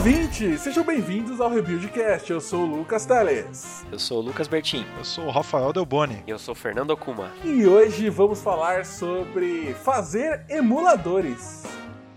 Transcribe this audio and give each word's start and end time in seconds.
ouvintes! 0.00 0.62
Sejam 0.62 0.82
bem-vindos 0.82 1.42
ao 1.42 1.50
Rebuildcast. 1.50 2.32
Eu 2.32 2.40
sou 2.40 2.62
o 2.62 2.76
Lucas 2.76 3.04
Teles. 3.04 3.84
Eu 3.92 3.98
sou 3.98 4.20
o 4.20 4.22
Lucas 4.22 4.48
Bertin. 4.48 4.86
Eu 4.96 5.04
sou 5.04 5.26
o 5.26 5.30
Rafael 5.30 5.74
Delboni. 5.74 6.24
E 6.26 6.30
eu 6.30 6.38
sou 6.38 6.52
o 6.52 6.54
Fernando 6.54 6.88
Okuma. 6.92 7.30
E 7.44 7.66
hoje 7.66 8.08
vamos 8.08 8.40
falar 8.40 8.86
sobre 8.86 9.74
fazer 9.74 10.46
emuladores. 10.48 11.64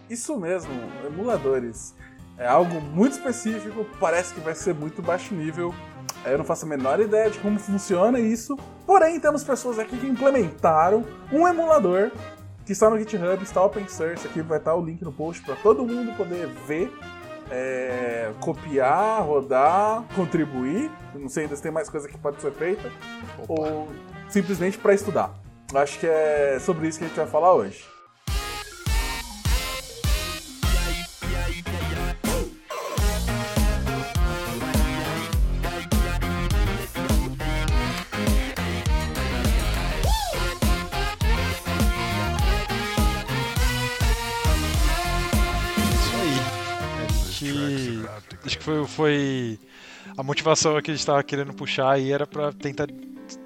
Isso 0.10 0.40
mesmo, 0.40 0.72
emuladores. 1.06 1.94
É 2.38 2.48
algo 2.48 2.80
muito 2.80 3.18
específico, 3.18 3.86
parece 4.00 4.34
que 4.34 4.40
vai 4.40 4.56
ser 4.56 4.74
muito 4.74 5.02
baixo 5.02 5.36
nível. 5.36 5.76
Eu 6.26 6.38
não 6.38 6.46
faço 6.46 6.66
a 6.66 6.70
menor 6.70 7.02
ideia 7.02 7.30
de 7.30 7.38
como 7.40 7.60
funciona 7.60 8.18
isso. 8.18 8.58
Porém, 8.86 9.20
temos 9.20 9.44
pessoas 9.44 9.78
aqui 9.78 9.98
que 9.98 10.08
implementaram 10.08 11.04
um 11.30 11.46
emulador 11.46 12.12
que 12.66 12.72
está 12.72 12.90
no 12.90 12.98
GitHub, 12.98 13.44
está 13.44 13.62
open 13.62 13.90
source. 13.90 14.26
Aqui 14.26 14.42
vai 14.42 14.58
estar 14.58 14.74
o 14.74 14.82
link 14.82 15.02
no 15.04 15.12
post 15.12 15.44
para 15.44 15.58
todo 15.58 15.86
mundo 15.86 16.16
poder 16.16 16.48
ver, 16.66 16.90
é, 17.50 18.32
copiar, 18.40 19.24
rodar, 19.24 20.04
contribuir. 20.16 20.92
Não 21.16 21.30
sei 21.30 21.44
ainda 21.44 21.56
se 21.56 21.62
tem 21.62 21.72
mais 21.72 21.90
coisa 21.90 22.08
que 22.08 22.18
pode 22.18 22.42
ser 22.42 22.52
feita. 22.52 22.92
Opa. 23.38 23.62
Ou 23.62 23.88
simplesmente 24.30 24.78
para 24.78 24.94
estudar. 24.94 25.32
Acho 25.74 26.00
que 26.00 26.08
é 26.08 26.58
sobre 26.60 26.88
isso 26.88 27.00
que 27.00 27.06
a 27.06 27.08
gente 27.08 27.18
vai 27.18 27.28
falar 27.28 27.54
hoje. 27.54 27.93
Foi, 48.64 48.88
foi. 48.88 49.60
A 50.18 50.24
motivação 50.24 50.80
que 50.82 50.92
a 50.92 50.94
gente 50.94 51.02
estava 51.02 51.24
querendo 51.24 51.54
puxar 51.54 51.92
aí 51.92 52.12
era 52.12 52.28
para 52.28 52.52
tentar 52.52 52.88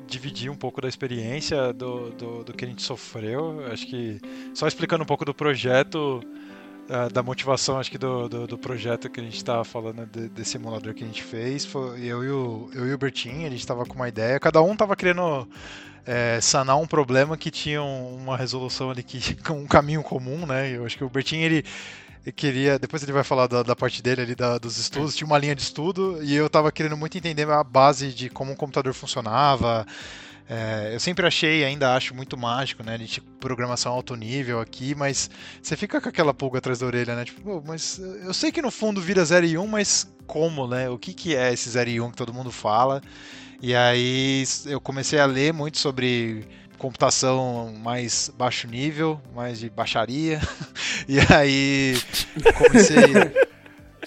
dividir 0.07 0.49
um 0.49 0.55
pouco 0.55 0.81
da 0.81 0.87
experiência 0.87 1.71
do, 1.73 2.09
do, 2.11 2.43
do 2.45 2.53
que 2.53 2.65
a 2.65 2.67
gente 2.67 2.81
sofreu. 2.81 3.65
Acho 3.71 3.85
que 3.87 4.19
só 4.53 4.67
explicando 4.67 5.03
um 5.03 5.05
pouco 5.07 5.23
do 5.25 5.33
projeto, 5.33 6.21
ah, 6.89 7.09
da 7.09 7.23
motivação, 7.23 7.79
acho 7.79 7.91
que 7.91 7.97
do, 7.97 8.27
do, 8.29 8.47
do 8.47 8.57
projeto 8.57 9.09
que 9.09 9.19
a 9.19 9.23
gente 9.23 9.37
estava 9.37 9.63
falando 9.63 10.05
de- 10.07 10.29
desse 10.29 10.57
emulador 10.57 10.93
que 10.93 11.03
a 11.03 11.07
gente 11.07 11.23
fez. 11.23 11.65
Foi 11.65 12.01
eu 12.03 12.23
e 12.23 12.29
o, 12.31 12.69
eu 12.73 12.87
e 12.87 12.93
o 12.93 12.97
Bertinho, 12.97 13.47
a 13.47 13.49
gente 13.49 13.59
estava 13.59 13.85
com 13.85 13.95
uma 13.95 14.09
ideia. 14.09 14.39
Cada 14.39 14.61
um 14.61 14.73
estava 14.73 14.95
querendo 14.95 15.47
é, 16.05 16.39
sanar 16.41 16.77
um 16.79 16.87
problema 16.87 17.37
que 17.37 17.51
tinha 17.51 17.81
um- 17.83 18.15
uma 18.17 18.37
resolução 18.37 18.91
ali 18.91 19.03
que 19.03 19.19
um 19.51 19.67
caminho 19.67 20.03
comum, 20.03 20.45
né? 20.45 20.71
Eu 20.75 20.85
acho 20.85 20.97
que 20.97 21.03
o 21.03 21.09
Bertinho 21.09 21.43
ele 21.45 21.63
queria, 22.35 22.77
depois 22.77 23.01
ele 23.03 23.11
vai 23.11 23.23
falar 23.23 23.47
da, 23.47 23.63
da 23.63 23.75
parte 23.75 24.01
dele 24.01 24.21
ali 24.21 24.35
da- 24.35 24.57
dos 24.57 24.77
estudos, 24.77 25.15
tinha 25.15 25.25
uma 25.27 25.37
linha 25.37 25.55
de 25.55 25.61
estudo 25.61 26.19
e 26.21 26.35
eu 26.35 26.49
tava 26.49 26.71
querendo 26.71 26.97
muito 26.97 27.17
entender 27.17 27.49
a 27.49 27.63
base 27.63 28.13
de 28.13 28.29
como 28.29 28.51
um 28.51 28.55
computador 28.55 28.93
funcionava. 28.93 29.85
É, 30.49 30.91
eu 30.93 30.99
sempre 30.99 31.27
achei, 31.27 31.65
ainda 31.65 31.93
acho 31.93 32.15
muito 32.15 32.37
mágico, 32.37 32.81
né? 32.81 32.97
Gente 32.97 33.19
programação 33.19 33.91
alto 33.91 34.15
nível 34.15 34.61
aqui, 34.61 34.95
mas 34.95 35.29
você 35.61 35.75
fica 35.75 35.99
com 35.99 36.07
aquela 36.07 36.33
pulga 36.33 36.59
atrás 36.59 36.79
da 36.79 36.85
orelha, 36.85 37.15
né? 37.15 37.25
Tipo, 37.25 37.41
"Pô, 37.41 37.63
mas 37.65 37.99
eu 37.99 38.33
sei 38.33 38.49
que 38.51 38.61
no 38.61 38.71
fundo 38.71 39.01
vira 39.01 39.23
0 39.25 39.45
e 39.45 39.57
1, 39.57 39.67
mas 39.67 40.07
como, 40.25 40.65
né? 40.67 40.89
O 40.89 40.97
que, 40.97 41.13
que 41.13 41.35
é 41.35 41.51
esse 41.51 41.69
0 41.69 41.89
e 41.89 41.99
1 41.99 42.11
que 42.11 42.15
todo 42.17 42.33
mundo 42.33 42.49
fala? 42.51 43.01
E 43.61 43.75
aí 43.75 44.43
eu 44.67 44.79
comecei 44.79 45.19
a 45.19 45.25
ler 45.25 45.51
muito 45.53 45.77
sobre 45.79 46.45
computação 46.77 47.73
mais 47.83 48.31
baixo 48.37 48.67
nível, 48.67 49.19
mais 49.35 49.59
de 49.59 49.69
baixaria. 49.69 50.39
E 51.09 51.19
aí 51.33 51.95
comecei, 52.57 52.97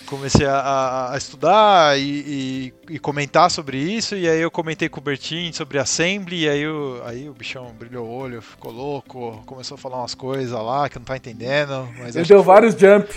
comecei 0.05 0.47
a- 0.47 1.13
a, 1.13 1.17
estudar 1.17 1.99
e, 1.99 2.73
e- 2.89 2.95
e 2.95 2.99
comentar 2.99 3.51
sobre 3.51 3.79
isso. 3.79 4.15
E 4.17 4.29
aí 4.29 4.41
eu 4.41 4.51
comentei 4.51 4.89
com 4.89 5.01
o 5.01 5.03
Bertin 5.03 5.51
sobre 5.53 5.79
assembly. 5.79 6.45
E 6.45 6.49
aí 6.49 6.67
o, 6.69 7.01
aí 7.07 7.27
o 7.29 7.33
bichão 7.33 7.73
brilhou 7.79 8.07
o 8.07 8.11
olho, 8.11 8.43
ficou 8.43 8.71
louco, 8.71 9.43
começou 9.47 9.77
a 9.77 9.79
falar 9.79 9.99
umas 9.99 10.15
coisas 10.15 10.51
lá 10.53 10.89
que 10.91 10.99
eu 10.99 11.01
não 11.01 11.07
tá 11.07 11.17
entendendo. 11.17 11.89
Mas 11.99 12.15
Ele 12.17 12.27
deu 12.27 12.41
que- 12.41 12.45
vários 12.47 12.75
jump 12.75 13.09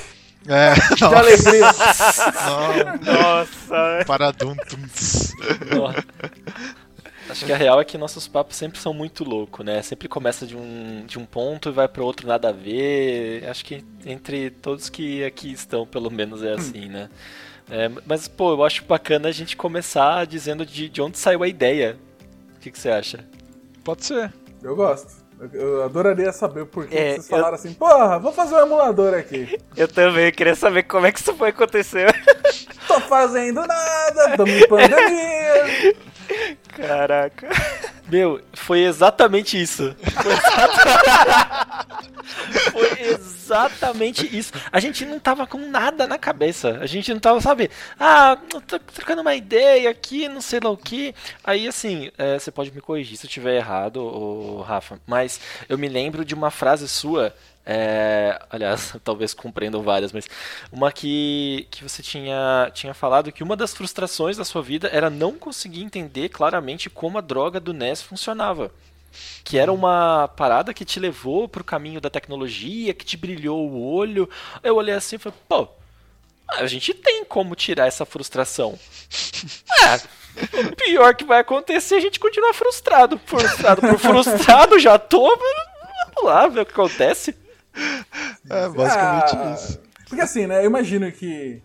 É, 0.47 0.73
de 0.95 1.01
nossa, 1.01 1.17
alegria. 1.17 1.71
não, 3.05 3.13
Nossa! 3.13 4.03
paraduntunts. 4.05 5.33
Nossa. 5.75 6.05
Acho 7.33 7.45
que 7.45 7.51
a 7.51 7.57
real 7.57 7.81
é 7.81 7.83
que 7.83 7.97
nossos 7.97 8.27
papos 8.27 8.55
sempre 8.55 8.79
são 8.79 8.93
muito 8.93 9.23
loucos, 9.23 9.65
né? 9.65 9.81
Sempre 9.81 10.07
começa 10.07 10.45
de 10.45 10.55
um, 10.55 11.03
de 11.05 11.17
um 11.17 11.25
ponto 11.25 11.69
e 11.69 11.71
vai 11.71 11.87
para 11.87 12.03
outro 12.03 12.27
nada 12.27 12.49
a 12.49 12.51
ver. 12.51 13.45
Acho 13.49 13.65
que 13.65 13.83
entre 14.05 14.49
todos 14.49 14.89
que 14.89 15.23
aqui 15.23 15.51
estão, 15.51 15.85
pelo 15.85 16.11
menos 16.11 16.43
é 16.43 16.53
assim, 16.53 16.87
né? 16.87 17.09
É, 17.69 17.89
mas, 18.05 18.27
pô, 18.27 18.51
eu 18.51 18.63
acho 18.63 18.83
bacana 18.83 19.29
a 19.29 19.31
gente 19.31 19.55
começar 19.55 20.25
dizendo 20.27 20.65
de, 20.65 20.89
de 20.89 21.01
onde 21.01 21.17
saiu 21.17 21.43
a 21.43 21.47
ideia. 21.47 21.97
O 22.55 22.59
que, 22.59 22.69
que 22.69 22.77
você 22.77 22.89
acha? 22.89 23.25
Pode 23.83 24.05
ser. 24.05 24.33
Eu 24.61 24.75
gosto. 24.75 25.22
Eu- 25.39 25.49
Eu 25.61 25.83
adoraria 25.83 26.31
saber 26.31 26.65
por 26.65 26.87
que 26.87 26.97
É, 26.97 27.13
vocês 27.13 27.27
falaram 27.27 27.55
assim, 27.55 27.73
porra, 27.73 28.17
vou 28.19 28.31
fazer 28.31 28.55
um 28.55 28.61
emulador 28.61 29.13
aqui. 29.13 29.59
Eu 29.75 29.87
também 29.87 30.31
queria 30.31 30.55
saber 30.55 30.83
como 30.83 31.05
é 31.05 31.11
que 31.11 31.19
isso 31.19 31.33
foi 31.35 31.49
acontecer. 31.49 32.13
Tô 32.87 32.99
fazendo 33.01 33.65
nada, 33.65 34.37
tô 34.37 34.45
em 34.45 34.65
pandemia. 34.67 35.95
Caraca. 36.75 37.49
Meu, 38.13 38.39
foi 38.53 38.81
exatamente 38.81 39.59
isso. 39.59 39.95
Foi, 40.21 40.33
exata- 40.33 41.87
Foi 42.71 43.01
exatamente 43.01 44.37
isso. 44.37 44.53
A 44.71 44.79
gente 44.79 45.03
não 45.03 45.19
tava 45.19 45.47
com 45.47 45.57
nada 45.57 46.05
na 46.05 46.19
cabeça. 46.19 46.77
A 46.79 46.85
gente 46.85 47.11
não 47.11 47.19
tava, 47.19 47.41
sabe? 47.41 47.71
Ah, 47.99 48.37
tô 48.67 48.77
trocando 48.77 49.23
uma 49.23 49.33
ideia 49.33 49.89
aqui, 49.89 50.27
não 50.29 50.41
sei 50.41 50.59
lá 50.63 50.69
o 50.69 50.77
que. 50.77 51.15
Aí, 51.43 51.67
assim, 51.67 52.11
é, 52.15 52.37
você 52.37 52.51
pode 52.51 52.71
me 52.71 52.81
corrigir 52.81 53.17
se 53.17 53.25
eu 53.25 53.27
estiver 53.27 53.55
errado, 53.55 53.97
ô, 53.97 54.61
Rafa. 54.61 54.99
Mas 55.07 55.39
eu 55.67 55.75
me 55.75 55.89
lembro 55.89 56.23
de 56.23 56.35
uma 56.35 56.51
frase 56.51 56.87
sua. 56.87 57.33
É, 57.65 58.41
aliás, 58.49 58.93
talvez 59.03 59.33
compreendam 59.33 59.81
várias, 59.81 60.11
mas 60.11 60.27
uma 60.71 60.91
que, 60.91 61.67
que 61.71 61.83
você 61.83 62.03
tinha, 62.03 62.69
tinha 62.73 62.93
falado 62.93 63.31
que 63.31 63.43
uma 63.43 63.55
das 63.55 63.73
frustrações 63.73 64.37
da 64.37 64.43
sua 64.43 64.61
vida 64.61 64.89
era 64.91 65.09
não 65.09 65.33
conseguir 65.33 65.83
entender 65.83 66.29
claramente 66.29 66.89
como 66.89 67.17
a 67.17 67.21
droga 67.21 67.59
do 67.59 67.73
NES 67.73 68.01
funcionava. 68.01 68.71
Que 69.43 69.59
era 69.59 69.71
uma 69.71 70.27
parada 70.29 70.73
que 70.73 70.83
te 70.83 70.99
levou 70.99 71.47
pro 71.47 71.63
caminho 71.63 72.01
da 72.01 72.09
tecnologia, 72.09 72.95
que 72.95 73.05
te 73.05 73.15
brilhou 73.15 73.69
o 73.69 73.93
olho. 73.93 74.27
Eu 74.63 74.75
olhei 74.75 74.95
assim 74.95 75.17
e 75.17 75.19
falei, 75.19 75.37
pô, 75.47 75.67
a 76.49 76.65
gente 76.65 76.95
tem 76.95 77.23
como 77.23 77.55
tirar 77.55 77.87
essa 77.87 78.05
frustração. 78.05 78.77
É, 79.85 79.99
o 80.61 80.75
pior 80.75 81.13
que 81.13 81.23
vai 81.23 81.41
acontecer 81.41 81.95
é 81.95 81.97
a 81.97 82.01
gente 82.01 82.19
continuar 82.19 82.53
frustrado. 82.53 83.19
Frustrado 83.23 83.81
por 83.81 83.99
frustrado, 83.99 84.79
já 84.79 84.97
tô. 84.97 85.27
Vamos 85.27 86.23
lá 86.23 86.47
ver 86.47 86.61
o 86.61 86.65
que 86.65 86.71
acontece. 86.71 87.35
É 88.49 88.69
basicamente 88.69 89.35
Ah, 89.35 89.53
isso. 89.55 89.81
Porque 90.07 90.21
assim, 90.21 90.47
né, 90.47 90.59
eu 90.61 90.65
imagino 90.65 91.11
que... 91.11 91.61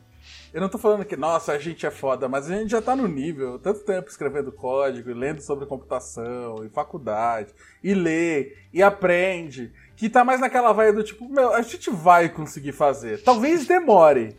Eu 0.52 0.62
não 0.62 0.68
tô 0.70 0.78
falando 0.78 1.04
que, 1.04 1.14
nossa, 1.14 1.52
a 1.52 1.58
gente 1.58 1.84
é 1.84 1.90
foda, 1.90 2.26
mas 2.26 2.50
a 2.50 2.54
gente 2.56 2.70
já 2.70 2.80
tá 2.80 2.96
no 2.96 3.06
nível, 3.06 3.58
tanto 3.58 3.80
tempo 3.80 4.08
escrevendo 4.08 4.50
código, 4.50 5.10
e 5.10 5.14
lendo 5.14 5.42
sobre 5.42 5.66
computação, 5.66 6.64
e 6.64 6.70
faculdade, 6.70 7.52
e 7.84 7.92
lê, 7.92 8.56
e 8.72 8.82
aprende, 8.82 9.70
que 9.94 10.08
tá 10.08 10.24
mais 10.24 10.40
naquela 10.40 10.72
vaia 10.72 10.90
do 10.92 11.04
tipo, 11.04 11.28
meu, 11.28 11.52
a 11.52 11.60
gente 11.60 11.90
vai 11.90 12.30
conseguir 12.30 12.72
fazer. 12.72 13.22
Talvez 13.22 13.66
demore, 13.66 14.34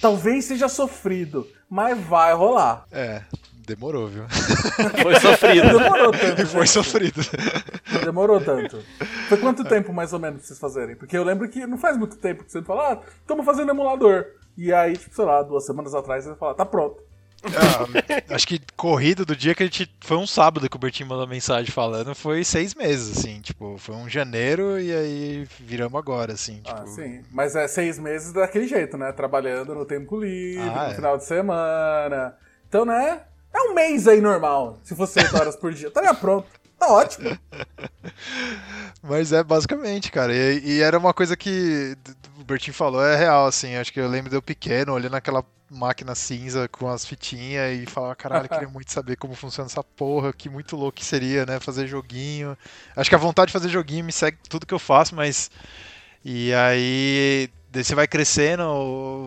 talvez 0.00 0.46
seja 0.46 0.68
sofrido, 0.68 1.46
mas 1.70 1.96
vai 1.96 2.34
rolar. 2.34 2.84
É, 2.90 3.22
demorou, 3.66 4.06
viu? 4.08 4.24
Foi 5.02 5.18
sofrido. 5.20 5.66
Demorou 5.78 6.12
tanto, 6.12 6.42
E 6.42 6.46
foi 6.46 6.66
gente. 6.66 6.72
sofrido. 6.72 7.20
Demorou 8.04 8.40
tanto. 8.40 8.78
Foi 9.28 9.38
quanto 9.38 9.64
tempo, 9.64 9.92
mais 9.92 10.12
ou 10.12 10.18
menos, 10.20 10.38
pra 10.38 10.46
vocês 10.46 10.58
fazerem? 10.58 10.96
Porque 10.96 11.16
eu 11.16 11.24
lembro 11.24 11.48
que 11.48 11.66
não 11.66 11.76
faz 11.76 11.96
muito 11.96 12.16
tempo 12.16 12.44
que 12.44 12.52
você 12.52 12.62
fala, 12.62 12.92
ah, 12.92 13.00
estamos 13.20 13.44
fazendo 13.44 13.70
emulador. 13.70 14.24
E 14.56 14.72
aí, 14.72 14.96
tipo, 14.96 15.14
sei 15.14 15.24
lá, 15.24 15.42
duas 15.42 15.66
semanas 15.66 15.94
atrás 15.94 16.24
você 16.24 16.34
fala, 16.36 16.54
tá 16.54 16.64
pronto. 16.64 17.02
Ah, 17.44 18.34
acho 18.34 18.46
que 18.48 18.60
corrido 18.76 19.24
do 19.26 19.36
dia 19.36 19.54
que 19.54 19.62
a 19.62 19.66
gente. 19.66 19.94
Foi 20.00 20.16
um 20.16 20.26
sábado 20.26 20.68
que 20.68 20.74
o 20.76 20.78
Bertinho 20.78 21.08
mandou 21.08 21.26
mensagem 21.28 21.70
falando, 21.70 22.14
foi 22.14 22.42
seis 22.42 22.74
meses, 22.74 23.18
assim, 23.18 23.40
tipo, 23.40 23.76
foi 23.78 23.94
um 23.94 24.08
janeiro 24.08 24.80
e 24.80 24.90
aí 24.92 25.48
viramos 25.60 25.96
agora, 25.98 26.32
assim, 26.32 26.56
tipo. 26.62 26.70
Ah, 26.80 26.86
sim. 26.86 27.22
Mas 27.30 27.54
é 27.54 27.68
seis 27.68 27.98
meses 27.98 28.32
daquele 28.32 28.66
jeito, 28.66 28.96
né? 28.96 29.12
Trabalhando 29.12 29.74
no 29.74 29.84
tempo 29.84 30.18
livre, 30.18 30.62
Ah, 30.68 30.86
no 30.86 30.90
é. 30.92 30.94
final 30.94 31.18
de 31.18 31.24
semana. 31.24 32.34
Então, 32.68 32.84
né? 32.84 33.20
É 33.56 33.70
um 33.70 33.74
mês 33.74 34.06
aí 34.06 34.20
normal, 34.20 34.78
se 34.82 34.94
fosse 34.94 35.18
8 35.18 35.34
horas 35.34 35.56
por 35.56 35.72
dia. 35.72 35.88
Estaria 35.88 36.12
pronto. 36.12 36.46
Tá 36.78 36.92
ótimo. 36.92 37.38
Mas 39.02 39.32
é 39.32 39.42
basicamente, 39.42 40.12
cara. 40.12 40.34
E, 40.34 40.58
e 40.62 40.80
era 40.82 40.98
uma 40.98 41.14
coisa 41.14 41.34
que 41.34 41.96
o 42.38 42.44
Bertinho 42.44 42.74
falou, 42.74 43.02
é 43.02 43.16
real, 43.16 43.46
assim. 43.46 43.76
Acho 43.76 43.90
que 43.90 43.98
eu 43.98 44.08
lembro 44.08 44.28
de 44.28 44.36
eu 44.36 44.42
pequeno, 44.42 44.92
olhando 44.92 45.14
aquela 45.14 45.42
máquina 45.70 46.14
cinza 46.14 46.68
com 46.68 46.86
as 46.86 47.06
fitinhas 47.06 47.80
e 47.80 47.86
falava, 47.86 48.14
caralho, 48.14 48.48
queria 48.48 48.68
muito 48.68 48.92
saber 48.92 49.16
como 49.16 49.34
funciona 49.34 49.68
essa 49.68 49.82
porra, 49.82 50.32
que 50.34 50.48
muito 50.48 50.76
louco 50.76 50.98
que 50.98 51.04
seria, 51.04 51.46
né? 51.46 51.58
Fazer 51.58 51.86
joguinho. 51.86 52.58
Acho 52.94 53.08
que 53.08 53.16
a 53.16 53.18
vontade 53.18 53.46
de 53.46 53.52
fazer 53.54 53.70
joguinho 53.70 54.04
me 54.04 54.12
segue 54.12 54.36
tudo 54.48 54.66
que 54.66 54.74
eu 54.74 54.78
faço, 54.78 55.14
mas. 55.14 55.50
E 56.22 56.52
aí 56.52 57.48
você 57.84 57.94
vai 57.94 58.06
crescendo, 58.06 58.62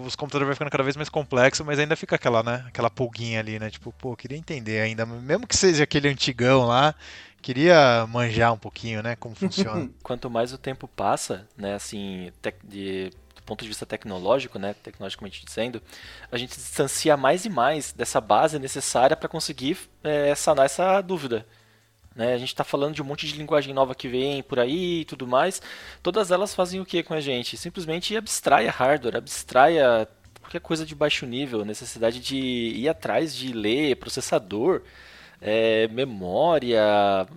os 0.05 0.15
computadores 0.15 0.47
vai 0.47 0.55
ficando 0.55 0.71
cada 0.71 0.83
vez 0.83 0.95
mais 0.95 1.09
complexos, 1.09 1.65
mas 1.65 1.79
ainda 1.79 1.95
fica 1.95 2.15
aquela, 2.15 2.43
né? 2.43 2.63
Aquela 2.67 2.89
pulguinha 2.89 3.39
ali, 3.39 3.59
né? 3.59 3.69
Tipo, 3.69 3.91
pô, 3.91 4.15
queria 4.15 4.37
entender 4.37 4.81
ainda, 4.81 5.05
mesmo 5.05 5.47
que 5.47 5.55
seja 5.55 5.83
aquele 5.83 6.07
antigão 6.07 6.65
lá, 6.65 6.95
queria 7.41 8.05
manjar 8.07 8.53
um 8.53 8.57
pouquinho, 8.57 9.01
né? 9.01 9.15
Como 9.15 9.35
funciona. 9.35 9.89
Quanto 10.03 10.29
mais 10.29 10.53
o 10.53 10.57
tempo 10.57 10.87
passa, 10.87 11.47
né, 11.57 11.75
assim, 11.75 12.31
de, 12.63 13.11
ponto 13.49 13.63
de 13.63 13.67
vista 13.67 13.85
tecnológico, 13.85 14.59
né, 14.59 14.75
tecnologicamente 14.83 15.43
dizendo, 15.43 15.81
a 16.31 16.37
gente 16.37 16.53
se 16.53 16.61
distancia 16.61 17.17
mais 17.17 17.45
e 17.45 17.49
mais 17.49 17.91
dessa 17.91 18.21
base 18.21 18.59
necessária 18.59 19.17
para 19.17 19.27
conseguir 19.27 19.77
é, 20.03 20.35
sanar 20.35 20.65
essa 20.65 21.01
dúvida. 21.01 21.45
Né? 22.15 22.33
A 22.33 22.37
gente 22.37 22.49
está 22.49 22.63
falando 22.63 22.95
de 22.95 23.01
um 23.01 23.05
monte 23.05 23.27
de 23.27 23.37
linguagem 23.37 23.73
nova 23.73 23.95
que 23.95 24.07
vem 24.07 24.43
por 24.43 24.59
aí 24.59 25.01
e 25.01 25.05
tudo 25.05 25.27
mais. 25.27 25.61
Todas 26.01 26.31
elas 26.31 26.53
fazem 26.53 26.79
o 26.79 26.85
que 26.85 27.03
com 27.03 27.13
a 27.13 27.21
gente? 27.21 27.55
Simplesmente 27.55 28.15
abstraia 28.17 28.71
hardware, 28.71 29.17
abstraia 29.17 30.07
qualquer 30.41 30.59
coisa 30.59 30.85
de 30.85 30.95
baixo 30.95 31.25
nível, 31.25 31.63
necessidade 31.63 32.19
de 32.19 32.35
ir 32.37 32.89
atrás 32.89 33.35
de 33.35 33.53
ler 33.53 33.95
processador, 33.97 34.81
é, 35.39 35.87
memória. 35.89 36.81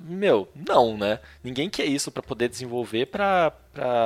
Meu, 0.03 0.49
não, 0.55 0.97
né? 0.97 1.21
Ninguém 1.45 1.69
quer 1.69 1.85
isso 1.85 2.11
para 2.11 2.23
poder 2.23 2.49
desenvolver 2.49 3.07
para 3.07 3.53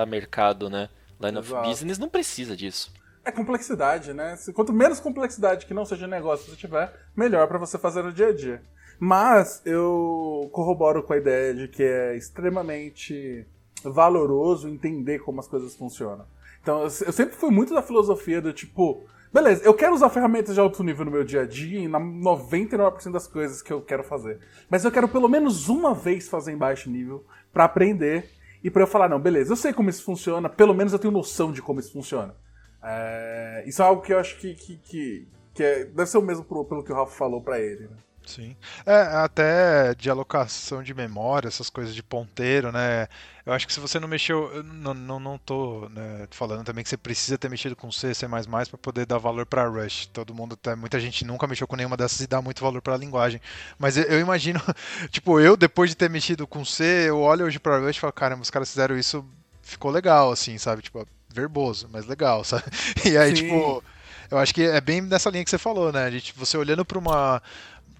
mercado, 0.08 0.68
né? 0.68 0.88
Line 1.20 1.38
of 1.38 1.48
Exato. 1.48 1.68
business 1.68 1.98
não 1.98 2.08
precisa 2.08 2.56
disso. 2.56 2.92
É 3.24 3.32
complexidade, 3.32 4.12
né? 4.12 4.36
Quanto 4.54 4.72
menos 4.72 5.00
complexidade 5.00 5.66
que 5.66 5.74
não 5.74 5.84
seja 5.84 6.06
negócio 6.06 6.50
você 6.50 6.56
tiver, 6.56 6.92
melhor 7.16 7.48
pra 7.48 7.58
você 7.58 7.78
fazer 7.78 8.02
no 8.02 8.12
dia 8.12 8.28
a 8.28 8.34
dia. 8.34 8.62
Mas 8.98 9.60
eu 9.64 10.48
corroboro 10.52 11.02
com 11.02 11.12
a 11.12 11.16
ideia 11.18 11.54
de 11.54 11.68
que 11.68 11.82
é 11.82 12.16
extremamente 12.16 13.46
valoroso 13.84 14.68
entender 14.68 15.18
como 15.20 15.40
as 15.40 15.46
coisas 15.48 15.74
funcionam. 15.76 16.24
Então 16.62 16.82
eu, 16.82 16.90
se- 16.90 17.06
eu 17.06 17.12
sempre 17.12 17.36
fui 17.36 17.50
muito 17.50 17.74
da 17.74 17.82
filosofia 17.82 18.40
do 18.40 18.52
tipo, 18.52 19.04
beleza, 19.32 19.62
eu 19.64 19.74
quero 19.74 19.94
usar 19.94 20.08
ferramentas 20.08 20.54
de 20.54 20.60
alto 20.60 20.82
nível 20.82 21.04
no 21.04 21.10
meu 21.10 21.24
dia 21.24 21.42
a 21.42 21.46
dia 21.46 21.78
e 21.80 21.88
na 21.88 22.00
99% 22.00 23.12
das 23.12 23.26
coisas 23.28 23.62
que 23.62 23.72
eu 23.72 23.80
quero 23.82 24.02
fazer. 24.02 24.40
Mas 24.68 24.84
eu 24.84 24.90
quero 24.90 25.08
pelo 25.08 25.28
menos 25.28 25.68
uma 25.68 25.94
vez 25.94 26.28
fazer 26.28 26.52
em 26.52 26.56
baixo 26.56 26.90
nível 26.90 27.24
pra 27.52 27.64
aprender 27.64 28.28
e 28.64 28.70
pra 28.70 28.82
eu 28.82 28.86
falar, 28.86 29.08
não, 29.08 29.20
beleza, 29.20 29.52
eu 29.52 29.56
sei 29.56 29.72
como 29.72 29.90
isso 29.90 30.02
funciona, 30.02 30.48
pelo 30.48 30.74
menos 30.74 30.92
eu 30.92 30.98
tenho 30.98 31.12
noção 31.12 31.52
de 31.52 31.62
como 31.62 31.78
isso 31.78 31.92
funciona. 31.92 32.34
É, 32.82 33.62
isso 33.66 33.82
é 33.82 33.84
algo 33.84 34.02
que 34.02 34.12
eu 34.12 34.18
acho 34.18 34.38
que, 34.38 34.54
que, 34.54 34.76
que, 34.78 35.28
que 35.54 35.62
é- 35.62 35.84
deve 35.84 36.06
ser 36.10 36.18
o 36.18 36.22
mesmo 36.22 36.44
pro- 36.44 36.64
pelo 36.64 36.82
que 36.82 36.90
o 36.90 36.94
Ralph 36.94 37.14
falou 37.16 37.40
pra 37.42 37.60
ele. 37.60 37.82
Né? 37.82 37.96
Sim. 38.26 38.56
É, 38.84 39.02
até 39.18 39.94
de 39.94 40.10
alocação 40.10 40.82
de 40.82 40.92
memória, 40.92 41.46
essas 41.46 41.70
coisas 41.70 41.94
de 41.94 42.02
ponteiro, 42.02 42.72
né? 42.72 43.06
Eu 43.46 43.52
acho 43.52 43.64
que 43.64 43.72
se 43.72 43.78
você 43.78 44.00
não 44.00 44.08
mexeu, 44.08 44.52
eu 44.52 44.62
não, 44.64 44.92
não, 44.92 45.20
não 45.20 45.38
tô 45.38 45.88
né, 45.90 46.26
falando 46.32 46.64
também 46.64 46.82
que 46.82 46.90
você 46.90 46.96
precisa 46.96 47.38
ter 47.38 47.48
mexido 47.48 47.76
com 47.76 47.92
C, 47.92 48.12
C++ 48.12 48.26
para 48.26 48.78
poder 48.82 49.06
dar 49.06 49.18
valor 49.18 49.46
para 49.46 49.68
Rush. 49.68 50.06
Todo 50.06 50.34
mundo, 50.34 50.56
tá, 50.56 50.74
muita 50.74 50.98
gente 50.98 51.24
nunca 51.24 51.46
mexeu 51.46 51.68
com 51.68 51.76
nenhuma 51.76 51.96
dessas 51.96 52.20
e 52.20 52.26
dá 52.26 52.42
muito 52.42 52.60
valor 52.60 52.82
para 52.82 52.94
a 52.94 52.98
linguagem. 52.98 53.40
Mas 53.78 53.96
eu, 53.96 54.02
eu 54.04 54.18
imagino, 54.18 54.60
tipo, 55.10 55.38
eu 55.38 55.56
depois 55.56 55.90
de 55.90 55.96
ter 55.96 56.10
mexido 56.10 56.44
com 56.46 56.64
C, 56.64 57.08
eu 57.08 57.20
olho 57.20 57.46
hoje 57.46 57.60
para 57.60 57.78
Rush 57.78 57.96
e 57.96 58.00
falo, 58.00 58.12
caramba, 58.12 58.42
os 58.42 58.50
caras 58.50 58.68
fizeram 58.68 58.98
isso, 58.98 59.24
ficou 59.62 59.92
legal, 59.92 60.32
assim, 60.32 60.58
sabe? 60.58 60.82
Tipo, 60.82 61.06
verboso, 61.28 61.88
mas 61.92 62.06
legal, 62.06 62.42
sabe? 62.44 62.64
E 63.04 63.16
aí, 63.16 63.36
Sim. 63.36 63.44
tipo, 63.44 63.84
eu 64.30 64.38
acho 64.38 64.52
que 64.52 64.62
é 64.62 64.80
bem 64.80 65.00
nessa 65.00 65.30
linha 65.30 65.44
que 65.44 65.50
você 65.50 65.58
falou, 65.58 65.92
né? 65.92 66.04
A 66.04 66.10
gente, 66.10 66.32
você 66.36 66.56
olhando 66.56 66.84
para 66.84 66.98
uma 66.98 67.40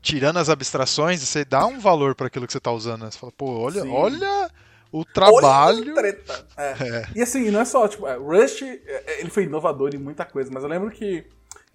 tirando 0.07 0.37
as 0.37 0.49
abstrações, 0.49 1.21
você 1.21 1.45
dá 1.45 1.67
um 1.67 1.81
valor 1.81 2.15
para 2.15 2.29
aquilo 2.29 2.47
que 2.47 2.53
você 2.53 2.61
tá 2.61 2.71
usando. 2.71 3.03
Né? 3.03 3.11
Você 3.11 3.19
fala, 3.19 3.33
pô, 3.33 3.59
olha, 3.59 3.83
Sim. 3.83 3.91
olha 3.93 4.49
o 4.93 5.05
trabalho. 5.05 5.95
Treta. 5.95 6.47
É. 6.57 7.09
E 7.15 7.21
assim, 7.21 7.51
não 7.51 7.61
é 7.61 7.65
só, 7.65 7.89
tipo, 7.89 8.07
é, 8.07 8.15
Rust, 8.15 8.63
é, 8.63 9.21
ele 9.21 9.31
foi 9.31 9.43
inovador 9.43 9.95
em 9.95 9.99
muita 9.99 10.25
coisa, 10.25 10.49
mas 10.53 10.63
eu 10.63 10.69
lembro 10.69 10.91
que 10.93 11.27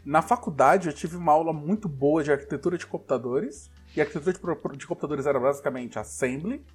na 0.05 0.21
faculdade 0.21 0.87
eu 0.87 0.93
tive 0.93 1.17
uma 1.17 1.33
aula 1.33 1.51
muito 1.51 1.89
boa 1.89 2.23
de 2.23 2.31
arquitetura 2.31 2.77
de 2.77 2.87
computadores, 2.87 3.69
e 3.95 3.99
a 3.99 4.05
arquitetura 4.05 4.33
de, 4.33 4.77
de 4.77 4.87
computadores 4.87 5.25
era 5.25 5.39
basicamente 5.39 5.99
assembly. 5.99 6.65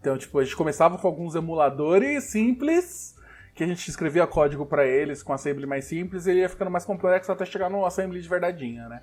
Então, 0.00 0.16
tipo, 0.16 0.38
a 0.38 0.44
gente 0.44 0.56
começava 0.56 0.96
com 0.96 1.06
alguns 1.06 1.34
emuladores 1.34 2.24
simples, 2.24 3.14
que 3.54 3.62
a 3.62 3.66
gente 3.66 3.86
escrevia 3.88 4.26
código 4.26 4.64
pra 4.64 4.86
eles 4.86 5.22
com 5.22 5.34
assembly 5.34 5.66
mais 5.66 5.84
simples, 5.84 6.26
e 6.26 6.30
ele 6.30 6.40
ia 6.40 6.48
ficando 6.48 6.70
mais 6.70 6.86
complexo 6.86 7.30
até 7.30 7.44
chegar 7.44 7.68
no 7.68 7.84
assembly 7.84 8.22
de 8.22 8.28
verdadeinha, 8.28 8.88
né? 8.88 9.02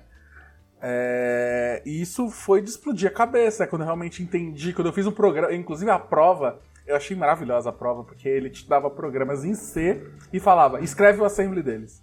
É, 0.84 1.80
e 1.86 2.02
isso 2.02 2.28
foi 2.28 2.60
de 2.60 2.68
explodir 2.70 3.08
a 3.08 3.12
cabeça, 3.12 3.62
né? 3.62 3.70
quando 3.70 3.82
eu 3.82 3.86
realmente 3.86 4.20
entendi, 4.22 4.72
quando 4.72 4.88
eu 4.88 4.92
fiz 4.92 5.06
um 5.06 5.12
programa, 5.12 5.54
inclusive 5.54 5.88
a 5.90 5.98
prova, 5.98 6.58
eu 6.84 6.96
achei 6.96 7.16
maravilhosa 7.16 7.70
a 7.70 7.72
prova, 7.72 8.02
porque 8.02 8.28
ele 8.28 8.50
te 8.50 8.68
dava 8.68 8.90
programas 8.90 9.44
em 9.44 9.54
C 9.54 10.04
e 10.32 10.40
falava, 10.40 10.80
escreve 10.80 11.20
o 11.20 11.24
assembly 11.24 11.62
deles. 11.62 12.02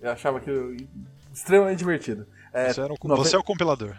Eu 0.00 0.10
achava 0.10 0.38
aquilo 0.38 0.76
extremamente 1.32 1.78
divertido. 1.78 2.26
É, 2.52 2.70
Você, 2.72 2.82
noven- 2.82 2.98
você 3.16 3.34
é 3.36 3.38
o 3.38 3.42
compilador. 3.42 3.96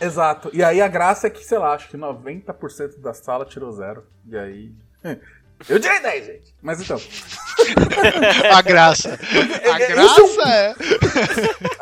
Exato. 0.00 0.50
E 0.52 0.62
aí 0.64 0.80
a 0.82 0.88
graça 0.88 1.28
é 1.28 1.30
que, 1.30 1.44
sei 1.44 1.58
lá, 1.58 1.72
acho 1.72 1.88
que 1.88 1.96
90% 1.96 3.00
da 3.00 3.14
sala 3.14 3.44
tirou 3.44 3.70
zero. 3.70 4.04
E 4.26 4.36
aí. 4.36 4.72
Eu 5.68 5.80
tirei 5.80 6.00
10, 6.00 6.26
gente! 6.26 6.54
Mas 6.62 6.80
então. 6.80 7.00
A 8.54 8.62
graça. 8.62 9.18
A 9.72 9.80
é- 9.80 9.86
graça 9.88 10.48
é. 10.48 10.74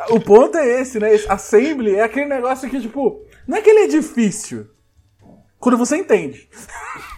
O 0.09 0.19
ponto 0.19 0.57
é 0.57 0.81
esse, 0.81 0.99
né? 0.99 1.13
Esse 1.13 1.29
assembly 1.29 1.95
é 1.95 2.03
aquele 2.03 2.25
negócio 2.25 2.69
que, 2.69 2.79
tipo, 2.79 3.25
não 3.47 3.57
é 3.57 3.61
que 3.61 3.69
ele 3.69 3.81
é 3.81 3.87
difícil. 3.87 4.67
Quando 5.59 5.77
você 5.77 5.97
entende. 5.97 6.49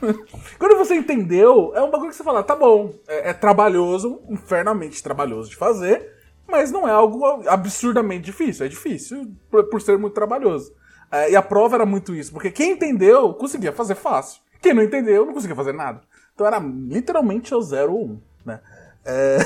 Quando 0.58 0.78
você 0.78 0.96
entendeu, 0.96 1.74
é 1.76 1.82
um 1.82 1.92
bagulho 1.92 2.10
que 2.10 2.16
você 2.16 2.24
fala, 2.24 2.44
tá 2.44 2.56
bom, 2.56 2.94
é, 3.08 3.30
é 3.30 3.34
trabalhoso, 3.34 4.22
infernamente 4.30 5.04
trabalhoso 5.04 5.50
de 5.50 5.56
fazer, 5.56 6.14
mas 6.48 6.72
não 6.72 6.88
é 6.88 6.92
algo 6.92 7.26
absurdamente 7.48 8.24
difícil. 8.24 8.66
É 8.66 8.70
difícil 8.70 9.36
por, 9.50 9.66
por 9.70 9.82
ser 9.82 9.98
muito 9.98 10.14
trabalhoso. 10.14 10.74
É, 11.12 11.32
e 11.32 11.36
a 11.36 11.42
prova 11.42 11.76
era 11.76 11.86
muito 11.86 12.16
isso, 12.16 12.32
porque 12.32 12.52
quem 12.52 12.72
entendeu 12.72 13.34
conseguia 13.34 13.72
fazer 13.72 13.96
fácil. 13.96 14.42
Quem 14.62 14.74
não 14.74 14.84
entendeu 14.84 15.26
não 15.26 15.34
conseguia 15.34 15.56
fazer 15.56 15.74
nada. 15.74 16.02
Então 16.38 16.46
era 16.46 16.60
literalmente 16.60 17.56
o 17.56 17.60
0 17.60 17.92
ou 17.92 18.06
1, 18.06 18.12
um, 18.12 18.22
né? 18.46 18.60
É, 19.04 19.38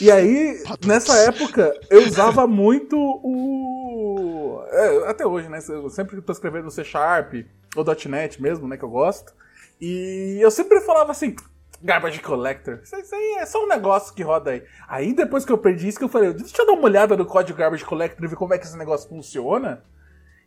e 0.00 0.10
aí, 0.10 0.62
nessa 0.86 1.14
época, 1.18 1.78
eu 1.90 2.06
usava 2.06 2.46
muito 2.46 2.96
o. 2.96 4.62
é, 4.70 5.10
até 5.10 5.26
hoje, 5.26 5.46
né? 5.50 5.58
Eu 5.68 5.90
sempre 5.90 6.22
tô 6.22 6.32
escrevendo 6.32 6.70
C 6.70 6.82
Sharp 6.82 7.34
ou 7.76 7.84
.NET 8.08 8.40
mesmo, 8.40 8.66
né? 8.66 8.78
Que 8.78 8.84
eu 8.84 8.88
gosto. 8.88 9.34
E 9.78 10.38
eu 10.40 10.50
sempre 10.50 10.80
falava 10.80 11.10
assim. 11.10 11.36
Garbage 11.82 12.20
Collector. 12.20 12.80
Isso, 12.82 12.96
isso 12.96 13.14
aí 13.14 13.36
é 13.40 13.44
só 13.44 13.62
um 13.62 13.68
negócio 13.68 14.14
que 14.14 14.22
roda 14.22 14.52
aí. 14.52 14.64
Aí 14.88 15.12
depois 15.12 15.44
que 15.44 15.52
eu 15.52 15.58
perdi 15.58 15.88
isso, 15.88 15.98
que 15.98 16.04
eu 16.04 16.08
falei, 16.08 16.32
deixa 16.32 16.62
eu 16.62 16.66
dar 16.66 16.72
uma 16.72 16.84
olhada 16.84 17.14
no 17.14 17.26
código 17.26 17.58
Garbage 17.58 17.84
Collector 17.84 18.24
e 18.24 18.28
ver 18.28 18.36
como 18.36 18.54
é 18.54 18.58
que 18.58 18.64
esse 18.64 18.78
negócio 18.78 19.06
funciona. 19.06 19.84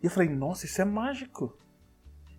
E 0.01 0.07
eu 0.07 0.11
falei, 0.11 0.29
nossa, 0.29 0.65
isso 0.65 0.81
é 0.81 0.85
mágico. 0.85 1.55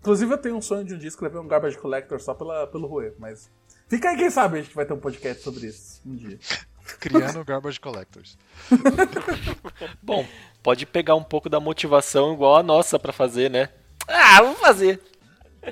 Inclusive 0.03 0.33
eu 0.33 0.37
tenho 0.37 0.57
um 0.57 0.61
sonho 0.61 0.83
de 0.83 0.93
um 0.93 0.97
dia 0.97 1.07
escrever 1.07 1.37
um 1.39 1.47
Garbage 1.47 1.77
Collector 1.77 2.19
só 2.19 2.33
pela, 2.33 2.67
pelo 2.67 2.85
Rue, 2.87 3.13
mas. 3.17 3.49
Fica 3.87 4.09
aí, 4.09 4.17
quem 4.17 4.29
sabe 4.29 4.59
a 4.59 4.61
gente 4.61 4.75
vai 4.75 4.85
ter 4.85 4.91
um 4.91 4.99
podcast 4.99 5.41
sobre 5.41 5.67
isso 5.67 6.01
um 6.05 6.13
dia. 6.13 6.37
Criando 6.99 7.45
Garbage 7.45 7.79
Collectors. 7.79 8.37
Bom, 10.03 10.25
pode 10.61 10.85
pegar 10.85 11.15
um 11.15 11.23
pouco 11.23 11.47
da 11.47 11.57
motivação 11.61 12.33
igual 12.33 12.57
a 12.57 12.63
nossa 12.63 12.99
pra 12.99 13.13
fazer, 13.13 13.49
né? 13.49 13.69
Ah, 14.05 14.41
vamos 14.41 14.59
fazer. 14.59 14.99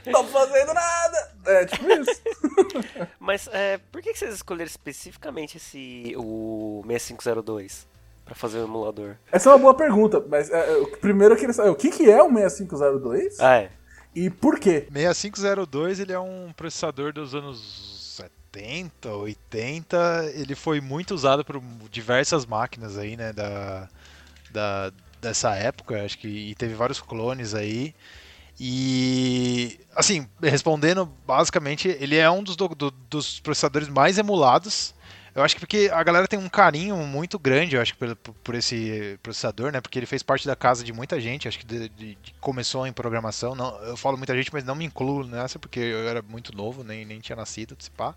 Tô 0.09 0.23
fazendo 0.23 0.73
nada! 0.73 1.31
É, 1.47 1.65
tipo 1.65 1.85
isso. 1.91 2.21
Mas 3.19 3.49
é, 3.51 3.77
por 3.91 4.01
que 4.01 4.15
vocês 4.15 4.33
escolheram 4.33 4.69
especificamente 4.69 5.57
esse 5.57 6.13
o 6.17 6.81
6502 6.87 7.85
pra 8.23 8.33
fazer 8.33 8.59
o 8.59 8.63
emulador? 8.63 9.17
Essa 9.29 9.49
é 9.49 9.51
uma 9.51 9.59
boa 9.59 9.73
pergunta, 9.75 10.23
mas 10.29 10.49
é, 10.49 10.69
eu- 10.71 10.87
primeiro 11.01 11.33
eu 11.33 11.37
queria 11.37 11.51
saber 11.53 11.69
o 11.69 11.75
que, 11.75 11.89
que 11.89 12.09
é 12.09 12.23
o 12.23 12.29
6502 12.33 13.37
Ah, 13.41 13.55
é. 13.63 13.71
E 14.15 14.29
por 14.29 14.59
quê? 14.59 14.87
6502 14.91 15.99
ele 15.99 16.11
é 16.13 16.19
um 16.19 16.51
processador 16.55 17.13
dos 17.13 17.33
anos 17.35 18.15
70, 18.17 19.09
80. 19.09 20.31
Ele 20.35 20.55
foi 20.55 20.81
muito 20.81 21.13
usado 21.13 21.43
por 21.45 21.61
diversas 21.91 22.45
máquinas 22.45 22.97
aí, 22.97 23.15
né, 23.15 23.31
da, 23.33 23.87
da 24.51 24.91
dessa 25.21 25.55
época, 25.55 26.03
acho 26.03 26.17
que 26.17 26.27
e 26.27 26.55
teve 26.55 26.73
vários 26.73 26.99
clones 26.99 27.53
aí. 27.53 27.93
E 28.59 29.79
assim, 29.95 30.27
respondendo 30.41 31.05
basicamente, 31.25 31.87
ele 31.99 32.15
é 32.17 32.29
um 32.29 32.43
dos, 32.43 32.55
do- 32.55 32.67
do- 32.69 32.91
dos 32.91 33.39
processadores 33.39 33.87
mais 33.87 34.17
emulados. 34.17 34.93
Eu 35.33 35.43
acho 35.43 35.55
que 35.55 35.61
porque 35.61 35.89
a 35.93 36.03
galera 36.03 36.27
tem 36.27 36.37
um 36.37 36.49
carinho 36.49 36.97
muito 36.97 37.39
grande, 37.39 37.77
eu 37.77 37.81
acho 37.81 37.95
por, 37.95 38.13
por 38.17 38.53
esse 38.53 39.17
processador, 39.23 39.71
né? 39.71 39.79
Porque 39.79 39.97
ele 39.97 40.05
fez 40.05 40.21
parte 40.21 40.45
da 40.45 40.57
casa 40.57 40.83
de 40.83 40.91
muita 40.91 41.21
gente, 41.21 41.47
acho 41.47 41.57
que 41.57 41.65
de, 41.65 41.87
de- 41.87 42.15
de- 42.15 42.33
começou 42.41 42.85
em 42.85 42.91
programação. 42.91 43.55
Não, 43.55 43.77
eu 43.83 43.95
falo 43.95 44.17
muita 44.17 44.35
gente, 44.35 44.51
mas 44.51 44.65
não 44.65 44.75
me 44.75 44.83
incluo 44.83 45.25
nessa, 45.25 45.57
porque 45.57 45.79
eu 45.79 46.05
era 46.09 46.21
muito 46.21 46.53
novo, 46.53 46.83
nem, 46.83 47.05
nem 47.05 47.21
tinha 47.21 47.35
nascido, 47.37 47.77
se 47.79 47.89
pá. 47.91 48.13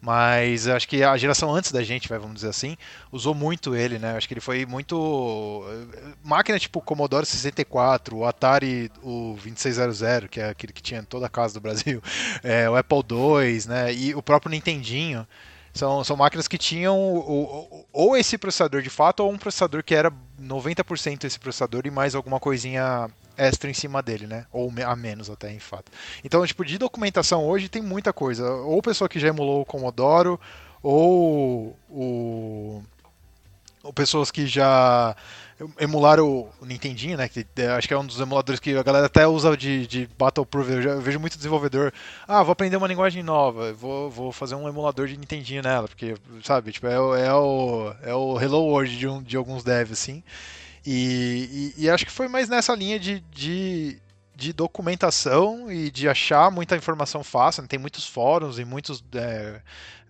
Mas 0.00 0.68
acho 0.68 0.88
que 0.88 1.02
a 1.02 1.16
geração 1.16 1.54
antes 1.54 1.72
da 1.72 1.82
gente, 1.82 2.08
vai, 2.08 2.18
vamos 2.18 2.36
dizer 2.36 2.48
assim, 2.48 2.76
usou 3.12 3.34
muito 3.34 3.74
ele, 3.74 3.98
né? 3.98 4.16
Acho 4.16 4.28
que 4.28 4.34
ele 4.34 4.40
foi 4.40 4.66
muito. 4.66 5.64
eh, 5.94 6.14
Máquina 6.22 6.58
tipo 6.58 6.80
Commodore 6.82 7.26
64, 7.26 8.16
o 8.18 8.26
Atari 8.26 8.90
o 9.02 9.32
2600, 9.34 10.28
que 10.30 10.40
é 10.40 10.50
aquele 10.50 10.72
que 10.72 10.82
tinha 10.82 11.00
em 11.00 11.04
toda 11.04 11.26
a 11.26 11.30
casa 11.30 11.54
do 11.54 11.60
Brasil, 11.60 12.02
é, 12.42 12.68
o 12.70 12.76
Apple 12.76 13.02
II, 13.02 13.66
né? 13.66 13.92
E 13.94 14.14
o 14.14 14.22
próprio 14.22 14.50
Nintendinho. 14.50 15.26
São, 15.72 16.02
são 16.02 16.16
máquinas 16.16 16.48
que 16.48 16.58
tinham 16.58 16.98
ou, 16.98 17.86
ou 17.92 18.16
esse 18.16 18.36
processador 18.36 18.82
de 18.82 18.90
fato, 18.90 19.20
ou 19.20 19.30
um 19.30 19.38
processador 19.38 19.84
que 19.84 19.94
era 19.94 20.12
90% 20.40 21.24
esse 21.24 21.38
processador 21.38 21.82
e 21.84 21.90
mais 21.90 22.14
alguma 22.14 22.40
coisinha 22.40 23.08
extra 23.36 23.70
em 23.70 23.74
cima 23.74 24.02
dele, 24.02 24.26
né? 24.26 24.46
Ou 24.52 24.72
a 24.84 24.96
menos 24.96 25.30
até, 25.30 25.52
em 25.52 25.60
fato. 25.60 25.90
Então, 26.24 26.44
tipo, 26.46 26.64
de 26.64 26.76
documentação 26.76 27.44
hoje 27.44 27.68
tem 27.68 27.80
muita 27.80 28.12
coisa. 28.12 28.50
Ou 28.50 28.82
pessoa 28.82 29.08
que 29.08 29.18
já 29.20 29.28
emulou 29.28 29.62
o 29.62 29.64
Commodore, 29.64 30.38
ou 30.82 31.76
o, 31.88 32.82
ou 33.82 33.92
pessoas 33.92 34.30
que 34.30 34.46
já 34.46 35.16
emularam 35.78 36.48
o 36.60 36.66
Nintendinho, 36.66 37.16
né? 37.16 37.28
Que 37.28 37.46
é, 37.56 37.68
acho 37.68 37.86
que 37.86 37.94
é 37.94 37.98
um 37.98 38.06
dos 38.06 38.20
emuladores 38.20 38.60
que 38.60 38.76
a 38.76 38.82
galera 38.82 39.06
até 39.06 39.26
usa 39.26 39.56
de, 39.56 39.86
de 39.86 40.08
Battleproof. 40.18 40.70
Eu, 40.70 40.82
já, 40.82 40.90
eu 40.90 41.00
vejo 41.00 41.20
muito 41.20 41.36
desenvolvedor. 41.36 41.92
Ah, 42.26 42.42
vou 42.42 42.52
aprender 42.52 42.76
uma 42.76 42.86
linguagem 42.86 43.22
nova, 43.22 43.72
vou, 43.72 44.10
vou 44.10 44.32
fazer 44.32 44.54
um 44.54 44.68
emulador 44.68 45.06
de 45.06 45.16
Nintendinho 45.16 45.62
nela, 45.62 45.88
porque, 45.88 46.14
sabe, 46.42 46.72
tipo, 46.72 46.86
é, 46.86 46.94
é, 46.94 47.34
o, 47.34 47.94
é 48.02 48.14
o 48.14 48.40
Hello 48.40 48.64
World 48.64 48.98
de, 48.98 49.08
um, 49.08 49.22
de 49.22 49.36
alguns 49.36 49.62
devs, 49.62 49.92
assim. 49.92 50.22
E, 50.84 51.72
e, 51.76 51.84
e, 51.84 51.90
acho 51.90 52.06
que 52.06 52.12
foi 52.12 52.26
mais 52.26 52.48
nessa 52.48 52.74
linha 52.74 52.98
de, 52.98 53.20
de, 53.30 53.98
de, 54.34 54.52
documentação 54.52 55.70
e 55.70 55.90
de 55.90 56.08
achar 56.08 56.50
muita 56.50 56.74
informação 56.74 57.22
fácil. 57.22 57.62
Né? 57.62 57.68
Tem 57.68 57.78
muitos 57.78 58.06
fóruns 58.06 58.58
e 58.58 58.64
muitos. 58.64 59.04
É, 59.14 59.60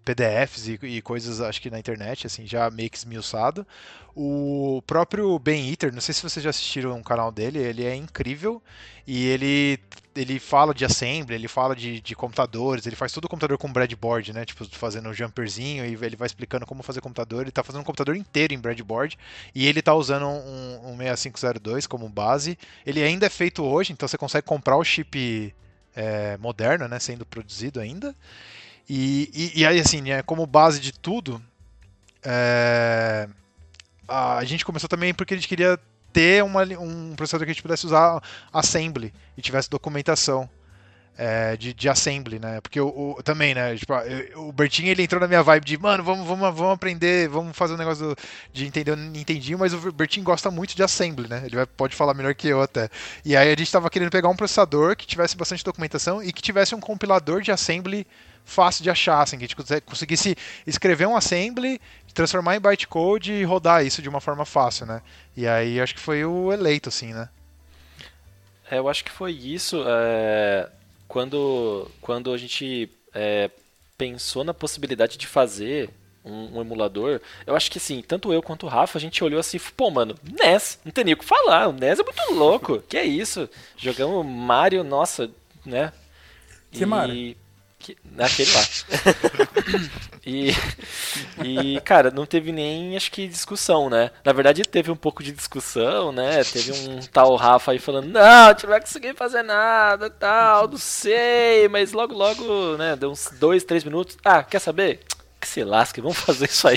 PDFs 0.04 0.68
e, 0.68 0.78
e, 0.82 1.02
coisas, 1.02 1.40
acho 1.40 1.60
que 1.60 1.70
na 1.70 1.78
internet, 1.78 2.26
assim, 2.26 2.46
já 2.46 2.70
meio 2.70 2.90
que 2.90 2.96
esmiuçado. 2.96 3.66
O 4.14 4.82
próprio 4.86 5.38
Ben 5.38 5.70
Eater, 5.70 5.92
não 5.92 6.00
sei 6.00 6.14
se 6.14 6.22
vocês 6.22 6.42
já 6.42 6.50
assistiram 6.50 6.96
um 6.96 7.02
canal 7.02 7.30
dele, 7.30 7.58
ele 7.58 7.84
é 7.84 7.94
incrível 7.94 8.60
e 9.06 9.26
ele, 9.26 9.78
ele 10.16 10.38
fala 10.40 10.74
de 10.74 10.84
assembly, 10.84 11.34
ele 11.34 11.46
fala 11.48 11.76
de, 11.76 12.00
de 12.00 12.14
computadores, 12.14 12.86
ele 12.86 12.96
faz 12.96 13.12
todo 13.12 13.24
o 13.26 13.28
computador 13.28 13.56
com 13.56 13.72
breadboard, 13.72 14.32
né? 14.32 14.44
Tipo, 14.44 14.64
fazendo 14.76 15.08
um 15.08 15.14
jumperzinho 15.14 15.84
e 15.86 15.94
ele 16.04 16.16
vai 16.16 16.26
explicando 16.26 16.66
como 16.66 16.82
fazer 16.82 17.00
computador. 17.00 17.42
Ele 17.42 17.50
tá 17.50 17.62
fazendo 17.62 17.82
um 17.82 17.84
computador 17.84 18.16
inteiro 18.16 18.52
em 18.52 18.58
breadboard 18.58 19.16
e 19.54 19.66
ele 19.66 19.80
tá 19.80 19.94
usando 19.94 20.26
um, 20.26 20.92
um 20.92 20.96
6502 20.96 21.86
como 21.86 22.08
base. 22.08 22.58
Ele 22.84 23.02
ainda 23.02 23.26
é 23.26 23.30
feito 23.30 23.62
hoje, 23.62 23.92
então 23.92 24.08
você 24.08 24.18
consegue 24.18 24.46
comprar 24.46 24.76
o 24.76 24.84
chip 24.84 25.54
é, 25.94 26.36
moderno, 26.38 26.88
né? 26.88 26.98
Sendo 26.98 27.24
produzido 27.24 27.80
ainda. 27.80 28.14
E, 28.88 29.30
e, 29.32 29.60
e 29.60 29.66
aí, 29.66 29.78
assim, 29.78 30.00
né, 30.00 30.22
como 30.22 30.46
base 30.46 30.80
de 30.80 30.92
tudo, 30.92 31.40
é, 32.22 33.28
a 34.08 34.44
gente 34.44 34.64
começou 34.64 34.88
também 34.88 35.14
porque 35.14 35.34
a 35.34 35.36
gente 35.36 35.48
queria 35.48 35.78
ter 36.12 36.42
uma, 36.42 36.62
um 36.64 37.14
processador 37.14 37.46
que 37.46 37.50
a 37.50 37.54
gente 37.54 37.62
pudesse 37.62 37.86
usar 37.86 38.20
assembly 38.52 39.12
e 39.36 39.42
tivesse 39.42 39.70
documentação 39.70 40.48
é, 41.16 41.56
de, 41.56 41.74
de 41.74 41.88
assembly, 41.88 42.38
né? 42.38 42.60
Porque 42.60 42.80
o, 42.80 43.16
o 43.18 43.22
também, 43.22 43.54
né? 43.54 43.76
Tipo, 43.76 43.94
o 44.36 44.52
Bertinho 44.52 44.88
ele 44.88 45.02
entrou 45.02 45.20
na 45.20 45.28
minha 45.28 45.42
vibe 45.42 45.64
de, 45.64 45.78
mano, 45.78 46.02
vamos, 46.02 46.26
vamos, 46.26 46.56
vamos 46.56 46.72
aprender, 46.72 47.28
vamos 47.28 47.56
fazer 47.56 47.74
um 47.74 47.76
negócio 47.76 48.08
do, 48.08 48.16
de 48.52 48.66
entender 48.66 48.92
o 48.92 48.96
Nintendinho, 48.96 49.58
mas 49.58 49.74
o 49.74 49.92
Bertinho 49.92 50.24
gosta 50.24 50.50
muito 50.50 50.74
de 50.74 50.82
assembly, 50.82 51.28
né? 51.28 51.42
Ele 51.44 51.56
vai, 51.56 51.66
pode 51.66 51.94
falar 51.94 52.14
melhor 52.14 52.34
que 52.34 52.48
eu 52.48 52.62
até. 52.62 52.88
E 53.24 53.36
aí 53.36 53.52
a 53.52 53.56
gente 53.56 53.70
tava 53.70 53.90
querendo 53.90 54.10
pegar 54.10 54.28
um 54.28 54.36
processador 54.36 54.96
que 54.96 55.06
tivesse 55.06 55.36
bastante 55.36 55.64
documentação 55.64 56.22
e 56.22 56.32
que 56.32 56.40
tivesse 56.40 56.74
um 56.74 56.80
compilador 56.80 57.42
de 57.42 57.52
assembly 57.52 58.06
fácil 58.42 58.82
de 58.82 58.90
achar, 58.90 59.22
assim, 59.22 59.36
que 59.36 59.44
a 59.44 59.46
gente 59.46 59.82
conseguisse 59.82 60.34
escrever 60.66 61.06
um 61.06 61.16
assembly, 61.16 61.80
transformar 62.14 62.56
em 62.56 62.60
bytecode 62.60 63.32
e 63.32 63.44
rodar 63.44 63.84
isso 63.84 64.02
de 64.02 64.08
uma 64.08 64.20
forma 64.20 64.44
fácil, 64.44 64.86
né? 64.86 65.02
E 65.36 65.46
aí 65.46 65.80
acho 65.80 65.94
que 65.94 66.00
foi 66.00 66.24
o 66.24 66.52
eleito, 66.52 66.88
assim, 66.88 67.12
né? 67.12 67.28
É, 68.70 68.78
eu 68.78 68.88
acho 68.88 69.04
que 69.04 69.10
foi 69.10 69.32
isso. 69.32 69.84
É, 69.86 70.70
quando, 71.10 71.90
quando 72.00 72.32
a 72.32 72.38
gente 72.38 72.88
é, 73.12 73.50
pensou 73.98 74.44
na 74.44 74.54
possibilidade 74.54 75.18
de 75.18 75.26
fazer 75.26 75.90
um, 76.24 76.56
um, 76.56 76.60
emulador, 76.60 77.20
eu 77.44 77.56
acho 77.56 77.68
que 77.68 77.78
assim, 77.78 78.00
tanto 78.00 78.32
eu 78.32 78.40
quanto 78.40 78.64
o 78.64 78.68
Rafa, 78.68 78.96
a 78.96 79.00
gente 79.00 79.24
olhou 79.24 79.40
assim, 79.40 79.58
pô, 79.76 79.90
mano, 79.90 80.14
NES, 80.22 80.78
não 80.84 80.92
tem 80.92 81.02
nem 81.02 81.14
o 81.14 81.16
que 81.16 81.24
falar, 81.24 81.66
o 81.66 81.72
NES 81.72 81.98
é 81.98 82.04
muito 82.04 82.32
louco, 82.32 82.78
que 82.88 82.96
é 82.96 83.04
isso? 83.04 83.50
Jogamos 83.76 84.24
Mario, 84.24 84.84
nossa, 84.84 85.28
né? 85.66 85.92
Que 86.70 86.84
e... 86.84 86.86
Mario? 86.86 87.36
Que, 87.80 87.96
naquele 88.14 88.52
lá. 88.52 88.60
e, 90.24 90.50
e, 91.42 91.80
cara, 91.80 92.10
não 92.10 92.26
teve 92.26 92.52
nem, 92.52 92.94
acho 92.94 93.10
que, 93.10 93.26
discussão, 93.26 93.88
né? 93.88 94.10
Na 94.22 94.34
verdade, 94.34 94.62
teve 94.62 94.90
um 94.90 94.96
pouco 94.96 95.22
de 95.22 95.32
discussão, 95.32 96.12
né? 96.12 96.44
Teve 96.44 96.72
um 96.72 97.00
tal 97.10 97.34
Rafa 97.36 97.72
aí 97.72 97.78
falando, 97.78 98.08
não, 98.08 98.20
a 98.20 98.50
gente 98.50 98.64
não 98.64 98.70
vai 98.70 98.80
conseguir 98.82 99.14
fazer 99.14 99.42
nada, 99.42 100.10
tal, 100.10 100.68
não 100.68 100.76
sei, 100.76 101.68
mas 101.68 101.92
logo, 101.92 102.14
logo, 102.14 102.76
né, 102.76 102.94
deu 102.96 103.10
uns 103.10 103.30
dois, 103.40 103.64
três 103.64 103.82
minutos. 103.82 104.18
Ah, 104.22 104.42
quer 104.42 104.58
saber? 104.58 105.00
Que 105.40 105.48
se 105.48 105.64
lasque, 105.64 106.00
vamos 106.00 106.18
fazer 106.18 106.44
isso 106.44 106.68
aí. 106.68 106.76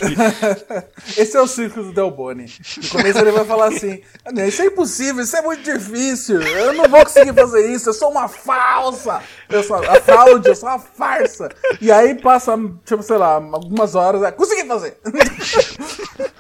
Esse 1.18 1.36
é 1.36 1.42
o 1.42 1.48
círculo 1.48 1.88
do 1.88 1.94
Delboni. 1.94 2.46
No 2.82 2.90
começo 2.90 3.20
ele 3.20 3.32
vai 3.32 3.46
falar 3.46 3.68
assim: 3.68 4.02
Isso 4.48 4.62
é 4.62 4.66
impossível, 4.68 5.24
isso 5.24 5.36
é 5.36 5.42
muito 5.42 5.64
difícil, 5.64 6.42
eu 6.42 6.74
não 6.74 6.88
vou 6.88 7.04
conseguir 7.04 7.34
fazer 7.34 7.70
isso, 7.70 7.90
eu 7.90 7.94
sou 7.94 8.10
uma 8.10 8.28
falsa, 8.28 9.22
eu 9.50 9.62
sou 9.64 9.76
a 9.76 10.00
fraude, 10.00 10.48
eu 10.48 10.56
sou 10.56 10.70
uma 10.70 10.80
farsa. 10.80 11.50
E 11.82 11.92
aí 11.92 12.16
passa, 12.16 12.58
tipo, 12.86 13.04
sei 13.04 13.18
lá, 13.18 13.36
algumas 13.36 13.96
horas, 13.96 14.24
é, 14.24 14.32
consegui 14.32 14.68
fazer. 14.68 14.98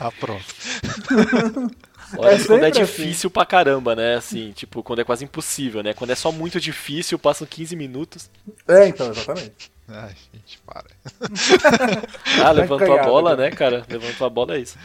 Ah, 0.00 0.10
pronto. 0.18 0.44
Olha, 2.16 2.34
é 2.34 2.44
quando 2.44 2.64
é 2.64 2.70
assim. 2.70 2.80
difícil 2.80 3.28
assim. 3.28 3.28
pra 3.28 3.46
caramba, 3.46 3.96
né? 3.96 4.16
Assim, 4.16 4.52
tipo, 4.52 4.82
quando 4.82 5.00
é 5.00 5.04
quase 5.04 5.24
impossível, 5.24 5.82
né? 5.82 5.94
Quando 5.94 6.10
é 6.10 6.14
só 6.14 6.30
muito 6.30 6.60
difícil, 6.60 7.18
passam 7.18 7.46
15 7.46 7.76
minutos. 7.76 8.30
É, 8.68 8.88
então, 8.88 9.10
exatamente. 9.10 9.72
Ai, 9.88 10.14
gente, 10.32 10.58
para. 10.64 10.86
ah, 12.44 12.50
levantou 12.52 12.98
a 12.98 13.02
bola, 13.02 13.36
né, 13.36 13.50
cara? 13.50 13.84
Levantou 13.88 14.26
a 14.26 14.30
bola, 14.30 14.56
é 14.56 14.60
isso. 14.60 14.78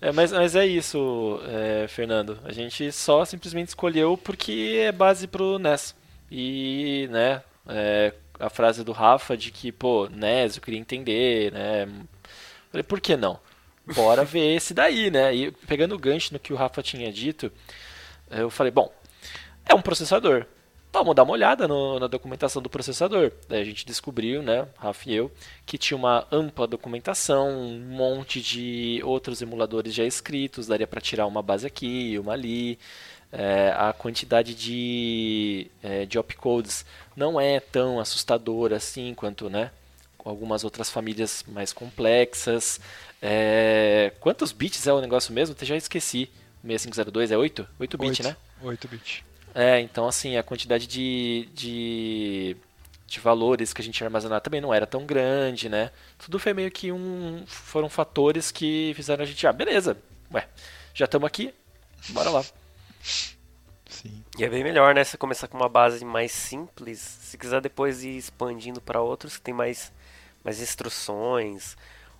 É, 0.00 0.12
mas, 0.12 0.30
mas 0.30 0.54
é 0.54 0.64
isso, 0.64 1.40
é, 1.48 1.88
Fernando. 1.88 2.38
A 2.44 2.52
gente 2.52 2.92
só 2.92 3.24
simplesmente 3.24 3.68
escolheu 3.68 4.16
porque 4.16 4.84
é 4.86 4.92
base 4.92 5.26
pro 5.26 5.58
NES. 5.58 5.92
E, 6.30 7.08
né, 7.10 7.42
é, 7.66 8.12
a 8.38 8.48
frase 8.48 8.84
do 8.84 8.92
Rafa 8.92 9.36
de 9.36 9.50
que, 9.50 9.72
pô, 9.72 10.08
NES, 10.08 10.56
eu 10.56 10.62
queria 10.62 10.78
entender, 10.78 11.52
né? 11.52 11.88
Falei, 12.70 12.84
por 12.84 13.00
que 13.00 13.16
não? 13.16 13.40
Bora 13.94 14.24
ver 14.24 14.54
esse 14.54 14.74
daí, 14.74 15.10
né? 15.10 15.34
E 15.34 15.50
pegando 15.50 15.94
o 15.94 15.98
gancho 15.98 16.32
no 16.32 16.38
que 16.38 16.52
o 16.52 16.56
Rafa 16.56 16.82
tinha 16.82 17.10
dito, 17.12 17.50
eu 18.30 18.50
falei, 18.50 18.70
bom, 18.70 18.92
é 19.64 19.74
um 19.74 19.82
processador. 19.82 20.46
Vamos 20.92 21.14
dar 21.14 21.22
uma 21.22 21.32
olhada 21.32 21.68
no, 21.68 21.98
na 21.98 22.06
documentação 22.06 22.62
do 22.62 22.70
processador. 22.70 23.30
Daí 23.48 23.60
a 23.60 23.64
gente 23.64 23.84
descobriu, 23.86 24.42
né, 24.42 24.66
Rafa 24.78 25.08
e 25.08 25.14
eu, 25.14 25.30
que 25.66 25.76
tinha 25.76 25.96
uma 25.96 26.26
ampla 26.32 26.66
documentação, 26.66 27.50
um 27.50 27.78
monte 27.78 28.40
de 28.40 29.00
outros 29.04 29.42
emuladores 29.42 29.94
já 29.94 30.04
escritos, 30.04 30.66
daria 30.66 30.86
para 30.86 31.00
tirar 31.00 31.26
uma 31.26 31.42
base 31.42 31.66
aqui, 31.66 32.18
uma 32.18 32.32
ali. 32.32 32.78
É, 33.30 33.74
a 33.76 33.92
quantidade 33.92 34.54
de, 34.54 35.70
é, 35.82 36.06
de 36.06 36.18
opcodes 36.18 36.86
não 37.14 37.38
é 37.38 37.60
tão 37.60 38.00
assustadora 38.00 38.76
assim 38.76 39.12
quanto 39.12 39.50
né, 39.50 39.70
algumas 40.28 40.64
outras 40.64 40.90
famílias 40.90 41.44
mais 41.48 41.72
complexas. 41.72 42.80
É, 43.20 44.12
quantos 44.20 44.52
bits 44.52 44.86
é 44.86 44.92
o 44.92 45.00
negócio 45.00 45.32
mesmo? 45.32 45.56
Eu 45.58 45.66
já 45.66 45.76
esqueci. 45.76 46.30
6502 46.64 47.30
é 47.30 47.36
8? 47.36 47.68
8 47.78 47.98
bits, 47.98 48.26
né? 48.26 48.36
8 48.62 48.88
bits. 48.88 49.22
É, 49.54 49.80
então 49.80 50.06
assim, 50.06 50.36
a 50.36 50.42
quantidade 50.42 50.86
de, 50.86 51.48
de, 51.54 52.56
de 53.06 53.20
valores 53.20 53.72
que 53.72 53.80
a 53.80 53.84
gente 53.84 53.98
ia 54.00 54.06
armazenar 54.06 54.40
também 54.40 54.60
não 54.60 54.74
era 54.74 54.86
tão 54.86 55.06
grande, 55.06 55.68
né? 55.68 55.90
Tudo 56.18 56.38
foi 56.38 56.52
meio 56.52 56.70
que 56.70 56.92
um. 56.92 57.44
foram 57.46 57.88
fatores 57.88 58.50
que 58.50 58.92
fizeram 58.94 59.22
a 59.22 59.26
gente, 59.26 59.46
ah, 59.46 59.52
beleza, 59.52 59.96
ué, 60.32 60.46
já 60.94 61.06
estamos 61.06 61.26
aqui, 61.26 61.54
bora 62.10 62.30
lá. 62.30 62.44
Sim. 63.88 64.22
E 64.38 64.44
é 64.44 64.48
bem 64.48 64.62
melhor, 64.62 64.94
né? 64.94 65.02
Você 65.02 65.16
começar 65.16 65.48
com 65.48 65.56
uma 65.56 65.68
base 65.68 66.04
mais 66.04 66.30
simples, 66.30 67.00
se 67.00 67.36
quiser 67.38 67.60
depois 67.60 68.04
ir 68.04 68.16
expandindo 68.16 68.80
para 68.80 69.00
outros 69.00 69.36
que 69.36 69.42
tem 69.42 69.54
mais, 69.54 69.90
mais 70.44 70.60
instruções, 70.60 71.76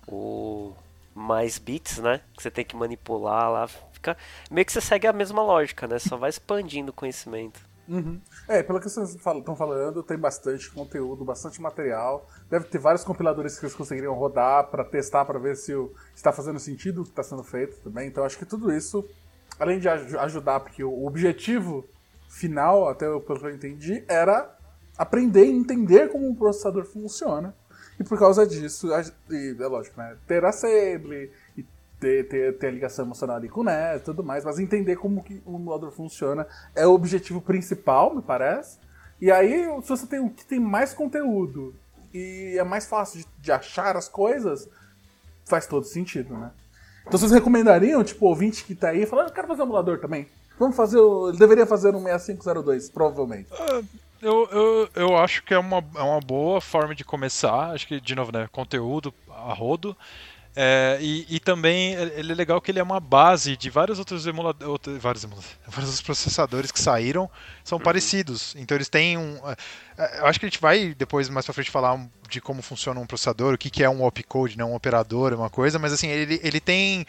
ou 0.07 0.75
mais 1.13 1.57
bits, 1.57 1.99
né? 1.99 2.21
Que 2.35 2.43
você 2.43 2.51
tem 2.51 2.65
que 2.65 2.75
manipular 2.75 3.51
lá, 3.51 3.67
fica. 3.67 4.17
Meio 4.49 4.65
que 4.65 4.71
você 4.71 4.81
segue 4.81 5.07
a 5.07 5.13
mesma 5.13 5.41
lógica, 5.41 5.87
né? 5.87 5.99
Só 5.99 6.17
vai 6.17 6.29
expandindo 6.29 6.91
o 6.91 6.93
conhecimento. 6.93 7.67
Uhum. 7.89 8.21
É, 8.47 8.61
pelo 8.61 8.79
que 8.79 8.87
vocês 8.87 9.15
estão 9.15 9.55
falando, 9.55 10.03
tem 10.03 10.15
bastante 10.15 10.69
conteúdo, 10.69 11.25
bastante 11.25 11.59
material. 11.59 12.27
Deve 12.47 12.65
ter 12.65 12.77
vários 12.77 13.03
compiladores 13.03 13.57
que 13.57 13.65
eles 13.65 13.75
conseguiriam 13.75 14.13
rodar 14.13 14.67
para 14.67 14.83
testar, 14.83 15.25
para 15.25 15.39
ver 15.39 15.55
se 15.55 15.73
está 16.15 16.31
fazendo 16.31 16.59
sentido 16.59 17.01
o 17.01 17.03
que 17.03 17.09
está 17.09 17.23
sendo 17.23 17.43
feito 17.43 17.77
também. 17.81 18.07
Então 18.07 18.23
acho 18.23 18.37
que 18.37 18.45
tudo 18.45 18.71
isso, 18.71 19.03
além 19.59 19.79
de 19.79 19.89
ajudar, 19.89 20.59
porque 20.59 20.83
o 20.83 21.05
objetivo 21.05 21.83
final, 22.29 22.87
até 22.87 23.07
pelo 23.07 23.39
que 23.39 23.45
eu 23.45 23.55
entendi, 23.55 24.03
era 24.07 24.55
aprender 24.95 25.45
e 25.45 25.51
entender 25.51 26.09
como 26.11 26.29
um 26.29 26.35
processador 26.35 26.85
funciona. 26.85 27.55
E 27.99 28.03
por 28.03 28.17
causa 28.17 28.47
disso, 28.47 28.87
e, 29.29 29.55
é 29.59 29.67
lógico, 29.67 29.99
né? 29.99 30.15
Ter 30.25 30.43
assembly, 30.45 31.31
ter, 31.99 32.27
ter, 32.27 32.57
ter 32.57 32.67
a 32.67 32.71
ligação 32.71 33.05
emocional 33.05 33.35
ali 33.35 33.49
com 33.49 33.61
o 33.61 33.63
NES 33.63 34.01
e 34.01 34.05
tudo 34.05 34.23
mais, 34.23 34.45
mas 34.45 34.57
entender 34.57 34.95
como 34.95 35.21
que 35.21 35.41
o 35.45 35.55
emulador 35.55 35.91
funciona 35.91 36.47
é 36.73 36.87
o 36.87 36.93
objetivo 36.93 37.41
principal, 37.41 38.15
me 38.15 38.21
parece. 38.21 38.77
E 39.19 39.29
aí, 39.29 39.65
se 39.81 39.89
você 39.89 40.07
tem 40.07 40.19
o 40.19 40.29
que 40.29 40.45
tem 40.45 40.59
mais 40.59 40.93
conteúdo 40.93 41.75
e 42.13 42.55
é 42.57 42.63
mais 42.63 42.85
fácil 42.85 43.19
de, 43.19 43.27
de 43.39 43.51
achar 43.51 43.97
as 43.97 44.07
coisas, 44.07 44.69
faz 45.45 45.67
todo 45.67 45.85
sentido, 45.85 46.37
né? 46.37 46.51
Então 47.05 47.19
vocês 47.19 47.31
recomendariam, 47.31 48.03
tipo, 48.03 48.27
ouvinte 48.27 48.63
que 48.63 48.75
tá 48.75 48.89
aí, 48.89 49.05
falando, 49.05 49.25
ah, 49.25 49.29
eu 49.29 49.33
quero 49.33 49.47
fazer 49.47 49.61
um 49.61 49.65
emulador 49.65 49.99
também. 49.99 50.27
Vamos 50.57 50.75
fazer 50.75 50.99
o... 50.99 51.29
Ele 51.29 51.37
deveria 51.37 51.65
fazer 51.65 51.95
um 51.95 52.03
6502, 52.03 52.89
provavelmente. 52.89 53.51
Uh, 53.51 53.83
eu, 54.21 54.49
eu, 54.51 54.89
eu 54.95 55.17
acho 55.17 55.43
que 55.43 55.53
é 55.53 55.59
uma, 55.59 55.83
é 55.95 56.01
uma 56.01 56.19
boa 56.19 56.59
forma 56.59 56.93
de 56.93 57.03
começar. 57.03 57.71
Acho 57.71 57.87
que, 57.87 57.99
de 57.99 58.15
novo, 58.15 58.31
né? 58.31 58.47
Conteúdo 58.51 59.13
a 59.29 59.53
rodo. 59.53 59.95
É, 60.55 60.97
e, 60.99 61.25
e, 61.29 61.39
também 61.39 61.93
ele 61.93 62.31
é 62.31 62.35
legal 62.35 62.59
que 62.59 62.71
ele 62.71 62.79
é 62.79 62.83
uma 62.83 62.99
base 62.99 63.55
de 63.55 63.69
vários 63.69 63.99
outros 63.99 64.25
emuladores, 64.25 65.01
vários, 65.01 65.23
vários 65.67 66.01
processadores 66.01 66.71
que 66.71 66.81
saíram 66.81 67.29
são 67.63 67.77
uhum. 67.77 67.83
parecidos. 67.83 68.55
Então 68.57 68.75
eles 68.75 68.89
têm 68.89 69.17
um, 69.17 69.37
é, 69.47 69.55
é, 69.97 70.19
eu 70.19 70.25
acho 70.25 70.39
que 70.39 70.45
a 70.45 70.49
gente 70.49 70.59
vai 70.59 70.93
depois 70.95 71.29
mais 71.29 71.45
para 71.45 71.53
frente 71.53 71.69
falar 71.69 72.03
de 72.27 72.41
como 72.41 72.61
funciona 72.61 72.99
um 72.99 73.05
processador, 73.05 73.53
o 73.53 73.57
que, 73.57 73.69
que 73.69 73.83
é 73.83 73.89
um 73.89 74.03
opcode, 74.03 74.57
né, 74.57 74.65
um 74.65 74.75
operador, 74.75 75.33
uma 75.33 75.49
coisa, 75.49 75.77
mas 75.77 75.93
assim 75.93 76.07
ele, 76.07 76.41
ele 76.43 76.59
tem 76.59 77.05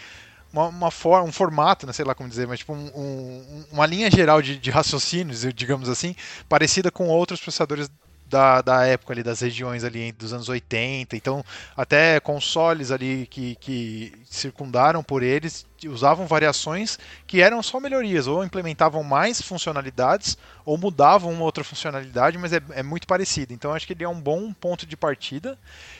uma, 0.52 0.66
uma 0.66 0.90
for, 0.90 1.22
um 1.22 1.32
formato, 1.32 1.86
não 1.86 1.92
sei 1.92 2.04
lá 2.04 2.14
como 2.14 2.28
dizer, 2.28 2.46
mas 2.46 2.60
tipo 2.60 2.72
um, 2.72 2.90
um, 2.94 3.64
uma 3.72 3.86
linha 3.86 4.10
geral 4.10 4.42
de, 4.42 4.56
de 4.56 4.70
raciocínios, 4.70 5.46
digamos 5.54 5.88
assim, 5.88 6.14
parecida 6.48 6.90
com 6.90 7.08
outros 7.08 7.40
processadores 7.40 7.90
da, 8.30 8.62
da 8.62 8.86
época 8.86 9.12
ali, 9.12 9.24
das 9.24 9.40
regiões 9.40 9.82
ali 9.82 10.12
dos 10.12 10.32
anos 10.32 10.48
80, 10.48 11.16
então 11.16 11.44
até 11.76 12.20
consoles 12.20 12.92
ali 12.92 13.26
que, 13.26 13.56
que 13.56 14.12
circundaram 14.24 15.02
por 15.02 15.22
eles 15.24 15.66
usavam 15.86 16.26
variações 16.26 16.98
que 17.26 17.40
eram 17.40 17.60
só 17.62 17.80
melhorias, 17.80 18.28
ou 18.28 18.44
implementavam 18.44 19.02
mais 19.02 19.42
funcionalidades, 19.42 20.38
ou 20.64 20.78
mudavam 20.78 21.32
uma 21.32 21.42
outra 21.42 21.64
funcionalidade, 21.64 22.38
mas 22.38 22.52
é, 22.52 22.60
é 22.70 22.82
muito 22.82 23.06
parecido. 23.06 23.52
Então 23.52 23.74
acho 23.74 23.86
que 23.86 23.94
ele 23.94 24.04
é 24.04 24.08
um 24.08 24.20
bom 24.20 24.52
ponto 24.52 24.86
de 24.86 24.96
partida. 24.96 25.58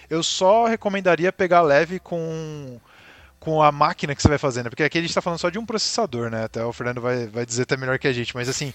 Eu 0.08 0.22
só 0.22 0.66
recomendaria 0.66 1.32
pegar 1.32 1.62
leve 1.62 1.98
com 1.98 2.78
com 3.40 3.62
a 3.62 3.72
máquina 3.72 4.14
que 4.14 4.20
você 4.20 4.28
vai 4.28 4.36
fazendo, 4.36 4.68
porque 4.68 4.82
aqui 4.82 4.98
a 4.98 5.00
gente 5.00 5.08
está 5.10 5.22
falando 5.22 5.38
só 5.38 5.48
de 5.48 5.58
um 5.58 5.64
processador, 5.64 6.30
né? 6.30 6.44
Até 6.44 6.62
o 6.62 6.74
Fernando 6.74 7.00
vai, 7.00 7.26
vai 7.26 7.46
dizer 7.46 7.62
até 7.62 7.74
melhor 7.74 7.98
que 7.98 8.06
a 8.06 8.12
gente, 8.12 8.34
mas 8.34 8.50
assim, 8.50 8.74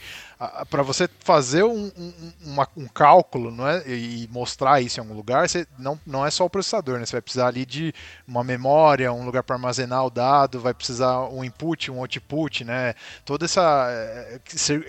para 0.72 0.81
você 0.81 1.07
fazer 1.19 1.63
um, 1.63 1.91
um, 1.95 2.34
uma, 2.43 2.67
um, 2.75 2.88
cálculo 2.88 3.51
não 3.51 3.67
é, 3.67 3.88
e 3.88 4.27
mostrar 4.31 4.81
isso 4.81 5.00
em 5.00 5.03
algum 5.03 5.13
lugar, 5.13 5.48
você, 5.48 5.67
não, 5.77 6.00
não 6.05 6.25
é 6.25 6.31
só 6.31 6.43
o 6.43 6.50
processador, 6.50 6.98
né? 6.98 7.05
Você 7.05 7.12
vai 7.12 7.22
precisar 7.22 7.48
ali 7.48 7.63
de 7.63 7.93
uma 8.27 8.43
memória, 8.43 9.13
um 9.13 9.24
lugar 9.24 9.43
para 9.43 9.55
armazenar 9.55 10.03
o 10.03 10.10
dado, 10.10 10.60
vai 10.60 10.74
precisar 10.74 11.29
um 11.29 11.43
input, 11.43 11.91
um 11.91 12.00
output, 12.00 12.65
né? 12.65 12.95
Toda 13.24 13.45
essa 13.45 13.88
eh, 13.91 14.39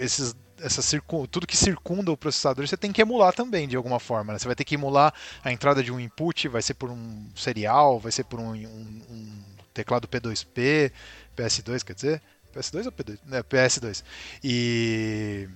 esses 0.00 0.34
essa 0.58 0.80
tudo 1.30 1.46
que 1.46 1.54
circunda 1.54 2.10
o 2.10 2.16
processador 2.16 2.66
você 2.66 2.78
tem 2.78 2.90
que 2.90 3.02
emular 3.02 3.34
também 3.34 3.68
de 3.68 3.76
alguma 3.76 4.00
forma. 4.00 4.32
Né? 4.32 4.38
Você 4.38 4.46
vai 4.46 4.54
ter 4.54 4.64
que 4.64 4.74
emular 4.74 5.12
a 5.44 5.52
entrada 5.52 5.82
de 5.82 5.92
um 5.92 6.00
input, 6.00 6.48
vai 6.48 6.62
ser 6.62 6.72
por 6.72 6.90
um 6.90 7.26
serial, 7.36 8.00
vai 8.00 8.10
ser 8.10 8.24
por 8.24 8.40
um, 8.40 8.54
um, 8.54 9.02
um 9.10 9.55
teclado 9.76 10.08
P2P, 10.08 10.90
PS2, 11.36 11.84
quer 11.84 11.94
dizer? 11.94 12.22
PS2 12.54 12.86
ou 12.86 12.92
P2? 12.92 13.18
É, 13.30 13.42
PS2. 13.42 14.02
E. 14.42 15.48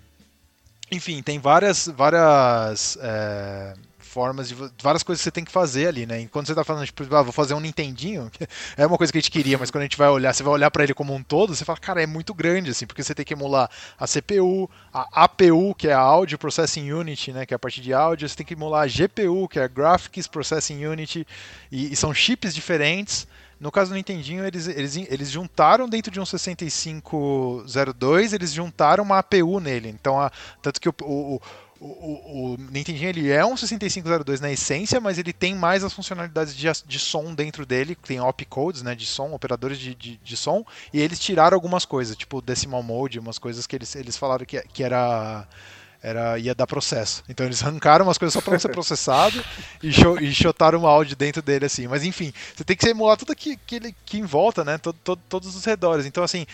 Enfim, 0.93 1.23
tem 1.23 1.39
várias, 1.39 1.87
várias 1.87 2.99
é, 3.00 3.75
formas 4.11 4.49
de 4.49 4.57
várias 4.83 5.05
coisas 5.05 5.21
que 5.21 5.25
você 5.25 5.31
tem 5.31 5.45
que 5.45 5.53
fazer 5.53 5.87
ali, 5.87 6.05
né? 6.05 6.21
Enquanto 6.21 6.47
você 6.47 6.53
está 6.53 6.65
falando, 6.65 6.85
tipo, 6.85 7.03
ah, 7.15 7.23
vou 7.23 7.33
fazer 7.33 7.55
um 7.55 7.61
Nintendinho, 7.61 8.29
é 8.77 8.85
uma 8.85 8.99
coisa 8.99 9.12
que 9.12 9.19
a 9.19 9.21
gente 9.21 9.31
queria, 9.31 9.57
mas 9.57 9.71
quando 9.71 9.83
a 9.83 9.85
gente 9.85 9.97
vai 9.97 10.09
olhar, 10.09 10.35
você 10.35 10.43
vai 10.43 10.53
olhar 10.53 10.69
para 10.69 10.83
ele 10.83 10.93
como 10.93 11.15
um 11.15 11.23
todo, 11.23 11.55
você 11.55 11.65
fala, 11.65 11.79
cara, 11.79 12.03
é 12.03 12.07
muito 12.07 12.35
grande, 12.35 12.71
assim, 12.71 12.87
porque 12.87 13.05
você 13.05 13.15
tem 13.15 13.25
que 13.25 13.33
emular 13.33 13.71
a 13.97 14.07
CPU, 14.09 14.69
a 14.93 15.25
APU, 15.25 15.75
que 15.77 15.87
é 15.87 15.93
a 15.93 16.00
Audio 16.00 16.37
Processing 16.39 16.91
Unit, 16.91 17.33
né? 17.33 17.47
Que 17.47 17.55
é 17.55 17.57
a 17.57 17.59
parte 17.59 17.81
de 17.81 17.95
áudio, 17.95 18.29
você 18.29 18.37
tem 18.37 18.47
que 18.47 18.55
emular 18.55 18.83
a 18.83 18.89
GPU, 18.89 19.49
que 19.49 19.61
é 19.61 19.62
a 19.62 19.69
Graphics 19.69 20.27
Processing 20.27 20.85
Unit, 20.85 21.25
e, 21.71 21.93
e 21.93 21.97
são 21.97 22.12
chips 22.12 22.53
diferentes. 22.53 23.29
No 23.61 23.71
caso 23.71 23.90
do 23.90 23.95
Nintendinho, 23.95 24.43
eles, 24.43 24.67
eles, 24.67 24.97
eles 24.97 25.31
juntaram 25.31 25.87
dentro 25.87 26.11
de 26.11 26.19
um 26.19 26.25
6502, 26.25 28.33
eles 28.33 28.55
juntaram 28.55 29.05
uma 29.05 29.18
APU 29.18 29.61
nele. 29.61 29.90
Então, 29.90 30.18
a, 30.18 30.33
tanto 30.62 30.81
que 30.81 30.88
o, 30.88 30.94
o, 31.03 31.38
o, 31.79 32.55
o, 32.55 32.57
Nintendinho 32.70 33.11
ele 33.11 33.31
é 33.31 33.44
um 33.44 33.55
6502 33.55 34.40
na 34.40 34.51
essência, 34.51 34.99
mas 34.99 35.18
ele 35.18 35.35
tem 35.35 35.55
mais 35.55 35.85
as 35.85 35.92
funcionalidades 35.92 36.57
de, 36.57 36.66
de 36.87 36.99
som 36.99 37.35
dentro 37.35 37.66
dele, 37.66 37.94
tem 37.94 38.18
opcodes 38.18 38.81
né, 38.81 38.94
de 38.94 39.05
som, 39.05 39.35
operadores 39.35 39.79
de, 39.79 39.94
de, 39.94 40.16
de, 40.16 40.37
som, 40.38 40.64
e 40.90 40.99
eles 40.99 41.18
tiraram 41.18 41.55
algumas 41.55 41.85
coisas, 41.85 42.16
tipo 42.16 42.40
decimal 42.40 42.83
mode, 42.83 43.18
umas 43.18 43.38
coisas 43.38 43.66
que 43.66 43.77
eles, 43.77 43.94
eles 43.94 44.16
falaram 44.16 44.46
que, 44.46 44.59
que 44.68 44.83
era 44.83 45.46
era 46.03 46.39
ia 46.39 46.55
dar 46.55 46.67
processo. 46.67 47.23
Então 47.29 47.47
eles 47.47 47.63
arrancaram 47.65 48.05
umas 48.05 48.19
coisas 48.19 48.33
só 48.33 48.41
para 48.41 48.53
não 48.53 48.61
ser 48.61 48.71
processado 48.71 49.43
e, 49.83 49.93
shotaram 50.33 50.83
o 50.83 50.87
áudio 50.87 51.17
dentro 51.17 51.43
dele 51.43 51.67
assim. 51.67 51.87
Mas 51.87 52.05
enfim, 52.05 52.33
você 52.55 52.65
tem 52.65 52.77
que 52.77 52.89
emular 52.89 53.17
tudo 53.17 53.33
aqui 53.33 53.59
que, 53.67 53.95
que 54.05 54.19
em 54.19 54.25
volta, 54.25 54.65
né? 54.65 54.79
Todo, 54.79 54.99
todo, 55.03 55.21
todos 55.29 55.55
os 55.55 55.65
redores. 55.65 56.07
Então 56.07 56.25
assim, 56.25 56.47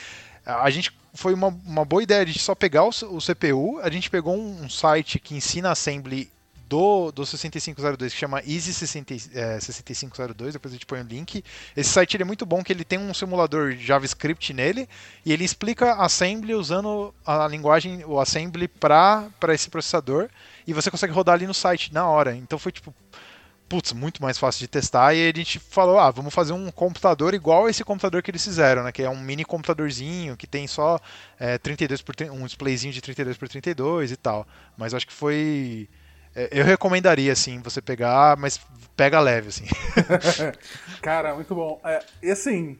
a 0.44 0.70
gente 0.70 0.92
foi 1.14 1.34
uma, 1.34 1.48
uma 1.64 1.84
boa 1.84 2.02
ideia 2.02 2.24
de 2.24 2.38
só 2.38 2.54
pegar 2.54 2.84
o, 2.84 2.88
o 2.88 3.18
CPU. 3.18 3.80
A 3.82 3.90
gente 3.90 4.10
pegou 4.10 4.36
um, 4.36 4.64
um 4.64 4.68
site 4.68 5.18
que 5.18 5.34
ensina 5.34 5.70
assembly 5.70 6.30
do, 6.68 7.12
do 7.12 7.24
6502 7.24 8.12
que 8.12 8.18
chama 8.18 8.40
Easy 8.40 8.74
60, 8.74 9.14
é, 9.34 9.60
6502, 9.60 10.54
depois 10.54 10.72
a 10.72 10.76
gente 10.76 10.86
põe 10.86 11.00
o 11.00 11.04
link. 11.04 11.42
Esse 11.76 11.90
site 11.90 12.20
é 12.20 12.24
muito 12.24 12.44
bom 12.44 12.62
que 12.62 12.72
ele 12.72 12.84
tem 12.84 12.98
um 12.98 13.14
simulador 13.14 13.72
JavaScript 13.72 14.52
nele 14.52 14.88
e 15.24 15.32
ele 15.32 15.44
explica 15.44 15.94
assembly 15.94 16.54
usando 16.54 17.14
a 17.24 17.46
linguagem, 17.46 18.04
o 18.04 18.20
assembly 18.20 18.68
para 18.68 19.30
esse 19.50 19.70
processador 19.70 20.28
e 20.66 20.72
você 20.72 20.90
consegue 20.90 21.12
rodar 21.12 21.34
ali 21.34 21.46
no 21.46 21.54
site 21.54 21.92
na 21.92 22.06
hora. 22.06 22.34
Então 22.34 22.58
foi 22.58 22.72
tipo 22.72 22.94
putz, 23.68 23.92
muito 23.92 24.22
mais 24.22 24.38
fácil 24.38 24.60
de 24.60 24.68
testar. 24.68 25.14
E 25.14 25.28
a 25.28 25.32
gente 25.34 25.58
falou, 25.58 25.98
ah, 25.98 26.10
vamos 26.10 26.32
fazer 26.32 26.52
um 26.52 26.70
computador 26.70 27.34
igual 27.34 27.68
esse 27.68 27.84
computador 27.84 28.22
que 28.22 28.30
eles 28.30 28.44
fizeram, 28.44 28.84
né? 28.84 28.92
Que 28.92 29.02
é 29.02 29.10
um 29.10 29.20
mini 29.20 29.44
computadorzinho 29.44 30.36
que 30.36 30.46
tem 30.46 30.66
só 30.66 31.00
é, 31.38 31.58
32 31.58 32.02
por 32.02 32.14
um 32.30 32.44
displayzinho 32.46 32.92
de 32.92 33.00
32 33.00 33.36
por 33.36 33.48
32 33.48 34.12
e 34.12 34.16
tal. 34.16 34.46
Mas 34.76 34.94
acho 34.94 35.06
que 35.06 35.12
foi 35.12 35.88
eu 36.50 36.64
recomendaria, 36.64 37.32
assim, 37.32 37.60
você 37.60 37.80
pegar, 37.80 38.36
mas 38.36 38.60
pega 38.96 39.20
leve, 39.20 39.48
assim. 39.48 39.64
Cara, 41.00 41.34
muito 41.34 41.54
bom. 41.54 41.80
É, 41.84 42.02
e 42.22 42.30
assim, 42.30 42.78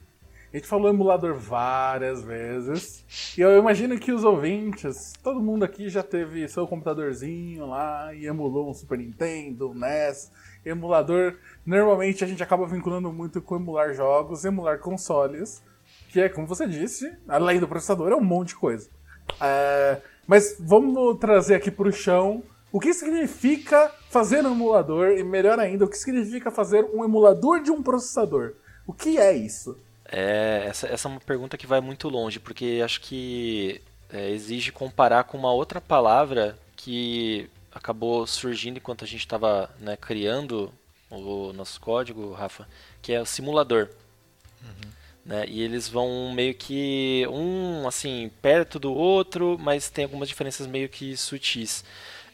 a 0.53 0.57
gente 0.57 0.69
falou 0.69 0.89
emulador 0.89 1.35
várias 1.35 2.23
vezes. 2.23 3.05
E 3.37 3.41
eu 3.41 3.59
imagino 3.59 3.99
que 3.99 4.13
os 4.13 4.25
ouvintes, 4.25 5.13
todo 5.23 5.41
mundo 5.41 5.65
aqui 5.65 5.89
já 5.89 6.03
teve 6.03 6.49
seu 6.49 6.67
computadorzinho 6.67 7.67
lá 7.67 8.15
e 8.15 8.27
emulou 8.27 8.71
um 8.71 8.75
Super 8.75 8.99
Nintendo, 8.99 9.71
um 9.71 9.75
NES. 9.75 10.31
Emulador, 10.65 11.37
normalmente 11.65 12.25
a 12.25 12.27
gente 12.27 12.43
acaba 12.43 12.67
vinculando 12.67 13.13
muito 13.13 13.41
com 13.41 13.55
emular 13.55 13.95
jogos, 13.95 14.45
emular 14.45 14.81
consoles, 14.81 15.63
que 16.09 16.21
é, 16.21 16.29
como 16.29 16.47
você 16.47 16.67
disse, 16.67 17.17
além 17.29 17.61
do 17.61 17.69
processador, 17.69 18.11
é 18.11 18.17
um 18.17 18.25
monte 18.25 18.49
de 18.49 18.57
coisa. 18.57 18.91
É, 19.41 20.01
mas 20.27 20.57
vamos 20.59 21.19
trazer 21.19 21.55
aqui 21.55 21.71
para 21.71 21.89
o 21.89 21.93
chão 21.93 22.43
o 22.77 22.79
que 22.79 22.93
significa 22.93 23.91
fazer 24.11 24.45
um 24.45 24.53
emulador 24.53 25.13
e, 25.13 25.25
melhor 25.25 25.59
ainda, 25.59 25.87
o 25.87 25.89
que 25.89 25.97
significa 25.97 26.51
fazer 26.51 26.85
um 26.93 27.03
emulador 27.03 27.63
de 27.63 27.71
um 27.71 27.83
processador? 27.83 28.53
O 28.87 28.93
que 28.93 29.17
é 29.17 29.35
isso? 29.35 29.79
É, 30.05 30.67
essa, 30.69 30.87
essa 30.87 31.09
é 31.09 31.11
uma 31.11 31.21
pergunta 31.21 31.57
que 31.57 31.67
vai 31.67 31.81
muito 31.81 32.07
longe, 32.11 32.39
porque 32.39 32.83
acho 32.85 33.01
que 33.01 33.81
é, 34.13 34.29
exige 34.29 34.73
comparar 34.73 35.25
com 35.25 35.39
uma 35.39 35.55
outra 35.55 35.81
palavra 35.81 36.59
que 36.77 37.49
acabou 37.73 38.27
surgindo 38.27 38.77
enquanto 38.77 39.05
a 39.05 39.07
gente 39.07 39.21
estava 39.21 39.71
né, 39.81 39.97
criando 39.97 40.71
o 41.11 41.55
nosso 41.55 41.81
código, 41.81 42.35
Rafa, 42.35 42.69
que 43.01 43.11
é 43.11 43.23
o 43.23 43.25
simulador. 43.25 43.89
Uhum. 44.61 44.91
Né? 45.25 45.47
E 45.49 45.63
eles 45.63 45.89
vão 45.89 46.31
meio 46.35 46.55
que 46.55 47.27
um 47.31 47.89
assim 47.89 48.31
perto 48.43 48.79
do 48.79 48.93
outro, 48.93 49.57
mas 49.59 49.89
tem 49.89 50.05
algumas 50.05 50.29
diferenças 50.29 50.67
meio 50.67 50.91
que 50.91 51.17
sutis. 51.17 51.83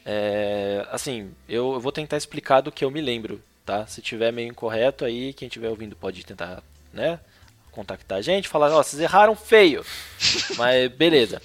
É, 0.04 0.86
assim, 0.90 1.32
eu, 1.48 1.74
eu, 1.74 1.80
vou 1.80 1.92
tentar 1.92 2.16
explicar 2.16 2.60
do 2.60 2.72
que 2.72 2.84
eu 2.84 2.90
me 2.90 3.00
lembro, 3.00 3.42
tá? 3.64 3.86
Se 3.86 4.00
tiver 4.00 4.32
meio 4.32 4.48
incorreto 4.48 5.04
aí, 5.04 5.32
quem 5.32 5.46
estiver 5.46 5.68
ouvindo 5.68 5.96
pode 5.96 6.24
tentar, 6.24 6.62
né? 6.92 7.20
Contactar 7.70 8.18
a 8.18 8.22
gente, 8.22 8.48
falar, 8.48 8.70
ó, 8.70 8.80
oh, 8.80 8.82
vocês 8.82 9.00
erraram 9.00 9.34
feio. 9.34 9.84
Mas 10.58 10.90
beleza. 10.92 11.40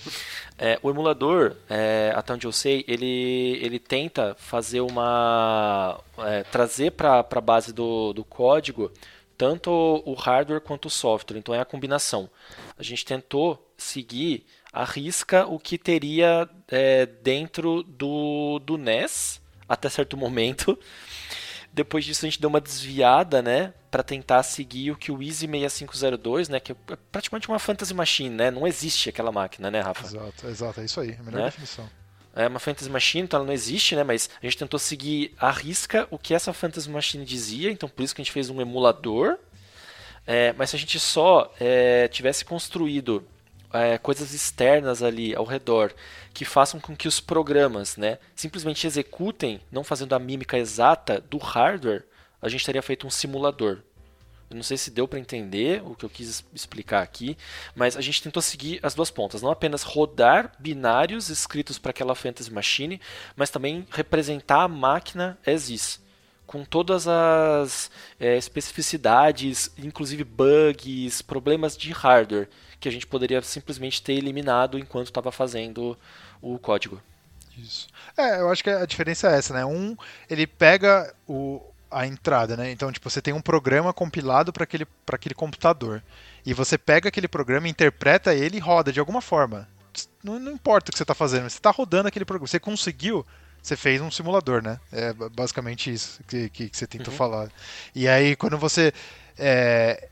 É, 0.57 0.79
o 0.81 0.89
emulador, 0.89 1.55
é, 1.69 2.11
até 2.15 2.33
onde 2.33 2.47
eu 2.47 2.51
sei, 2.51 2.83
ele, 2.87 3.59
ele 3.61 3.79
tenta 3.79 4.35
fazer 4.39 4.81
uma. 4.81 5.99
É, 6.19 6.43
trazer 6.43 6.91
para 6.91 7.19
a 7.19 7.41
base 7.41 7.71
do, 7.71 8.11
do 8.11 8.25
código 8.25 8.91
tanto 9.37 9.69
o 10.03 10.13
hardware 10.13 10.59
quanto 10.59 10.87
o 10.87 10.89
software. 10.89 11.37
Então 11.37 11.53
é 11.53 11.59
a 11.59 11.65
combinação. 11.65 12.29
A 12.77 12.83
gente 12.83 13.05
tentou 13.05 13.63
seguir 13.77 14.45
arrisca 14.81 15.45
o 15.45 15.59
que 15.59 15.77
teria 15.77 16.49
é, 16.67 17.05
dentro 17.05 17.83
do, 17.83 18.59
do 18.59 18.77
NES 18.77 19.41
até 19.67 19.89
certo 19.89 20.15
momento. 20.15 20.77
Depois 21.73 22.03
disso 22.03 22.25
a 22.25 22.29
gente 22.29 22.41
deu 22.41 22.49
uma 22.49 22.61
desviada, 22.61 23.39
né, 23.39 23.71
para 23.91 24.01
tentar 24.01 24.41
seguir 24.41 24.89
o 24.91 24.95
que 24.95 25.11
o 25.11 25.21
Easy 25.21 25.47
6502, 25.47 26.49
né, 26.49 26.59
que 26.59 26.71
é 26.71 26.75
praticamente 27.11 27.47
uma 27.47 27.59
fantasy 27.59 27.93
machine, 27.93 28.33
né? 28.33 28.49
Não 28.49 28.65
existe 28.65 29.09
aquela 29.09 29.31
máquina, 29.31 29.69
né, 29.69 29.81
Rafa? 29.81 30.03
Exato, 30.03 30.47
exato, 30.47 30.81
é 30.81 30.85
isso 30.85 30.99
aí, 30.99 31.15
a 31.19 31.23
melhor 31.23 31.39
né? 31.39 31.45
definição. 31.45 31.87
é 32.35 32.47
uma 32.47 32.57
Fantasy 32.57 32.89
Machine, 32.89 33.25
então 33.25 33.37
ela 33.37 33.45
não 33.45 33.53
existe, 33.53 33.95
né? 33.95 34.03
Mas 34.03 34.27
a 34.41 34.45
gente 34.45 34.57
tentou 34.57 34.79
seguir 34.79 35.35
à 35.37 35.51
risca 35.51 36.07
o 36.09 36.17
que 36.17 36.33
essa 36.33 36.51
Fantasy 36.51 36.89
Machine 36.89 37.23
dizia, 37.23 37.69
então 37.69 37.87
por 37.87 38.01
isso 38.01 38.15
que 38.15 38.21
a 38.21 38.23
gente 38.23 38.33
fez 38.33 38.49
um 38.49 38.59
emulador. 38.59 39.37
É, 40.25 40.53
mas 40.53 40.71
se 40.71 40.75
a 40.75 40.79
gente 40.79 40.99
só 40.99 41.53
é, 41.59 42.07
tivesse 42.07 42.43
construído 42.43 43.23
é, 43.81 43.97
coisas 43.97 44.33
externas 44.33 45.03
ali 45.03 45.35
ao 45.35 45.45
redor 45.45 45.93
que 46.33 46.45
façam 46.45 46.79
com 46.79 46.95
que 46.95 47.07
os 47.07 47.19
programas 47.19 47.97
né, 47.97 48.19
simplesmente 48.35 48.85
executem, 48.85 49.59
não 49.71 49.83
fazendo 49.83 50.13
a 50.13 50.19
mímica 50.19 50.57
exata 50.57 51.19
do 51.19 51.37
hardware, 51.37 52.05
a 52.41 52.47
gente 52.47 52.65
teria 52.65 52.81
feito 52.81 53.07
um 53.07 53.09
simulador. 53.09 53.79
Eu 54.49 54.55
não 54.55 54.63
sei 54.63 54.77
se 54.77 54.89
deu 54.89 55.07
para 55.07 55.19
entender 55.19 55.81
o 55.83 55.93
que 55.93 56.05
eu 56.05 56.09
quis 56.09 56.43
explicar 56.53 57.01
aqui, 57.01 57.37
mas 57.75 57.97
a 57.97 58.01
gente 58.01 58.23
tentou 58.23 58.41
seguir 58.41 58.79
as 58.81 58.95
duas 58.95 59.11
pontas, 59.11 59.41
não 59.41 59.51
apenas 59.51 59.83
rodar 59.83 60.53
binários 60.57 61.29
escritos 61.29 61.77
para 61.77 61.89
aquela 61.89 62.15
fantasy 62.15 62.51
machine, 62.51 63.01
mas 63.35 63.49
também 63.49 63.85
representar 63.91 64.61
a 64.61 64.67
máquina 64.67 65.37
as 65.45 65.69
is, 65.69 65.99
com 66.47 66.63
todas 66.63 67.07
as 67.07 67.91
é, 68.19 68.38
especificidades, 68.38 69.69
inclusive 69.77 70.23
bugs, 70.23 71.21
problemas 71.21 71.77
de 71.77 71.91
hardware 71.91 72.49
que 72.79 72.88
a 72.88 72.91
gente 72.91 73.05
poderia 73.05 73.41
simplesmente 73.41 74.01
ter 74.01 74.13
eliminado 74.13 74.79
enquanto 74.79 75.07
estava 75.07 75.31
fazendo 75.31 75.97
o 76.41 76.57
código. 76.57 77.01
Isso. 77.57 77.88
É, 78.15 78.39
eu 78.39 78.49
acho 78.49 78.63
que 78.63 78.69
a 78.69 78.86
diferença 78.86 79.29
é 79.29 79.38
essa, 79.38 79.53
né? 79.53 79.65
Um, 79.65 79.97
ele 80.29 80.45
pega 80.45 81.13
o, 81.27 81.62
a 81.89 82.05
entrada, 82.05 82.55
né? 82.55 82.71
Então, 82.71 82.91
tipo, 82.91 83.10
você 83.10 83.21
tem 83.21 83.33
um 83.33 83.41
programa 83.41 83.91
compilado 83.91 84.53
para 84.53 84.63
aquele, 84.63 84.88
aquele 85.12 85.36
computador. 85.36 86.03
E 86.45 86.53
você 86.53 86.77
pega 86.77 87.10
aquele 87.10 87.27
programa, 87.27 87.67
interpreta 87.67 88.33
ele 88.33 88.57
e 88.57 88.62
roda 88.62 88.93
de 88.93 88.99
alguma 88.99 89.21
forma. 89.21 89.67
Não, 90.23 90.39
não 90.39 90.51
importa 90.51 90.89
o 90.89 90.91
que 90.91 90.97
você 90.97 91.03
está 91.03 91.15
fazendo, 91.15 91.49
você 91.49 91.57
está 91.57 91.71
rodando 91.71 92.07
aquele 92.07 92.25
programa. 92.25 92.47
Você 92.47 92.60
conseguiu, 92.60 93.25
você 93.61 93.75
fez 93.75 94.01
um 94.01 94.11
simulador, 94.11 94.61
né? 94.63 94.79
É 94.91 95.13
basicamente 95.13 95.91
isso 95.91 96.21
que, 96.27 96.49
que, 96.49 96.69
que 96.69 96.77
você 96.77 96.87
tentou 96.87 97.11
uhum. 97.11 97.17
falar. 97.17 97.49
E 97.93 98.07
aí, 98.07 98.35
quando 98.35 98.57
você 98.57 98.93
é, 99.37 100.07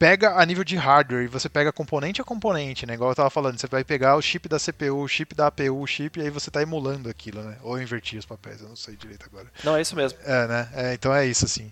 pega 0.00 0.40
a 0.40 0.46
nível 0.46 0.64
de 0.64 0.76
hardware 0.76 1.24
e 1.24 1.28
você 1.28 1.46
pega 1.46 1.70
componente 1.70 2.22
a 2.22 2.24
componente, 2.24 2.86
né? 2.86 2.94
Igual 2.94 3.10
eu 3.10 3.14
tava 3.14 3.28
falando, 3.28 3.60
você 3.60 3.66
vai 3.66 3.84
pegar 3.84 4.16
o 4.16 4.22
chip 4.22 4.48
da 4.48 4.58
CPU, 4.58 4.96
o 4.96 5.06
chip 5.06 5.34
da 5.34 5.48
APU, 5.48 5.78
o 5.78 5.86
chip, 5.86 6.18
e 6.18 6.22
aí 6.22 6.30
você 6.30 6.50
tá 6.50 6.62
emulando 6.62 7.10
aquilo, 7.10 7.42
né? 7.42 7.58
Ou 7.62 7.80
invertir 7.80 8.18
os 8.18 8.24
papéis, 8.24 8.62
eu 8.62 8.68
não 8.70 8.76
sei 8.76 8.96
direito 8.96 9.26
agora. 9.26 9.48
Não, 9.62 9.76
é 9.76 9.82
isso 9.82 9.94
mesmo. 9.94 10.18
É, 10.24 10.46
né? 10.46 10.68
É, 10.74 10.94
então 10.94 11.14
é 11.14 11.26
isso, 11.26 11.44
assim. 11.44 11.70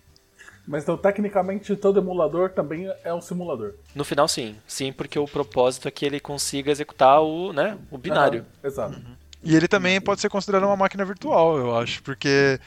Mas 0.66 0.82
então, 0.82 0.98
tecnicamente, 0.98 1.74
todo 1.74 1.98
emulador 1.98 2.50
também 2.50 2.92
é 3.02 3.14
um 3.14 3.22
simulador. 3.22 3.72
No 3.94 4.04
final, 4.04 4.28
sim. 4.28 4.54
Sim, 4.66 4.92
porque 4.92 5.18
o 5.18 5.24
propósito 5.24 5.88
é 5.88 5.90
que 5.90 6.04
ele 6.04 6.20
consiga 6.20 6.70
executar 6.70 7.22
o, 7.22 7.54
né, 7.54 7.78
o 7.90 7.96
binário. 7.96 8.44
exato. 8.62 8.98
Uhum. 8.98 9.16
E 9.42 9.54
ele 9.54 9.68
também 9.68 10.00
pode 10.00 10.20
ser 10.20 10.28
considerado 10.28 10.64
uma 10.64 10.76
máquina 10.76 11.04
virtual, 11.04 11.56
eu 11.58 11.76
acho, 11.76 12.02
porque, 12.02 12.58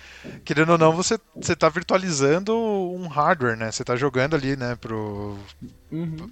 querendo 0.46 0.72
ou 0.72 0.78
não, 0.78 0.94
você 0.94 1.20
está 1.36 1.68
virtualizando 1.68 2.56
um 2.58 3.08
hardware, 3.08 3.58
né? 3.58 3.72
Você 3.72 3.84
está 3.84 3.96
jogando 3.96 4.36
ali, 4.36 4.56
né, 4.56 4.76
pro... 4.78 5.38
Uhum. 5.92 6.32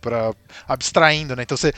Pra, 0.00 0.34
abstraindo, 0.66 1.36
né? 1.36 1.44
Então 1.44 1.56
você... 1.56 1.72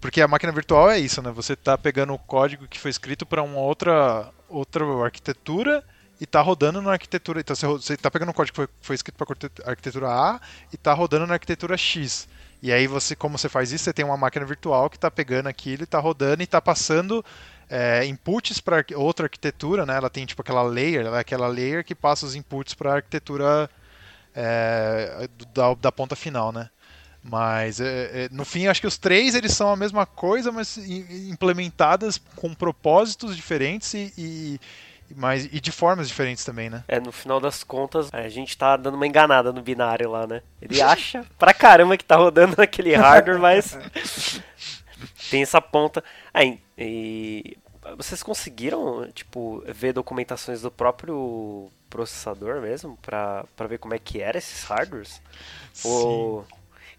Porque 0.00 0.20
a 0.20 0.28
máquina 0.28 0.52
virtual 0.52 0.90
é 0.90 0.98
isso, 0.98 1.22
né? 1.22 1.30
Você 1.30 1.54
está 1.54 1.78
pegando 1.78 2.12
o 2.12 2.18
código 2.18 2.68
que 2.68 2.78
foi 2.78 2.90
escrito 2.90 3.24
para 3.24 3.42
uma 3.42 3.60
outra, 3.60 4.30
outra 4.48 4.84
arquitetura 5.02 5.82
e 6.20 6.24
está 6.24 6.42
rodando 6.42 6.82
na 6.82 6.92
arquitetura. 6.92 7.40
Então 7.40 7.56
você 7.56 7.94
está 7.94 8.10
pegando 8.10 8.28
o 8.30 8.34
código 8.34 8.52
que 8.52 8.56
foi, 8.56 8.68
foi 8.82 8.94
escrito 8.96 9.16
para 9.16 9.70
arquitetura 9.70 10.08
A 10.08 10.40
e 10.70 10.74
está 10.74 10.92
rodando 10.92 11.26
na 11.26 11.34
arquitetura 11.34 11.76
X. 11.76 12.28
E 12.64 12.72
aí 12.72 12.86
você, 12.86 13.14
como 13.14 13.36
você 13.36 13.46
faz 13.46 13.72
isso, 13.72 13.84
você 13.84 13.92
tem 13.92 14.06
uma 14.06 14.16
máquina 14.16 14.46
virtual 14.46 14.88
que 14.88 14.96
está 14.96 15.10
pegando 15.10 15.50
aquilo, 15.50 15.84
está 15.84 15.98
rodando 15.98 16.42
e 16.42 16.44
está 16.44 16.62
passando 16.62 17.22
é, 17.68 18.06
inputs 18.06 18.58
para 18.58 18.82
outra 18.96 19.26
arquitetura, 19.26 19.84
né? 19.84 19.94
Ela 19.94 20.08
tem 20.08 20.24
tipo 20.24 20.40
aquela 20.40 20.62
layer, 20.62 21.04
é 21.04 21.18
aquela 21.18 21.46
layer 21.46 21.84
que 21.84 21.94
passa 21.94 22.24
os 22.24 22.34
inputs 22.34 22.72
para 22.72 22.90
a 22.92 22.94
arquitetura 22.94 23.68
é, 24.34 25.28
da, 25.52 25.74
da, 25.74 25.92
ponta 25.92 26.16
final, 26.16 26.52
né? 26.52 26.70
Mas 27.22 27.80
é, 27.80 28.24
é, 28.24 28.28
no 28.32 28.46
fim, 28.46 28.66
acho 28.66 28.80
que 28.80 28.86
os 28.86 28.96
três 28.96 29.34
eles 29.34 29.52
são 29.52 29.68
a 29.70 29.76
mesma 29.76 30.06
coisa, 30.06 30.50
mas 30.50 30.78
implementadas 30.78 32.18
com 32.34 32.54
propósitos 32.54 33.36
diferentes 33.36 33.92
e, 33.92 34.10
e 34.16 34.60
mas, 35.14 35.44
e 35.46 35.60
de 35.60 35.72
formas 35.72 36.08
diferentes 36.08 36.44
também, 36.44 36.70
né? 36.70 36.84
É, 36.88 37.00
no 37.00 37.12
final 37.12 37.40
das 37.40 37.62
contas, 37.62 38.08
a 38.12 38.28
gente 38.28 38.56
tá 38.56 38.76
dando 38.76 38.94
uma 38.94 39.06
enganada 39.06 39.52
no 39.52 39.62
binário 39.62 40.10
lá, 40.10 40.26
né? 40.26 40.42
Ele 40.60 40.80
acha 40.82 41.24
pra 41.38 41.52
caramba 41.52 41.96
que 41.96 42.04
tá 42.04 42.16
rodando 42.16 42.54
naquele 42.58 42.94
hardware, 42.94 43.38
mas. 43.38 43.76
tem 45.30 45.42
essa 45.42 45.60
ponta. 45.60 46.02
Aí, 46.32 46.60
e 46.78 47.56
vocês 47.96 48.22
conseguiram, 48.22 49.08
tipo, 49.12 49.62
ver 49.68 49.92
documentações 49.92 50.62
do 50.62 50.70
próprio 50.70 51.70
processador 51.90 52.60
mesmo, 52.60 52.96
pra, 53.02 53.44
pra 53.56 53.66
ver 53.66 53.78
como 53.78 53.94
é 53.94 53.98
que 53.98 54.20
era 54.20 54.38
esses 54.38 54.64
hardwares? 54.64 55.20
Sim. 55.72 55.88
Ou... 55.88 56.46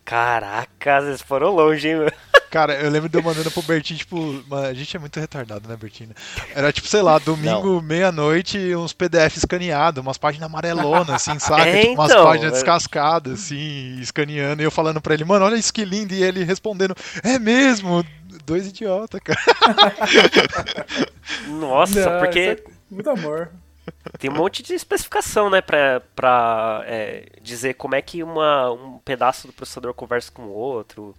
Caraca, 0.05 1.01
vocês 1.01 1.21
foram 1.21 1.49
longe, 1.49 1.87
hein, 1.89 1.95
meu? 1.95 2.11
Cara, 2.55 2.73
eu 2.75 2.89
lembro 2.89 3.09
de 3.09 3.17
eu 3.17 3.21
mandando 3.21 3.51
pro 3.51 3.61
Bertinho, 3.61 3.99
tipo, 3.99 4.41
a 4.49 4.73
gente 4.73 4.95
é 4.95 4.97
muito 4.97 5.19
retardado, 5.19 5.67
né, 5.67 5.75
Bertinho? 5.75 6.11
Era 6.55 6.71
tipo, 6.71 6.87
sei 6.87 7.01
lá, 7.01 7.19
domingo, 7.19 7.81
meia-noite, 7.81 8.73
uns 8.77 8.93
PDF 8.93 9.35
escaneados, 9.35 10.01
umas 10.01 10.17
páginas 10.17 10.49
amarelonas, 10.49 11.09
assim, 11.27 11.37
saca? 11.37 11.67
É, 11.67 11.81
tipo, 11.81 11.95
umas 11.95 12.09
então, 12.09 12.23
páginas 12.23 12.53
descascadas, 12.53 13.33
assim, 13.33 13.99
escaneando, 13.99 14.61
e 14.61 14.65
eu 14.65 14.71
falando 14.71 15.01
pra 15.01 15.13
ele, 15.13 15.25
mano, 15.25 15.43
olha 15.43 15.57
isso 15.57 15.73
que 15.73 15.83
lindo, 15.83 16.13
e 16.13 16.23
ele 16.23 16.45
respondendo, 16.45 16.95
é 17.25 17.37
mesmo, 17.37 18.05
dois 18.45 18.67
idiotas, 18.67 19.19
cara. 19.19 19.39
Nossa, 21.59 22.09
Não, 22.09 22.19
porque. 22.19 22.39
É 22.39 22.63
muito 22.89 23.09
amor. 23.09 23.51
Tem 24.17 24.29
um 24.29 24.33
monte 24.33 24.63
de 24.63 24.73
especificação, 24.75 25.49
né, 25.49 25.59
pra, 25.59 26.01
pra 26.15 26.85
é, 26.85 27.25
dizer 27.41 27.73
como 27.73 27.95
é 27.95 28.01
que 28.01 28.23
uma, 28.23 28.71
um 28.71 28.97
pedaço 28.99 29.45
do 29.45 29.51
processador 29.51 29.93
conversa 29.93 30.31
com 30.31 30.43
o 30.43 30.53
outro 30.53 31.13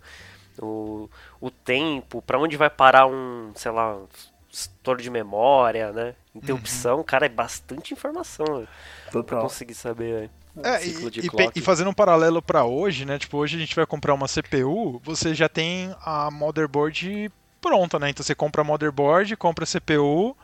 o, 0.62 1.09
o 1.40 1.51
tempo, 1.51 2.22
para 2.22 2.38
onde 2.38 2.57
vai 2.57 2.70
parar 2.70 3.07
um, 3.07 3.53
sei 3.55 3.70
lá, 3.70 3.96
um 3.96 4.07
estouro 4.51 5.03
de 5.03 5.11
memória, 5.11 5.92
né? 5.92 6.14
Interrupção, 6.35 6.99
uhum. 6.99 7.05
cara, 7.05 7.27
é 7.27 7.29
bastante 7.29 7.92
informação 7.92 8.66
para 9.11 9.40
conseguir 9.40 9.75
saber. 9.75 10.31
É, 10.64 10.87
e, 10.87 10.88
e, 10.88 11.51
e, 11.57 11.61
fazendo 11.61 11.90
um 11.90 11.94
paralelo 11.94 12.40
para 12.40 12.64
hoje, 12.64 13.05
né? 13.05 13.18
Tipo, 13.18 13.37
hoje 13.37 13.57
a 13.57 13.61
gente 13.61 13.77
vai 13.77 13.85
comprar 13.85 14.14
uma 14.14 14.27
CPU, 14.27 15.01
você 15.05 15.35
já 15.35 15.49
tem 15.49 15.94
a 16.03 16.31
motherboard 16.31 17.31
pronta, 17.61 17.99
né? 17.99 18.09
Então 18.09 18.25
você 18.25 18.35
compra 18.35 18.62
a 18.62 18.64
motherboard, 18.64 19.37
compra 19.37 19.64
a 19.64 19.66
CPU, 19.66 20.35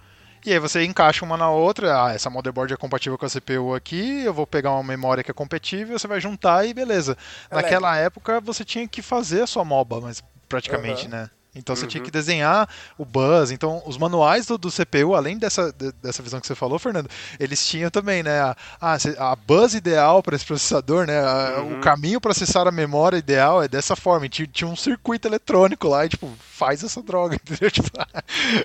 e 0.44 0.52
aí 0.52 0.58
você 0.58 0.84
encaixa 0.84 1.24
uma 1.24 1.36
na 1.36 1.48
outra, 1.50 2.04
ah, 2.04 2.12
essa 2.12 2.28
motherboard 2.28 2.74
é 2.74 2.76
compatível 2.76 3.16
com 3.16 3.24
a 3.24 3.30
CPU 3.30 3.74
aqui, 3.74 4.22
eu 4.24 4.34
vou 4.34 4.46
pegar 4.46 4.72
uma 4.72 4.82
memória 4.82 5.22
que 5.22 5.30
é 5.30 5.34
compatível, 5.34 5.98
você 5.98 6.08
vai 6.08 6.20
juntar 6.20 6.66
e 6.66 6.74
beleza. 6.74 7.16
É 7.50 7.54
Naquela 7.54 7.96
época 7.96 8.40
você 8.40 8.64
tinha 8.64 8.86
que 8.86 9.00
fazer 9.00 9.42
a 9.42 9.46
sua 9.46 9.64
MOBA, 9.64 10.00
mas 10.00 10.22
praticamente, 10.52 11.04
uhum. 11.06 11.12
né? 11.12 11.30
Então 11.54 11.76
você 11.76 11.82
uhum. 11.82 11.88
tinha 11.88 12.02
que 12.02 12.10
desenhar 12.10 12.66
o 12.96 13.04
buzz. 13.04 13.50
Então, 13.50 13.82
os 13.84 13.98
manuais 13.98 14.46
do, 14.46 14.56
do 14.56 14.70
CPU, 14.70 15.14
além 15.14 15.36
dessa, 15.36 15.70
dessa 16.02 16.22
visão 16.22 16.40
que 16.40 16.46
você 16.46 16.54
falou, 16.54 16.78
Fernando, 16.78 17.10
eles 17.38 17.66
tinham 17.66 17.90
também, 17.90 18.22
né? 18.22 18.40
A, 18.40 18.56
a, 18.80 18.96
a 19.32 19.36
buzz 19.36 19.74
ideal 19.74 20.22
para 20.22 20.34
esse 20.34 20.46
processador, 20.46 21.06
né? 21.06 21.20
A, 21.20 21.60
uhum. 21.60 21.78
O 21.78 21.80
caminho 21.80 22.20
para 22.20 22.30
acessar 22.30 22.66
a 22.66 22.72
memória 22.72 23.18
ideal 23.18 23.62
é 23.62 23.68
dessa 23.68 23.94
forma. 23.94 24.28
tinha, 24.30 24.46
tinha, 24.46 24.68
um 24.68 24.76
circuito 24.76 25.28
eletrônico 25.28 25.88
lá 25.88 26.06
e, 26.06 26.08
tipo, 26.08 26.30
faz 26.40 26.82
essa 26.82 27.02
droga, 27.02 27.34
entendeu? 27.42 27.70
Tipo, 27.70 27.90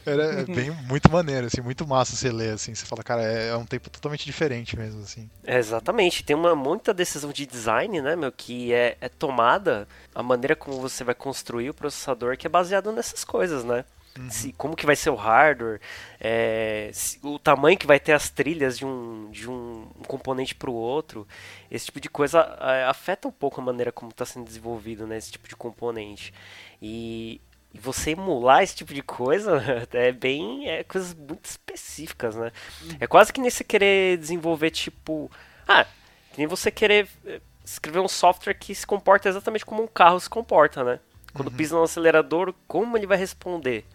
era 0.06 0.46
uhum. 0.48 0.56
bem, 0.56 0.72
muito 0.88 1.12
maneiro, 1.12 1.48
assim, 1.48 1.60
muito 1.60 1.86
massa 1.86 2.16
você 2.16 2.32
ler, 2.32 2.54
assim. 2.54 2.74
Você 2.74 2.86
fala, 2.86 3.04
cara, 3.04 3.22
é, 3.22 3.50
é 3.50 3.58
um 3.58 3.66
tempo 3.66 3.90
totalmente 3.90 4.24
diferente 4.24 4.78
mesmo, 4.78 5.02
assim. 5.02 5.30
É, 5.44 5.58
exatamente. 5.58 6.24
Tem 6.24 6.36
uma 6.36 6.56
muita 6.56 6.94
decisão 6.94 7.34
de 7.34 7.46
design, 7.46 8.02
né, 8.02 8.16
meu, 8.16 8.32
que 8.32 8.72
é, 8.72 8.96
é 9.02 9.10
tomada 9.10 9.86
a 10.16 10.24
maneira 10.24 10.56
como 10.56 10.80
você 10.80 11.04
vai 11.04 11.14
construir 11.14 11.70
o 11.70 11.74
processador 11.74 12.38
que 12.38 12.48
é 12.48 12.50
baseado 12.50 12.77
baseado 12.78 12.92
nessas 12.92 13.24
coisas, 13.24 13.64
né? 13.64 13.84
Uhum. 14.18 14.30
Se, 14.32 14.52
como 14.54 14.76
que 14.76 14.86
vai 14.86 14.96
ser 14.96 15.10
o 15.10 15.16
hardware, 15.16 15.80
é, 16.20 16.90
se, 16.94 17.20
o 17.22 17.38
tamanho 17.38 17.78
que 17.78 17.86
vai 17.86 18.00
ter 18.00 18.14
as 18.14 18.30
trilhas 18.30 18.78
de 18.78 18.86
um, 18.86 19.30
de 19.32 19.50
um, 19.50 19.86
componente 20.08 20.56
para 20.56 20.72
o 20.72 20.74
outro, 20.74 21.28
esse 21.70 21.86
tipo 21.86 22.00
de 22.00 22.10
coisa 22.10 22.40
é, 22.62 22.86
afeta 22.86 23.28
um 23.28 23.32
pouco 23.32 23.62
a 23.62 23.64
maneira 23.64 23.92
como 23.92 24.10
está 24.10 24.26
sendo 24.26 24.46
desenvolvido 24.46 25.06
né, 25.06 25.18
esse 25.18 25.32
tipo 25.32 25.48
de 25.48 25.56
componente. 25.56 26.34
E, 26.82 27.40
e, 27.74 27.80
você 27.80 28.12
emular 28.12 28.64
esse 28.64 28.76
tipo 28.76 28.94
de 28.94 29.04
coisa 29.04 29.62
é 29.94 30.12
bem. 30.12 30.68
é 30.68 30.84
coisas 30.84 31.14
muito 31.14 31.46
específicas, 31.46 32.36
né? 32.36 32.52
Uhum. 32.84 32.98
É 33.00 33.08
quase 33.08 33.32
que 33.32 33.40
nem 33.40 33.50
você 33.50 33.64
querer 33.64 34.18
desenvolver 34.18 34.72
tipo. 34.72 35.30
Ah, 35.68 35.86
que 36.32 36.40
nem 36.40 36.48
você 36.48 36.72
querer 36.72 37.08
é, 37.26 37.40
escrever 37.64 38.00
um 38.00 38.08
software 38.08 38.56
que 38.56 38.74
se 38.74 38.88
comporta 38.88 39.30
exatamente 39.30 39.66
como 39.66 39.84
um 39.84 39.88
carro 39.88 40.20
se 40.20 40.30
comporta, 40.30 40.84
né? 40.84 41.00
Quando 41.38 41.50
uhum. 41.50 41.56
pisa 41.56 41.76
no 41.76 41.84
acelerador, 41.84 42.54
como 42.68 42.98
ele 42.98 43.08
vai 43.08 43.18
responder? 43.18 43.86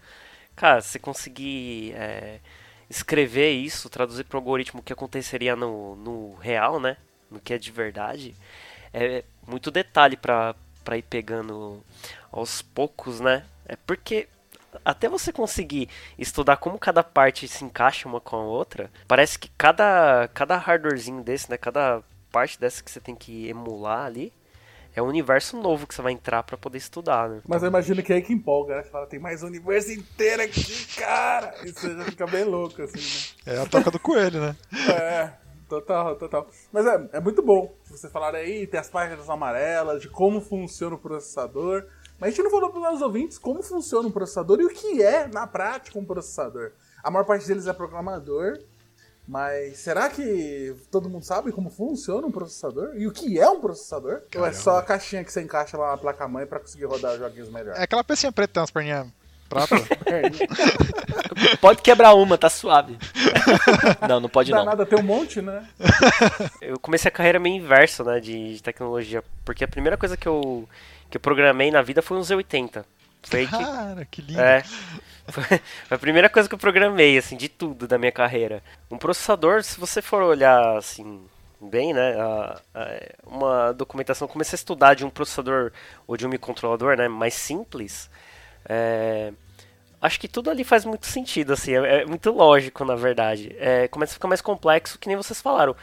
Cara, 0.55 0.81
se 0.81 0.97
conseguir 0.97 1.93
é, 1.93 2.39
escrever 2.89 3.51
isso, 3.51 3.89
traduzir 3.89 4.23
para 4.23 4.37
o 4.37 4.39
algoritmo 4.39 4.79
o 4.79 4.83
que 4.83 4.93
aconteceria 4.93 5.55
no, 5.55 5.95
no 5.97 6.35
real, 6.35 6.79
né? 6.79 6.97
No 7.29 7.39
que 7.39 7.53
é 7.53 7.57
de 7.57 7.71
verdade, 7.71 8.35
é 8.93 9.23
muito 9.47 9.69
detalhe 9.69 10.15
para 10.15 10.55
ir 10.93 11.01
pegando 11.03 11.83
aos 12.31 12.61
poucos, 12.61 13.19
né? 13.19 13.45
É 13.65 13.75
porque 13.75 14.27
até 14.85 15.09
você 15.09 15.31
conseguir 15.31 15.89
estudar 16.17 16.57
como 16.57 16.79
cada 16.79 17.03
parte 17.03 17.47
se 17.47 17.63
encaixa 17.63 18.07
uma 18.07 18.21
com 18.21 18.35
a 18.35 18.43
outra, 18.43 18.91
parece 19.07 19.37
que 19.37 19.49
cada, 19.57 20.29
cada 20.33 20.57
hardwarezinho 20.57 21.23
desse, 21.23 21.49
né? 21.49 21.57
Cada 21.57 22.01
parte 22.31 22.59
dessa 22.59 22.83
que 22.83 22.89
você 22.89 22.99
tem 22.99 23.15
que 23.15 23.47
emular 23.47 24.05
ali, 24.05 24.33
é 24.95 25.01
um 25.01 25.07
universo 25.07 25.57
novo 25.57 25.87
que 25.87 25.95
você 25.95 26.01
vai 26.01 26.13
entrar 26.13 26.43
para 26.43 26.57
poder 26.57 26.77
estudar, 26.77 27.29
né? 27.29 27.41
Mas 27.47 27.63
eu 27.63 27.69
imagino 27.69 28.03
que 28.03 28.13
é 28.13 28.17
aí 28.17 28.21
que 28.21 28.33
empolga, 28.33 28.75
né? 28.75 28.83
Você 28.83 28.89
fala, 28.89 29.07
tem 29.07 29.19
mais 29.19 29.41
um 29.43 29.47
universo 29.47 29.91
inteiro 29.91 30.43
aqui, 30.43 30.95
cara! 30.95 31.55
E 31.63 31.71
você 31.71 31.95
já 31.95 32.03
fica 32.05 32.25
bem 32.27 32.43
louco, 32.43 32.81
assim, 32.81 33.33
né? 33.45 33.55
É 33.55 33.59
a 33.59 33.65
toca 33.65 33.89
do 33.89 33.99
coelho, 33.99 34.39
né? 34.39 34.55
É, 34.89 35.33
total, 35.67 36.15
total. 36.17 36.47
Mas 36.71 36.85
é, 36.85 37.09
é 37.13 37.19
muito 37.19 37.41
bom. 37.41 37.75
Você 37.89 38.09
falar 38.09 38.35
aí, 38.35 38.67
tem 38.67 38.79
as 38.79 38.89
páginas 38.89 39.29
amarelas, 39.29 40.01
de 40.01 40.09
como 40.09 40.39
funciona 40.39 40.95
o 40.95 40.99
processador. 40.99 41.83
Mas 42.19 42.27
a 42.27 42.29
gente 42.29 42.43
não 42.43 42.51
falou 42.51 42.71
para 42.71 42.93
os 42.93 43.01
ouvintes 43.01 43.37
como 43.37 43.63
funciona 43.63 44.07
um 44.07 44.11
processador 44.11 44.59
e 44.59 44.65
o 44.65 44.69
que 44.69 45.01
é, 45.01 45.27
na 45.27 45.47
prática, 45.47 45.97
um 45.97 46.05
processador. 46.05 46.71
A 47.03 47.11
maior 47.11 47.25
parte 47.25 47.47
deles 47.47 47.67
é 47.67 47.73
programador, 47.73 48.59
mas 49.27 49.77
será 49.77 50.09
que 50.09 50.75
todo 50.91 51.09
mundo 51.09 51.23
sabe 51.23 51.51
como 51.51 51.69
funciona 51.69 52.27
um 52.27 52.31
processador? 52.31 52.95
E 52.95 53.07
o 53.07 53.11
que 53.11 53.39
é 53.39 53.49
um 53.49 53.59
processador? 53.59 54.21
Caramba. 54.29 54.39
Ou 54.39 54.45
é 54.45 54.53
só 54.53 54.77
a 54.77 54.83
caixinha 54.83 55.23
que 55.23 55.31
você 55.31 55.41
encaixa 55.41 55.77
lá 55.77 55.91
na 55.91 55.97
placa-mãe 55.97 56.45
para 56.45 56.59
conseguir 56.59 56.85
rodar 56.85 57.17
joguinhos 57.17 57.49
melhor? 57.49 57.75
É 57.77 57.83
aquela 57.83 58.03
pecinha 58.03 58.31
preta, 58.31 58.53
tem 58.53 58.61
umas 58.61 58.71
perninhas 58.71 59.07
prata. 59.53 59.75
pode 61.61 61.81
quebrar 61.81 62.15
uma, 62.15 62.37
tá 62.37 62.49
suave. 62.49 62.97
não, 64.09 64.19
não 64.19 64.29
pode 64.29 64.51
não. 64.51 64.59
Dá 64.59 64.65
nada, 64.65 64.85
tem 64.85 64.99
um 64.99 65.03
monte, 65.03 65.41
né? 65.41 65.67
eu 66.59 66.79
comecei 66.79 67.09
a 67.09 67.11
carreira 67.11 67.39
meio 67.39 67.55
inverso, 67.55 68.03
né, 68.03 68.19
de, 68.19 68.55
de 68.55 68.63
tecnologia. 68.63 69.23
Porque 69.45 69.63
a 69.63 69.67
primeira 69.67 69.95
coisa 69.95 70.17
que 70.17 70.27
eu, 70.27 70.67
que 71.09 71.17
eu 71.17 71.21
programei 71.21 71.69
na 71.69 71.81
vida 71.81 72.01
foi 72.01 72.17
um 72.17 72.21
Z80. 72.21 72.83
Foi 73.23 73.47
Cara, 73.47 74.05
que, 74.05 74.21
que 74.21 74.27
lindo. 74.27 74.41
É. 74.41 74.63
Foi 75.25 75.61
a 75.89 75.97
primeira 75.97 76.29
coisa 76.29 76.49
que 76.49 76.55
eu 76.55 76.59
programei, 76.59 77.17
assim, 77.17 77.37
de 77.37 77.47
tudo 77.47 77.87
da 77.87 77.97
minha 77.97 78.11
carreira. 78.11 78.61
Um 78.91 78.97
processador, 78.97 79.63
se 79.63 79.79
você 79.79 80.01
for 80.01 80.21
olhar, 80.21 80.77
assim, 80.77 81.21
bem, 81.61 81.93
né, 81.93 82.19
a, 82.19 82.61
a, 82.75 82.87
uma 83.25 83.71
documentação, 83.71 84.27
comecei 84.27 84.55
a 84.55 84.59
estudar 84.59 84.95
de 84.95 85.05
um 85.05 85.09
processador 85.09 85.71
ou 86.05 86.17
de 86.17 86.25
um 86.25 86.29
microcontrolador, 86.29 86.97
né, 86.97 87.07
mais 87.07 87.35
simples, 87.35 88.09
é, 88.65 89.31
acho 90.01 90.19
que 90.19 90.27
tudo 90.27 90.49
ali 90.49 90.65
faz 90.65 90.83
muito 90.83 91.05
sentido, 91.05 91.53
assim, 91.53 91.73
é, 91.73 92.01
é 92.01 92.05
muito 92.05 92.29
lógico, 92.29 92.83
na 92.83 92.95
verdade. 92.95 93.55
É, 93.57 93.87
começa 93.87 94.11
a 94.11 94.15
ficar 94.15 94.27
mais 94.27 94.41
complexo, 94.41 94.99
que 94.99 95.07
nem 95.07 95.15
vocês 95.15 95.41
falaram 95.41 95.73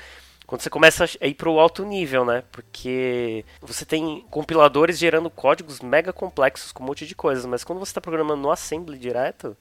quando 0.50 0.62
você 0.62 0.68
começa 0.68 1.04
a 1.04 1.26
ir 1.28 1.34
para 1.34 1.48
o 1.48 1.60
alto 1.60 1.84
nível, 1.84 2.24
né? 2.24 2.42
Porque 2.50 3.44
você 3.60 3.84
tem 3.84 4.26
compiladores 4.28 4.98
gerando 4.98 5.30
códigos 5.30 5.78
mega 5.78 6.12
complexos 6.12 6.72
com 6.72 6.82
um 6.82 6.86
monte 6.88 7.06
de 7.06 7.14
coisas, 7.14 7.46
mas 7.46 7.62
quando 7.62 7.78
você 7.78 7.90
está 7.90 8.00
programando 8.00 8.42
no 8.42 8.50
assembly 8.50 8.98
direto, 8.98 9.56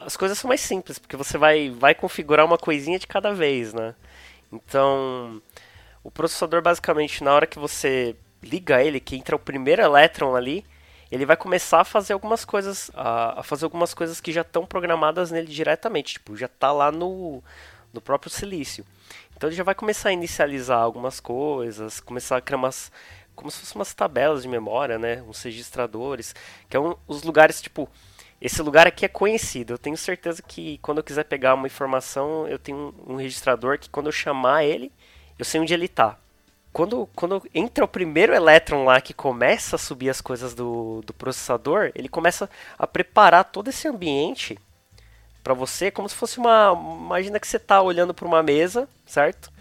as 0.00 0.16
coisas 0.16 0.36
são 0.36 0.48
mais 0.48 0.60
simples, 0.60 0.98
porque 0.98 1.16
você 1.16 1.38
vai, 1.38 1.70
vai 1.70 1.94
configurar 1.94 2.44
uma 2.44 2.58
coisinha 2.58 2.98
de 2.98 3.06
cada 3.06 3.32
vez, 3.32 3.72
né? 3.72 3.94
Então, 4.52 5.40
o 6.02 6.10
processador 6.10 6.60
basicamente, 6.60 7.22
na 7.22 7.32
hora 7.32 7.46
que 7.46 7.60
você 7.60 8.16
liga 8.42 8.82
ele, 8.82 8.98
que 8.98 9.14
entra 9.14 9.36
o 9.36 9.38
primeiro 9.38 9.80
elétron 9.80 10.34
ali, 10.34 10.66
ele 11.08 11.24
vai 11.24 11.36
começar 11.36 11.82
a 11.82 11.84
fazer 11.84 12.14
algumas 12.14 12.44
coisas, 12.44 12.90
a, 12.94 13.38
a 13.38 13.42
fazer 13.44 13.64
algumas 13.64 13.94
coisas 13.94 14.20
que 14.20 14.32
já 14.32 14.40
estão 14.40 14.66
programadas 14.66 15.30
nele 15.30 15.46
diretamente, 15.46 16.14
tipo, 16.14 16.36
já 16.36 16.46
está 16.46 16.72
lá 16.72 16.90
no, 16.90 17.40
no 17.92 18.00
próprio 18.00 18.28
silício. 18.28 18.84
Então 19.42 19.48
ele 19.48 19.56
já 19.56 19.64
vai 19.64 19.74
começar 19.74 20.10
a 20.10 20.12
inicializar 20.12 20.78
algumas 20.78 21.18
coisas, 21.18 21.98
começar 21.98 22.36
a 22.36 22.40
criar 22.40 22.58
umas. 22.58 22.92
como 23.34 23.50
se 23.50 23.58
fossem 23.58 23.74
umas 23.74 23.92
tabelas 23.92 24.42
de 24.42 24.48
memória, 24.48 25.00
né? 25.00 25.20
Uns 25.22 25.42
registradores, 25.42 26.32
que 26.68 26.76
é 26.76 26.80
um, 26.80 26.94
os 27.08 27.24
lugares, 27.24 27.60
tipo. 27.60 27.88
Esse 28.40 28.62
lugar 28.62 28.86
aqui 28.86 29.04
é 29.04 29.08
conhecido. 29.08 29.72
Eu 29.72 29.78
tenho 29.78 29.96
certeza 29.96 30.40
que 30.40 30.78
quando 30.78 30.98
eu 30.98 31.02
quiser 31.02 31.24
pegar 31.24 31.54
uma 31.54 31.66
informação, 31.66 32.46
eu 32.46 32.56
tenho 32.56 32.94
um, 33.04 33.14
um 33.14 33.16
registrador 33.16 33.80
que 33.80 33.90
quando 33.90 34.06
eu 34.06 34.12
chamar 34.12 34.62
ele, 34.62 34.92
eu 35.36 35.44
sei 35.44 35.60
onde 35.60 35.74
ele 35.74 35.86
está. 35.86 36.16
Quando, 36.72 37.08
quando 37.12 37.42
entra 37.52 37.84
o 37.84 37.88
primeiro 37.88 38.32
elétron 38.32 38.84
lá 38.84 39.00
que 39.00 39.12
começa 39.12 39.74
a 39.74 39.78
subir 39.78 40.08
as 40.08 40.20
coisas 40.20 40.54
do, 40.54 41.02
do 41.04 41.12
processador, 41.12 41.90
ele 41.96 42.08
começa 42.08 42.48
a 42.78 42.86
preparar 42.86 43.42
todo 43.46 43.70
esse 43.70 43.88
ambiente 43.88 44.56
para 45.42 45.54
você, 45.54 45.90
como 45.90 46.08
se 46.08 46.14
fosse 46.14 46.38
uma. 46.38 46.72
Imagina 46.72 47.40
que 47.40 47.46
você 47.46 47.56
está 47.56 47.80
olhando 47.82 48.14
para 48.14 48.26
uma 48.26 48.42
mesa, 48.42 48.88
certo? 49.04 49.52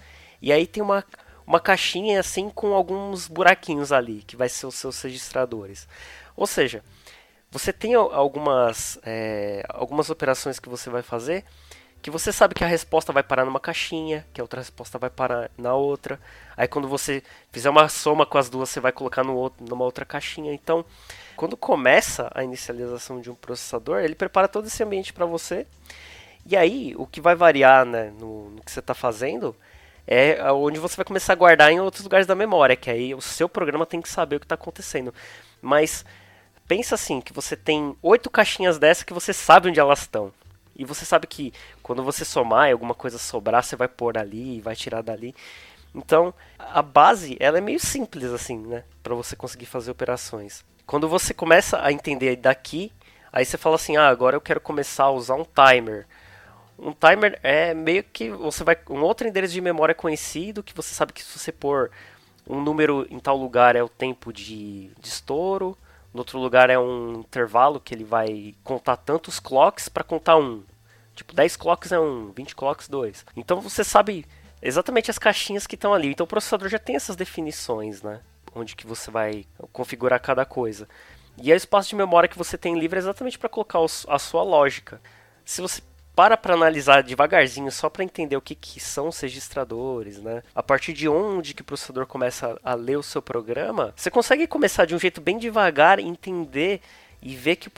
E 0.42 0.52
aí 0.52 0.68
tem 0.68 0.82
uma, 0.82 1.04
uma 1.46 1.60
caixinha 1.60 2.20
assim 2.20 2.50
com 2.50 2.74
alguns 2.74 3.28
buraquinhos 3.28 3.92
ali, 3.92 4.24
que 4.24 4.36
vai 4.36 4.50
ser 4.50 4.68
os 4.68 4.76
seus 4.76 5.02
registradores. 5.02 5.88
Ou 6.36 6.48
seja, 6.48 6.84
você 7.52 7.74
tem 7.74 7.94
algumas, 7.96 9.00
é, 9.04 9.64
algumas 9.70 10.10
operações 10.10 10.60
que 10.60 10.70
você 10.70 10.90
vai 10.90 11.02
fazer 11.02 11.44
que 12.02 12.10
você 12.10 12.32
sabe 12.32 12.56
que 12.56 12.64
a 12.64 12.68
resposta 12.68 13.14
vai 13.14 13.22
parar 13.22 13.46
numa 13.46 13.60
caixinha, 13.60 14.26
que 14.34 14.42
a 14.42 14.44
outra 14.44 14.60
resposta 14.60 14.98
vai 14.98 15.10
parar 15.10 15.52
na 15.58 15.74
outra. 15.74 16.20
Aí 16.58 16.68
quando 16.68 16.88
você 16.88 17.24
fizer 17.52 17.70
uma 17.70 17.88
soma 17.90 18.26
com 18.26 18.38
as 18.38 18.50
duas, 18.50 18.70
você 18.70 18.80
vai 18.80 18.92
colocar 18.92 19.24
no 19.24 19.36
outro, 19.36 19.64
numa 19.64 19.86
outra 19.86 20.04
caixinha. 20.04 20.54
Então, 20.54 20.84
quando 21.36 21.56
começa 21.56 22.32
a 22.34 22.44
inicialização 22.44 23.22
de 23.22 23.30
um 23.30 23.36
processador, 23.36 24.00
ele 24.00 24.16
prepara 24.16 24.48
todo 24.48 24.68
esse 24.68 24.84
ambiente 24.84 25.14
para 25.14 25.26
você. 25.26 25.68
E 26.46 26.58
aí, 26.58 26.96
o 26.98 27.06
que 27.06 27.22
vai 27.22 27.36
variar 27.36 27.86
né, 27.86 28.12
no, 28.20 28.50
no 28.50 28.62
que 28.64 28.72
você 28.72 28.80
está 28.80 28.96
fazendo 28.96 29.56
é 30.08 30.52
onde 30.52 30.80
você 30.80 30.96
vai 30.96 31.06
começar 31.06 31.34
a 31.34 31.36
guardar 31.36 31.72
em 31.72 31.80
outros 31.80 32.04
lugares 32.04 32.26
da 32.26 32.36
memória, 32.36 32.76
que 32.76 32.90
aí 32.90 33.14
o 33.14 33.22
seu 33.22 33.48
programa 33.48 33.86
tem 33.86 34.02
que 34.02 34.10
saber 34.10 34.38
o 34.38 34.40
que 34.40 34.46
está 34.46 34.56
acontecendo. 34.56 35.14
Mas 35.62 36.04
pensa 36.68 36.96
assim, 36.96 37.22
que 37.22 37.32
você 37.32 37.56
tem 37.56 37.96
oito 38.02 38.30
caixinhas 38.30 38.80
dessa 38.80 39.06
que 39.06 39.14
você 39.14 39.32
sabe 39.34 39.70
onde 39.70 39.80
elas 39.80 40.02
estão. 40.02 40.34
E 40.82 40.84
você 40.84 41.06
sabe 41.06 41.28
que 41.28 41.54
quando 41.84 42.04
você 42.04 42.26
somar 42.26 42.68
e 42.68 42.72
alguma 42.72 42.96
coisa 42.96 43.20
sobrar, 43.20 43.64
você 43.64 43.76
vai 43.76 43.88
pôr 43.88 44.18
ali 44.18 44.58
e 44.58 44.62
vai 44.62 44.76
tirar 44.76 45.04
dali. 45.04 45.36
Então, 45.94 46.34
a 46.58 46.82
base, 46.82 47.38
ela 47.40 47.60
é 47.60 47.62
meio 47.62 47.80
simples 47.80 48.32
assim, 48.32 48.58
né, 48.58 48.84
para 49.04 49.14
você 49.14 49.36
conseguir 49.36 49.68
fazer 49.68 49.92
operações. 49.92 50.66
Quando 50.88 51.08
você 51.08 51.36
começa 51.36 51.80
a 51.86 51.92
entender 51.92 52.36
daqui, 52.36 52.92
aí 53.32 53.46
você 53.46 53.60
fala 53.60 53.76
assim: 53.76 53.96
"Ah, 53.96 54.08
agora 54.08 54.36
eu 54.36 54.42
quero 54.42 54.60
começar 54.60 55.04
a 55.04 55.12
usar 55.12 55.36
um 55.36 55.46
timer". 55.46 56.08
Um 56.80 56.94
timer 56.94 57.40
é 57.44 57.76
meio 57.76 58.04
que 58.04 58.32
você 58.32 58.64
vai 58.64 58.76
um 58.90 59.04
outro 59.04 59.28
endereço 59.28 59.54
de 59.54 59.62
memória 59.62 59.94
conhecido 59.94 60.64
que 60.64 60.74
você 60.74 60.96
sabe 60.96 61.14
que 61.14 61.22
se 61.24 61.38
você 61.38 61.52
pôr 61.52 61.92
um 62.50 62.60
número 62.60 63.06
em 63.12 63.20
tal 63.20 63.38
lugar 63.38 63.76
é 63.76 63.84
o 63.84 63.90
tempo 63.90 64.34
de, 64.34 64.90
de 65.00 65.08
estouro, 65.08 65.78
no 66.12 66.22
outro 66.22 66.40
lugar 66.40 66.72
é 66.72 66.80
um 66.80 67.20
intervalo 67.20 67.80
que 67.80 67.94
ele 67.94 68.04
vai 68.04 68.56
contar 68.64 68.98
tantos 68.98 69.40
clocks 69.40 69.88
para 69.88 70.04
contar 70.04 70.38
um. 70.38 70.64
Tipo, 71.16 71.34
10 71.34 71.56
clocks 71.56 71.92
é 71.92 72.00
1, 72.00 72.32
20 72.32 72.56
clocks 72.56 72.88
2. 72.88 73.26
Então 73.36 73.60
você 73.62 73.84
sabe 73.84 74.26
exatamente 74.62 75.12
as 75.12 75.18
caixinhas 75.18 75.68
que 75.68 75.76
estão 75.76 75.94
ali. 75.94 76.10
Então 76.10 76.24
o 76.24 76.28
processador 76.28 76.70
já 76.70 76.80
tem 76.80 76.96
essas 76.96 77.16
definições, 77.16 78.02
né? 78.02 78.22
Onde 78.54 78.76
que 78.76 78.88
você 78.88 79.10
vai 79.10 79.46
configurar 79.72 80.20
cada 80.22 80.46
coisa. 80.46 80.88
E 81.42 81.52
o 81.52 81.56
espaço 81.56 81.90
de 81.90 81.96
memória 81.96 82.30
que 82.30 82.38
você 82.38 82.58
tem 82.58 82.78
livre 82.78 82.98
é 82.98 83.02
exatamente 83.02 83.40
para 83.40 83.50
colocar 83.50 83.80
a 84.08 84.20
sua 84.20 84.44
lógica. 84.44 85.02
Se 85.46 85.62
você 85.62 85.82
para 86.16 86.36
para 86.36 86.54
analisar 86.54 87.04
devagarzinho, 87.04 87.72
só 87.72 87.90
para 87.90 88.04
entender 88.04 88.36
o 88.36 88.42
que, 88.42 88.54
que 88.54 88.80
são 88.80 89.08
os 89.08 89.20
registradores, 89.20 90.20
né? 90.20 90.44
A 90.54 90.62
partir 90.62 90.94
de 90.94 91.08
onde 91.08 91.54
que 91.54 91.62
o 91.62 91.66
processador 91.66 92.06
começa 92.06 92.60
a 92.64 92.74
ler 92.74 92.98
o 92.98 93.04
seu 93.04 93.22
programa, 93.22 93.94
você 93.96 94.12
consegue 94.12 94.46
começar 94.46 94.86
de 94.86 94.94
um 94.94 95.00
jeito 95.00 95.22
bem 95.22 95.38
devagar 95.38 96.00
entender 96.00 96.82
e 97.22 97.36
ver 97.36 97.56
que, 97.56 97.70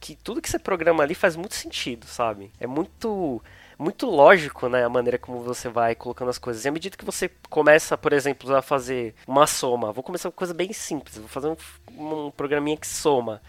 que 0.00 0.16
tudo 0.16 0.40
que 0.40 0.48
você 0.48 0.58
programa 0.58 1.02
ali 1.02 1.14
faz 1.14 1.36
muito 1.36 1.54
sentido, 1.54 2.06
sabe? 2.06 2.50
É 2.58 2.66
muito 2.66 3.42
muito 3.78 4.06
lógico, 4.06 4.68
né, 4.68 4.84
a 4.84 4.88
maneira 4.88 5.18
como 5.18 5.40
você 5.40 5.68
vai 5.68 5.94
colocando 5.94 6.28
as 6.30 6.38
coisas. 6.38 6.64
E 6.64 6.68
à 6.68 6.72
medida 6.72 6.96
que 6.96 7.04
você 7.04 7.30
começa, 7.48 7.96
por 7.96 8.12
exemplo, 8.12 8.52
a 8.54 8.60
fazer 8.60 9.14
uma 9.26 9.46
soma, 9.46 9.92
vou 9.92 10.02
começar 10.02 10.30
com 10.30 10.36
coisa 10.36 10.52
bem 10.52 10.72
simples, 10.72 11.16
vou 11.16 11.28
fazer 11.28 11.48
um, 11.48 12.26
um 12.26 12.30
programinha 12.32 12.76
que 12.76 12.88
soma. 12.88 13.40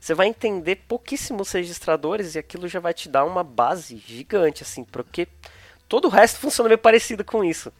Você 0.00 0.14
vai 0.14 0.26
entender 0.26 0.76
pouquíssimos 0.88 1.52
registradores 1.52 2.34
e 2.34 2.38
aquilo 2.38 2.66
já 2.66 2.80
vai 2.80 2.94
te 2.94 3.08
dar 3.10 3.24
uma 3.24 3.44
base 3.44 3.96
gigante, 4.06 4.62
assim, 4.62 4.84
porque 4.84 5.28
todo 5.88 6.06
o 6.06 6.10
resto 6.10 6.40
funciona 6.40 6.68
meio 6.68 6.78
parecido 6.78 7.22
com 7.22 7.44
isso. 7.44 7.70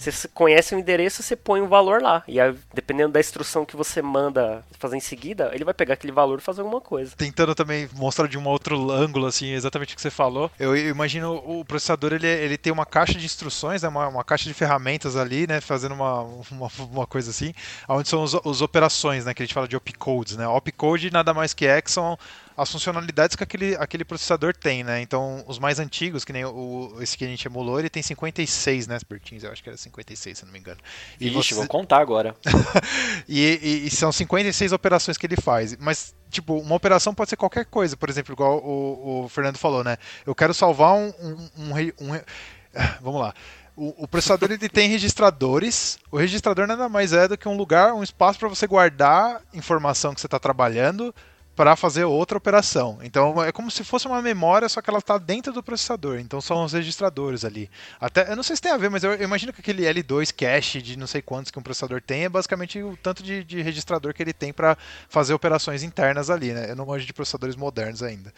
Você 0.00 0.28
conhece 0.28 0.74
o 0.74 0.78
endereço, 0.78 1.22
você 1.22 1.36
põe 1.36 1.60
um 1.60 1.68
valor 1.68 2.02
lá. 2.02 2.22
E 2.26 2.36
dependendo 2.72 3.12
da 3.12 3.20
instrução 3.20 3.64
que 3.64 3.76
você 3.76 4.02
manda 4.02 4.64
fazer 4.78 4.96
em 4.96 5.00
seguida, 5.00 5.50
ele 5.52 5.64
vai 5.64 5.74
pegar 5.74 5.94
aquele 5.94 6.12
valor 6.12 6.38
e 6.38 6.42
fazer 6.42 6.60
alguma 6.60 6.80
coisa. 6.80 7.14
Tentando 7.16 7.54
também 7.54 7.88
mostrar 7.94 8.26
de 8.26 8.38
um 8.38 8.46
outro 8.46 8.90
ângulo, 8.90 9.26
assim, 9.26 9.52
exatamente 9.52 9.94
o 9.94 9.96
que 9.96 10.02
você 10.02 10.10
falou. 10.10 10.50
Eu 10.58 10.76
imagino 10.76 11.34
o 11.34 11.64
processador, 11.64 12.12
ele, 12.12 12.26
ele 12.26 12.56
tem 12.56 12.72
uma 12.72 12.86
caixa 12.86 13.14
de 13.14 13.24
instruções, 13.24 13.82
né, 13.82 13.88
uma, 13.88 14.08
uma 14.08 14.24
caixa 14.24 14.44
de 14.44 14.54
ferramentas 14.54 15.16
ali, 15.16 15.46
né, 15.46 15.60
fazendo 15.60 15.94
uma, 15.94 16.22
uma, 16.22 16.70
uma 16.90 17.06
coisa 17.06 17.30
assim, 17.30 17.52
onde 17.88 18.08
são 18.08 18.22
os 18.22 18.62
operações, 18.62 19.24
né, 19.24 19.34
que 19.34 19.42
a 19.42 19.46
gente 19.46 19.54
fala 19.54 19.68
de 19.68 19.76
opcodes, 19.76 20.36
né. 20.36 20.46
Opcode 20.46 21.10
nada 21.10 21.34
mais 21.34 21.54
que 21.54 21.66
é 21.66 21.80
que 21.80 21.90
são 21.90 22.18
as 22.58 22.72
funcionalidades 22.72 23.36
que 23.36 23.44
aquele, 23.44 23.76
aquele 23.76 24.04
processador 24.04 24.52
tem, 24.52 24.82
né? 24.82 25.00
Então, 25.00 25.44
os 25.46 25.60
mais 25.60 25.78
antigos, 25.78 26.24
que 26.24 26.32
nem 26.32 26.44
o, 26.44 26.96
esse 27.00 27.16
que 27.16 27.24
a 27.24 27.28
gente 27.28 27.46
emulou, 27.46 27.78
ele 27.78 27.88
tem 27.88 28.02
56, 28.02 28.88
né, 28.88 28.98
Bertins? 29.08 29.44
Eu 29.44 29.52
acho 29.52 29.62
que 29.62 29.68
era 29.68 29.78
56, 29.78 30.38
se 30.38 30.44
não 30.44 30.52
me 30.52 30.58
engano. 30.58 30.80
E 31.20 31.28
Ixi, 31.28 31.34
você... 31.34 31.54
vou 31.54 31.68
contar 31.68 32.00
agora. 32.00 32.34
e, 33.28 33.60
e, 33.62 33.86
e, 33.86 33.90
são 33.90 34.10
56 34.10 34.72
operações 34.72 35.16
que 35.16 35.24
ele 35.24 35.36
faz. 35.36 35.76
Mas, 35.76 36.12
tipo, 36.30 36.58
uma 36.58 36.74
operação 36.74 37.14
pode 37.14 37.30
ser 37.30 37.36
qualquer 37.36 37.64
coisa. 37.64 37.96
Por 37.96 38.10
exemplo, 38.10 38.34
igual 38.34 38.58
o, 38.58 39.24
o 39.24 39.28
Fernando 39.28 39.56
falou, 39.56 39.84
né? 39.84 39.96
Eu 40.26 40.34
quero 40.34 40.52
salvar 40.52 40.94
um, 40.94 41.12
um, 41.20 41.48
um, 41.56 42.12
um 42.12 42.20
Vamos 43.00 43.20
lá. 43.20 43.34
O, 43.76 44.02
o, 44.02 44.08
processador 44.08 44.50
ele 44.50 44.68
tem 44.68 44.88
registradores. 44.88 45.96
O 46.10 46.16
registrador 46.16 46.66
nada 46.66 46.88
mais 46.88 47.12
é 47.12 47.28
do 47.28 47.38
que 47.38 47.48
um 47.48 47.56
lugar, 47.56 47.94
um 47.94 48.02
espaço 48.02 48.36
para 48.36 48.48
você 48.48 48.66
guardar 48.66 49.40
informação 49.54 50.12
que 50.12 50.20
você 50.20 50.26
está 50.26 50.40
trabalhando 50.40 51.14
para 51.58 51.74
fazer 51.74 52.04
outra 52.04 52.38
operação. 52.38 53.00
Então 53.02 53.42
é 53.42 53.50
como 53.50 53.68
se 53.68 53.82
fosse 53.82 54.06
uma 54.06 54.22
memória, 54.22 54.68
só 54.68 54.80
que 54.80 54.88
ela 54.88 55.00
está 55.00 55.18
dentro 55.18 55.52
do 55.52 55.60
processador. 55.60 56.20
Então 56.20 56.40
são 56.40 56.62
os 56.62 56.72
registradores 56.72 57.44
ali. 57.44 57.68
Até 58.00 58.30
eu 58.30 58.36
não 58.36 58.44
sei 58.44 58.54
se 58.54 58.62
tem 58.62 58.70
a 58.70 58.76
ver, 58.76 58.88
mas 58.88 59.02
eu, 59.02 59.12
eu, 59.14 59.24
imagino 59.24 59.52
que 59.52 59.60
aquele 59.60 59.82
L2 59.82 60.32
cache 60.32 60.80
de 60.80 60.96
não 60.96 61.08
sei 61.08 61.20
quantos 61.20 61.50
que 61.50 61.58
um 61.58 61.62
processador 61.62 62.00
tem 62.00 62.26
é 62.26 62.28
basicamente 62.28 62.80
o 62.80 62.96
tanto 62.96 63.24
de, 63.24 63.42
de 63.42 63.60
registrador 63.60 64.14
que 64.14 64.22
ele 64.22 64.32
tem 64.32 64.52
para 64.52 64.78
fazer 65.08 65.34
operações 65.34 65.82
internas 65.82 66.30
ali. 66.30 66.52
Né? 66.52 66.70
Eu 66.70 66.76
não 66.76 66.84
gosto 66.84 67.04
de 67.04 67.12
processadores 67.12 67.56
modernos 67.56 68.04
ainda. 68.04 68.32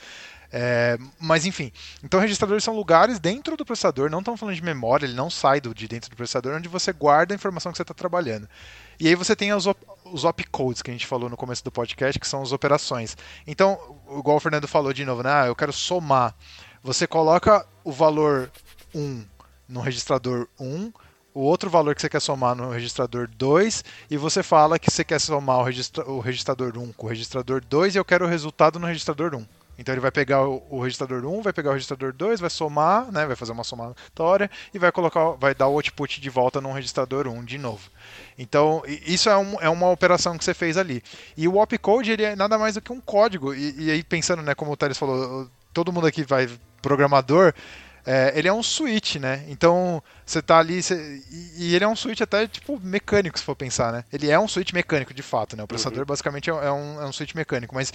É, 0.51 0.99
mas 1.19 1.45
enfim, 1.45 1.71
então 2.03 2.19
registradores 2.19 2.65
são 2.65 2.75
lugares 2.75 3.21
dentro 3.21 3.57
do 3.57 3.65
processador, 3.65 4.11
não 4.11 4.19
estamos 4.19 4.41
falando 4.41 4.57
de 4.57 4.65
memória, 4.65 5.07
ele 5.07 5.15
não 5.15 5.31
sai 5.31 5.61
do, 5.61 5.73
de 5.73 5.87
dentro 5.87 6.11
do 6.11 6.17
processador, 6.17 6.57
onde 6.57 6.69
você 6.69 6.93
guarda 6.93 7.33
a 7.33 7.37
informação 7.37 7.71
que 7.71 7.77
você 7.77 7.83
está 7.83 7.95
trabalhando. 7.95 8.49
E 8.99 9.07
aí 9.07 9.15
você 9.15 9.37
tem 9.37 9.53
os, 9.55 9.67
op 9.67 9.81
os 10.12 10.25
opcodes 10.25 10.83
que 10.83 10.90
a 10.90 10.92
gente 10.92 11.07
falou 11.07 11.29
no 11.29 11.37
começo 11.37 11.64
do 11.64 11.70
podcast, 11.70 12.18
que 12.18 12.27
são 12.27 12.42
as 12.42 12.53
operações. 12.53 13.16
Então, 13.46 13.79
igual 14.18 14.37
o 14.37 14.40
Fernando 14.40 14.68
falou 14.68 14.92
de 14.92 15.05
novo, 15.05 15.23
né? 15.23 15.31
Ah, 15.33 15.46
eu 15.46 15.57
quero 15.57 15.73
somar. 15.73 16.35
Você 16.83 17.07
coloca 17.07 17.66
o 17.85 17.92
valor 17.92 18.51
1 18.94 19.25
no 19.68 19.81
registrador 19.81 20.49
1, 20.59 20.92
o 21.33 21.40
outro 21.40 21.70
valor 21.70 21.94
que 21.94 22.01
você 22.01 22.09
quer 22.09 22.20
somar 22.20 22.55
no 22.55 22.70
registrador 22.70 23.29
2 23.29 23.85
e 24.11 24.16
você 24.16 24.42
fala 24.42 24.79
que 24.79 24.90
você 24.90 25.05
quer 25.05 25.20
somar 25.20 25.59
o, 25.59 25.62
registra 25.62 26.05
o 26.11 26.18
registrador 26.18 26.77
1 26.77 26.92
com 26.92 27.07
o 27.07 27.09
registrador 27.09 27.62
2 27.64 27.94
e 27.94 27.99
eu 27.99 28.05
quero 28.05 28.25
o 28.25 28.29
resultado 28.29 28.79
no 28.79 28.87
registrador 28.87 29.35
1. 29.35 29.60
Então 29.81 29.95
ele 29.95 30.01
vai 30.01 30.11
pegar 30.11 30.47
o, 30.47 30.62
o, 30.69 30.83
registrador 30.83 31.25
1, 31.25 31.40
vai 31.40 31.55
pegar 31.55 31.71
o 31.71 31.73
registrador 31.73 32.12
2, 32.12 32.38
vai 32.38 32.51
somar, 32.51 33.11
né, 33.11 33.25
vai 33.25 33.35
fazer 33.35 33.53
uma 33.53 33.64
somatória 33.64 34.51
e 34.75 34.79
vai 34.79 34.93
colocar, 34.93 35.31
vai 35.31 35.55
dar 35.55 35.69
o 35.69 35.73
output 35.73 36.21
de 36.21 36.29
volta 36.29 36.61
no 36.61 36.71
registrador 36.71 37.27
1 37.27 37.43
de 37.47 37.57
novo. 37.57 37.88
Então 38.38 38.83
isso 38.87 39.31
é, 39.31 39.37
um, 39.38 39.59
é 39.59 39.71
uma 39.71 39.88
operação 39.88 40.37
que 40.37 40.45
você 40.45 40.53
fez 40.53 40.77
ali. 40.77 41.03
E 41.35 41.49
o 41.49 41.57
opcode 41.57 42.12
ele 42.12 42.25
é 42.25 42.37
nada 42.37 42.59
mais 42.59 42.75
do 42.75 42.83
que 42.83 42.93
um 42.93 43.01
código. 43.01 43.55
E, 43.55 43.87
e 43.87 43.90
aí 43.90 44.03
pensando, 44.03 44.43
né, 44.43 44.55
como 44.55 44.71
o 44.71 44.77
Thales 44.77 44.99
falou, 44.99 45.49
todo 45.73 45.90
mundo 45.90 46.07
aqui 46.07 46.25
vai 46.25 46.47
programador 46.83 47.55
é, 48.07 48.33
ele 48.35 48.49
é 48.49 48.53
um 48.53 48.63
switch, 48.63 49.17
né? 49.17 49.45
Então 49.49 50.03
você 50.25 50.41
tá 50.41 50.59
ali 50.59 50.83
você, 50.83 51.23
e, 51.31 51.75
ele 51.75 51.85
é 51.85 51.89
um 51.89 51.97
switch 51.97 52.21
até 52.21 52.47
tipo 52.47 52.79
mecânico, 52.81 53.39
se 53.39 53.45
for 53.45 53.55
pensar, 53.55 53.93
né? 53.93 54.05
Ele 54.13 54.31
é 54.31 54.39
um 54.39 54.49
switch 54.49 54.73
mecânico 54.73 55.15
de 55.15 55.23
fato, 55.23 55.57
né? 55.57 55.63
O 55.63 55.67
processador 55.67 56.01
uhum. 56.01 56.07
basicamente 56.07 56.51
é, 56.51 56.53
é 56.53 56.73
um, 56.73 57.03
é 57.03 57.07
um 57.07 57.13
switch 57.13 57.35
mecânico, 57.35 57.75
mas 57.75 57.93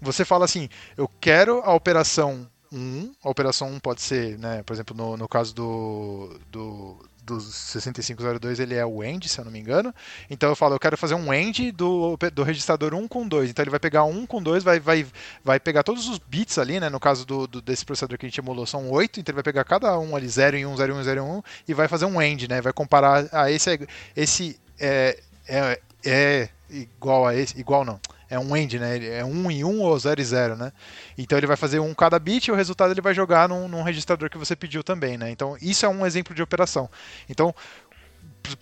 você 0.00 0.24
fala 0.24 0.44
assim, 0.44 0.68
eu 0.96 1.08
quero 1.20 1.60
a 1.64 1.72
operação 1.72 2.48
1, 2.72 3.12
a 3.22 3.30
operação 3.30 3.68
1 3.72 3.80
pode 3.80 4.02
ser, 4.02 4.38
né, 4.38 4.62
por 4.62 4.72
exemplo, 4.72 4.96
no, 4.96 5.16
no 5.16 5.28
caso 5.28 5.54
do, 5.54 6.38
do, 6.50 6.98
do 7.28 7.40
6502 7.40 8.58
ele 8.58 8.74
é 8.74 8.84
o 8.84 9.04
end, 9.04 9.28
se 9.28 9.38
eu 9.38 9.44
não 9.44 9.52
me 9.52 9.58
engano. 9.58 9.94
Então 10.30 10.48
eu 10.48 10.56
falo, 10.56 10.74
eu 10.74 10.80
quero 10.80 10.96
fazer 10.96 11.14
um 11.14 11.32
end 11.32 11.70
do, 11.72 12.16
do 12.32 12.42
registrador 12.42 12.94
1 12.94 13.06
com 13.06 13.28
2. 13.28 13.50
Então 13.50 13.62
ele 13.62 13.70
vai 13.70 13.78
pegar 13.78 14.04
1 14.04 14.26
com 14.26 14.42
2, 14.42 14.64
vai, 14.64 14.80
vai, 14.80 15.06
vai 15.44 15.60
pegar 15.60 15.82
todos 15.82 16.08
os 16.08 16.18
bits 16.18 16.56
ali, 16.58 16.80
né? 16.80 16.88
No 16.88 16.98
caso 16.98 17.26
do, 17.26 17.46
do, 17.46 17.60
desse 17.60 17.84
processador 17.84 18.16
que 18.16 18.24
a 18.24 18.28
gente 18.28 18.40
emulou, 18.40 18.66
são 18.66 18.90
8, 18.90 19.20
então 19.20 19.32
ele 19.32 19.36
vai 19.36 19.44
pegar 19.44 19.64
cada 19.64 19.98
um 19.98 20.16
ali, 20.16 20.26
0 20.28 20.56
em 20.56 20.66
1, 20.66 20.76
0 20.76 20.92
em 20.92 20.96
1, 20.96 21.02
0 21.04 21.20
em 21.20 21.22
1, 21.22 21.42
e 21.68 21.74
vai 21.74 21.86
fazer 21.86 22.06
um 22.06 22.20
end, 22.20 22.48
né? 22.48 22.62
Vai 22.62 22.72
comparar 22.72 23.28
a 23.30 23.50
esse, 23.50 23.86
esse 24.16 24.58
é, 24.80 25.20
é, 25.46 25.80
é 26.04 26.48
igual 26.70 27.26
a 27.26 27.34
esse, 27.34 27.58
igual 27.58 27.84
não 27.84 28.00
é 28.30 28.38
um 28.38 28.56
end, 28.56 28.78
né? 28.78 29.18
É 29.18 29.24
1 29.24 29.50
em 29.50 29.64
1 29.64 29.80
ou 29.80 29.98
0 29.98 30.20
e 30.20 30.24
0, 30.24 30.56
né? 30.56 30.72
Então 31.16 31.38
ele 31.38 31.46
vai 31.46 31.56
fazer 31.56 31.78
um 31.78 31.94
cada 31.94 32.18
bit 32.18 32.46
e 32.46 32.52
o 32.52 32.54
resultado 32.54 32.92
ele 32.92 33.00
vai 33.00 33.14
jogar 33.14 33.48
num, 33.48 33.68
num 33.68 33.82
registrador 33.82 34.28
que 34.28 34.38
você 34.38 34.54
pediu 34.54 34.84
também, 34.84 35.16
né? 35.16 35.30
Então 35.30 35.56
isso 35.60 35.86
é 35.86 35.88
um 35.88 36.04
exemplo 36.04 36.34
de 36.34 36.42
operação. 36.42 36.90
Então 37.28 37.54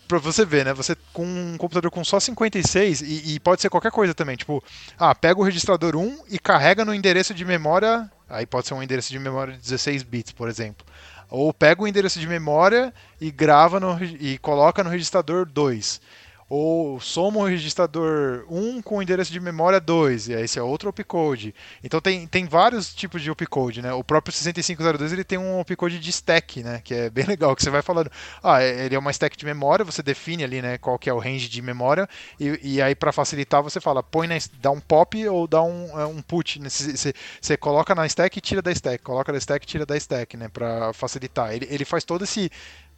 para 0.07 0.17
você 0.17 0.45
ver, 0.45 0.65
né? 0.65 0.73
Você 0.73 0.95
com 1.13 1.25
um 1.25 1.57
computador 1.57 1.91
com 1.91 2.03
só 2.03 2.19
56 2.19 3.01
e, 3.01 3.35
e, 3.35 3.39
pode 3.39 3.61
ser 3.61 3.69
qualquer 3.69 3.91
coisa 3.91 4.13
também, 4.13 4.35
tipo, 4.35 4.63
ah, 4.97 5.13
pega 5.15 5.39
o 5.39 5.43
registrador 5.43 5.95
1 5.95 6.23
e 6.29 6.39
carrega 6.39 6.83
no 6.83 6.93
endereço 6.93 7.33
de 7.33 7.45
memória, 7.45 8.09
aí 8.29 8.45
pode 8.45 8.67
ser 8.67 8.73
um 8.73 8.83
endereço 8.83 9.11
de 9.11 9.19
memória 9.19 9.53
de 9.53 9.59
16 9.59 10.03
bits, 10.03 10.31
por 10.31 10.49
exemplo. 10.49 10.85
Ou 11.29 11.53
pega 11.53 11.81
o 11.81 11.87
endereço 11.87 12.19
de 12.19 12.27
memória 12.27 12.93
e 13.19 13.31
grava 13.31 13.79
no, 13.79 13.97
e 14.01 14.37
coloca 14.39 14.83
no 14.83 14.89
registrador 14.89 15.45
2 15.45 16.01
ou 16.49 16.99
soma 16.99 17.39
o 17.39 17.45
registrador 17.45 18.45
1 18.49 18.81
com 18.81 18.97
o 18.97 19.01
endereço 19.01 19.31
de 19.31 19.39
memória 19.39 19.79
2, 19.79 20.29
e 20.29 20.35
aí 20.35 20.43
esse 20.43 20.57
é 20.57 20.61
outro 20.61 20.89
opcode. 20.89 21.53
Então 21.83 21.99
tem, 21.99 22.25
tem 22.25 22.45
vários 22.45 22.93
tipos 22.93 23.21
de 23.21 23.29
opcode, 23.29 23.81
né? 23.81 23.91
O 23.93 24.03
próprio 24.03 24.33
6502 24.33 25.11
ele 25.11 25.23
tem 25.25 25.37
um 25.37 25.59
opcode 25.59 25.99
de 25.99 26.09
stack, 26.09 26.63
né? 26.63 26.81
Que 26.83 26.93
é 26.93 27.09
bem 27.09 27.25
legal, 27.27 27.55
que 27.55 27.61
você 27.61 27.69
vai 27.69 27.81
falando, 27.81 28.09
ah, 28.41 28.61
é, 28.61 28.85
ele 28.85 28.95
é 28.95 28.99
uma 28.99 29.11
stack 29.11 29.35
de 29.35 29.45
memória, 29.45 29.83
você 29.83 30.01
define 30.01 30.43
ali, 30.43 30.61
né, 30.61 30.77
qual 30.77 30.97
que 30.97 31.09
é 31.09 31.13
o 31.13 31.19
range 31.19 31.49
de 31.49 31.61
memória, 31.61 32.07
e, 32.39 32.59
e 32.75 32.81
aí 32.81 32.95
para 32.95 33.11
facilitar 33.11 33.61
você 33.61 33.81
fala, 33.81 34.01
põe 34.01 34.27
na, 34.27 34.35
dá 34.61 34.71
um 34.71 34.79
pop 34.79 35.27
ou 35.27 35.47
dá 35.47 35.61
um, 35.61 35.99
é, 35.99 36.05
um 36.05 36.21
put, 36.21 36.61
né? 36.61 36.69
Você, 36.69 37.13
você 37.41 37.57
coloca 37.57 37.93
na 37.93 38.05
stack 38.05 38.37
e 38.37 38.41
tira 38.41 38.61
da 38.61 38.71
stack, 38.71 39.03
coloca 39.03 39.31
da 39.31 39.37
stack 39.37 39.65
e 39.65 39.67
tira 39.67 39.85
da 39.85 39.97
stack, 39.97 40.37
né, 40.37 40.47
para 40.47 40.93
facilitar. 40.93 41.53
Ele, 41.53 41.67
ele 41.69 41.83
faz 41.83 42.05
todo 42.05 42.23
esse 42.23 42.49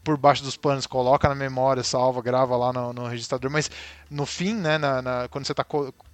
por 0.04 0.18
baixo 0.18 0.44
dos 0.44 0.56
panos, 0.56 0.88
coloca 0.88 1.28
na 1.28 1.36
memória, 1.36 1.84
salva, 1.84 2.22
grava 2.22 2.56
lá 2.56 2.72
no, 2.72 2.94
no 2.94 3.08
registrador, 3.08 3.52
mas 3.52 3.70
no 4.10 4.26
fim, 4.26 4.54
né, 4.54 4.78
na, 4.78 5.02
na, 5.02 5.28
quando 5.28 5.46
você 5.46 5.52
está 5.52 5.66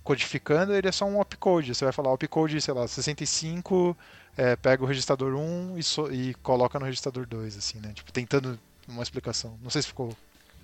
codificando, 0.03 0.73
ele 0.73 0.87
é 0.87 0.91
só 0.91 1.05
um 1.05 1.19
opcode. 1.19 1.73
Você 1.73 1.85
vai 1.85 1.93
falar 1.93 2.11
opcode, 2.11 2.59
sei 2.61 2.73
lá, 2.73 2.87
65, 2.87 3.95
é, 4.37 4.55
pega 4.55 4.83
o 4.83 4.87
registrador 4.87 5.35
1 5.35 5.77
e, 5.77 5.83
so, 5.83 6.11
e 6.11 6.33
coloca 6.35 6.79
no 6.79 6.85
registrador 6.85 7.25
2, 7.25 7.57
assim, 7.57 7.79
né? 7.79 7.91
Tipo, 7.93 8.11
tentando 8.11 8.59
uma 8.87 9.03
explicação. 9.03 9.57
Não 9.61 9.69
sei 9.69 9.81
se 9.81 9.87
ficou 9.87 10.15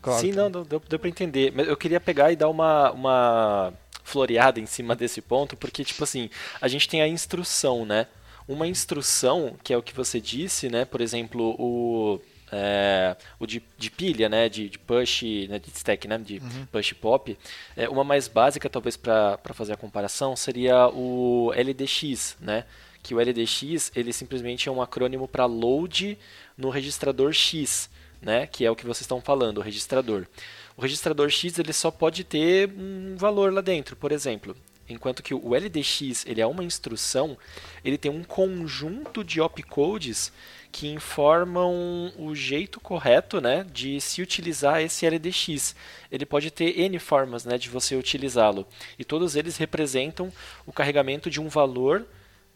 claro. 0.02 0.20
Sim, 0.20 0.32
não, 0.32 0.52
deu, 0.52 0.66
deu 0.66 1.00
para 1.00 1.10
entender. 1.10 1.54
Mas 1.56 1.68
eu 1.68 1.78
queria 1.78 2.00
pegar 2.00 2.32
e 2.32 2.36
dar 2.36 2.50
uma, 2.50 2.92
uma 2.92 3.74
floreada 4.04 4.60
em 4.60 4.66
cima 4.66 4.96
desse 4.96 5.22
ponto, 5.22 5.56
porque, 5.56 5.84
tipo 5.84 6.04
assim, 6.04 6.30
a 6.60 6.68
gente 6.68 6.90
tem 6.90 7.02
a 7.02 7.08
instrução, 7.08 7.86
né? 7.86 8.08
Uma 8.48 8.68
instrução, 8.68 9.56
que 9.64 9.74
é 9.74 9.78
o 9.78 9.84
que 9.84 9.96
você 9.96 10.20
disse, 10.20 10.70
né? 10.70 10.84
Por 10.84 11.00
exemplo, 11.00 11.56
o 11.58 12.20
é, 12.52 13.16
o 13.40 13.48
de, 13.48 13.64
de, 13.78 13.90
pilha, 13.90 14.28
né, 14.28 14.50
de, 14.50 14.70
de 14.70 14.78
push, 14.78 15.24
né, 15.48 15.58
de 15.58 15.70
stack, 15.70 16.08
né, 16.08 16.18
de 16.18 16.40
uhum. 16.40 16.66
push 16.72 16.94
pop. 16.94 17.38
É, 17.76 17.88
uma 17.88 18.04
mais 18.04 18.28
básica, 18.28 18.70
talvez, 18.70 18.98
para 18.98 19.40
fazer 19.54 19.74
a 19.74 19.78
comparação, 19.78 20.36
seria 20.36 20.88
o 20.90 21.52
LDX, 21.56 22.36
né, 22.42 22.66
que 23.02 23.16
o 23.16 23.20
LDX 23.20 23.92
ele 23.96 24.12
simplesmente 24.12 24.68
é 24.68 24.72
um 24.72 24.82
acrônimo 24.82 25.28
para 25.28 25.46
load 25.46 26.18
no 26.58 26.70
registrador 26.70 27.32
X, 27.32 27.90
né, 28.22 28.46
que 28.46 28.66
é 28.66 28.70
o 28.70 28.76
que 28.76 28.84
vocês 28.84 29.02
estão 29.02 29.22
falando, 29.22 29.60
o 29.60 29.62
registrador. 29.62 30.28
O 30.76 30.82
registrador 30.82 31.30
X 31.30 31.58
ele 31.58 31.74
só 31.74 31.90
pode 31.90 32.24
ter 32.24 32.70
um 32.78 33.16
valor 33.16 33.54
lá 33.54 33.62
dentro, 33.62 33.96
por 33.96 34.12
exemplo. 34.12 34.56
Enquanto 34.90 35.24
que 35.24 35.34
o 35.34 35.56
LDX 35.56 36.26
ele 36.26 36.42
é 36.42 36.46
uma 36.46 36.64
instrução, 36.64 37.38
ele 37.84 37.98
tem 37.98 38.12
um 38.12 38.24
conjunto 38.24 39.24
de 39.24 39.40
opcodes 39.40 40.34
que 40.72 40.88
informam 40.88 42.12
o 42.18 42.34
jeito 42.34 42.80
correto 42.80 43.42
né, 43.42 43.66
de 43.72 44.00
se 44.00 44.22
utilizar 44.22 44.82
esse 44.82 45.08
LDX. 45.08 45.76
Ele 46.12 46.26
pode 46.26 46.50
ter 46.50 46.80
N 46.80 46.98
formas 46.98 47.46
né, 47.46 47.58
de 47.58 47.70
você 47.70 47.96
utilizá-lo, 47.96 48.66
e 48.98 49.06
todos 49.06 49.36
eles 49.36 49.58
representam 49.58 50.32
o 50.66 50.72
carregamento 50.72 51.30
de 51.30 51.40
um 51.42 51.50
valor 51.50 52.08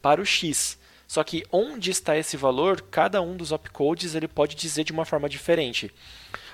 para 0.02 0.22
o 0.22 0.26
X. 0.26 0.80
Só 1.08 1.24
que 1.24 1.46
onde 1.52 1.92
está 1.92 2.18
esse 2.18 2.36
valor, 2.36 2.82
cada 2.82 3.22
um 3.22 3.38
dos 3.38 3.52
opcodes 3.52 4.16
ele 4.16 4.28
pode 4.28 4.56
dizer 4.56 4.84
de 4.84 4.92
uma 4.92 5.06
forma 5.06 5.30
diferente. 5.30 5.92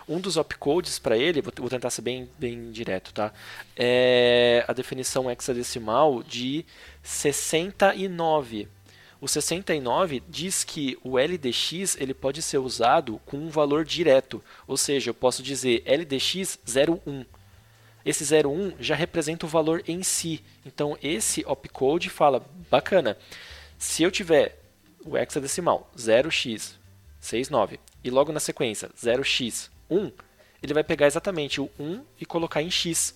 Um 0.08 0.20
dos 0.20 0.36
opcodes 0.36 1.00
para 1.00 1.16
ele, 1.16 1.42
vou, 1.42 1.70
tentar 1.70 1.90
ser 1.90 2.02
bem, 2.02 2.30
bem 2.38 2.72
direto, 2.72 3.14
tá? 3.14 3.32
É 3.78 4.66
a 4.68 4.74
definição 4.74 5.32
hexadecimal 5.32 6.22
de 6.24 6.66
69 7.02 8.68
o 9.22 9.28
69 9.28 10.24
diz 10.28 10.64
que 10.64 10.98
o 11.04 11.20
LDX 11.20 11.96
ele 12.00 12.12
pode 12.12 12.42
ser 12.42 12.58
usado 12.58 13.22
com 13.24 13.38
um 13.38 13.50
valor 13.50 13.86
direto, 13.86 14.44
ou 14.66 14.76
seja, 14.76 15.12
eu 15.12 15.14
posso 15.14 15.44
dizer 15.44 15.84
LDX 15.86 16.58
01. 16.68 17.24
Esse 18.04 18.24
01 18.36 18.74
já 18.80 18.96
representa 18.96 19.46
o 19.46 19.50
valor 19.50 19.84
em 19.88 20.02
si. 20.02 20.44
Então 20.66 20.98
esse 21.04 21.46
opcode 21.46 22.10
fala, 22.10 22.44
bacana, 22.68 23.16
se 23.78 24.02
eu 24.02 24.10
tiver 24.10 24.60
o 25.06 25.16
hexadecimal 25.16 25.92
0x69 25.96 27.78
e 28.04 28.10
logo 28.10 28.32
na 28.32 28.40
sequência 28.40 28.90
0x1, 29.00 30.12
ele 30.64 30.74
vai 30.74 30.84
pegar 30.84 31.06
exatamente 31.06 31.62
o 31.62 31.70
1 31.80 32.04
e 32.20 32.26
colocar 32.26 32.64
em 32.64 32.72
x. 32.72 33.16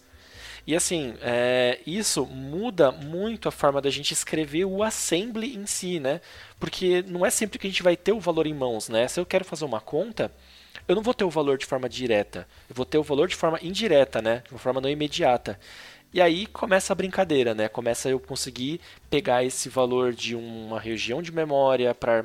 E 0.68 0.76
assim, 0.76 1.14
é, 1.22 1.80
isso 1.86 2.26
muda 2.26 2.92
muito 2.92 3.48
a 3.48 3.52
forma 3.52 3.80
da 3.82 3.90
gente 3.90 4.12
escrever 4.12 4.66
o 4.66 4.82
assembly 4.82 5.56
em 5.56 5.66
si, 5.68 6.00
né? 6.00 6.20
Porque 6.60 7.04
não 7.08 7.26
é 7.26 7.30
sempre 7.30 7.60
que 7.60 7.68
a 7.68 7.70
gente 7.70 7.84
vai 7.84 7.96
ter 7.96 8.12
o 8.12 8.20
valor 8.20 8.48
em 8.48 8.54
mãos, 8.54 8.90
né? 8.90 9.08
Se 9.08 9.20
eu 9.20 9.26
quero 9.26 9.46
fazer 9.46 9.64
uma 9.64 9.80
conta, 9.80 10.32
eu 10.88 10.96
não 10.96 11.04
vou 11.04 11.14
ter 11.14 11.24
o 11.24 11.30
valor 11.30 11.58
de 11.58 11.66
forma 11.66 11.88
direta, 11.88 12.48
eu 12.68 12.76
vou 12.76 12.86
ter 12.86 12.98
o 12.98 13.04
valor 13.04 13.28
de 13.28 13.36
forma 13.36 13.60
indireta, 13.62 14.22
né? 14.22 14.42
De 14.46 14.54
uma 14.54 14.60
forma 14.60 14.82
não 14.82 14.90
imediata. 14.90 15.60
E 16.16 16.22
aí 16.22 16.46
começa 16.46 16.94
a 16.94 16.96
brincadeira, 16.96 17.54
né? 17.54 17.68
Começa 17.68 18.08
eu 18.08 18.22
conseguir 18.22 18.80
pegar 19.10 19.44
esse 19.44 19.68
valor 19.68 20.14
de 20.14 20.34
uma 20.34 20.80
região 20.80 21.22
de 21.22 21.30
memória 21.30 21.94
para 21.94 22.24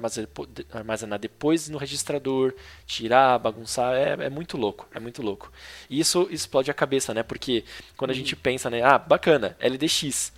armazenar 0.73 1.19
depois 1.19 1.69
no 1.69 1.77
registrador, 1.77 2.55
tirar, 2.87 3.37
bagunçar, 3.41 3.95
é, 3.97 4.27
é, 4.27 4.31
muito 4.31 4.57
louco, 4.57 4.87
é 4.95 5.01
muito 5.01 5.21
louco. 5.23 5.51
E 5.91 5.99
isso 5.99 6.29
explode 6.31 6.71
a 6.71 6.75
cabeça, 6.75 7.13
né? 7.13 7.25
Porque 7.25 7.65
quando 7.97 8.13
a 8.13 8.15
gente 8.15 8.35
uhum. 8.35 8.41
pensa, 8.41 8.71
né? 8.71 8.81
Ah, 8.81 8.97
bacana, 8.97 9.57
LDX, 9.59 10.33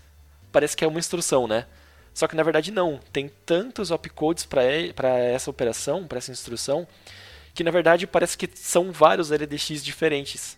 parece 0.51 0.75
que 0.75 0.83
é 0.83 0.89
uma 0.89 0.99
instrução, 0.99 1.47
né? 1.47 1.67
Só 2.15 2.27
que 2.27 2.35
na 2.35 2.43
verdade 2.43 2.73
não, 2.73 3.01
tem 3.13 3.31
tantos 3.45 3.91
opcodes 3.91 4.47
para 4.47 4.65
essa 4.65 5.51
operação, 5.51 6.07
para 6.07 6.17
essa 6.17 6.33
instrução, 6.33 6.89
que 7.53 7.63
na 7.63 7.71
verdade 7.71 8.07
parece 8.07 8.35
que 8.35 8.49
são 8.55 8.91
vários 8.91 9.31
LDX 9.31 9.85
diferentes 9.85 10.57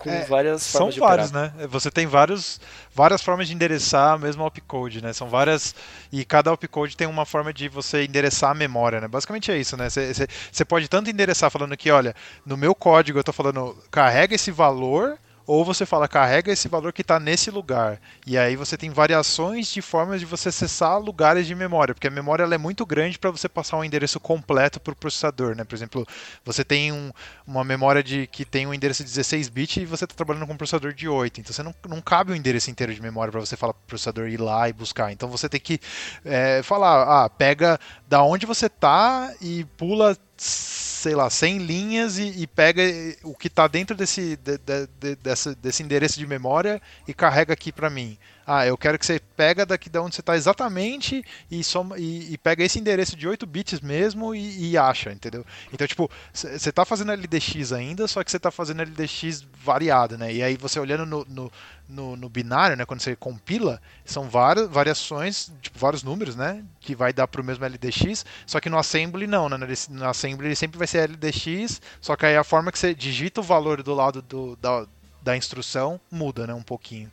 com 0.00 0.10
é, 0.10 0.24
várias 0.24 0.62
são 0.62 0.92
formas 0.92 0.96
vários, 0.96 1.32
né? 1.32 1.52
Você 1.68 1.90
tem 1.90 2.06
vários, 2.06 2.60
várias 2.94 3.22
formas 3.22 3.48
de 3.48 3.54
endereçar 3.54 4.18
mesmo 4.18 4.44
opcode, 4.44 5.02
né? 5.02 5.12
São 5.12 5.28
várias 5.28 5.74
e 6.10 6.24
cada 6.24 6.52
opcode 6.52 6.96
tem 6.96 7.06
uma 7.06 7.24
forma 7.24 7.52
de 7.52 7.68
você 7.68 8.04
endereçar 8.04 8.50
a 8.50 8.54
memória, 8.54 9.00
né? 9.00 9.08
Basicamente 9.08 9.50
é 9.50 9.56
isso, 9.56 9.76
né? 9.76 9.88
Você 9.90 10.64
pode 10.64 10.88
tanto 10.88 11.10
endereçar 11.10 11.50
falando 11.50 11.76
que, 11.76 11.90
olha, 11.90 12.14
no 12.44 12.56
meu 12.56 12.74
código 12.74 13.18
eu 13.18 13.22
estou 13.22 13.34
falando 13.34 13.76
carrega 13.90 14.34
esse 14.34 14.50
valor 14.50 15.18
ou 15.46 15.64
você 15.64 15.84
fala 15.84 16.08
carrega 16.08 16.52
esse 16.52 16.68
valor 16.68 16.92
que 16.92 17.02
está 17.02 17.18
nesse 17.18 17.50
lugar. 17.50 18.00
E 18.26 18.38
aí 18.38 18.56
você 18.56 18.76
tem 18.76 18.90
variações 18.90 19.68
de 19.68 19.82
formas 19.82 20.20
de 20.20 20.26
você 20.26 20.48
acessar 20.48 20.98
lugares 20.98 21.46
de 21.46 21.54
memória, 21.54 21.94
porque 21.94 22.06
a 22.06 22.10
memória 22.10 22.42
é 22.44 22.58
muito 22.58 22.84
grande 22.86 23.18
para 23.18 23.30
você 23.30 23.48
passar 23.48 23.76
um 23.76 23.84
endereço 23.84 24.20
completo 24.20 24.80
para 24.80 24.92
o 24.92 24.96
processador. 24.96 25.54
Né? 25.56 25.64
Por 25.64 25.74
exemplo, 25.74 26.06
você 26.44 26.64
tem 26.64 26.92
um, 26.92 27.10
uma 27.46 27.64
memória 27.64 28.02
de 28.02 28.26
que 28.26 28.44
tem 28.44 28.66
um 28.66 28.74
endereço 28.74 29.02
de 29.02 29.10
16 29.10 29.48
bits 29.48 29.76
e 29.78 29.84
você 29.84 30.04
está 30.04 30.14
trabalhando 30.14 30.46
com 30.46 30.52
um 30.52 30.56
processador 30.56 30.92
de 30.92 31.08
8. 31.08 31.40
Então 31.40 31.52
você 31.52 31.62
não, 31.62 31.74
não 31.88 32.00
cabe 32.00 32.30
o 32.30 32.34
um 32.34 32.36
endereço 32.36 32.70
inteiro 32.70 32.94
de 32.94 33.02
memória 33.02 33.30
para 33.30 33.40
você 33.40 33.56
falar 33.56 33.74
para 33.74 33.82
o 33.82 33.86
processador 33.86 34.28
ir 34.28 34.40
lá 34.40 34.68
e 34.68 34.72
buscar. 34.72 35.12
Então 35.12 35.28
você 35.28 35.48
tem 35.48 35.60
que 35.60 35.80
é, 36.24 36.62
falar, 36.62 37.24
ah, 37.24 37.28
pega 37.28 37.78
da 38.08 38.22
onde 38.22 38.46
você 38.46 38.66
está 38.66 39.32
e 39.40 39.64
pula 39.76 40.16
sei 40.42 41.14
lá, 41.14 41.28
100 41.30 41.58
linhas 41.58 42.18
e, 42.18 42.42
e 42.42 42.46
pega 42.46 42.82
o 43.22 43.34
que 43.34 43.46
está 43.46 43.66
dentro 43.66 43.96
desse, 43.96 44.36
de, 44.36 44.58
de, 44.58 44.86
de, 45.00 45.16
desse, 45.16 45.54
desse 45.54 45.82
endereço 45.82 46.18
de 46.18 46.26
memória 46.26 46.80
e 47.06 47.14
carrega 47.14 47.52
aqui 47.52 47.72
para 47.72 47.88
mim. 47.88 48.18
Ah, 48.54 48.66
eu 48.66 48.76
quero 48.76 48.98
que 48.98 49.06
você 49.06 49.18
pega 49.18 49.64
daqui 49.64 49.88
da 49.88 50.02
onde 50.02 50.14
você 50.14 50.20
está 50.20 50.36
exatamente 50.36 51.24
e, 51.50 51.64
soma, 51.64 51.98
e, 51.98 52.34
e, 52.34 52.36
pega 52.36 52.62
esse 52.62 52.78
endereço 52.78 53.16
de 53.16 53.26
8 53.26 53.46
bits 53.46 53.80
mesmo 53.80 54.34
e, 54.34 54.72
e 54.72 54.76
acha, 54.76 55.10
entendeu? 55.10 55.42
Então, 55.72 55.86
tipo, 55.86 56.10
você 56.30 56.68
está 56.68 56.84
fazendo 56.84 57.12
LDX 57.12 57.72
ainda, 57.72 58.06
só 58.06 58.22
que 58.22 58.30
você 58.30 58.36
está 58.36 58.50
fazendo 58.50 58.82
LDX 58.82 59.46
variado, 59.64 60.18
né? 60.18 60.34
E 60.34 60.42
aí 60.42 60.58
você 60.58 60.78
olhando 60.78 61.06
no, 61.06 61.24
no, 61.24 61.52
no, 61.88 62.14
no, 62.14 62.28
binário, 62.28 62.76
né, 62.76 62.84
quando 62.84 63.00
você 63.00 63.16
compila, 63.16 63.80
são 64.04 64.28
várias 64.28 64.68
variações, 64.68 65.50
tipo, 65.62 65.78
vários 65.78 66.02
números, 66.02 66.36
né, 66.36 66.62
que 66.78 66.94
vai 66.94 67.10
dar 67.10 67.26
para 67.28 67.40
o 67.40 67.44
mesmo 67.44 67.64
LDX, 67.64 68.26
só 68.44 68.60
que 68.60 68.68
no 68.68 68.76
assembly 68.76 69.26
não, 69.26 69.48
né, 69.48 69.56
no 69.88 70.06
assembly 70.06 70.48
ele 70.48 70.56
sempre 70.56 70.76
vai 70.76 70.86
ser 70.86 71.08
LDX, 71.08 71.80
só 72.02 72.16
que 72.16 72.26
aí 72.26 72.36
a 72.36 72.44
forma 72.44 72.70
que 72.70 72.78
você 72.78 72.94
digita 72.94 73.40
o 73.40 73.44
valor 73.44 73.82
do 73.82 73.94
lado 73.94 74.20
do, 74.20 74.56
da, 74.56 74.86
da 75.22 75.34
instrução 75.38 75.98
muda, 76.10 76.46
né, 76.46 76.52
um 76.52 76.62
pouquinho. 76.62 77.10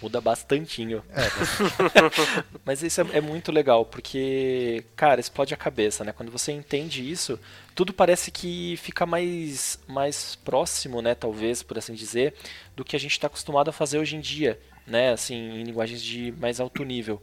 Muda 0.00 0.20
bastantinho. 0.20 1.02
É. 1.10 1.22
Mas 2.64 2.82
isso 2.82 3.00
é, 3.00 3.06
é, 3.14 3.20
muito 3.20 3.50
legal, 3.50 3.84
porque, 3.84 4.84
cara, 4.94 5.20
explode 5.20 5.52
a 5.52 5.56
cabeça, 5.56 6.04
né? 6.04 6.12
Quando 6.12 6.30
você 6.30 6.52
entende 6.52 7.08
isso, 7.08 7.38
tudo 7.74 7.92
parece 7.92 8.30
que 8.30 8.76
fica 8.76 9.04
mais, 9.04 9.78
mais 9.88 10.36
próximo, 10.36 11.02
né? 11.02 11.14
Talvez, 11.14 11.62
por 11.62 11.78
assim 11.78 11.94
dizer, 11.94 12.34
do 12.76 12.84
que 12.84 12.94
a 12.94 13.00
gente 13.00 13.12
está 13.12 13.26
acostumado 13.26 13.70
a 13.70 13.72
fazer 13.72 13.98
hoje 13.98 14.14
em 14.14 14.20
dia, 14.20 14.58
né? 14.86 15.10
Assim, 15.12 15.34
em 15.34 15.64
linguagens 15.64 16.02
de 16.02 16.32
mais 16.38 16.60
alto 16.60 16.84
nível. 16.84 17.20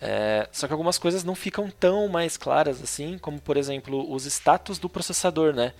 É, 0.00 0.48
só 0.50 0.66
que 0.66 0.72
algumas 0.72 0.96
coisas 0.96 1.22
não 1.22 1.34
ficam 1.34 1.68
tão 1.70 2.08
mais 2.08 2.38
claras 2.38 2.82
assim, 2.82 3.18
como, 3.18 3.38
por 3.38 3.58
exemplo, 3.58 4.10
os 4.10 4.24
status 4.24 4.78
do 4.78 4.88
processador, 4.88 5.52
né? 5.52 5.74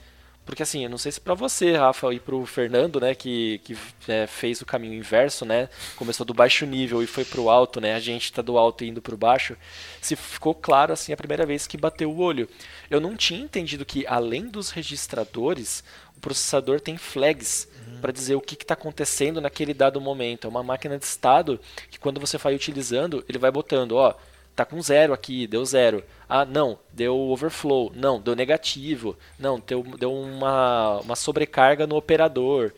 Porque 0.45 0.63
assim, 0.63 0.83
eu 0.83 0.91
não 0.91 0.99
sei 0.99 1.13
se 1.13 1.21
para 1.21 1.35
você, 1.35 1.77
Rafa, 1.77 2.13
e 2.13 2.19
para 2.19 2.35
o 2.35 2.45
Fernando, 2.45 2.99
né, 2.99 3.15
que, 3.15 3.61
que 3.63 3.77
é, 4.09 4.27
fez 4.27 4.61
o 4.61 4.67
caminho 4.67 4.95
inverso, 4.95 5.45
né, 5.45 5.69
começou 5.97 6.27
do 6.27 6.35
baixo 6.35 6.67
nível 6.67 7.03
e 7.03 7.07
foi 7.07 7.25
para 7.25 7.41
o 7.41 7.49
alto, 7.49 7.81
né, 7.81 7.95
a 7.95 8.01
gente 8.01 8.25
está 8.25 8.43
do 8.43 8.59
alto 8.59 8.85
indo 8.85 9.01
para 9.01 9.15
o 9.15 9.19
baixo, 9.19 9.57
se 10.01 10.17
ficou 10.17 10.55
claro 10.55 10.93
assim 10.93 11.13
a 11.13 11.17
primeira 11.17 11.47
vez 11.47 11.67
que 11.67 11.77
bateu 11.77 12.11
o 12.11 12.19
olho. 12.19 12.49
Eu 12.91 13.01
não 13.01 13.17
tinha 13.17 13.41
entendido 13.41 13.85
que 13.85 14.05
além 14.07 14.49
dos 14.49 14.71
registradores, 14.71 15.85
o 16.17 16.21
processador 16.21 16.81
tem 16.81 16.97
flags 16.97 17.69
uhum. 17.87 18.01
para 18.01 18.13
dizer 18.13 18.35
o 18.35 18.41
que 18.41 18.55
está 18.55 18.75
acontecendo 18.75 19.41
naquele 19.41 19.73
dado 19.73 20.01
momento. 20.01 20.47
É 20.47 20.51
uma 20.51 20.63
máquina 20.63 20.99
de 20.99 21.05
estado 21.05 21.59
que 21.91 21.99
quando 21.99 22.21
você 22.21 22.37
vai 22.37 22.55
utilizando, 22.55 23.25
ele 23.29 23.39
vai 23.39 23.51
botando, 23.51 23.93
ó, 23.93 24.15
tá 24.55 24.65
com 24.65 24.81
zero 24.81 25.13
aqui, 25.13 25.47
deu 25.47 25.65
zero. 25.65 26.05
Ah, 26.29 26.45
não, 26.45 26.79
deu 26.93 27.17
overflow. 27.17 27.93
Não, 27.95 28.21
deu 28.21 28.37
negativo. 28.37 29.17
Não, 29.39 29.59
deu, 29.59 29.83
deu 29.83 30.13
uma, 30.13 31.01
uma 31.01 31.17
sobrecarga 31.17 31.87
no 31.87 31.97
operador. 31.97 32.73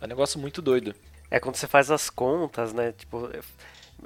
É 0.00 0.04
um 0.04 0.08
negócio 0.08 0.38
muito 0.38 0.62
doido. 0.62 0.94
É 1.30 1.38
quando 1.38 1.56
você 1.56 1.66
faz 1.66 1.90
as 1.90 2.08
contas, 2.08 2.72
né? 2.72 2.92
Tipo, 2.92 3.30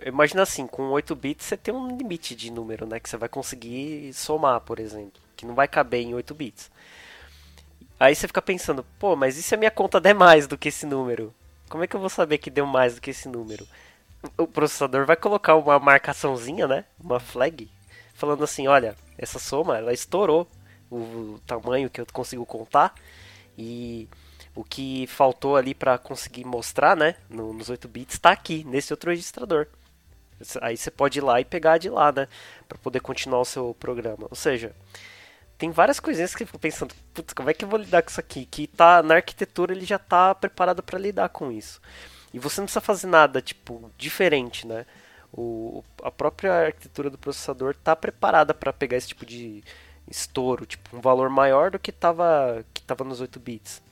imagina 0.05 0.43
assim, 0.43 0.67
com 0.67 0.91
8 0.91 1.15
bits 1.15 1.47
você 1.47 1.57
tem 1.57 1.75
um 1.75 1.97
limite 1.97 2.35
de 2.35 2.51
número, 2.51 2.87
né? 2.87 2.99
Que 2.99 3.09
você 3.09 3.17
vai 3.17 3.29
conseguir 3.29 4.13
somar, 4.15 4.61
por 4.61 4.79
exemplo. 4.79 5.21
Que 5.37 5.47
não 5.47 5.55
vai 5.55 5.69
caber 5.69 6.01
em 6.03 6.15
8 6.15 6.35
bits. 6.35 6.71
Aí 8.01 8.15
você 8.15 8.27
fica 8.27 8.43
pensando, 8.43 8.85
pô, 8.99 9.15
mas 9.15 9.37
e 9.37 9.43
se 9.43 9.55
a 9.55 9.59
minha 9.59 9.71
conta 9.71 10.01
der 10.01 10.15
mais 10.15 10.49
do 10.49 10.59
que 10.59 10.69
esse 10.69 10.87
número? 10.87 11.33
Como 11.69 11.85
é 11.85 11.87
que 11.87 11.95
eu 11.95 12.01
vou 12.01 12.09
saber 12.09 12.39
que 12.39 12.51
deu 12.51 12.67
mais 12.67 12.97
do 12.97 13.01
que 13.01 13.11
esse 13.11 13.29
número? 13.29 13.67
O 14.37 14.47
processador 14.47 15.07
vai 15.07 15.16
colocar 15.16 15.55
uma 15.57 15.79
marcaçãozinha, 15.79 16.66
né? 16.68 16.85
Uma 17.03 17.20
flag, 17.20 17.70
falando 18.14 18.45
assim, 18.45 18.68
olha, 18.68 18.97
essa 19.18 19.39
soma 19.39 19.79
ela 19.79 19.93
estourou 19.93 20.49
o 20.91 21.41
tamanho 21.47 21.91
que 21.91 22.01
eu 22.01 22.07
consigo 22.12 22.45
contar 22.45 22.95
e 23.57 24.09
o 24.55 24.62
que 24.62 25.07
faltou 25.07 25.57
ali 25.57 25.75
para 25.75 25.97
conseguir 25.97 26.45
mostrar, 26.45 26.97
né, 26.97 27.16
nos 27.29 27.70
8 27.70 27.89
bits 27.89 28.14
está 28.14 28.31
aqui 28.31 28.64
nesse 28.64 28.93
outro 28.93 29.11
registrador. 29.11 29.66
Aí 30.61 30.77
você 30.77 30.91
pode 30.91 31.18
ir 31.18 31.23
lá 31.23 31.41
e 31.41 31.45
pegar 31.45 31.79
de 31.79 31.89
lá, 31.89 32.12
né, 32.12 32.29
para 32.68 32.77
poder 32.77 33.01
continuar 33.01 33.41
o 33.41 33.45
seu 33.45 33.75
programa. 33.79 34.27
Ou 34.29 34.37
seja, 34.37 34.75
tem 35.57 35.70
várias 35.70 36.01
coisinhas 36.01 36.35
que 36.35 36.43
eu 36.43 36.47
fico 36.47 36.59
pensando, 36.59 36.95
putz, 37.14 37.33
como 37.33 37.49
é 37.49 37.55
que 37.55 37.64
eu 37.64 37.68
vou 37.68 37.79
lidar 37.79 38.03
com 38.03 38.11
isso 38.11 38.20
aqui? 38.20 38.45
Que 38.45 38.66
tá 38.66 39.03
na 39.03 39.14
arquitetura 39.14 39.73
ele 39.73 39.87
já 39.87 39.97
está 39.97 40.35
preparado 40.35 40.83
para 40.83 40.99
lidar 40.99 41.29
com 41.31 41.51
isso. 41.51 41.81
E 42.33 42.39
você 42.39 42.61
não 42.61 42.66
precisa 42.66 42.80
fazer 42.80 43.07
nada, 43.07 43.43
tipo, 43.43 43.91
diferente, 43.97 44.66
né? 44.66 44.87
O, 45.33 45.83
a 46.03 46.11
própria 46.11 46.66
arquitetura 46.66 47.09
do 47.09 47.18
processador 47.18 47.72
está 47.72 47.97
preparada 47.97 48.53
para 48.53 48.72
pegar 48.72 48.97
esse 48.97 49.09
tipo 49.09 49.24
de 49.24 49.62
estouro, 50.09 50.66
tipo, 50.66 50.97
um 50.97 51.01
valor 51.01 51.30
maior 51.30 51.70
do 51.70 51.78
que 51.78 51.91
estava 51.91 52.64
que 52.74 52.83
tava 52.83 53.05
nos 53.05 53.20
8 53.20 53.41
bits. 53.41 53.83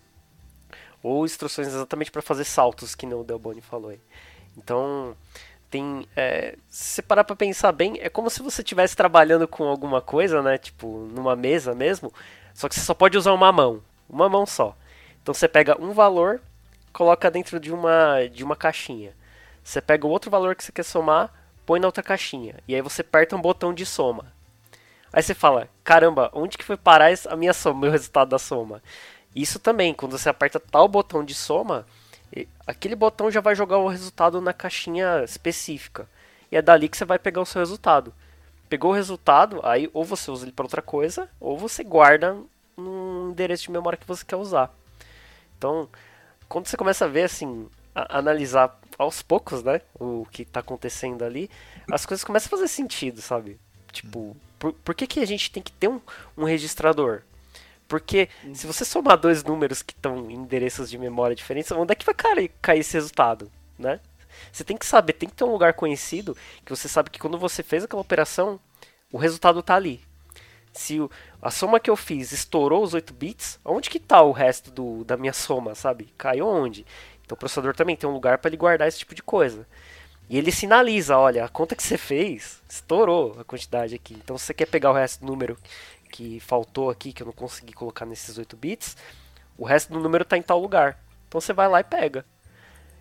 Ou 1.03 1.25
instruções 1.25 1.69
exatamente 1.69 2.11
para 2.11 2.21
fazer 2.21 2.45
saltos, 2.45 2.95
que 2.95 3.07
não 3.07 3.21
o 3.21 3.25
Delboni 3.25 3.61
falou 3.61 3.91
aí. 3.91 4.01
Então, 4.57 5.17
tem. 5.71 6.07
É, 6.17 6.57
se 6.69 6.95
você 6.95 7.03
parar 7.03 7.25
para 7.25 7.37
pensar 7.37 7.73
bem, 7.73 7.99
é 8.01 8.09
como 8.11 8.29
se 8.29 8.43
você 8.43 8.61
estivesse 8.61 8.97
trabalhando 8.97 9.49
com 9.49 9.65
alguma 9.65 10.03
coisa, 10.03 10.43
né? 10.43 10.59
Tipo, 10.59 11.09
numa 11.13 11.37
mesa 11.37 11.75
mesmo, 11.75 12.13
só 12.53 12.69
que 12.69 12.75
você 12.75 12.83
só 12.83 12.93
pode 12.93 13.17
usar 13.17 13.33
uma 13.33 13.53
mão. 13.53 13.83
Uma 14.09 14.29
mão 14.29 14.45
só. 14.45 14.77
Então 15.23 15.33
você 15.33 15.49
pega 15.49 15.81
um 15.81 15.93
valor 15.93 16.43
coloca 16.93 17.31
dentro 17.31 17.59
de 17.61 17.73
uma, 17.73 18.27
de 18.33 18.45
uma 18.45 18.57
caixinha. 18.57 19.15
Você 19.63 19.81
pega 19.81 20.07
o 20.07 20.11
outro 20.11 20.31
valor 20.31 20.55
que 20.55 20.65
você 20.65 20.73
quer 20.73 20.83
somar, 20.83 21.33
põe 21.65 21.79
na 21.79 21.87
outra 21.87 22.03
caixinha. 22.03 22.57
E 22.67 22.75
aí 22.75 22.83
você 22.83 23.03
aperta 23.03 23.37
um 23.37 23.41
botão 23.41 23.73
de 23.73 23.87
soma. 23.87 24.33
Aí 25.13 25.23
você 25.23 25.35
fala, 25.35 25.69
caramba, 25.83 26.31
onde 26.33 26.57
que 26.57 26.65
foi 26.65 26.77
parar 26.77 27.11
a 27.29 27.37
minha 27.37 27.53
soma, 27.53 27.81
meu 27.81 27.91
resultado 27.91 28.29
da 28.29 28.39
soma? 28.39 28.83
Isso 29.35 29.59
também, 29.59 29.95
quando 29.95 30.19
você 30.19 30.29
aperta 30.29 30.59
tal 30.59 30.89
botão 30.89 31.25
de 31.25 31.35
soma, 31.35 31.87
aquele 32.67 32.95
botão 32.95 33.31
já 33.31 33.41
vai 33.41 33.55
jogar 33.55 33.79
o 33.79 33.89
resultado 33.89 34.41
na 34.41 34.53
caixinha 34.53 35.23
específica. 35.25 36.09
E 36.51 36.57
é 36.57 36.63
dali 36.63 36.89
que 36.89 36.97
você 36.97 37.05
vai 37.05 37.19
pegar 37.19 37.41
o 37.41 37.47
seu 37.47 37.61
resultado. 37.61 38.13
Pegou 38.69 38.93
o 38.93 38.95
resultado, 38.95 39.61
aí 39.65 39.91
ou 39.93 40.05
você 40.05 40.31
usa 40.31 40.45
ele 40.45 40.53
para 40.53 40.65
outra 40.65 40.83
coisa, 40.83 41.29
ou 41.41 41.59
você 41.59 41.83
guarda 41.83 42.37
no 42.77 43.31
endereço 43.31 43.65
de 43.65 43.73
memória 43.73 43.99
que 43.99 44.07
você 44.07 44.25
quer 44.25 44.37
usar. 44.37 44.73
Então, 45.59 45.89
quando 46.51 46.67
você 46.67 46.77
começa 46.77 47.07
a 47.07 47.09
ver, 47.09 47.23
assim, 47.23 47.67
a, 47.95 48.19
analisar 48.19 48.79
aos 48.99 49.23
poucos, 49.23 49.63
né, 49.63 49.81
o 49.99 50.27
que 50.31 50.43
está 50.43 50.61
acontecendo 50.61 51.25
ali, 51.25 51.49
as 51.91 52.05
coisas 52.05 52.23
começam 52.23 52.49
a 52.49 52.51
fazer 52.51 52.69
sentido, 52.69 53.23
sabe? 53.23 53.59
Tipo, 53.91 54.37
por, 54.59 54.75
por 54.75 54.95
que, 54.95 55.07
que 55.07 55.21
a 55.21 55.27
gente 55.27 55.51
tem 55.51 55.63
que 55.63 55.73
ter 55.73 55.89
um, 55.89 56.01
um 56.37 56.45
registrador? 56.45 57.23
Porque 57.89 58.29
se 58.53 58.67
você 58.67 58.85
somar 58.85 59.17
dois 59.17 59.43
números 59.43 59.81
que 59.81 59.95
estão 59.95 60.31
em 60.31 60.35
endereços 60.35 60.91
de 60.91 60.99
memória 60.99 61.35
diferentes, 61.35 61.73
onde 61.73 61.93
é 61.93 61.95
que 61.95 62.05
vai 62.05 62.15
cair, 62.15 62.53
cair 62.61 62.81
esse 62.81 62.93
resultado? 62.93 63.51
né? 63.81 63.99
Você 64.53 64.63
tem 64.63 64.77
que 64.77 64.87
saber, 64.87 65.15
tem 65.15 65.29
que 65.29 65.35
ter 65.35 65.45
um 65.45 65.53
lugar 65.53 65.75
conhecido 65.75 66.37
que 66.65 66.71
você 66.71 66.89
sabe 66.89 67.11
que 67.11 67.19
quando 67.19 67.39
você 67.39 67.63
fez 67.63 67.85
aquela 67.85 68.03
operação, 68.03 68.61
o 69.11 69.19
resultado 69.19 69.63
tá 69.63 69.75
ali. 69.75 70.01
Se 70.73 71.01
o, 71.01 71.11
a 71.43 71.51
soma 71.51 71.81
que 71.81 71.91
eu 71.91 71.97
fiz 71.97 72.33
estourou 72.33 72.83
os 72.83 72.95
8 72.95 73.13
bits, 73.13 73.59
onde 73.65 73.91
que 73.91 73.99
tá 73.99 74.23
o 74.23 74.33
resto 74.33 74.71
do, 74.71 75.05
da 75.05 75.17
minha 75.17 75.33
soma, 75.33 75.75
sabe? 75.75 76.13
Caiu 76.17 76.47
onde? 76.47 76.87
Então 77.25 77.35
o 77.35 77.39
processador 77.39 77.75
também 77.75 77.97
tem 77.97 78.09
um 78.09 78.13
lugar 78.13 78.39
para 78.39 78.49
ele 78.49 78.57
guardar 78.57 78.89
esse 78.89 78.99
tipo 78.99 79.15
de 79.15 79.23
coisa. 79.23 79.67
E 80.29 80.39
ele 80.39 80.53
sinaliza, 80.53 81.19
olha, 81.19 81.45
a 81.45 81.49
conta 81.49 81.75
que 81.75 81.83
você 81.83 81.99
fez 81.99 82.63
estourou 82.69 83.37
a 83.39 83.45
quantidade 83.45 83.95
aqui. 83.95 84.15
Então 84.15 84.39
se 84.39 84.47
você 84.47 84.55
quer 84.55 84.67
pegar 84.67 84.91
o 84.91 84.95
resto 84.95 85.21
do 85.21 85.27
número 85.27 85.59
que 86.11 86.41
faltou 86.41 86.91
aqui, 86.91 87.13
que 87.13 87.23
eu 87.23 87.27
não 87.27 87.33
consegui 87.33 87.73
colocar 87.73 88.05
nesses 88.05 88.39
8 88.39 88.57
bits, 88.57 88.97
o 89.59 89.65
resto 89.65 89.93
do 89.93 90.01
número 90.01 90.23
está 90.23 90.37
em 90.37 90.43
tal 90.43 90.61
lugar. 90.61 90.99
Então 91.29 91.41
você 91.41 91.53
vai 91.53 91.69
lá 91.69 91.81
e 91.81 91.85
pega. 91.85 92.25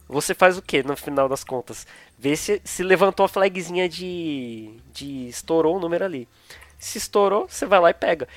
Você 0.07 0.33
faz 0.33 0.57
o 0.57 0.61
que 0.61 0.81
no 0.81 0.97
final 0.97 1.29
das 1.29 1.43
contas? 1.43 1.85
Vê 2.17 2.35
se, 2.35 2.59
se 2.63 2.81
levantou 2.81 3.23
a 3.23 3.29
flagzinha 3.29 3.87
de, 3.87 4.81
de 4.91 5.27
estourou 5.27 5.77
o 5.77 5.79
número 5.79 6.03
ali. 6.03 6.27
Se 6.79 6.97
estourou, 6.97 7.47
você 7.47 7.65
vai 7.65 7.79
lá 7.79 7.89
e 7.91 7.93
pega. 7.93 8.27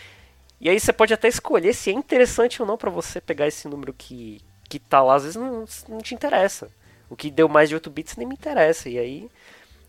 E 0.60 0.68
aí 0.68 0.78
você 0.78 0.92
pode 0.92 1.14
até 1.14 1.28
escolher 1.28 1.72
se 1.72 1.90
é 1.90 1.92
interessante 1.92 2.60
ou 2.60 2.68
não 2.68 2.76
para 2.76 2.90
você 2.90 3.20
pegar 3.20 3.46
esse 3.46 3.66
número 3.68 3.94
que, 3.94 4.40
que 4.68 4.78
tá 4.78 5.02
lá. 5.02 5.14
Às 5.14 5.22
vezes 5.22 5.36
não, 5.36 5.64
não 5.88 5.98
te 5.98 6.14
interessa. 6.14 6.70
O 7.08 7.16
que 7.16 7.30
deu 7.30 7.48
mais 7.48 7.68
de 7.68 7.74
8 7.74 7.90
bits 7.90 8.16
nem 8.16 8.26
me 8.26 8.34
interessa. 8.34 8.88
E 8.88 8.98
aí 8.98 9.30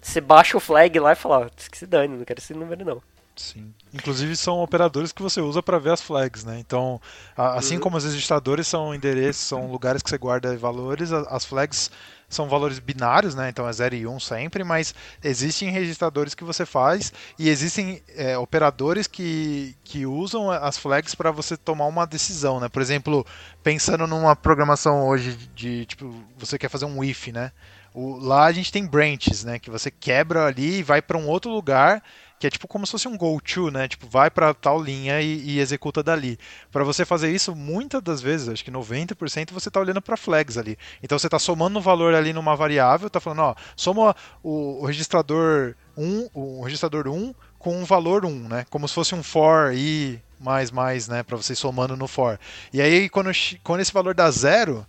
você 0.01 0.21
baixa 0.21 0.57
o 0.57 0.59
flag 0.59 0.99
lá 0.99 1.13
e 1.13 1.15
fala, 1.15 1.47
oh, 1.47 1.69
que 1.71 1.77
se 1.77 1.87
dane, 1.87 2.17
não 2.17 2.25
quero 2.25 2.39
esse 2.39 2.53
número 2.53 2.85
não. 2.85 3.01
Sim. 3.35 3.73
Inclusive 3.93 4.35
são 4.35 4.61
operadores 4.61 5.11
que 5.11 5.21
você 5.21 5.41
usa 5.41 5.61
para 5.61 5.79
ver 5.79 5.91
as 5.91 6.01
flags, 6.01 6.43
né? 6.43 6.59
Então, 6.59 7.01
assim 7.35 7.75
uhum. 7.75 7.81
como 7.81 7.97
os 7.97 8.03
registradores 8.03 8.67
são 8.67 8.93
endereços, 8.93 9.43
são 9.43 9.71
lugares 9.71 10.01
que 10.01 10.09
você 10.09 10.17
guarda 10.17 10.55
valores, 10.57 11.11
as 11.11 11.45
flags 11.45 11.89
são 12.33 12.49
valores 12.49 12.79
binários, 12.79 13.35
né? 13.35 13.49
Então 13.49 13.67
é 13.67 13.73
0 13.73 13.95
e 13.95 14.07
1 14.07 14.15
um 14.15 14.19
sempre, 14.19 14.63
mas 14.63 14.93
existem 15.23 15.69
registradores 15.69 16.33
que 16.33 16.43
você 16.43 16.65
faz 16.65 17.13
e 17.37 17.49
existem 17.49 18.01
é, 18.15 18.37
operadores 18.37 19.07
que, 19.07 19.75
que 19.83 20.05
usam 20.05 20.49
as 20.49 20.77
flags 20.77 21.15
para 21.15 21.31
você 21.31 21.55
tomar 21.55 21.85
uma 21.85 22.05
decisão, 22.05 22.59
né? 22.59 22.67
Por 22.67 22.81
exemplo, 22.81 23.25
pensando 23.61 24.07
numa 24.07 24.35
programação 24.35 25.07
hoje 25.07 25.37
de 25.55 25.85
tipo, 25.85 26.13
você 26.37 26.57
quer 26.57 26.69
fazer 26.69 26.85
um 26.85 27.03
if, 27.03 27.27
né? 27.27 27.51
O, 27.93 28.17
lá 28.17 28.45
a 28.45 28.51
gente 28.51 28.71
tem 28.71 28.85
branches, 28.85 29.43
né? 29.43 29.59
Que 29.59 29.69
você 29.69 29.91
quebra 29.91 30.45
ali 30.45 30.79
e 30.79 30.83
vai 30.83 31.01
para 31.01 31.17
um 31.17 31.27
outro 31.27 31.51
lugar 31.51 32.01
que 32.43 32.47
é 32.47 32.49
tipo 32.49 32.67
como 32.67 32.85
se 32.85 32.91
fosse 32.91 33.07
um 33.07 33.15
go-to, 33.15 33.71
né? 33.71 33.87
Tipo, 33.87 34.05
vai 34.05 34.29
para 34.29 34.53
tal 34.53 34.83
linha 34.83 35.21
e, 35.21 35.51
e 35.51 35.59
executa 35.61 36.03
dali. 36.03 36.37
Para 36.73 36.83
você 36.83 37.05
fazer 37.05 37.31
isso, 37.31 37.55
muitas 37.55 38.01
das 38.01 38.21
vezes, 38.21 38.49
acho 38.49 38.65
que 38.65 38.69
90% 38.69 39.51
você 39.53 39.69
está 39.69 39.79
olhando 39.79 40.01
para 40.01 40.17
flags 40.17 40.57
ali. 40.57 40.77
Então 41.01 41.17
você 41.17 41.27
está 41.27 41.39
somando 41.39 41.79
um 41.79 41.81
valor 41.81 42.13
ali 42.13 42.33
numa 42.33 42.53
variável, 42.53 43.07
está 43.07 43.21
falando, 43.21 43.43
ó, 43.43 43.55
soma 43.77 44.13
o, 44.43 44.81
o 44.81 44.85
registrador 44.85 45.73
1, 45.95 46.31
o 46.33 46.61
registrador 46.63 47.07
1 47.07 47.33
com 47.57 47.77
um 47.77 47.85
valor 47.85 48.25
1, 48.25 48.49
né? 48.49 48.65
Como 48.69 48.89
se 48.89 48.93
fosse 48.93 49.15
um 49.15 49.23
for 49.23 49.73
i 49.73 50.21
mais 50.37 50.69
mais, 50.69 51.07
né, 51.07 51.23
para 51.23 51.37
você 51.37 51.55
somando 51.55 51.95
no 51.95 52.09
for. 52.09 52.37
E 52.73 52.81
aí 52.81 53.07
quando, 53.07 53.31
quando 53.63 53.79
esse 53.79 53.93
valor 53.93 54.13
dá 54.13 54.29
zero, 54.29 54.85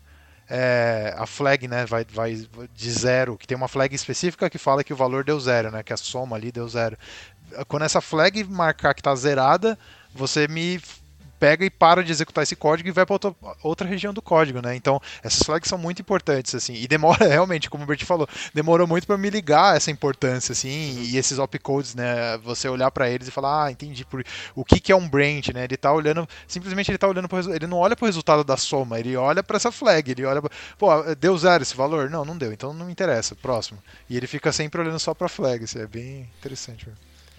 é, 0.49 1.15
a 1.17 1.27
flag 1.27 1.67
né, 1.67 1.87
vai, 1.87 2.05
vai 2.05 2.47
de 2.75 2.91
zero, 2.91 3.37
que 3.37 3.47
tem 3.47 3.57
uma 3.57 3.69
flag 3.69 3.95
específica 3.95 4.51
que 4.51 4.59
fala 4.59 4.85
que 4.85 4.93
o 4.93 4.97
valor 4.97 5.25
deu 5.25 5.39
zero, 5.41 5.71
né, 5.71 5.83
que 5.83 5.93
a 5.93 5.97
soma 5.97 6.37
ali 6.37 6.53
deu 6.53 6.69
zero 6.69 6.97
quando 7.69 7.85
essa 7.85 8.01
flag 8.01 8.45
marcar 8.45 8.95
que 8.95 9.01
está 9.01 9.15
zerada, 9.15 9.79
você 10.15 10.47
me 10.49 10.81
pega 11.45 11.63
e 11.63 11.69
para 11.69 12.03
de 12.03 12.11
executar 12.11 12.43
esse 12.43 12.57
código 12.57 12.89
e 12.89 12.93
vai 12.93 13.05
para 13.05 13.35
outra, 13.63 13.87
região 13.87 14.15
do 14.15 14.23
código, 14.23 14.63
né? 14.63 14.75
Então, 14.75 14.99
essas 15.23 15.43
flags 15.43 15.69
são 15.69 15.77
muito 15.77 16.01
importantes, 16.01 16.55
assim, 16.55 16.73
e 16.73 16.89
demora 16.89 17.27
realmente, 17.29 17.69
como 17.69 17.85
o 17.85 17.87
Bert 17.87 18.03
falou, 18.07 18.27
demorou 18.55 18.87
muito 18.87 19.07
para 19.07 19.19
me 19.19 19.29
ligar 19.29 19.77
essa 19.77 19.91
importância, 19.91 20.53
assim, 20.53 21.03
e 21.03 21.19
esses 21.19 21.39
opcodes, 21.39 21.95
né? 21.95 22.39
Você 22.39 22.67
olhar 22.67 22.91
para 22.91 23.11
eles 23.11 23.29
e 23.29 23.31
falar, 23.31 23.67
ah, 23.67 23.71
entendi, 23.71 24.07
por, 24.07 24.25
o 24.55 24.65
que, 24.65 24.81
que 24.81 24.91
é 24.91 24.97
um 24.97 25.07
branch, 25.07 25.53
né? 25.53 25.65
Ele 25.65 25.77
tá 25.77 25.93
olhando, 25.93 26.27
simplesmente 26.49 26.91
ele 26.91 26.97
tá 26.97 27.09
olhando 27.09 27.29
pro, 27.29 27.55
ele 27.55 27.67
não 27.67 27.77
olha 27.77 27.95
para 27.95 28.05
o 28.05 28.07
resultado 28.07 28.43
da 28.43 28.57
soma, 28.57 28.99
ele 28.99 29.15
olha 29.15 29.43
para 29.43 29.57
essa 29.57 29.71
flag, 29.71 30.11
ele 30.11 30.25
olha, 30.25 30.41
pra, 30.41 30.51
pô, 30.79 31.15
deu 31.15 31.37
zero 31.37 31.63
esse 31.63 31.77
valor? 31.77 32.09
Não, 32.09 32.25
não 32.25 32.39
deu, 32.39 32.53
então 32.55 32.73
não 32.73 32.87
me 32.87 32.93
interessa, 32.93 33.35
próximo. 33.35 33.83
E 34.09 34.17
ele 34.17 34.27
fica 34.27 34.51
sempre 34.51 34.81
olhando 34.81 34.99
só 34.99 35.13
para 35.13 35.29
flag, 35.29 35.65
assim, 35.65 35.81
é 35.81 35.87
bem 35.87 36.27
interessante. 36.39 36.89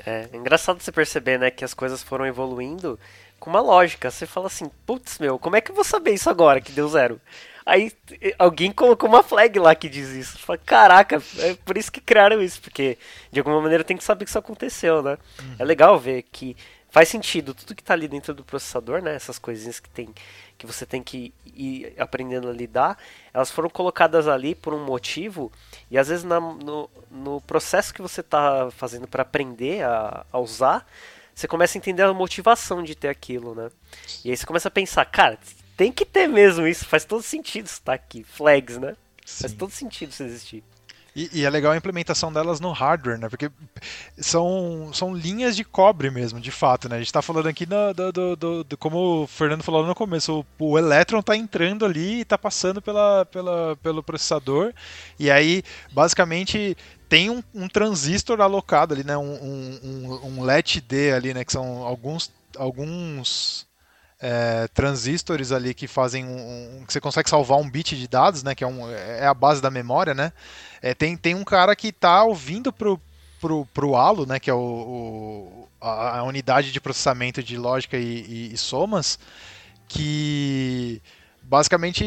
É, 0.06 0.28
é 0.32 0.38
engraçado 0.38 0.82
você 0.82 0.92
perceber, 0.92 1.38
né, 1.38 1.52
que 1.52 1.64
as 1.64 1.74
coisas 1.74 2.02
foram 2.02 2.26
evoluindo 2.26 3.00
com 3.40 3.50
uma 3.50 3.62
lógica. 3.62 4.10
Você 4.10 4.26
fala 4.26 4.48
assim, 4.48 4.70
putz, 4.86 5.20
meu, 5.20 5.38
como 5.38 5.56
é 5.56 5.62
que 5.62 5.72
eu 5.72 5.76
vou 5.76 5.84
saber 5.84 6.14
isso 6.14 6.30
agora 6.30 6.62
que 6.62 6.72
deu 6.72 6.88
zero? 6.88 7.20
Aí 7.66 7.92
alguém 8.38 8.72
colocou 8.72 9.10
uma 9.10 9.24
flag 9.24 9.58
lá 9.58 9.74
que 9.74 9.90
diz 9.90 10.10
isso. 10.10 10.38
Fala, 10.38 10.60
Caraca, 10.60 11.22
é 11.40 11.56
por 11.66 11.78
isso 11.78 11.92
que 11.92 12.00
criaram 12.00 12.42
isso, 12.42 12.62
porque 12.62 12.98
de 13.32 13.40
alguma 13.40 13.60
maneira 13.60 13.84
tem 13.84 13.98
que 13.98 14.04
saber 14.04 14.26
que 14.26 14.30
isso 14.30 14.38
aconteceu, 14.38 15.02
né? 15.02 15.18
Uhum. 15.42 15.56
É 15.58 15.66
legal 15.66 15.98
ver 15.98 16.24
que 16.32 16.56
faz 16.96 17.10
sentido 17.10 17.54
tudo 17.54 17.76
que 17.76 17.82
está 17.82 17.94
ali 17.94 18.08
dentro 18.08 18.34
do 18.34 18.42
processador, 18.42 19.02
né? 19.02 19.16
Essas 19.16 19.38
coisinhas 19.38 19.82
que 19.82 19.90
tem 19.90 20.16
que 20.58 20.66
você 20.66 20.86
tem 20.86 21.04
que 21.04 21.34
ir 21.54 21.94
aprendendo 21.98 22.48
a 22.48 22.54
lidar, 22.54 22.98
elas 23.34 23.52
foram 23.52 23.70
colocadas 23.70 24.30
ali 24.30 24.56
por 24.56 24.74
um 24.74 24.86
motivo 24.86 25.52
e 25.92 25.98
às 25.98 26.08
vezes 26.08 26.24
na, 26.24 26.40
no, 26.40 26.90
no 27.12 27.42
processo 27.42 27.94
que 27.94 28.02
você 28.02 28.22
está 28.22 28.72
fazendo 28.72 29.10
para 29.10 29.24
aprender 29.24 29.84
a, 29.84 30.26
a 30.32 30.40
usar, 30.40 30.88
você 31.34 31.50
começa 31.50 31.78
a 31.78 31.80
entender 31.80 32.04
a 32.04 32.14
motivação 32.14 32.82
de 32.82 32.96
ter 32.96 33.10
aquilo, 33.10 33.54
né? 33.54 33.70
E 34.24 34.32
aí 34.32 34.38
você 34.38 34.46
começa 34.46 34.70
a 34.70 34.72
pensar, 34.72 35.04
cara, 35.04 35.38
tem 35.76 35.92
que 35.92 36.06
ter 36.06 36.30
mesmo 36.30 36.66
isso, 36.66 36.86
faz 36.86 37.04
todo 37.04 37.22
sentido 37.22 37.66
estar 37.66 37.92
tá 37.92 37.94
aqui, 37.94 38.24
flags, 38.24 38.78
né? 38.78 38.96
Sim. 39.26 39.42
Faz 39.42 39.54
todo 39.54 39.72
sentido 39.72 40.12
isso 40.12 40.24
existir. 40.24 40.64
E, 41.16 41.30
e, 41.32 41.46
é 41.46 41.50
legal 41.50 41.72
a 41.72 41.78
implementação 41.78 42.32
delas 42.32 42.60
no 42.60 42.74
hardware, 42.74 43.18
né? 43.18 43.30
Porque 43.30 43.50
são, 44.18 44.90
são 44.94 45.16
linhas 45.16 45.56
de 45.56 45.64
cobre 45.64 46.10
mesmo, 46.10 46.42
de 46.42 46.52
fato, 46.52 46.90
né? 46.90 46.96
A 46.96 47.00
gente 47.00 47.08
está 47.08 47.22
falando 47.22 47.48
aqui 47.48 47.66
do, 47.66 47.94
do, 48.12 48.36
do, 48.36 48.64
do, 48.66 48.78
como 48.78 49.24
o 49.24 49.28
Fernando 49.28 49.64
falou 49.64 49.86
no 49.86 49.96
começo, 49.96 50.46
o, 50.60 50.72
o 50.72 50.78
elétron 50.78 51.20
está 51.20 51.34
entrando 51.34 51.86
ali 51.86 52.18
e 52.18 52.22
está 52.22 52.38
passando 52.38 52.82
pela, 52.82 53.26
pela, 53.28 53.78
pelo 53.78 54.04
processador. 54.04 54.74
E 55.18 55.32
aí, 55.32 55.64
basicamente, 55.94 56.76
tem 57.08 57.30
um, 57.30 57.42
um 57.54 57.70
transistor 57.70 58.42
alocado 58.42 58.94
ali, 58.94 59.06
né? 59.06 59.16
Um, 59.16 59.24
um, 59.24 60.20
um, 60.26 60.44
LED 60.44 60.84
ali, 61.16 61.34
né? 61.34 61.46
Que 61.46 61.52
são 61.54 61.84
alguns, 61.84 62.30
alguns 62.58 63.65
é, 64.20 64.68
transistores 64.74 65.52
ali 65.52 65.74
que 65.74 65.88
fazem 65.88 66.26
um, 66.26 66.80
um, 66.80 66.86
que 66.86 66.94
você 66.94 67.02
consegue 67.02 67.30
salvar 67.30 67.58
um 67.58 67.70
bit 67.70 67.98
de 67.98 68.08
dados, 68.08 68.44
né? 68.44 68.56
Que 68.56 68.64
é, 68.64 68.68
um, 68.68 68.90
é 68.90 69.26
a 69.26 69.34
base 69.34 69.62
da 69.62 69.70
memória, 69.70 70.14
né? 70.14 70.32
É, 70.82 70.94
tem, 70.94 71.18
tem 71.18 71.36
um 71.36 71.44
cara 71.44 71.76
que 71.76 71.88
está 71.90 72.24
ouvindo 72.24 72.72
pro, 72.72 73.00
pro, 73.40 73.66
pro 73.74 73.96
Halo, 73.96 74.26
né, 74.26 74.40
que 74.40 74.50
é 74.50 74.54
o, 74.54 74.60
o 74.60 75.70
a, 75.80 76.20
a, 76.20 76.24
unidade 76.24 76.72
de 76.72 76.80
processamento 76.80 77.44
de 77.44 77.58
lógica 77.58 77.98
e, 77.98 78.26
e, 78.28 78.54
e 78.54 78.58
somas, 78.58 79.20
que 79.88 81.02
basicamente 81.42 82.04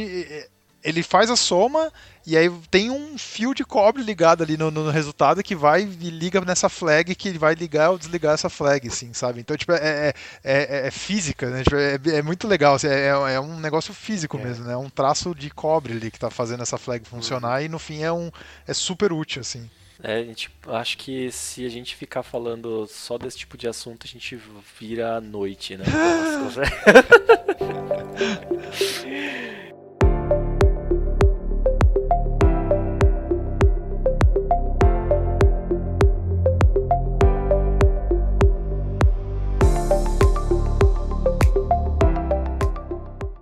ele 0.89 1.03
faz 1.03 1.30
a 1.30 1.36
soma 1.36 1.93
e 2.26 2.36
aí 2.36 2.51
tem 2.70 2.91
um 2.91 3.18
fio 3.18 3.55
de 3.55 3.62
cobre 3.62 4.03
ligado 4.03 4.43
ali 4.43 4.57
no, 4.57 4.70
no, 4.70 4.91
resultado 4.91 5.43
que 5.43 5.55
vai 5.55 5.82
e 5.82 6.11
liga 6.11 6.41
nessa 6.41 6.68
flag 6.68 7.14
que 7.14 7.39
vai 7.39 7.55
ligar 7.55 7.91
ou 7.91 7.99
desligar 7.99 8.34
essa 8.34 8.49
flag, 8.49 8.89
assim, 8.89 9.12
sabe? 9.12 9.41
Então, 9.41 9.57
tipo, 9.57 9.72
é, 9.72 10.09
é, 10.09 10.14
é, 10.45 10.86
é 10.86 10.91
física, 10.91 11.51
né? 11.51 11.62
Tipo, 11.62 11.76
é, 11.76 11.99
é, 12.16 12.22
muito 12.22 12.49
legal, 12.49 12.74
assim, 12.74 12.86
é, 12.86 13.09
é, 13.09 13.41
um 13.41 13.61
negócio 13.61 13.93
físico 13.93 14.39
é. 14.39 14.45
mesmo, 14.45 14.64
né? 14.64 14.72
É 14.72 14.76
um 14.76 14.89
traço 14.89 15.34
de 15.34 15.51
cobre 15.51 15.93
ali 15.93 16.11
que 16.11 16.18
tá 16.18 16.30
fazendo 16.30 16.62
essa 16.62 16.78
flag 16.78 17.07
funcionar 17.07 17.59
uhum. 17.59 17.66
e 17.66 17.68
no 17.68 17.78
fim 17.78 18.03
é, 18.03 18.12
um, 18.12 18.30
é 18.66 18.72
super 18.72 19.12
útil, 19.12 19.41
assim. 19.41 19.68
É, 20.03 20.16
a 20.16 20.24
gente, 20.24 20.51
acho 20.68 20.97
que 20.97 21.30
se 21.30 21.66
a 21.66 21.68
gente 21.68 21.97
ficar 21.97 22.22
falando 22.22 22.86
só 22.86 23.18
desse 23.18 23.39
tipo 23.39 23.59
de 23.59 23.68
assunto, 23.68 24.07
a 24.07 24.09
gente 24.09 24.41
vira 24.78 25.16
à 25.16 25.20
noite, 25.20 25.76
né? 25.76 25.84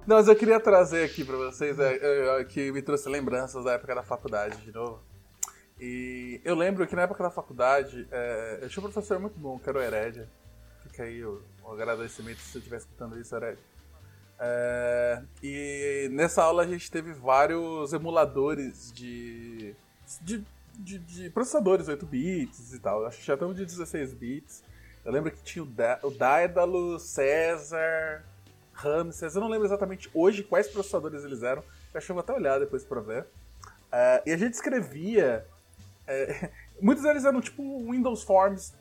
Não, 0.06 0.16
mas 0.16 0.28
eu 0.28 0.36
queria 0.36 0.60
trazer 0.60 1.04
aqui 1.04 1.24
pra 1.24 1.36
vocês 1.36 1.76
é, 1.80 2.40
é, 2.40 2.44
que 2.44 2.70
me 2.70 2.80
trouxe 2.80 3.08
lembranças 3.08 3.64
da 3.64 3.72
época 3.72 3.92
da 3.92 4.04
faculdade 4.04 4.56
de 4.62 4.72
novo. 4.72 5.02
E 5.80 6.40
eu 6.44 6.54
lembro 6.54 6.86
que 6.86 6.94
na 6.94 7.02
época 7.02 7.24
da 7.24 7.30
faculdade 7.30 8.06
é, 8.12 8.60
eu 8.62 8.68
tinha 8.68 8.86
um 8.86 8.90
professor 8.90 9.18
muito 9.18 9.36
bom, 9.36 9.58
que 9.58 9.68
era 9.68 9.78
o 9.78 9.82
Herédia. 9.82 10.28
Fica 10.84 11.02
aí 11.02 11.24
o, 11.24 11.42
o 11.64 11.72
agradecimento 11.72 12.38
se 12.38 12.52
você 12.52 12.58
estiver 12.58 12.76
escutando 12.76 13.18
isso, 13.18 13.34
Herédia. 13.34 13.64
É, 14.38 15.22
e 15.42 16.08
nessa 16.12 16.40
aula 16.40 16.62
a 16.62 16.66
gente 16.66 16.88
teve 16.88 17.12
vários 17.12 17.92
emuladores 17.92 18.92
de, 18.92 19.74
de, 20.22 20.44
de, 20.74 20.98
de 20.98 21.30
processadores 21.30 21.88
8 21.88 22.06
bits 22.06 22.72
e 22.72 22.78
tal. 22.78 23.04
Acho 23.06 23.18
que 23.18 23.26
já 23.26 23.34
estamos 23.34 23.56
de 23.56 23.66
16 23.66 24.14
bits. 24.14 24.62
Eu 25.04 25.10
lembro 25.10 25.32
que 25.32 25.42
tinha 25.42 25.64
o, 25.64 25.66
da, 25.66 25.98
o 26.04 26.10
Daedalus, 26.10 27.02
César, 27.02 28.24
Ramses, 28.76 29.34
eu 29.34 29.40
não 29.40 29.48
lembro 29.48 29.66
exatamente 29.66 30.10
hoje 30.14 30.42
quais 30.42 30.68
processadores 30.68 31.24
eles 31.24 31.42
eram, 31.42 31.62
eu 31.92 31.98
acho 31.98 32.06
que 32.06 32.12
eu 32.12 32.14
vou 32.14 32.22
até 32.22 32.32
olhar 32.32 32.58
depois 32.58 32.84
para 32.84 33.00
ver. 33.00 33.22
Uh, 33.22 34.22
e 34.26 34.32
a 34.32 34.36
gente 34.36 34.54
escrevia. 34.54 35.46
É, 36.06 36.50
muitos 36.80 37.02
deles 37.02 37.24
eram 37.24 37.40
tipo 37.40 37.62
Windows 37.90 38.22
Forms, 38.22 38.74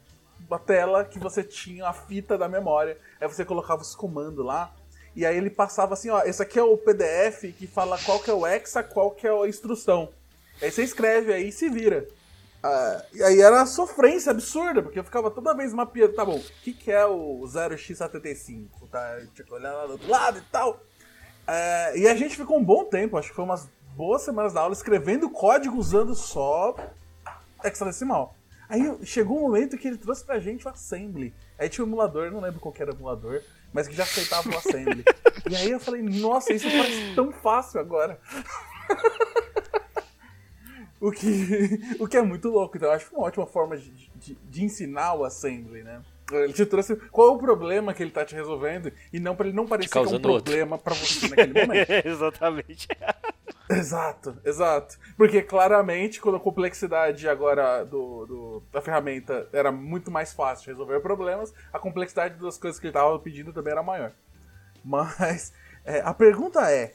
uma 0.47 0.59
tela 0.59 1.05
que 1.05 1.17
você 1.17 1.43
tinha 1.43 1.87
a 1.87 1.93
fita 1.93 2.37
da 2.37 2.49
memória. 2.49 2.97
Aí 3.19 3.27
você 3.27 3.45
colocava 3.45 3.81
os 3.81 3.95
comandos 3.95 4.45
lá. 4.45 4.73
E 5.15 5.25
aí 5.25 5.37
ele 5.37 5.49
passava 5.49 5.93
assim, 5.93 6.09
ó, 6.09 6.21
esse 6.23 6.41
aqui 6.41 6.59
é 6.59 6.63
o 6.63 6.77
PDF 6.77 7.53
que 7.57 7.65
fala 7.65 7.97
qual 7.99 8.19
que 8.19 8.29
é 8.29 8.33
o 8.33 8.45
hexa, 8.45 8.83
qual 8.83 9.11
que 9.11 9.25
é 9.25 9.31
a 9.31 9.47
instrução. 9.47 10.09
Aí 10.61 10.69
você 10.69 10.83
escreve 10.83 11.33
aí 11.33 11.47
e 11.47 11.51
se 11.53 11.69
vira. 11.69 12.05
Uh, 12.65 12.99
e 13.13 13.21
aí 13.21 13.41
era 13.41 13.63
sofrência 13.67 14.31
absurda, 14.31 14.81
porque 14.81 14.97
eu 14.97 15.03
ficava 15.03 15.29
toda 15.29 15.53
vez 15.53 15.71
mapeando, 15.71 16.15
tá 16.15 16.25
bom, 16.25 16.37
o 16.37 16.61
que, 16.63 16.73
que 16.73 16.91
é 16.91 17.05
o 17.05 17.43
0x75? 17.43 18.89
Tá? 18.89 19.19
Eu 19.19 19.27
tinha 19.27 19.45
que 19.45 19.53
olhar 19.53 19.71
lá 19.71 19.85
do 19.85 19.91
outro 19.91 20.09
lado 20.09 20.39
e 20.39 20.41
tal. 20.51 20.71
Uh, 20.71 21.97
e 21.97 22.07
a 22.07 22.15
gente 22.15 22.35
ficou 22.35 22.57
um 22.57 22.63
bom 22.63 22.85
tempo, 22.85 23.19
acho 23.19 23.29
que 23.29 23.35
foi 23.35 23.45
umas 23.45 23.69
boas 23.95 24.23
semanas 24.23 24.51
da 24.51 24.61
aula, 24.61 24.73
escrevendo 24.73 25.29
código 25.29 25.77
usando 25.77 26.15
só 26.15 26.75
hexadecimal. 27.63 28.35
Aí 28.67 28.81
chegou 29.05 29.37
um 29.37 29.41
momento 29.41 29.77
que 29.77 29.87
ele 29.87 29.97
trouxe 29.97 30.25
pra 30.25 30.39
gente 30.39 30.65
o 30.65 30.69
Assembly. 30.69 31.35
Aí 31.59 31.69
tinha 31.69 31.85
um 31.85 31.87
emulador, 31.87 32.31
não 32.31 32.41
lembro 32.41 32.59
qual 32.59 32.73
era 32.79 32.91
o 32.91 32.95
emulador, 32.95 33.43
mas 33.71 33.87
que 33.87 33.93
já 33.93 34.01
aceitava 34.01 34.49
o 34.49 34.57
Assembly. 34.57 35.03
e 35.47 35.55
aí 35.55 35.69
eu 35.69 35.79
falei, 35.79 36.01
nossa, 36.01 36.51
isso 36.51 36.67
parece 36.67 37.13
tão 37.13 37.31
fácil 37.31 37.79
agora. 37.79 38.19
o, 41.07 41.11
que, 41.11 41.97
o 41.99 42.07
que 42.07 42.17
é 42.17 42.21
muito 42.21 42.49
louco. 42.49 42.77
Então 42.77 42.89
eu 42.89 42.95
acho 42.95 43.09
que 43.09 43.15
uma 43.15 43.25
ótima 43.25 43.45
forma 43.45 43.77
de, 43.77 43.91
de, 44.15 44.35
de 44.35 44.63
ensinar 44.63 45.13
o 45.13 45.23
Assembly, 45.23 45.83
né? 45.83 46.01
Ele 46.31 46.53
te 46.53 46.65
trouxe 46.65 46.95
qual 47.11 47.27
é 47.27 47.31
o 47.31 47.37
problema 47.37 47.93
que 47.93 48.01
ele 48.01 48.09
tá 48.09 48.25
te 48.25 48.33
resolvendo 48.33 48.91
e 49.13 49.19
não 49.19 49.35
para 49.35 49.47
ele 49.47 49.55
não 49.55 49.67
parecer 49.67 49.91
que 49.91 49.97
é 49.97 50.01
um 50.01 50.19
problema 50.19 50.75
para 50.75 50.95
você 50.95 51.27
naquele 51.27 51.53
momento. 51.53 51.91
Exatamente. 52.03 52.87
Exato, 53.67 54.37
exato. 54.45 54.95
Porque 55.17 55.41
claramente, 55.41 56.21
quando 56.21 56.35
a 56.35 56.39
complexidade 56.39 57.27
agora 57.27 57.83
do, 57.83 58.25
do, 58.27 58.63
da 58.71 58.79
ferramenta 58.79 59.49
era 59.51 59.71
muito 59.71 60.11
mais 60.11 60.31
fácil 60.33 60.65
de 60.65 60.69
resolver 60.69 60.99
problemas, 60.99 61.51
a 61.73 61.79
complexidade 61.79 62.39
das 62.39 62.59
coisas 62.59 62.79
que 62.79 62.85
ele 62.85 62.91
estava 62.91 63.17
pedindo 63.17 63.51
também 63.51 63.71
era 63.71 63.81
maior. 63.81 64.11
Mas 64.83 65.51
é, 65.83 65.99
a 66.01 66.13
pergunta 66.13 66.69
é: 66.69 66.93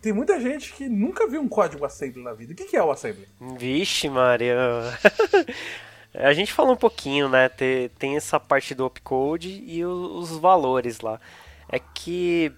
tem 0.00 0.12
muita 0.12 0.40
gente 0.40 0.72
que 0.72 0.88
nunca 0.88 1.28
viu 1.28 1.40
um 1.40 1.48
código 1.48 1.84
assembly 1.84 2.22
na 2.22 2.32
vida. 2.32 2.52
O 2.52 2.56
que, 2.56 2.64
que 2.64 2.76
é 2.76 2.82
o 2.82 2.90
assembly? 2.90 3.28
Vixe, 3.58 4.08
Maria. 4.08 4.56
A 6.14 6.32
gente 6.32 6.52
falou 6.52 6.74
um 6.74 6.76
pouquinho, 6.76 7.28
né? 7.28 7.48
Tem, 7.48 7.88
tem 7.90 8.16
essa 8.16 8.38
parte 8.38 8.74
do 8.74 8.84
opcode 8.84 9.48
e 9.66 9.84
os, 9.84 10.30
os 10.30 10.38
valores 10.38 11.00
lá. 11.00 11.20
É 11.68 11.78
que 11.78 12.52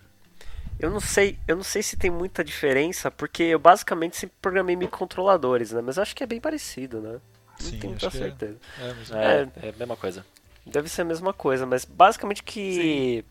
eu 0.79 0.91
não 0.91 1.01
sei, 1.01 1.39
eu 1.47 1.55
não 1.55 1.63
sei 1.63 1.83
se 1.83 1.97
tem 1.97 2.11
muita 2.11 2.43
diferença, 2.43 3.11
porque 3.11 3.45
eu 3.45 3.59
basicamente 3.59 4.17
sempre 4.17 4.37
programei 4.43 4.75
microcontroladores, 4.75 5.71
né? 5.71 5.81
Mas 5.81 5.99
acho 5.99 6.17
que 6.17 6.25
é 6.25 6.27
bem 6.27 6.41
parecido, 6.41 7.01
né? 7.01 7.21
Não 7.61 7.71
Sim, 7.71 7.79
tenho 7.79 7.91
muita 7.93 8.09
é. 8.09 8.11
certeza. 8.11 8.57
É, 8.81 8.83
é, 8.83 9.49
é, 9.63 9.67
é, 9.67 9.69
a 9.71 9.79
mesma 9.79 9.97
coisa. 9.97 10.27
Deve 10.67 10.89
ser 10.89 11.03
a 11.03 11.05
mesma 11.05 11.33
coisa, 11.33 11.65
mas 11.65 11.85
basicamente 11.85 12.43
que 12.43 12.75
Sim. 12.75 13.25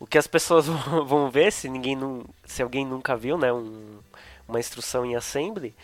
O 0.00 0.06
que 0.06 0.18
as 0.18 0.26
pessoas 0.26 0.66
vão 1.06 1.30
ver 1.30 1.52
se 1.52 1.68
ninguém 1.68 1.94
não, 1.94 2.24
se 2.44 2.62
alguém 2.62 2.84
nunca 2.86 3.16
viu, 3.16 3.36
né, 3.36 3.52
um, 3.52 4.00
uma 4.48 4.58
instrução 4.58 5.04
em 5.04 5.14
assembly, 5.14 5.74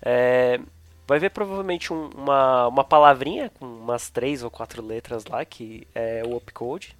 é, 0.00 0.60
vai 1.06 1.18
ver 1.18 1.30
provavelmente 1.30 1.92
um, 1.92 2.08
uma, 2.10 2.68
uma 2.68 2.84
palavrinha 2.84 3.50
com 3.58 3.66
umas 3.66 4.08
três 4.08 4.42
ou 4.42 4.50
quatro 4.50 4.80
letras 4.80 5.26
lá, 5.26 5.44
que 5.44 5.86
é 5.94 6.22
o 6.24 6.36
opcode. 6.36 6.96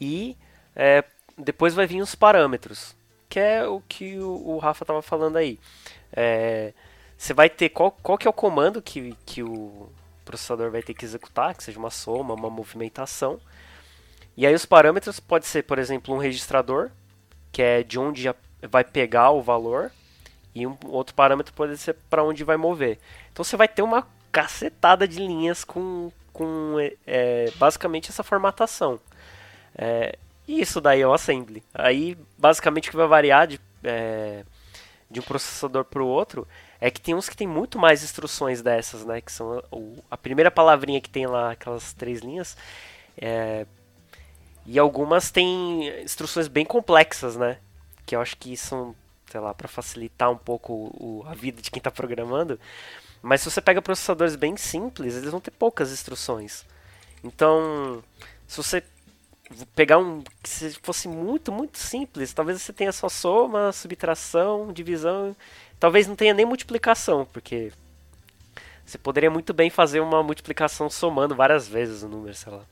E 0.00 0.36
é, 0.74 1.02
depois 1.36 1.74
vai 1.74 1.86
vir 1.86 2.00
os 2.00 2.14
parâmetros, 2.14 2.94
que 3.28 3.40
é 3.40 3.66
o 3.66 3.82
que 3.88 4.18
o, 4.18 4.30
o 4.30 4.58
Rafa 4.58 4.84
estava 4.84 5.02
falando 5.02 5.36
aí. 5.36 5.58
É, 6.12 6.72
você 7.18 7.34
vai 7.34 7.50
ter 7.50 7.70
qual, 7.70 7.90
qual 7.90 8.16
que 8.16 8.26
é 8.26 8.30
o 8.30 8.32
comando 8.32 8.80
que, 8.80 9.16
que 9.26 9.42
o 9.42 9.88
processador 10.24 10.70
vai 10.70 10.82
ter 10.82 10.94
que 10.94 11.04
executar, 11.04 11.54
que 11.54 11.64
seja 11.64 11.78
uma 11.78 11.90
soma, 11.90 12.34
uma 12.34 12.50
movimentação. 12.50 13.40
E 14.36 14.46
aí 14.46 14.54
os 14.54 14.66
parâmetros 14.66 15.18
pode 15.18 15.46
ser, 15.46 15.62
por 15.62 15.78
exemplo, 15.78 16.14
um 16.14 16.18
registrador, 16.18 16.90
que 17.50 17.62
é 17.62 17.82
de 17.82 17.98
onde 17.98 18.30
vai 18.62 18.84
pegar 18.84 19.30
o 19.30 19.42
valor, 19.42 19.90
e 20.54 20.66
um 20.66 20.76
outro 20.86 21.14
parâmetro 21.14 21.52
pode 21.54 21.76
ser 21.78 21.94
para 22.10 22.24
onde 22.24 22.44
vai 22.44 22.56
mover. 22.56 22.98
Então 23.32 23.44
você 23.44 23.56
vai 23.56 23.68
ter 23.68 23.82
uma 23.82 24.06
cacetada 24.30 25.06
de 25.08 25.18
linhas 25.18 25.64
com, 25.64 26.10
com 26.32 26.76
é, 27.06 27.50
basicamente 27.56 28.10
essa 28.10 28.22
formatação. 28.22 29.00
É, 29.74 30.18
e 30.46 30.60
isso 30.60 30.80
daí 30.80 31.00
é 31.00 31.06
o 31.06 31.12
assembly. 31.12 31.62
Aí 31.74 32.16
basicamente 32.38 32.88
o 32.88 32.90
que 32.90 32.96
vai 32.96 33.06
variar 33.06 33.46
de, 33.46 33.60
é, 33.82 34.44
de 35.10 35.20
um 35.20 35.22
processador 35.22 35.84
para 35.84 36.02
o 36.02 36.06
outro 36.06 36.46
é 36.80 36.90
que 36.90 37.00
tem 37.00 37.14
uns 37.14 37.28
que 37.28 37.36
tem 37.36 37.46
muito 37.46 37.78
mais 37.78 38.02
instruções 38.02 38.62
dessas, 38.62 39.04
né? 39.04 39.20
Que 39.20 39.32
são 39.32 39.62
o, 39.70 40.02
a 40.10 40.16
primeira 40.16 40.50
palavrinha 40.50 41.00
que 41.00 41.08
tem 41.08 41.26
lá, 41.26 41.52
aquelas 41.52 41.92
três 41.92 42.20
linhas. 42.20 42.56
É, 43.16 43.66
e 44.66 44.78
algumas 44.78 45.30
têm 45.30 45.88
instruções 46.02 46.48
bem 46.48 46.64
complexas, 46.64 47.36
né? 47.36 47.58
Que 48.04 48.16
eu 48.16 48.20
acho 48.20 48.36
que 48.36 48.56
são 48.56 48.94
sei 49.30 49.40
lá, 49.40 49.52
para 49.52 49.68
facilitar 49.68 50.30
um 50.30 50.36
pouco 50.36 50.72
o, 50.72 51.24
a 51.26 51.34
vida 51.34 51.60
de 51.60 51.70
quem 51.70 51.78
está 51.78 51.90
programando. 51.90 52.58
Mas 53.22 53.40
se 53.40 53.50
você 53.50 53.60
pega 53.60 53.82
processadores 53.82 54.36
bem 54.36 54.56
simples, 54.56 55.14
eles 55.14 55.30
vão 55.30 55.40
ter 55.40 55.50
poucas 55.50 55.92
instruções. 55.92 56.64
Então, 57.24 58.02
se 58.46 58.56
você 58.56 58.82
pegar 59.74 59.98
um 59.98 60.22
que 60.42 60.48
se 60.48 60.78
fosse 60.82 61.08
muito, 61.08 61.50
muito 61.52 61.78
simples, 61.78 62.32
talvez 62.32 62.62
você 62.62 62.72
tenha 62.72 62.92
só 62.92 63.08
soma, 63.08 63.72
subtração, 63.72 64.72
divisão, 64.72 65.34
talvez 65.78 66.06
não 66.06 66.16
tenha 66.16 66.34
nem 66.34 66.46
multiplicação, 66.46 67.26
porque 67.32 67.72
você 68.84 68.98
poderia 68.98 69.30
muito 69.30 69.52
bem 69.52 69.70
fazer 69.70 70.00
uma 70.00 70.22
multiplicação 70.22 70.88
somando 70.88 71.34
várias 71.34 71.66
vezes 71.66 72.02
o 72.02 72.08
número, 72.08 72.34
sei 72.34 72.52
lá. 72.52 72.62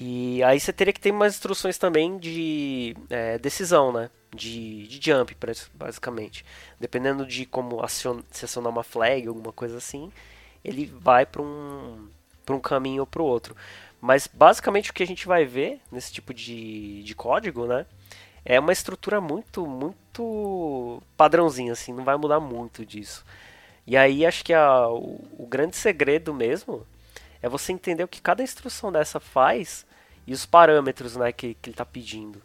E 0.00 0.42
aí 0.42 0.58
você 0.58 0.72
teria 0.72 0.92
que 0.92 1.00
ter 1.00 1.10
umas 1.10 1.34
instruções 1.34 1.76
também 1.76 2.18
de 2.18 2.96
é, 3.10 3.38
decisão, 3.38 3.92
né? 3.92 4.10
de, 4.34 4.86
de 4.86 5.10
jump, 5.10 5.36
basicamente. 5.74 6.44
Dependendo 6.78 7.26
de 7.26 7.44
como 7.46 7.82
acion, 7.82 8.20
se 8.30 8.44
acionar 8.44 8.72
uma 8.72 8.82
flag, 8.82 9.26
alguma 9.26 9.52
coisa 9.52 9.78
assim, 9.78 10.12
ele 10.64 10.86
vai 10.86 11.26
para 11.26 11.42
um, 11.42 12.08
um 12.48 12.60
caminho 12.60 13.02
ou 13.02 13.06
para 13.06 13.22
o 13.22 13.24
outro. 13.24 13.56
Mas 14.00 14.26
basicamente 14.26 14.90
o 14.90 14.94
que 14.94 15.02
a 15.02 15.06
gente 15.06 15.26
vai 15.26 15.44
ver 15.44 15.80
nesse 15.90 16.12
tipo 16.12 16.32
de, 16.32 17.02
de 17.02 17.14
código, 17.14 17.66
né? 17.66 17.86
É 18.44 18.58
uma 18.58 18.72
estrutura 18.72 19.20
muito, 19.20 19.66
muito 19.66 21.02
padrãozinha, 21.16 21.72
assim, 21.72 21.92
não 21.92 22.04
vai 22.04 22.16
mudar 22.16 22.40
muito 22.40 22.86
disso. 22.86 23.24
E 23.86 23.96
aí 23.96 24.24
acho 24.24 24.44
que 24.44 24.54
a, 24.54 24.88
o, 24.88 25.28
o 25.38 25.46
grande 25.46 25.76
segredo 25.76 26.32
mesmo 26.32 26.86
é 27.42 27.48
você 27.48 27.72
entender 27.72 28.02
o 28.02 28.08
que 28.08 28.20
cada 28.20 28.42
instrução 28.42 28.90
dessa 28.90 29.20
faz 29.20 29.84
e 30.26 30.32
os 30.32 30.46
parâmetros 30.46 31.16
né, 31.16 31.32
que, 31.32 31.54
que 31.54 31.70
ele 31.70 31.74
está 31.74 31.84
pedindo. 31.84 32.40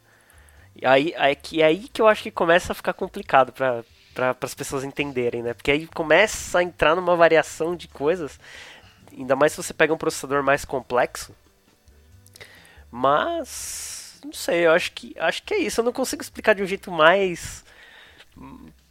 E 0.75 0.85
aí, 0.85 1.13
aí, 1.17 1.35
que, 1.35 1.61
é 1.61 1.65
aí 1.65 1.87
que 1.87 2.01
eu 2.01 2.07
acho 2.07 2.23
que 2.23 2.31
começa 2.31 2.71
a 2.71 2.75
ficar 2.75 2.93
complicado 2.93 3.51
para 3.51 3.83
para 4.15 4.33
as 4.43 4.55
pessoas 4.55 4.85
entenderem, 4.85 5.43
né? 5.43 5.53
Porque 5.53 5.69
aí 5.69 5.85
começa 5.87 6.59
a 6.59 6.63
entrar 6.63 6.95
numa 6.95 7.17
variação 7.17 7.75
de 7.75 7.89
coisas, 7.89 8.39
ainda 9.11 9.35
mais 9.35 9.51
se 9.51 9.57
você 9.61 9.73
pega 9.73 9.93
um 9.93 9.97
processador 9.97 10.41
mais 10.41 10.63
complexo. 10.63 11.35
Mas 12.89 14.17
não 14.23 14.31
sei, 14.31 14.65
eu 14.65 14.71
acho 14.71 14.93
que 14.93 15.13
acho 15.19 15.43
que 15.43 15.53
é 15.53 15.57
isso. 15.57 15.81
Eu 15.81 15.85
não 15.85 15.91
consigo 15.91 16.21
explicar 16.21 16.55
de 16.55 16.63
um 16.63 16.65
jeito 16.65 16.89
mais 16.89 17.65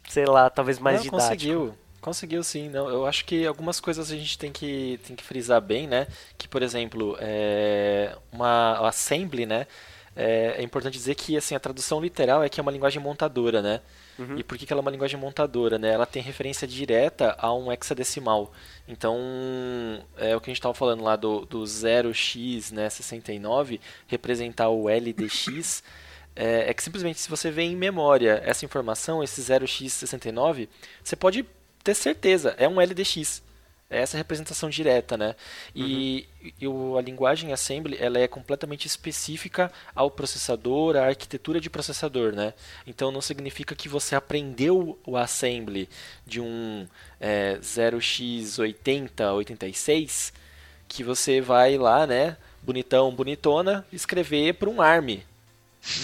sei 0.07 0.25
lá, 0.25 0.49
talvez 0.49 0.79
mais 0.79 0.97
não, 0.97 1.03
didático. 1.03 1.27
Conseguiu. 1.29 1.77
Conseguiu 2.05 2.43
sim, 2.43 2.69
não. 2.69 2.87
Eu 2.87 3.05
acho 3.05 3.25
que 3.25 3.45
algumas 3.45 3.79
coisas 3.79 4.11
a 4.11 4.15
gente 4.15 4.37
tem 4.37 4.51
que, 4.51 4.99
tem 5.07 5.15
que 5.15 5.23
frisar 5.23 5.59
bem, 5.59 5.87
né? 5.87 6.07
Que, 6.37 6.47
por 6.47 6.61
exemplo, 6.61 7.17
é 7.19 8.15
uma 8.31 8.87
assembly, 8.87 9.45
né? 9.45 9.65
é, 10.15 10.55
é, 10.57 10.63
importante 10.63 10.93
dizer 10.93 11.13
que 11.15 11.35
assim 11.35 11.55
a 11.55 11.59
tradução 11.59 11.99
literal 11.99 12.41
é 12.41 12.47
que 12.47 12.59
é 12.59 12.63
uma 12.63 12.71
linguagem 12.71 13.01
montadora, 13.01 13.61
né? 13.61 13.81
Uhum. 14.17 14.37
E 14.37 14.43
por 14.43 14.57
que, 14.57 14.65
que 14.65 14.71
ela 14.71 14.79
é 14.79 14.83
uma 14.83 14.91
linguagem 14.91 15.19
montadora, 15.19 15.77
né? 15.77 15.91
Ela 15.91 16.05
tem 16.05 16.21
referência 16.21 16.65
direta 16.65 17.35
a 17.37 17.53
um 17.53 17.69
hexadecimal. 17.69 18.53
Então, 18.87 19.17
é 20.15 20.33
o 20.35 20.39
que 20.39 20.49
a 20.49 20.51
gente 20.51 20.59
estava 20.59 20.73
falando 20.73 21.03
lá 21.03 21.17
do, 21.17 21.45
do 21.45 21.63
0x, 21.63 22.71
né, 22.71 22.89
69, 22.89 23.81
representar 24.07 24.69
o 24.69 24.87
LDX, 24.87 25.83
é, 26.33 26.69
é 26.69 26.73
que 26.73 26.81
simplesmente 26.81 27.19
se 27.19 27.29
você 27.29 27.51
vê 27.51 27.63
em 27.63 27.75
memória 27.75 28.41
essa 28.45 28.63
informação, 28.63 29.21
esse 29.21 29.41
0x69, 29.41 30.69
você 31.03 31.15
pode 31.17 31.45
ter 31.85 31.93
certeza, 31.93 32.55
é 32.57 32.67
um 32.67 32.81
LDX. 32.81 33.43
É 33.87 34.01
essa 34.01 34.17
representação 34.17 34.67
direta, 34.67 35.15
né? 35.15 35.35
E, 35.75 36.27
uhum. 36.63 36.93
o, 36.93 36.97
a 36.97 37.01
linguagem 37.03 37.53
assembly 37.53 37.95
ela 37.99 38.17
é 38.17 38.27
completamente 38.27 38.87
específica 38.87 39.71
ao 39.93 40.09
processador, 40.09 40.95
à 40.95 41.05
arquitetura 41.05 41.61
de 41.61 41.69
processador, 41.69 42.33
né? 42.33 42.55
Então 42.87 43.11
não 43.11 43.21
significa 43.21 43.75
que 43.75 43.87
você 43.87 44.15
aprendeu 44.15 44.97
o 45.05 45.15
assembly 45.15 45.87
de 46.25 46.41
um 46.41 46.87
é, 47.21 47.59
0x80, 47.61 49.35
86, 49.35 50.33
que 50.87 51.03
você 51.03 51.39
vai 51.39 51.77
lá, 51.77 52.07
né? 52.07 52.37
Bonitão, 52.63 53.13
bonitona, 53.13 53.85
escrever 53.93 54.55
para 54.55 54.69
um 54.69 54.81
ARM. 54.81 55.21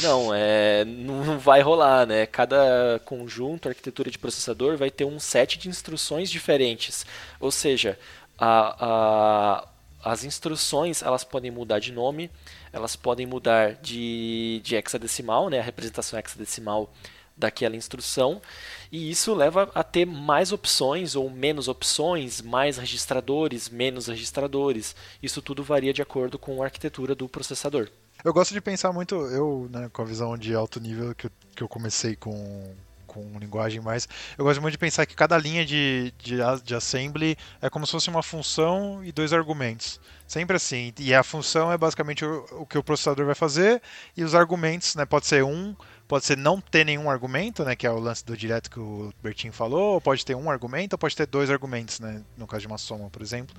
Não, 0.01 0.33
é, 0.33 0.85
não 0.85 1.39
vai 1.39 1.61
rolar, 1.61 2.05
né? 2.05 2.25
Cada 2.25 3.01
conjunto, 3.03 3.67
arquitetura 3.67 4.11
de 4.11 4.19
processador 4.19 4.77
vai 4.77 4.91
ter 4.91 5.05
um 5.05 5.19
set 5.19 5.57
de 5.57 5.69
instruções 5.69 6.29
diferentes. 6.29 7.05
Ou 7.39 7.51
seja, 7.51 7.97
a, 8.37 9.65
a, 10.03 10.11
as 10.11 10.23
instruções 10.23 11.01
elas 11.01 11.23
podem 11.23 11.49
mudar 11.49 11.79
de 11.79 11.91
nome, 11.91 12.29
elas 12.71 12.95
podem 12.95 13.25
mudar 13.25 13.73
de, 13.73 14.61
de 14.63 14.75
hexadecimal, 14.75 15.49
né? 15.49 15.59
A 15.59 15.63
representação 15.63 16.19
hexadecimal 16.19 16.93
daquela 17.35 17.75
instrução, 17.75 18.39
e 18.91 19.09
isso 19.09 19.33
leva 19.33 19.71
a 19.73 19.83
ter 19.83 20.05
mais 20.05 20.51
opções 20.51 21.15
ou 21.15 21.27
menos 21.29 21.67
opções, 21.67 22.39
mais 22.39 22.77
registradores, 22.77 23.67
menos 23.67 24.07
registradores. 24.07 24.95
Isso 25.23 25.41
tudo 25.41 25.63
varia 25.63 25.93
de 25.93 26.03
acordo 26.03 26.37
com 26.37 26.61
a 26.61 26.65
arquitetura 26.65 27.15
do 27.15 27.27
processador. 27.27 27.89
Eu 28.23 28.33
gosto 28.33 28.53
de 28.53 28.61
pensar 28.61 28.91
muito, 28.93 29.15
eu, 29.15 29.67
né, 29.71 29.89
com 29.91 30.01
a 30.01 30.05
visão 30.05 30.37
de 30.37 30.53
alto 30.53 30.79
nível 30.79 31.15
que 31.15 31.27
eu, 31.27 31.31
que 31.55 31.63
eu 31.63 31.67
comecei 31.67 32.15
com, 32.15 32.73
com 33.07 33.37
linguagem 33.39 33.81
mais. 33.81 34.07
Eu 34.37 34.45
gosto 34.45 34.61
muito 34.61 34.73
de 34.73 34.77
pensar 34.77 35.05
que 35.05 35.15
cada 35.15 35.37
linha 35.37 35.65
de, 35.65 36.13
de, 36.19 36.37
de 36.63 36.75
assembly 36.75 37.35
é 37.61 37.69
como 37.69 37.85
se 37.85 37.91
fosse 37.91 38.09
uma 38.09 38.23
função 38.23 39.03
e 39.03 39.11
dois 39.11 39.33
argumentos. 39.33 39.99
Sempre 40.27 40.55
assim. 40.55 40.93
E 40.97 41.13
a 41.13 41.23
função 41.23 41.71
é 41.71 41.77
basicamente 41.77 42.23
o, 42.23 42.45
o 42.51 42.65
que 42.65 42.77
o 42.77 42.83
processador 42.83 43.25
vai 43.25 43.35
fazer, 43.35 43.81
e 44.15 44.23
os 44.23 44.35
argumentos, 44.35 44.95
né, 44.95 45.03
pode 45.03 45.25
ser 45.25 45.43
um, 45.43 45.75
pode 46.07 46.25
ser 46.25 46.37
não 46.37 46.61
ter 46.61 46.85
nenhum 46.85 47.09
argumento, 47.09 47.65
né, 47.65 47.75
que 47.75 47.87
é 47.87 47.91
o 47.91 47.99
lance 47.99 48.25
do 48.25 48.37
direto 48.37 48.69
que 48.69 48.79
o 48.79 49.11
Bertinho 49.21 49.51
falou, 49.51 49.95
ou 49.95 50.01
pode 50.01 50.25
ter 50.25 50.35
um 50.35 50.49
argumento, 50.49 50.93
ou 50.93 50.97
pode 50.99 51.15
ter 51.15 51.25
dois 51.25 51.49
argumentos, 51.49 51.99
né, 51.99 52.21
no 52.37 52.45
caso 52.45 52.61
de 52.61 52.67
uma 52.67 52.77
soma, 52.77 53.09
por 53.09 53.21
exemplo. 53.21 53.55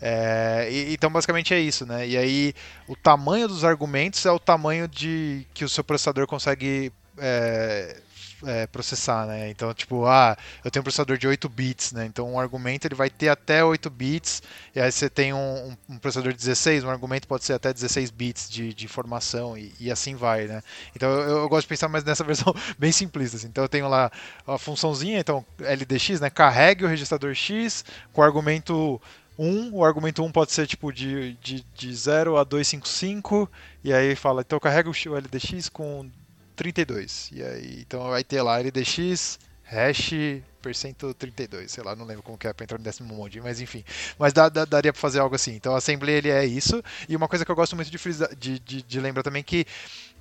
É, 0.00 0.68
e, 0.70 0.94
então 0.94 1.10
basicamente 1.10 1.54
é 1.54 1.60
isso, 1.60 1.86
né? 1.86 2.06
E 2.06 2.16
aí 2.16 2.54
o 2.86 2.94
tamanho 2.94 3.48
dos 3.48 3.64
argumentos 3.64 4.24
é 4.26 4.30
o 4.30 4.38
tamanho 4.38 4.86
de 4.86 5.46
que 5.54 5.64
o 5.64 5.68
seu 5.68 5.82
processador 5.82 6.26
consegue 6.26 6.92
é, 7.18 7.96
é, 8.44 8.66
processar, 8.66 9.26
né? 9.26 9.48
Então, 9.50 9.72
tipo, 9.72 10.06
ah, 10.06 10.36
eu 10.64 10.70
tenho 10.70 10.80
um 10.80 10.84
processador 10.84 11.16
de 11.16 11.26
8 11.26 11.48
bits, 11.48 11.92
né? 11.92 12.04
Então, 12.06 12.30
um 12.32 12.38
argumento 12.38 12.86
ele 12.86 12.94
vai 12.94 13.08
ter 13.08 13.28
até 13.28 13.64
8 13.64 13.88
bits, 13.88 14.42
e 14.74 14.80
aí 14.80 14.90
você 14.90 15.08
tem 15.08 15.32
um, 15.32 15.76
um 15.88 15.98
processador 15.98 16.32
de 16.32 16.38
16, 16.38 16.84
um 16.84 16.90
argumento 16.90 17.26
pode 17.26 17.44
ser 17.44 17.54
até 17.54 17.72
16 17.72 18.10
bits 18.10 18.50
de, 18.50 18.74
de 18.74 18.84
informação, 18.84 19.56
e, 19.56 19.72
e 19.80 19.90
assim 19.90 20.14
vai, 20.14 20.46
né? 20.46 20.62
Então, 20.94 21.10
eu, 21.10 21.38
eu, 21.38 21.48
gosto 21.48 21.62
de 21.62 21.68
pensar 21.68 21.88
mais 21.88 22.04
nessa 22.04 22.24
versão 22.24 22.54
bem 22.78 22.92
simplista, 22.92 23.36
assim. 23.36 23.48
Então, 23.48 23.64
eu 23.64 23.68
tenho 23.68 23.88
lá 23.88 24.10
a 24.46 24.58
funçãozinha, 24.58 25.18
então, 25.18 25.44
LDX, 25.58 26.20
né? 26.20 26.30
Carregue 26.30 26.84
o 26.84 26.88
registrador 26.88 27.34
X 27.34 27.84
com 28.12 28.22
argumento 28.22 29.00
1, 29.38 29.74
o 29.74 29.84
argumento 29.84 30.24
1 30.24 30.32
pode 30.32 30.52
ser 30.52 30.66
tipo 30.66 30.92
de, 30.92 31.34
de, 31.34 31.64
de 31.74 31.94
0 31.94 32.36
a 32.36 32.44
255, 32.44 33.50
e 33.84 33.92
aí 33.92 34.16
fala, 34.16 34.42
então 34.42 34.58
carrega 34.58 34.88
o 34.88 34.92
LDX 34.92 35.68
com 35.68 36.10
32. 36.54 37.30
E 37.32 37.42
aí, 37.42 37.80
então 37.80 38.08
vai 38.08 38.24
ter 38.24 38.40
lá 38.42 38.58
LDX, 38.58 39.38
hash, 39.64 40.10
percento 40.62 41.12
32, 41.14 41.70
sei 41.70 41.84
lá, 41.84 41.94
não 41.94 42.04
lembro 42.06 42.22
como 42.22 42.38
que 42.38 42.48
é 42.48 42.52
para 42.52 42.64
entrar 42.64 42.78
no 42.78 42.84
décimo 42.84 43.14
monte, 43.14 43.40
mas 43.40 43.60
enfim. 43.60 43.84
Mas 44.18 44.32
dá, 44.32 44.48
dá, 44.48 44.64
daria 44.64 44.92
para 44.92 45.00
fazer 45.00 45.20
algo 45.20 45.34
assim. 45.34 45.54
Então 45.54 45.74
a 45.74 45.78
assembly 45.78 46.12
ele 46.12 46.30
é 46.30 46.44
isso. 46.44 46.82
E 47.08 47.14
uma 47.14 47.28
coisa 47.28 47.44
que 47.44 47.50
eu 47.50 47.56
gosto 47.56 47.76
muito 47.76 47.90
de, 47.90 47.98
de, 48.36 48.58
de, 48.58 48.82
de 48.82 49.00
lembrar 49.00 49.22
também 49.22 49.42
que 49.42 49.66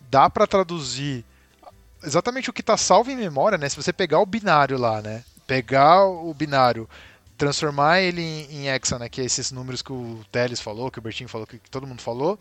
dá 0.09 0.29
para 0.29 0.45
traduzir 0.45 1.25
exatamente 2.03 2.49
o 2.49 2.53
que 2.53 2.61
está 2.61 2.77
salvo 2.77 3.09
em 3.09 3.15
memória, 3.15 3.57
né? 3.57 3.67
Se 3.69 3.75
você 3.75 3.91
pegar 3.91 4.19
o 4.19 4.25
binário 4.25 4.77
lá, 4.77 5.01
né? 5.01 5.23
Pegar 5.47 6.05
o 6.05 6.33
binário 6.33 6.87
transformar 7.37 8.01
ele 8.01 8.21
em, 8.21 8.51
em 8.51 8.67
hexa, 8.69 8.97
né, 8.97 9.09
que 9.09 9.21
é 9.21 9.25
esses 9.25 9.51
números 9.51 9.81
que 9.81 9.91
o 9.91 10.23
Teles 10.31 10.59
falou, 10.59 10.89
que 10.89 10.99
o 10.99 11.01
Bertinho 11.01 11.29
falou, 11.29 11.45
que, 11.45 11.59
que 11.59 11.69
todo 11.69 11.87
mundo 11.87 12.01
falou, 12.01 12.39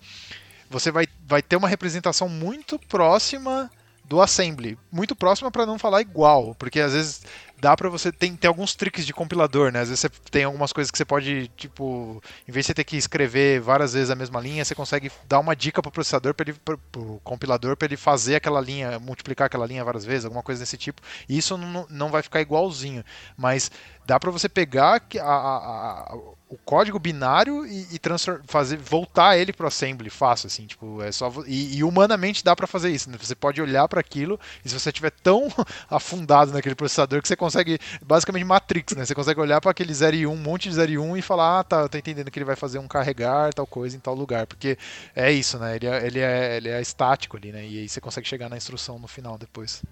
você 0.71 0.91
vai, 0.91 1.07
vai 1.27 1.43
ter 1.43 1.57
uma 1.57 1.69
representação 1.69 2.29
muito 2.29 2.79
próxima 2.79 3.71
do 4.05 4.21
assembly, 4.21 4.79
muito 4.93 5.17
próxima 5.17 5.51
para 5.51 5.65
não 5.65 5.79
falar 5.79 6.03
igual, 6.03 6.55
porque 6.57 6.79
às 6.81 6.93
vezes 6.93 7.23
dá 7.65 7.75
para 7.75 7.89
você 7.89 8.13
tem, 8.13 8.37
tem 8.37 8.47
alguns 8.47 8.75
tricks 8.75 9.07
de 9.07 9.15
compilador, 9.15 9.73
né? 9.73 9.81
Às 9.81 9.89
vezes 9.89 10.01
você 10.01 10.11
tem 10.31 10.45
algumas 10.45 10.71
coisas 10.71 10.91
que 10.91 10.99
você 10.99 11.05
pode, 11.05 11.49
tipo, 11.57 12.23
em 12.47 12.53
vez 12.53 12.65
de 12.65 12.69
você 12.69 12.75
ter 12.75 12.85
que 12.85 12.97
escrever 12.97 13.61
várias 13.61 13.95
vezes 13.95 14.11
a 14.11 14.15
mesma 14.15 14.39
linha, 14.39 14.63
você 14.63 14.75
consegue 14.75 15.11
dar 15.27 15.39
uma 15.39 15.57
dica 15.57 15.81
pro 15.81 15.91
processador 15.91 16.35
para 16.35 16.53
pro 16.93 17.21
compilador 17.25 17.75
para 17.75 17.87
ele 17.87 17.97
fazer 17.97 18.37
aquela 18.37 18.61
linha, 18.61 18.99
multiplicar 18.99 19.47
aquela 19.47 19.67
linha 19.67 19.83
várias 19.83 20.05
vezes, 20.05 20.27
alguma 20.27 20.43
coisa 20.43 20.61
desse 20.61 20.77
tipo. 20.77 21.01
E 21.27 21.39
isso 21.39 21.57
não, 21.57 21.87
não 21.89 22.11
vai 22.11 22.23
ficar 22.23 22.43
igualzinho, 22.43 23.03
mas 23.37 23.71
dá 24.05 24.21
para 24.21 24.31
você 24.31 24.49
pegar 24.49 25.03
a, 25.19 25.23
a, 25.23 26.13
a, 26.13 26.19
o 26.55 26.59
código 26.65 26.99
binário 26.99 27.67
e, 27.67 27.97
e 27.97 28.01
fazer 28.47 28.77
voltar 28.77 29.37
ele 29.37 29.53
para 29.53 29.69
assembly 29.69 30.09
fácil 30.09 30.47
assim 30.47 30.67
tipo 30.67 31.03
é 31.03 31.11
só 31.11 31.33
e, 31.47 31.79
e 31.79 31.85
humanamente 31.85 32.45
dá 32.45 32.55
para 32.55 32.67
fazer 32.67 32.91
isso 32.91 33.11
né? 33.11 33.17
você 33.21 33.35
pode 33.35 33.61
olhar 33.61 33.89
para 33.89 34.01
aquilo 34.01 34.39
e 34.65 34.69
se 34.69 34.79
você 34.79 34.91
estiver 34.91 35.11
tão 35.11 35.49
afundado 35.91 36.53
naquele 36.53 36.75
processador 36.75 37.21
que 37.21 37.29
você 37.29 37.37
consegue 37.37 37.79
basicamente 38.03 38.45
matrix 38.45 38.95
né? 38.95 39.05
Você 39.05 39.15
consegue 39.15 39.41
olhar 39.41 39.61
para 39.61 39.71
aquele 39.71 39.93
0 39.93 40.17
e 40.17 40.27
1 40.27 40.31
um 40.31 40.37
monte 40.37 40.69
de 40.69 40.77
0 40.77 40.93
e 40.93 40.99
1 40.99 41.03
um, 41.03 41.17
e 41.17 41.23
falar 41.23 41.61
ah 41.61 41.65
tá 41.65 41.81
eu 41.81 41.89
tô 41.89 41.99
entendendo 41.99 42.31
que 42.31 42.39
ele 42.39 42.45
vai 42.45 42.57
fazer 42.57 42.79
um 42.79 42.87
carregar 42.87 43.53
tal 43.53 43.67
coisa 43.67 43.97
em 43.97 44.01
tal 44.01 44.15
lugar 44.15 44.47
porque 44.47 44.79
é 45.15 45.33
isso 45.33 45.59
né? 45.59 45.77
Ele 45.77 45.87
é, 45.87 46.07
ele 46.07 46.21
é, 46.21 46.57
ele 46.57 46.69
é 46.69 46.81
estático 46.81 47.37
ali 47.37 47.51
né? 47.51 47.67
E 47.67 47.81
aí 47.81 47.89
você 47.89 48.01
consegue 48.01 48.29
chegar 48.29 48.49
na 48.49 48.57
instrução 48.57 48.99
no 48.99 49.09
final 49.09 49.37
depois. 49.37 49.83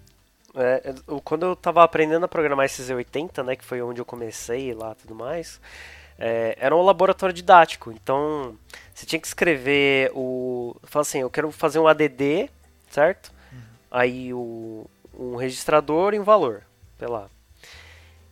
É, 0.55 0.93
quando 1.23 1.47
eu 1.47 1.53
estava 1.53 1.83
aprendendo 1.83 2.25
a 2.25 2.27
programar 2.27 2.67
esses 2.67 2.87
Z80, 2.87 3.43
né, 3.43 3.55
que 3.55 3.65
foi 3.65 3.81
onde 3.81 3.99
eu 3.99 4.05
comecei 4.05 4.71
lá 4.73 4.93
tudo 4.93 5.15
mais, 5.15 5.59
é, 6.17 6.57
era 6.59 6.75
um 6.75 6.81
laboratório 6.81 7.33
didático. 7.33 7.91
Então, 7.91 8.57
você 8.93 9.05
tinha 9.05 9.19
que 9.19 9.27
escrever 9.27 10.11
o. 10.13 10.75
Fala 10.83 11.01
assim, 11.01 11.19
eu 11.19 11.29
quero 11.29 11.51
fazer 11.51 11.79
um 11.79 11.87
ADD, 11.87 12.49
certo? 12.89 13.31
Uhum. 13.51 13.59
Aí 13.91 14.33
o, 14.33 14.85
um 15.17 15.35
registrador 15.35 16.13
e 16.13 16.19
um 16.19 16.23
valor. 16.23 16.63
Sei 16.97 17.07
lá. 17.07 17.27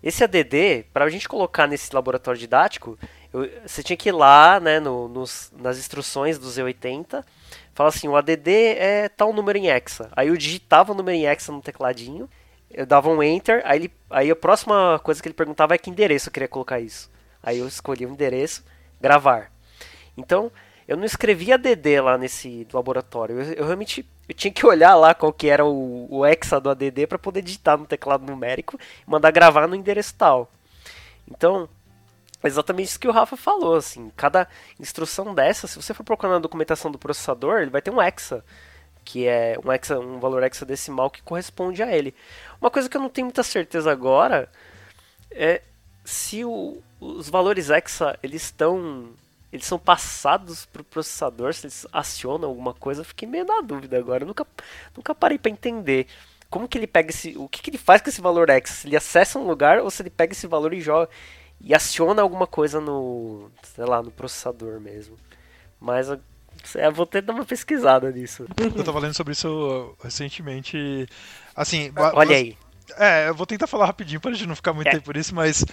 Esse 0.03 0.23
ADD, 0.23 0.85
para 0.91 1.05
a 1.05 1.09
gente 1.09 1.29
colocar 1.29 1.67
nesse 1.67 1.93
laboratório 1.93 2.39
didático, 2.39 2.97
eu, 3.31 3.47
você 3.65 3.83
tinha 3.83 3.95
que 3.95 4.09
ir 4.09 4.13
lá 4.13 4.59
né, 4.59 4.79
no, 4.79 5.07
nos, 5.07 5.51
nas 5.55 5.77
instruções 5.77 6.39
do 6.39 6.47
Z80, 6.47 7.23
fala 7.73 7.89
assim, 7.89 8.07
o 8.07 8.15
ADD 8.15 8.49
é 8.77 9.09
tal 9.09 9.31
número 9.31 9.59
em 9.59 9.69
hexa. 9.69 10.09
Aí 10.13 10.29
eu 10.29 10.37
digitava 10.37 10.91
o 10.91 10.95
número 10.95 11.15
em 11.15 11.27
hexa 11.27 11.51
no 11.51 11.61
tecladinho, 11.61 12.27
eu 12.71 12.85
dava 12.85 13.09
um 13.09 13.21
enter, 13.21 13.61
aí, 13.63 13.77
ele, 13.77 13.91
aí 14.09 14.31
a 14.31 14.35
próxima 14.35 14.99
coisa 15.03 15.21
que 15.21 15.27
ele 15.27 15.35
perguntava 15.35 15.75
é 15.75 15.77
que 15.77 15.89
endereço 15.89 16.29
eu 16.29 16.33
queria 16.33 16.47
colocar 16.47 16.79
isso. 16.79 17.10
Aí 17.41 17.59
eu 17.59 17.67
escolhi 17.67 18.05
o 18.05 18.09
endereço, 18.09 18.63
gravar. 18.99 19.51
Então, 20.15 20.51
eu 20.87 20.97
não 20.97 21.05
escrevia 21.05 21.55
ADD 21.55 22.01
lá 22.01 22.17
nesse 22.17 22.67
laboratório. 22.73 23.41
Eu, 23.41 23.53
eu, 23.53 23.65
realmente 23.65 24.05
eu 24.27 24.35
tinha 24.35 24.51
que 24.51 24.65
olhar 24.65 24.95
lá 24.95 25.13
qual 25.13 25.31
que 25.31 25.47
era 25.47 25.65
o, 25.65 26.07
o 26.09 26.25
hexa 26.25 26.59
do 26.59 26.69
ADD 26.69 27.07
para 27.07 27.19
poder 27.19 27.41
digitar 27.41 27.77
no 27.77 27.85
teclado 27.85 28.25
numérico 28.25 28.77
e 29.05 29.09
mandar 29.09 29.31
gravar 29.31 29.67
no 29.67 29.75
endereço 29.75 30.13
tal. 30.15 30.51
Então, 31.29 31.69
exatamente 32.43 32.89
isso 32.89 32.99
que 32.99 33.07
o 33.07 33.11
Rafa 33.11 33.37
falou, 33.37 33.75
assim, 33.75 34.11
cada 34.15 34.47
instrução 34.79 35.33
dessa, 35.33 35.67
se 35.67 35.81
você 35.81 35.93
for 35.93 36.03
procurar 36.03 36.33
na 36.33 36.39
documentação 36.39 36.91
do 36.91 36.99
processador, 36.99 37.61
ele 37.61 37.71
vai 37.71 37.81
ter 37.81 37.91
um 37.91 38.01
hexa, 38.01 38.43
que 39.03 39.27
é 39.27 39.57
um 39.63 39.71
hexa, 39.71 39.99
um 39.99 40.19
valor 40.19 40.43
hexadecimal 40.43 41.09
que 41.09 41.21
corresponde 41.21 41.81
a 41.81 41.95
ele. 41.95 42.13
Uma 42.59 42.71
coisa 42.71 42.89
que 42.89 42.97
eu 42.97 43.01
não 43.01 43.09
tenho 43.09 43.25
muita 43.25 43.43
certeza 43.43 43.91
agora 43.91 44.49
é 45.31 45.61
se 46.03 46.43
o, 46.43 46.81
os 47.01 47.27
valores 47.27 47.69
hexa 47.71 48.17
eles 48.21 48.43
estão 48.43 49.09
eles 49.51 49.65
são 49.65 49.77
passados 49.77 50.65
para 50.65 50.81
o 50.81 50.85
processador, 50.85 51.53
se 51.53 51.65
eles 51.65 51.85
acionam 51.91 52.47
alguma 52.47 52.73
coisa, 52.73 53.01
eu 53.01 53.05
fiquei 53.05 53.27
meio 53.27 53.43
na 53.43 53.59
dúvida 53.59 53.97
agora. 53.97 54.23
Eu 54.23 54.27
nunca, 54.27 54.47
nunca 54.95 55.13
parei 55.13 55.37
para 55.37 55.51
entender 55.51 56.07
como 56.49 56.69
que 56.69 56.77
ele 56.77 56.87
pega 56.87 57.09
esse. 57.09 57.37
O 57.37 57.49
que, 57.49 57.61
que 57.61 57.69
ele 57.69 57.77
faz 57.77 58.01
com 58.01 58.09
esse 58.09 58.21
valor 58.21 58.49
hexa? 58.49 58.73
Se 58.73 58.87
ele 58.87 58.95
acessa 58.95 59.37
um 59.37 59.45
lugar 59.45 59.79
ou 59.79 59.91
se 59.91 60.01
ele 60.01 60.09
pega 60.09 60.31
esse 60.31 60.47
valor 60.47 60.73
e 60.73 60.79
joga 60.79 61.09
e 61.59 61.75
aciona 61.75 62.21
alguma 62.21 62.47
coisa 62.47 62.79
no. 62.79 63.51
sei 63.63 63.83
lá, 63.83 64.01
no 64.01 64.09
processador 64.09 64.79
mesmo. 64.79 65.17
Mas 65.81 66.07
eu, 66.07 66.19
vou 66.93 67.05
ter 67.05 67.21
que 67.21 67.27
dar 67.27 67.33
uma 67.33 67.45
pesquisada 67.45 68.09
nisso. 68.09 68.45
Eu 68.57 68.83
tava 68.85 68.99
lendo 68.99 69.13
sobre 69.13 69.33
isso 69.33 69.95
recentemente. 70.01 71.07
Assim. 71.53 71.91
Olha 72.13 72.37
aí. 72.37 72.57
É, 72.97 73.29
eu 73.29 73.35
vou 73.35 73.45
tentar 73.45 73.67
falar 73.67 73.85
rapidinho 73.85 74.19
para 74.19 74.31
a 74.31 74.33
gente 74.33 74.47
não 74.47 74.55
ficar 74.55 74.73
muito 74.73 74.87
é. 74.87 74.91
tempo 74.91 75.03
por 75.03 75.17
isso, 75.17 75.33
mas 75.33 75.65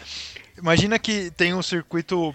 imagina 0.56 0.98
que 0.98 1.30
tem 1.30 1.54
um 1.54 1.62
circuito. 1.62 2.34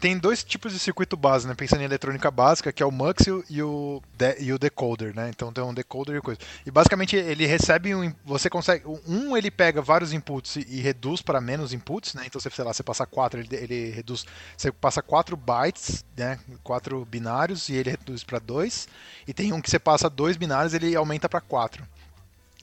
Tem 0.00 0.18
dois 0.18 0.42
tipos 0.42 0.72
de 0.72 0.80
circuito 0.80 1.16
base, 1.16 1.46
né? 1.46 1.54
Pensando 1.54 1.82
em 1.82 1.84
eletrônica 1.84 2.28
básica, 2.28 2.72
que 2.72 2.82
é 2.82 2.86
o 2.86 2.90
MUX 2.90 3.26
e 3.48 3.62
o, 3.62 4.02
de, 4.18 4.36
e 4.40 4.52
o 4.52 4.58
decoder, 4.58 5.14
né? 5.14 5.30
Então 5.30 5.52
tem 5.52 5.62
um 5.62 5.72
decoder 5.72 6.16
e 6.16 6.20
coisa. 6.20 6.40
E 6.66 6.70
basicamente 6.70 7.14
ele 7.14 7.46
recebe 7.46 7.94
um. 7.94 8.12
Você 8.24 8.50
consegue. 8.50 8.84
Um 9.06 9.36
ele 9.36 9.52
pega 9.52 9.80
vários 9.80 10.12
inputs 10.12 10.56
e, 10.56 10.66
e 10.68 10.80
reduz 10.80 11.22
para 11.22 11.40
menos 11.40 11.72
inputs, 11.72 12.12
né? 12.14 12.24
Então 12.26 12.40
você, 12.40 12.50
sei 12.50 12.64
lá, 12.64 12.72
você 12.72 12.82
passa 12.82 13.06
quatro, 13.06 13.38
ele, 13.38 13.54
ele 13.54 13.90
reduz. 13.90 14.26
Você 14.56 14.72
passa 14.72 15.00
quatro 15.00 15.36
bytes, 15.36 16.04
né? 16.16 16.40
Quatro 16.64 17.04
binários 17.04 17.68
e 17.68 17.74
ele 17.74 17.90
reduz 17.90 18.24
para 18.24 18.40
dois. 18.40 18.88
E 19.28 19.32
tem 19.32 19.52
um 19.52 19.60
que 19.60 19.70
você 19.70 19.78
passa 19.78 20.10
dois 20.10 20.36
binários 20.36 20.74
ele 20.74 20.96
aumenta 20.96 21.28
para 21.28 21.40
quatro. 21.40 21.86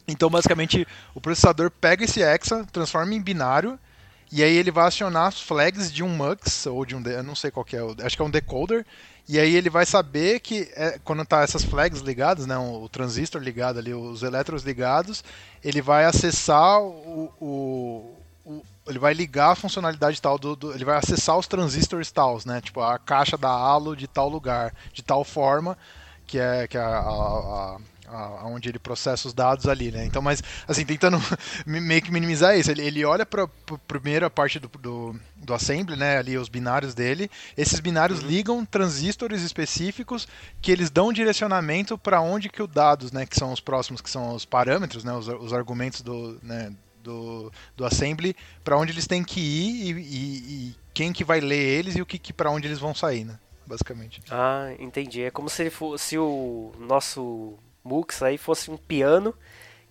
Então, 0.07 0.29
basicamente, 0.29 0.87
o 1.13 1.21
processador 1.21 1.69
pega 1.69 2.03
esse 2.03 2.21
hexa, 2.21 2.65
transforma 2.71 3.13
em 3.13 3.21
binário 3.21 3.79
e 4.31 4.41
aí 4.41 4.55
ele 4.55 4.71
vai 4.71 4.87
acionar 4.87 5.27
as 5.27 5.41
flags 5.41 5.91
de 5.91 6.03
um 6.03 6.09
MUX, 6.09 6.65
ou 6.65 6.85
de 6.85 6.95
um, 6.95 7.03
eu 7.03 7.21
não 7.21 7.35
sei 7.35 7.51
qual 7.51 7.65
que 7.65 7.75
é, 7.75 7.81
acho 8.03 8.15
que 8.15 8.21
é 8.21 8.25
um 8.25 8.29
decoder, 8.29 8.85
e 9.27 9.37
aí 9.37 9.53
ele 9.55 9.69
vai 9.69 9.85
saber 9.85 10.39
que 10.39 10.71
é, 10.73 10.97
quando 11.03 11.25
tá 11.25 11.41
essas 11.41 11.65
flags 11.65 11.99
ligadas, 11.99 12.45
né, 12.47 12.57
o, 12.57 12.87
transistor 12.87 13.41
ligado 13.41 13.77
ali, 13.77 13.93
os 13.93 14.23
elétrons 14.23 14.63
ligados, 14.63 15.21
ele 15.61 15.81
vai 15.81 16.05
acessar 16.05 16.81
o, 16.81 17.29
o, 17.41 18.63
ele 18.87 18.99
vai 18.99 19.13
ligar 19.13 19.51
a 19.51 19.55
funcionalidade 19.55 20.21
tal 20.21 20.39
do, 20.39 20.55
do, 20.55 20.73
ele 20.73 20.85
vai 20.85 20.97
acessar 20.97 21.37
os 21.37 21.45
transistores 21.47 22.09
tals, 22.09 22.45
né, 22.45 22.61
tipo 22.61 22.79
a 22.81 22.97
caixa 22.97 23.37
da 23.37 23.49
halo 23.49 23.97
de 23.97 24.07
tal 24.07 24.29
lugar, 24.29 24.73
de 24.93 25.03
tal 25.03 25.25
forma 25.25 25.77
que 26.25 26.39
é 26.39 26.67
que 26.67 26.77
é 26.77 26.81
a, 26.81 26.99
a, 26.99 27.77
a 28.11 28.45
onde 28.45 28.67
ele 28.67 28.79
processa 28.79 29.27
os 29.27 29.33
dados 29.33 29.67
ali, 29.67 29.91
né? 29.91 30.05
Então, 30.05 30.21
mas 30.21 30.43
assim, 30.67 30.85
tentando 30.85 31.17
meio 31.65 32.01
que 32.01 32.11
minimizar 32.11 32.57
isso, 32.57 32.69
ele, 32.69 32.81
ele 32.81 33.05
olha 33.05 33.25
para 33.25 33.43
a 33.43 33.77
primeira 33.87 34.29
parte 34.29 34.59
do, 34.59 34.67
do, 34.67 35.15
do, 35.37 35.53
assembly, 35.53 35.95
né? 35.95 36.17
Ali 36.17 36.37
os 36.37 36.49
binários 36.49 36.93
dele. 36.93 37.31
Esses 37.57 37.79
binários 37.79 38.21
uhum. 38.21 38.27
ligam 38.27 38.65
transistores 38.65 39.41
específicos 39.41 40.27
que 40.61 40.71
eles 40.71 40.89
dão 40.89 41.13
direcionamento 41.13 41.97
para 41.97 42.21
onde 42.21 42.49
que 42.49 42.61
os 42.61 42.69
dados, 42.69 43.11
né? 43.11 43.25
Que 43.25 43.35
são 43.35 43.53
os 43.53 43.61
próximos, 43.61 44.01
que 44.01 44.09
são 44.09 44.35
os 44.35 44.45
parâmetros, 44.45 45.03
né? 45.03 45.13
Os, 45.13 45.27
os 45.27 45.53
argumentos 45.53 46.01
do, 46.01 46.37
né? 46.43 46.73
Do, 47.01 47.51
do 47.75 47.83
assembly 47.83 48.35
para 48.63 48.77
onde 48.77 48.91
eles 48.91 49.07
têm 49.07 49.23
que 49.23 49.39
ir 49.39 49.87
e, 49.87 49.91
e, 49.91 50.67
e, 50.67 50.75
quem 50.93 51.11
que 51.11 51.23
vai 51.23 51.39
ler 51.39 51.79
eles 51.79 51.95
e 51.95 52.01
o 52.01 52.05
que, 52.05 52.19
que 52.19 52.31
para 52.31 52.51
onde 52.51 52.67
eles 52.67 52.77
vão 52.77 52.93
sair, 52.93 53.25
né? 53.25 53.39
Basicamente. 53.65 54.21
Ah, 54.29 54.71
entendi. 54.77 55.23
É 55.23 55.31
como 55.31 55.49
se 55.49 55.63
ele 55.63 55.71
fosse 55.71 56.15
o 56.15 56.71
nosso 56.77 57.57
Mux 57.83 58.21
aí 58.21 58.37
fosse 58.37 58.69
um 58.69 58.77
piano 58.77 59.33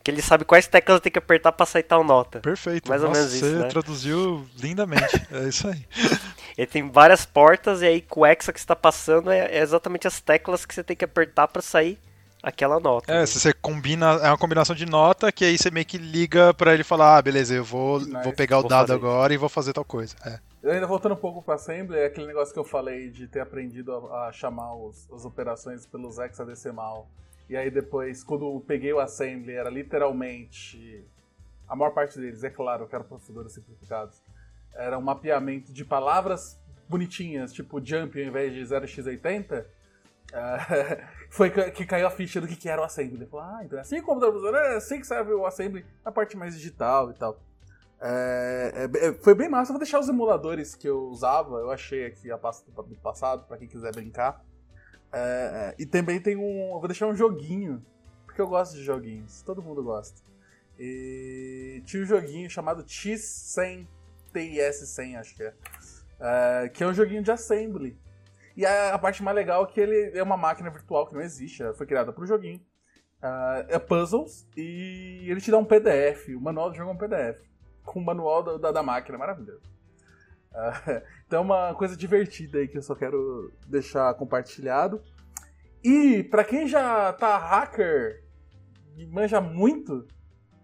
que 0.03 0.11
ele 0.11 0.22
sabe 0.22 0.45
quais 0.45 0.66
teclas 0.66 1.01
tem 1.01 1.12
que 1.12 1.18
apertar 1.18 1.53
para 1.53 1.66
sair 1.66 1.82
tal 1.82 2.03
nota. 2.03 2.41
Perfeito. 2.41 2.88
Mais 2.88 3.03
Nossa, 3.03 3.12
ou 3.12 3.18
menos 3.18 3.34
isso, 3.34 3.45
Você 3.45 3.59
né? 3.59 3.68
traduziu 3.68 4.47
lindamente. 4.59 5.22
é 5.30 5.49
isso 5.49 5.68
aí. 5.68 5.84
Ele 6.57 6.66
tem 6.66 6.91
várias 6.91 7.26
portas 7.26 7.82
e 7.82 7.86
aí 7.86 8.01
com 8.01 8.20
o 8.20 8.26
hexa 8.26 8.53
que 8.53 8.59
está 8.59 8.74
passando 8.74 9.30
é, 9.30 9.38
é, 9.38 9.61
exatamente 9.61 10.07
as 10.07 10.20
teclas 10.20 10.64
que 10.64 10.74
você 10.74 10.82
tem 10.82 10.97
que 10.97 11.05
apertar 11.05 11.49
para 11.49 11.61
sair 11.61 11.99
aquela 12.43 12.80
nota. 12.80 13.12
É, 13.12 13.20
né? 13.20 13.26
se 13.26 13.38
você 13.38 13.53
combina, 13.53 14.12
é 14.22 14.28
uma 14.28 14.38
combinação 14.38 14.74
de 14.74 14.86
nota 14.86 15.30
que 15.30 15.45
aí 15.45 15.59
você 15.59 15.70
meio 15.70 15.84
que 15.84 15.99
liga 15.99 16.55
para 16.55 16.72
ele 16.72 16.84
falar, 16.84 17.18
ah, 17.18 17.22
beleza, 17.22 17.55
eu 17.55 17.64
vou, 17.64 18.01
vou 18.01 18.32
pegar 18.32 18.59
o 18.59 18.62
dado 18.66 18.95
agora 18.95 19.34
e 19.34 19.36
vou 19.36 19.49
fazer 19.49 19.74
tal 19.74 19.84
coisa. 19.84 20.16
É. 20.24 20.38
Eu 20.62 20.72
ainda 20.72 20.86
voltando 20.86 21.12
um 21.12 21.18
pouco 21.18 21.43
para 21.43 21.55
Assembly, 21.55 21.99
é 21.99 22.07
aquele 22.07 22.26
negócio 22.26 22.53
que 22.53 22.61
eu 22.61 22.64
falei 22.64 23.11
de 23.11 23.26
ter 23.26 23.41
aprendido 23.41 23.95
a, 23.95 24.28
a 24.28 24.32
chamar 24.32 24.74
os, 24.74 25.11
as 25.12 25.24
operações 25.24 25.86
pelos 25.86 26.18
hexadecimal 26.18 27.09
e 27.51 27.57
aí 27.57 27.69
depois, 27.69 28.23
quando 28.23 28.45
eu 28.45 28.61
peguei 28.65 28.93
o 28.93 29.01
Assembly, 29.01 29.55
era 29.55 29.69
literalmente. 29.69 31.05
A 31.69 31.75
maior 31.75 31.91
parte 31.91 32.17
deles, 32.17 32.45
é 32.45 32.51
claro, 32.51 32.87
que 32.87 32.95
eram 32.95 33.05
processadores 33.05 33.53
simplificados. 33.53 34.23
Era 34.73 34.97
um 34.97 35.03
mapeamento 35.03 35.73
de 35.73 35.85
palavras 35.85 36.57
bonitinhas, 36.89 37.53
tipo 37.53 37.85
jump 37.85 38.21
ao 38.21 38.29
invés 38.29 38.55
de 38.55 38.61
0x80. 38.61 39.65
Uh, 39.65 39.67
foi 41.29 41.51
que 41.73 41.85
caiu 41.85 42.07
a 42.07 42.11
ficha 42.11 42.41
do 42.41 42.47
que, 42.47 42.69
era 42.69 42.81
o 42.81 42.85
Assembly. 42.85 43.27
Falei, 43.27 43.47
ah, 43.49 43.65
então 43.65 43.79
é 43.79 43.83
assim 43.83 44.01
como 44.01 44.25
é 44.25 44.77
assim 44.77 45.01
que 45.01 45.07
serve 45.09 45.33
o 45.33 45.45
Assembly, 45.45 45.85
a 46.05 46.13
parte 46.13 46.37
mais 46.37 46.55
digital 46.55 47.11
e 47.11 47.15
tal. 47.15 47.37
É, 48.01 48.89
é, 48.95 49.13
foi 49.15 49.35
bem 49.35 49.49
massa. 49.49 49.71
Eu 49.71 49.75
vou 49.75 49.81
deixar 49.81 49.99
os 49.99 50.09
emuladores 50.09 50.77
que 50.77 50.89
eu 50.89 51.09
usava, 51.09 51.57
eu 51.57 51.73
achei 51.73 52.07
aqui 52.07 52.31
a 52.31 52.39
pasta 52.39 52.71
do 52.71 52.97
passado, 53.03 53.45
para 53.49 53.59
quem 53.59 53.67
quiser 53.67 53.93
brincar. 53.93 54.41
É, 55.13 55.19
é, 55.19 55.75
e 55.79 55.87
também 55.87 56.21
tem 56.21 56.37
um. 56.37 56.71
Vou 56.79 56.87
deixar 56.87 57.07
um 57.07 57.15
joguinho, 57.15 57.85
porque 58.25 58.41
eu 58.41 58.47
gosto 58.47 58.77
de 58.77 58.83
joguinhos, 58.83 59.43
todo 59.43 59.63
mundo 59.63 59.83
gosta. 59.83 60.21
E 60.79 61.83
tinha 61.85 62.03
um 62.03 62.07
joguinho 62.07 62.49
chamado 62.49 62.85
X100, 62.85 63.87
TIS100, 64.33 65.19
acho 65.19 65.37
que 65.37 65.43
é, 65.43 65.55
é, 66.21 66.69
que 66.69 66.83
é 66.83 66.87
um 66.87 66.95
joguinho 66.95 67.23
de 67.23 67.31
assembly. 67.31 67.99
E 68.57 68.65
a, 68.65 68.95
a, 68.95 68.99
parte 68.99 69.23
mais 69.23 69.35
legal 69.35 69.65
é 69.65 69.67
que 69.67 69.81
ele 69.81 70.17
é 70.17 70.23
uma 70.23 70.37
máquina 70.37 70.71
virtual 70.71 71.07
que 71.07 71.15
não 71.15 71.21
existe, 71.21 71.63
foi 71.75 71.87
criada 71.87 72.13
para 72.13 72.23
o 72.23 72.27
joguinho. 72.27 72.61
Uh, 73.23 73.69
é 73.69 73.79
puzzles 73.79 74.49
e 74.57 75.27
ele 75.29 75.43
te 75.43 75.51
dá 75.51 75.59
um 75.59 75.65
PDF, 75.65 76.29
o 76.29 76.41
manual 76.41 76.71
do 76.71 76.77
jogo 76.77 76.91
é 76.91 76.95
um 76.95 76.97
PDF, 76.97 77.39
com 77.85 78.01
o 78.01 78.05
manual 78.05 78.43
da, 78.43 78.57
da, 78.57 78.73
da 78.73 78.83
máquina, 78.83 79.19
maravilhoso. 79.19 79.63
Uh, 80.53 81.03
então 81.31 81.43
é 81.43 81.43
uma 81.43 81.74
coisa 81.76 81.97
divertida 81.97 82.59
aí 82.59 82.66
que 82.66 82.76
eu 82.76 82.83
só 82.83 82.93
quero 82.93 83.53
deixar 83.68 84.12
compartilhado. 84.14 85.01
E 85.81 86.24
para 86.24 86.43
quem 86.43 86.66
já 86.66 87.12
tá 87.12 87.39
hacker 87.39 88.24
e 88.97 89.07
manja 89.07 89.41
muito, 89.41 90.09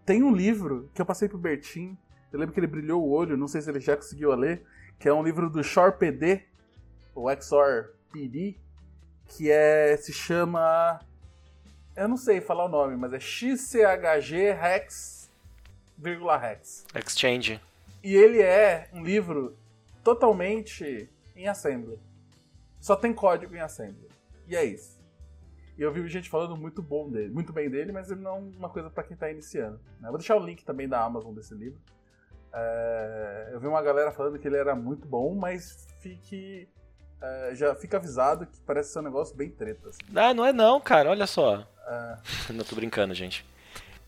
tem 0.04 0.24
um 0.24 0.34
livro 0.34 0.90
que 0.92 1.00
eu 1.00 1.06
passei 1.06 1.28
pro 1.28 1.38
Bertin. 1.38 1.96
Eu 2.32 2.40
lembro 2.40 2.52
que 2.52 2.58
ele 2.58 2.66
brilhou 2.66 3.00
o 3.00 3.10
olho, 3.12 3.36
não 3.36 3.46
sei 3.46 3.60
se 3.60 3.70
ele 3.70 3.78
já 3.78 3.94
conseguiu 3.94 4.34
ler, 4.34 4.66
que 4.98 5.08
é 5.08 5.14
um 5.14 5.22
livro 5.22 5.48
do 5.48 5.62
Shor 5.62 5.92
PD, 5.98 6.42
o 7.14 7.32
XOR 7.40 7.92
PD, 8.12 8.56
que 9.28 9.48
é 9.48 9.96
se 9.96 10.12
chama 10.12 10.98
eu 11.94 12.08
não 12.08 12.16
sei 12.16 12.40
falar 12.40 12.64
o 12.64 12.68
nome, 12.68 12.96
mas 12.96 13.12
é 13.12 13.20
XCHG 13.20 14.48
Hex, 14.48 15.30
vírgula 15.96 16.44
Hex. 16.44 16.84
Exchange. 16.92 17.60
E 18.02 18.16
ele 18.16 18.42
é 18.42 18.88
um 18.92 19.04
livro 19.04 19.56
totalmente 20.06 21.10
em 21.34 21.48
assembly. 21.48 21.98
Só 22.78 22.94
tem 22.94 23.12
código 23.12 23.56
em 23.56 23.60
assembly. 23.60 24.06
E 24.46 24.54
é 24.54 24.64
isso. 24.64 25.04
E 25.76 25.82
eu 25.82 25.92
vi 25.92 26.06
gente 26.06 26.30
falando 26.30 26.56
muito 26.56 26.80
bom 26.80 27.10
dele, 27.10 27.34
muito 27.34 27.52
bem 27.52 27.68
dele, 27.68 27.90
mas 27.90 28.08
ele 28.08 28.20
não 28.20 28.36
é 28.36 28.38
uma 28.56 28.68
coisa 28.68 28.88
para 28.88 29.02
quem 29.02 29.14
está 29.14 29.28
iniciando. 29.28 29.80
Né? 30.00 30.08
Vou 30.08 30.16
deixar 30.16 30.36
o 30.36 30.46
link 30.46 30.64
também 30.64 30.88
da 30.88 31.02
Amazon 31.02 31.34
desse 31.34 31.56
livro. 31.56 31.80
É, 32.54 33.50
eu 33.52 33.58
vi 33.58 33.66
uma 33.66 33.82
galera 33.82 34.12
falando 34.12 34.38
que 34.38 34.46
ele 34.46 34.56
era 34.56 34.76
muito 34.76 35.08
bom, 35.08 35.34
mas 35.34 35.88
fique 36.00 36.68
é, 37.20 37.50
já 37.54 37.74
fica 37.74 37.96
avisado 37.96 38.46
que 38.46 38.60
parece 38.60 38.92
ser 38.92 39.00
um 39.00 39.02
negócio 39.02 39.36
bem 39.36 39.50
treta. 39.50 39.88
Assim. 39.88 39.98
Ah, 40.14 40.32
não 40.32 40.46
é 40.46 40.52
não, 40.52 40.80
cara, 40.80 41.10
olha 41.10 41.26
só. 41.26 41.66
É... 41.84 42.16
não 42.54 42.64
tô 42.64 42.76
brincando, 42.76 43.12
gente. 43.12 43.44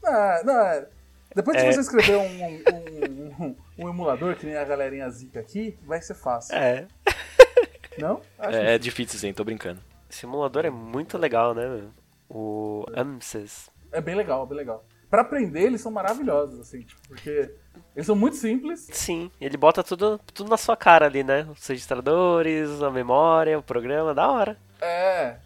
Não, 0.01 0.45
não, 0.45 0.61
é, 0.61 0.89
depois 1.35 1.57
de 1.57 1.65
é... 1.65 1.73
você 1.73 1.81
escrever 1.81 2.17
um, 2.17 2.23
um, 2.23 3.18
um, 3.18 3.18
um, 3.39 3.89
emulador, 3.89 4.37
que 4.37 4.47
nem 4.47 4.57
a 4.57 4.65
galerinha 4.65 5.09
zica 5.11 5.41
aqui, 5.41 5.79
vai 5.85 6.01
ser 6.01 6.15
fácil. 6.15 6.57
É. 6.57 6.87
Não? 7.99 8.21
Acho 8.39 8.57
é, 8.57 8.75
é 8.75 8.79
difícil 8.79 9.19
sim, 9.19 9.33
tô 9.33 9.45
brincando. 9.45 9.81
Esse 10.09 10.25
emulador 10.25 10.65
é 10.65 10.71
muito 10.71 11.19
legal, 11.19 11.55
né? 11.55 11.83
O 12.29 12.85
AMSES. 12.95 13.71
É 13.93 14.01
bem 14.01 14.15
legal, 14.15 14.47
bem 14.47 14.57
legal. 14.57 14.85
Pra 15.11 15.23
aprender, 15.23 15.63
eles 15.63 15.81
são 15.81 15.91
maravilhosos, 15.91 16.61
assim, 16.61 16.83
tipo, 16.83 17.01
porque 17.09 17.51
eles 17.97 18.07
são 18.07 18.15
muito 18.15 18.37
simples. 18.37 18.87
Sim, 18.93 19.31
ele 19.41 19.57
bota 19.57 19.83
tudo, 19.83 20.21
tudo 20.35 20.51
na 20.51 20.59
sua 20.59 20.77
cara 20.77 21.07
ali, 21.07 21.25
né? 21.25 21.49
Os 21.51 21.67
registradores, 21.67 22.83
a 22.83 22.91
memória, 22.91 23.59
o 23.59 23.63
programa, 23.63 24.15
da 24.15 24.31
hora. 24.31 24.59
É. 24.81 25.37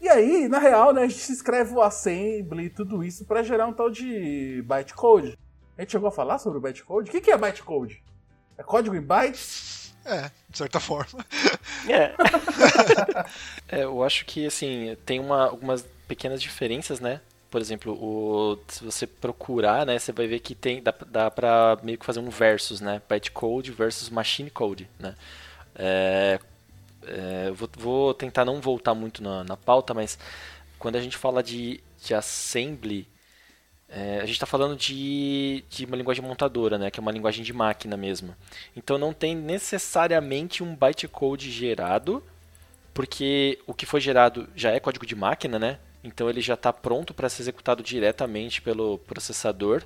e 0.00 0.08
aí, 0.08 0.48
na 0.48 0.58
real, 0.58 0.92
né, 0.92 1.02
a 1.02 1.08
gente 1.08 1.32
escreve 1.32 1.72
o 1.72 1.80
assembly 1.80 2.64
e 2.64 2.70
tudo 2.70 3.04
isso 3.04 3.24
para 3.24 3.44
gerar 3.44 3.66
um 3.66 3.72
tal 3.72 3.88
de 3.88 4.62
bytecode. 4.66 5.38
A 5.80 5.82
gente 5.82 5.92
chegou 5.92 6.10
a 6.10 6.12
falar 6.12 6.38
sobre 6.38 6.58
o 6.58 6.60
bytecode? 6.60 7.08
O 7.08 7.22
que 7.22 7.30
é 7.30 7.38
bytecode? 7.38 8.02
É 8.58 8.62
código 8.62 8.94
em 8.94 9.00
bytes? 9.00 9.94
É, 10.04 10.30
de 10.46 10.58
certa 10.58 10.78
forma. 10.78 11.24
É. 11.88 12.12
é 13.66 13.84
eu 13.84 14.04
acho 14.04 14.26
que, 14.26 14.44
assim, 14.44 14.94
tem 15.06 15.18
uma, 15.18 15.46
algumas 15.46 15.82
pequenas 16.06 16.42
diferenças, 16.42 17.00
né? 17.00 17.22
Por 17.50 17.62
exemplo, 17.62 17.94
o, 17.94 18.58
se 18.68 18.84
você 18.84 19.06
procurar, 19.06 19.86
né, 19.86 19.98
você 19.98 20.12
vai 20.12 20.26
ver 20.26 20.40
que 20.40 20.54
tem 20.54 20.82
dá, 20.82 20.94
dá 21.06 21.30
pra 21.30 21.78
meio 21.82 21.96
que 21.96 22.04
fazer 22.04 22.20
um 22.20 22.28
versus, 22.28 22.82
né? 22.82 23.00
Bytecode 23.08 23.72
versus 23.72 24.10
machine 24.10 24.50
code, 24.50 24.86
né? 24.98 25.16
É, 25.74 26.38
é, 27.06 27.50
vou, 27.52 27.70
vou, 27.78 28.12
tentar 28.12 28.44
não 28.44 28.60
voltar 28.60 28.92
muito 28.92 29.22
na, 29.22 29.44
na, 29.44 29.56
pauta, 29.56 29.94
mas 29.94 30.18
quando 30.78 30.96
a 30.96 31.00
gente 31.00 31.16
fala 31.16 31.42
de, 31.42 31.82
de 32.04 32.12
assembly, 32.12 33.08
é, 33.90 34.18
a 34.18 34.24
gente 34.24 34.34
está 34.34 34.46
falando 34.46 34.76
de, 34.76 35.64
de 35.68 35.84
uma 35.84 35.96
linguagem 35.96 36.24
montadora, 36.24 36.78
né, 36.78 36.90
que 36.90 37.00
é 37.00 37.02
uma 37.02 37.10
linguagem 37.10 37.42
de 37.42 37.52
máquina 37.52 37.96
mesmo. 37.96 38.36
Então 38.76 38.96
não 38.96 39.12
tem 39.12 39.34
necessariamente 39.34 40.62
um 40.62 40.76
bytecode 40.76 41.50
gerado, 41.50 42.22
porque 42.94 43.58
o 43.66 43.74
que 43.74 43.86
foi 43.86 44.00
gerado 44.00 44.48
já 44.54 44.70
é 44.70 44.78
código 44.78 45.04
de 45.04 45.16
máquina, 45.16 45.58
né? 45.58 45.78
Então 46.02 46.30
ele 46.30 46.40
já 46.40 46.54
está 46.54 46.72
pronto 46.72 47.12
para 47.12 47.28
ser 47.28 47.42
executado 47.42 47.82
diretamente 47.82 48.62
pelo 48.62 48.98
processador. 48.98 49.82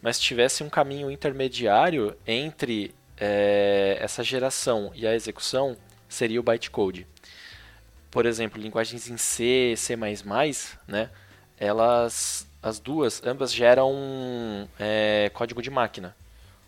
Mas 0.00 0.16
se 0.16 0.22
tivesse 0.22 0.62
um 0.62 0.68
caminho 0.68 1.10
intermediário 1.10 2.16
entre 2.26 2.94
é, 3.16 3.98
essa 4.00 4.22
geração 4.22 4.92
e 4.94 5.06
a 5.06 5.14
execução, 5.14 5.76
seria 6.08 6.40
o 6.40 6.42
bytecode. 6.42 7.06
Por 8.10 8.24
exemplo, 8.24 8.60
linguagens 8.60 9.08
em 9.08 9.16
C, 9.16 9.74
C++, 9.76 9.96
né, 10.86 11.10
elas, 11.58 12.47
as 12.62 12.78
duas, 12.80 13.22
ambas 13.24 13.52
geram 13.52 14.68
é, 14.78 15.30
código 15.32 15.62
de 15.62 15.70
máquina, 15.70 16.16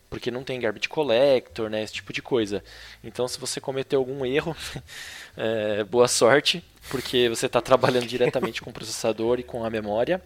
porque 0.09 0.31
não 0.31 0.45
tem 0.45 0.61
garbage 0.61 0.89
collector, 0.89 1.69
né, 1.69 1.83
esse 1.83 1.95
tipo 1.95 2.13
de 2.13 2.23
coisa. 2.23 2.63
Então, 3.03 3.27
se 3.29 3.39
você 3.39 3.61
cometer 3.61 3.97
algum 3.97 4.25
erro, 4.25 4.57
é, 5.37 5.85
boa 5.85 6.09
sorte, 6.09 6.65
porque 6.91 7.29
você 7.29 7.47
está 7.47 7.61
trabalhando 7.61 8.07
diretamente 8.07 8.63
com 8.63 8.71
o 8.71 8.73
processador 8.73 9.39
e 9.39 9.43
com 9.43 9.65
a 9.65 9.71
memória, 9.71 10.23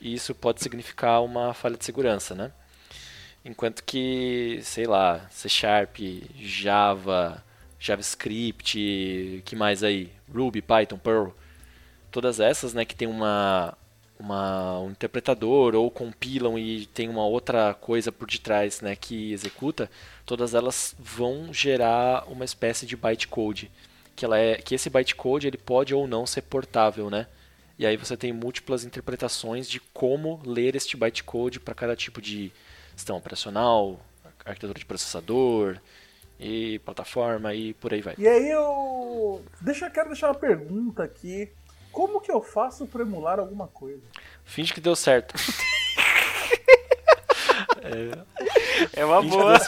e 0.00 0.14
isso 0.14 0.34
pode 0.34 0.62
significar 0.62 1.22
uma 1.22 1.54
falha 1.54 1.76
de 1.76 1.84
segurança, 1.84 2.34
né? 2.34 2.52
Enquanto 3.44 3.82
que, 3.84 4.60
sei 4.62 4.86
lá, 4.86 5.26
C 5.30 5.48
Sharp, 5.48 5.96
Java, 6.38 7.42
JavaScript, 7.78 9.42
que 9.44 9.56
mais 9.56 9.82
aí? 9.82 10.12
Ruby, 10.32 10.60
Python, 10.60 10.98
Perl. 10.98 11.34
Todas 12.10 12.38
essas, 12.38 12.74
né, 12.74 12.84
que 12.84 12.94
tem 12.94 13.08
uma, 13.08 13.76
uma, 14.20 14.78
um 14.80 14.90
interpretador 14.90 15.74
ou 15.74 15.90
compilam 15.90 16.58
e 16.58 16.86
tem 16.86 17.08
uma 17.08 17.24
outra 17.26 17.72
coisa 17.74 18.12
por 18.12 18.28
detrás 18.28 18.82
né, 18.82 18.94
que 18.94 19.32
executa, 19.32 19.90
todas 20.26 20.54
elas 20.54 20.94
vão 20.98 21.52
gerar 21.52 22.24
uma 22.28 22.44
espécie 22.44 22.84
de 22.84 22.96
bytecode. 22.96 23.70
Que, 24.14 24.24
ela 24.24 24.38
é, 24.38 24.56
que 24.56 24.74
esse 24.74 24.90
bytecode 24.90 25.46
ele 25.46 25.56
pode 25.56 25.94
ou 25.94 26.06
não 26.06 26.26
ser 26.26 26.42
portável, 26.42 27.08
né? 27.08 27.26
E 27.78 27.86
aí 27.86 27.96
você 27.96 28.14
tem 28.14 28.30
múltiplas 28.30 28.84
interpretações 28.84 29.66
de 29.66 29.80
como 29.80 30.42
ler 30.44 30.76
este 30.76 30.98
bytecode 30.98 31.58
para 31.58 31.72
cada 31.72 31.96
tipo 31.96 32.20
de 32.20 32.52
sistema 32.94 33.18
operacional, 33.18 33.98
arquitetura 34.44 34.78
de 34.78 34.84
processador 34.84 35.78
e 36.38 36.78
plataforma 36.80 37.54
e 37.54 37.72
por 37.72 37.94
aí 37.94 38.02
vai. 38.02 38.14
E 38.18 38.28
aí 38.28 38.50
eu 38.50 39.42
deixa, 39.62 39.88
quero 39.88 40.08
deixar 40.08 40.28
uma 40.28 40.34
pergunta 40.38 41.02
aqui 41.02 41.50
como 41.92 42.20
que 42.20 42.30
eu 42.30 42.40
faço 42.40 42.86
para 42.86 43.02
emular 43.02 43.38
alguma 43.38 43.66
coisa? 43.68 44.02
Finge 44.44 44.72
que 44.72 44.80
deu 44.80 44.96
certo. 44.96 45.34
é, 47.82 49.00
é 49.00 49.04
uma 49.04 49.22
boa. 49.22 49.58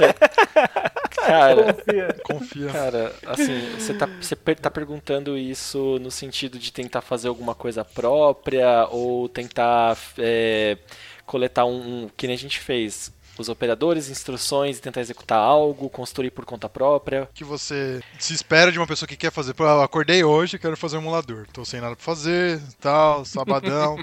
Cara, 1.11 1.75
confia. 1.75 2.16
confia. 2.25 2.68
Cara, 2.68 3.14
assim, 3.27 3.75
você 3.79 3.95
tá, 3.95 4.07
você 4.07 4.37
tá 4.37 4.70
perguntando 4.70 5.37
isso 5.37 5.99
no 6.01 6.11
sentido 6.11 6.59
de 6.59 6.73
tentar 6.73 7.01
fazer 7.01 7.29
alguma 7.29 7.55
coisa 7.55 7.85
própria 7.85 8.87
ou 8.91 9.29
tentar 9.29 9.97
é, 10.18 10.79
coletar 11.27 11.64
um, 11.64 12.05
um. 12.05 12.11
Que 12.16 12.27
nem 12.27 12.35
a 12.35 12.39
gente 12.39 12.59
fez 12.59 13.12
os 13.39 13.49
operadores, 13.49 14.09
instruções 14.09 14.78
e 14.78 14.80
tentar 14.80 15.01
executar 15.01 15.39
algo, 15.39 15.89
construir 15.89 16.30
por 16.30 16.45
conta 16.45 16.68
própria. 16.68 17.28
que 17.35 17.45
você 17.45 18.03
se 18.18 18.35
espera 18.35 18.70
de 18.70 18.78
uma 18.78 18.87
pessoa 18.87 19.09
que 19.09 19.16
quer 19.16 19.33
fazer? 19.33 19.55
Pô, 19.55 19.64
eu 19.64 19.83
acordei 19.83 20.22
hoje, 20.22 20.59
quero 20.59 20.76
fazer 20.76 20.97
um 20.97 21.01
emulador. 21.01 21.47
Tô 21.53 21.64
sem 21.64 21.80
nada 21.80 21.97
pra 21.97 22.05
fazer, 22.05 22.61
tal, 22.80 23.24
sabadão. 23.26 23.97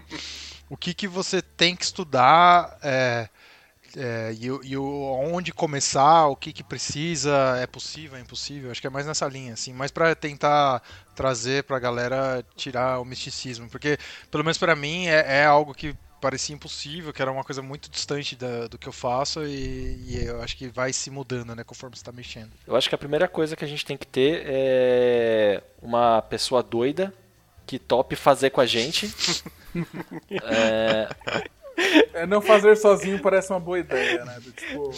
o 0.69 0.75
que 0.75 0.93
que 0.93 1.07
você 1.07 1.41
tem 1.41 1.75
que 1.75 1.84
estudar? 1.84 2.77
É, 2.82 3.30
é, 3.97 4.34
e, 4.34 4.45
e 4.45 4.77
onde 4.77 5.51
começar, 5.51 6.27
o 6.27 6.36
que, 6.36 6.53
que 6.53 6.63
precisa, 6.63 7.57
é 7.59 7.65
possível, 7.65 8.17
é 8.17 8.21
impossível, 8.21 8.71
acho 8.71 8.82
que 8.82 8.88
é 8.88 8.89
mais 8.89 9.05
nessa 9.05 9.27
linha, 9.27 9.53
assim, 9.53 9.73
mais 9.73 9.91
para 9.91 10.13
tentar 10.15 10.82
trazer 11.15 11.63
para 11.63 11.77
a 11.77 11.80
galera 11.80 12.45
tirar 12.55 12.99
o 12.99 13.05
misticismo, 13.05 13.69
porque 13.69 13.97
pelo 14.30 14.43
menos 14.43 14.57
para 14.57 14.75
mim 14.75 15.07
é, 15.07 15.41
é, 15.41 15.45
algo 15.45 15.73
que 15.73 15.95
parecia 16.20 16.55
impossível, 16.55 17.13
que 17.13 17.22
era 17.22 17.32
uma 17.32 17.43
coisa 17.43 17.61
muito 17.61 17.89
distante 17.89 18.36
da, 18.36 18.67
do 18.67 18.78
que 18.78 18.88
eu 18.88 18.93
faço 18.93 19.45
e, 19.45 20.03
e, 20.07 20.26
eu 20.26 20.41
acho 20.41 20.55
que 20.57 20.67
vai 20.67 20.93
se 20.93 21.09
mudando, 21.09 21.55
né, 21.55 21.63
conforme 21.63 21.95
você 21.95 22.01
está 22.01 22.11
mexendo. 22.11 22.51
Eu 22.67 22.76
acho 22.76 22.89
que 22.89 22.95
a 22.95 22.97
primeira 22.97 23.28
coisa 23.28 23.55
que 23.55 23.63
a 23.63 23.67
gente 23.67 23.86
tem 23.86 23.97
que 23.97 24.07
ter 24.07 24.43
é 24.45 25.63
uma 25.82 26.22
pessoa 26.22 26.61
doida 26.61 27.13
que 27.65 27.78
tope 27.78 28.15
fazer 28.15 28.49
com 28.49 28.61
a 28.61 28.65
gente. 28.65 29.13
é... 30.43 31.07
é... 32.13 32.26
não 32.26 32.41
fazer 32.41 32.76
sozinho 32.76 33.20
parece 33.22 33.51
uma 33.51 33.59
boa 33.59 33.80
ideia, 33.80 34.26
né? 34.26 34.39
Do, 34.41 34.51
tipo, 34.51 34.91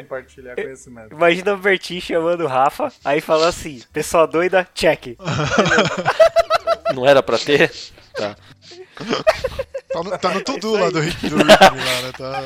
compartilhar 0.00 0.56
conhecimento. 0.56 1.12
Imagina 1.12 1.54
o 1.54 1.56
Bertinho 1.56 2.00
chamando 2.00 2.42
o 2.42 2.48
Rafa, 2.48 2.92
aí 3.04 3.20
fala 3.20 3.48
assim, 3.48 3.80
pessoa 3.92 4.26
doida, 4.26 4.66
check. 4.74 5.16
não 6.94 7.06
era 7.06 7.22
pra 7.22 7.38
ter? 7.38 7.72
Tá. 8.16 8.34
Tá 8.96 10.02
no, 10.02 10.18
tá 10.18 10.34
no 10.34 10.42
tudo 10.42 10.76
é 10.76 10.80
lá 10.80 10.90
do, 10.90 11.00
Rick, 11.00 11.28
do 11.28 11.36
Rick 11.36 11.48
lá, 11.48 12.02
né? 12.02 12.12
Tá... 12.16 12.44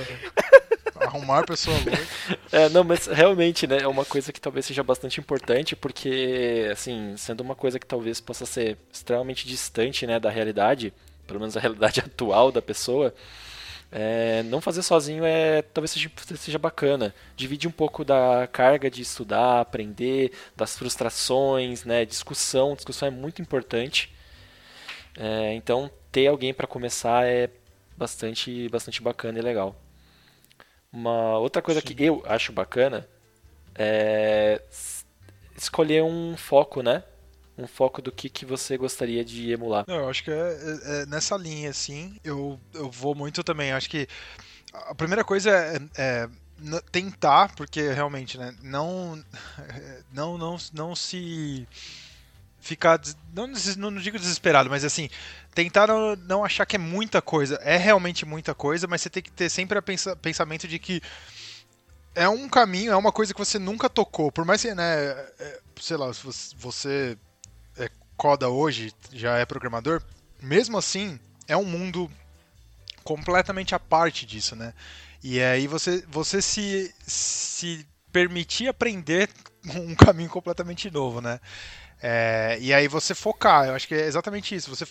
Arrumar 1.07 1.45
pessoa 1.45 1.77
louca. 1.79 2.07
É, 2.53 2.69
não, 2.69 2.85
mas 2.85 3.07
realmente, 3.07 3.67
né, 3.67 3.79
é 3.81 3.89
uma 3.89 4.05
coisa 4.05 4.33
que 4.33 4.41
talvez 4.41 4.67
seja 4.67 4.83
bastante 4.83 5.19
importante, 5.19 5.75
porque, 5.75 6.69
assim, 6.71 7.15
sendo 7.17 7.41
uma 7.41 7.55
coisa 7.55 7.79
que 7.79 7.87
talvez 7.87 8.21
possa 8.21 8.45
ser 8.45 8.77
extremamente 8.93 9.47
distante, 9.47 10.07
né, 10.07 10.21
da 10.21 10.31
realidade, 10.31 10.93
pelo 11.27 11.41
menos 11.41 11.57
a 11.57 11.61
realidade 11.61 12.01
atual 12.05 12.53
da 12.53 12.61
pessoa, 12.61 13.15
é, 13.93 14.43
não 14.45 14.61
fazer 14.61 14.83
sozinho 14.83 15.25
é 15.25 15.63
talvez 15.63 15.91
seja, 15.91 16.11
seja 16.37 16.59
bacana. 16.59 17.15
Divide 17.37 17.67
um 17.67 17.73
pouco 17.73 18.05
da 18.05 18.49
carga 18.53 18.89
de 18.91 19.03
estudar, 19.03 19.61
aprender, 19.61 20.33
das 20.57 20.77
frustrações, 20.77 21.85
né, 21.85 22.05
discussão. 22.05 22.75
Discussão 22.75 23.09
é 23.09 23.11
muito 23.11 23.43
importante. 23.43 24.13
É, 25.17 25.55
então, 25.55 25.91
ter 26.11 26.27
alguém 26.27 26.53
para 26.55 26.67
começar 26.67 27.27
é 27.27 27.51
bastante, 27.97 28.69
bastante 28.69 29.03
bacana 29.03 29.39
e 29.39 29.43
legal. 29.43 29.77
Uma 30.93 31.39
outra 31.39 31.63
coisa 31.63 31.81
Sim. 31.81 31.87
que 31.87 32.05
eu 32.05 32.23
acho 32.27 32.53
bacana 32.53 33.07
é 33.75 34.61
escolher 35.57 36.03
um 36.03 36.37
foco, 36.37 36.83
né? 36.83 37.05
Um 37.57 37.67
foco 37.67 38.01
do 38.01 38.11
que, 38.11 38.29
que 38.29 38.47
você 38.47 38.77
gostaria 38.77 39.25
de 39.25 39.53
emular. 39.53 39.85
Não, 39.87 39.97
eu 39.97 40.09
acho 40.09 40.25
que 40.25 40.31
é, 40.31 40.35
é, 40.35 41.03
é 41.03 41.07
nessa 41.07 41.37
linha, 41.37 41.71
assim. 41.71 42.19
Eu, 42.25 42.59
eu 42.73 42.91
vou 42.91 43.15
muito 43.15 43.45
também. 43.45 43.71
Acho 43.73 43.91
que 43.91 44.09
a 44.73 44.95
primeira 44.95 45.23
coisa 45.23 45.51
é, 45.51 45.79
é 45.99 46.29
tentar, 46.91 47.55
porque 47.55 47.93
realmente, 47.93 48.39
né? 48.39 48.55
Não, 48.63 49.23
não, 50.13 50.39
não, 50.39 50.57
não 50.73 50.97
se 50.97 51.69
ficar. 52.61 53.01
Não, 53.35 53.47
não 53.47 54.01
digo 54.01 54.19
desesperado, 54.19 54.69
mas 54.71 54.85
assim, 54.85 55.09
tentar 55.55 55.89
não, 55.89 56.17
não, 56.17 56.45
achar 56.45 56.67
que 56.67 56.77
é 56.77 56.79
muita 56.79 57.21
coisa. 57.21 57.57
É 57.63 57.77
realmente 57.77 58.25
muita 58.25 58.55
coisa, 58.55 58.87
mas 58.87 59.01
você 59.01 59.11
tem 59.11 59.23
que 59.23 59.31
ter 59.31 59.49
sempre 59.51 59.79
o 59.79 59.83
pensa, 59.83 60.15
pensamento 60.17 60.69
de 60.69 60.79
que 60.79 61.03
é 62.15 62.29
um 62.29 62.49
caminho, 62.49 62.93
é 62.93 62.97
uma 62.97 63.13
coisa 63.13 63.33
que 63.33 63.39
você 63.39 63.59
nunca 63.59 63.89
tocou. 63.89 64.31
Por 64.31 64.45
mais 64.45 64.63
que, 64.63 64.75
né, 64.75 65.11
é, 65.39 65.61
sei 65.81 65.97
lá, 65.97 66.13
se 66.13 66.55
você 66.57 67.17
é 67.77 67.89
coda 68.17 68.49
hoje, 68.49 68.93
já 69.13 69.39
é 69.39 69.45
programador, 69.45 70.03
mesmo 70.43 70.77
assim, 70.77 71.19
é 71.49 71.57
um 71.57 71.65
mundo 71.65 72.11
completamente 73.03 73.75
à 73.75 73.79
parte 73.79 74.27
disso, 74.27 74.55
né? 74.55 74.75
E 75.23 75.41
aí 75.41 75.67
você, 75.67 76.05
você 76.09 76.41
se, 76.41 76.95
se 77.07 77.87
permitir 78.13 78.69
aprender 78.69 79.29
um 79.77 79.95
caminho 79.95 80.31
completamente 80.31 80.91
novo, 80.91 81.21
né? 81.21 81.41
É, 82.03 82.59
e 82.61 82.73
aí 82.73 82.89
você 82.89 83.15
focar, 83.15 83.67
eu 83.67 83.75
acho 83.75 83.87
que 83.87 83.95
é 83.95 84.07
exatamente 84.07 84.55
isso. 84.55 84.75
Você 84.75 84.87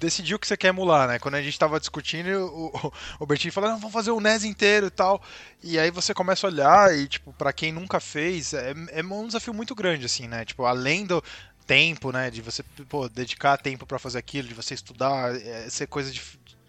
decidir 0.00 0.34
o 0.34 0.38
que 0.38 0.46
você 0.46 0.56
quer 0.56 0.68
emular, 0.68 1.06
né? 1.06 1.18
Quando 1.18 1.34
a 1.34 1.42
gente 1.42 1.52
estava 1.52 1.78
discutindo, 1.78 2.46
o, 2.46 2.92
o 3.20 3.26
Bertinho 3.26 3.52
falou, 3.52 3.70
não, 3.70 3.78
vamos 3.78 3.92
fazer 3.92 4.10
o 4.10 4.20
NES 4.20 4.44
inteiro 4.44 4.86
e 4.86 4.90
tal. 4.90 5.22
E 5.62 5.78
aí 5.78 5.90
você 5.90 6.14
começa 6.14 6.46
a 6.46 6.50
olhar 6.50 6.96
e, 6.96 7.06
tipo, 7.06 7.32
para 7.34 7.52
quem 7.52 7.70
nunca 7.70 8.00
fez, 8.00 8.54
é, 8.54 8.74
é 8.92 9.02
um 9.02 9.26
desafio 9.26 9.52
muito 9.52 9.74
grande, 9.74 10.06
assim, 10.06 10.26
né? 10.26 10.44
Tipo, 10.44 10.64
além 10.64 11.04
do 11.04 11.22
tempo, 11.66 12.10
né? 12.10 12.30
De 12.30 12.40
você, 12.40 12.62
pô, 12.88 13.08
dedicar 13.08 13.58
tempo 13.58 13.86
para 13.86 13.98
fazer 13.98 14.18
aquilo, 14.18 14.48
de 14.48 14.54
você 14.54 14.74
estudar, 14.74 15.36
é, 15.36 15.68
ser 15.68 15.86
coisa 15.86 16.10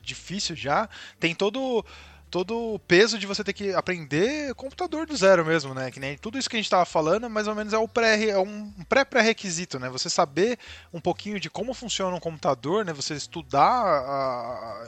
difícil 0.01 0.55
já, 0.55 0.89
tem 1.19 1.33
todo 1.33 1.85
todo 2.32 2.75
o 2.75 2.79
peso 2.79 3.19
de 3.19 3.27
você 3.27 3.43
ter 3.43 3.51
que 3.51 3.73
aprender 3.73 4.55
computador 4.55 5.05
do 5.05 5.15
zero 5.15 5.45
mesmo, 5.45 5.73
né? 5.73 5.91
Que 5.91 5.99
nem 5.99 6.17
tudo 6.17 6.39
isso 6.39 6.49
que 6.49 6.55
a 6.55 6.59
gente 6.59 6.65
estava 6.65 6.86
falando, 6.86 7.29
mais 7.29 7.45
ou 7.45 7.53
menos 7.53 7.73
é, 7.73 7.77
o 7.77 7.88
pré, 7.88 8.29
é 8.29 8.39
um 8.39 8.71
pré-pré-requisito, 8.88 9.77
né? 9.77 9.89
Você 9.89 10.09
saber 10.09 10.57
um 10.93 11.01
pouquinho 11.01 11.39
de 11.39 11.49
como 11.49 11.73
funciona 11.73 12.15
um 12.15 12.19
computador, 12.21 12.86
né? 12.86 12.93
Você 12.93 13.13
estudar 13.15 13.61
a, 13.61 14.88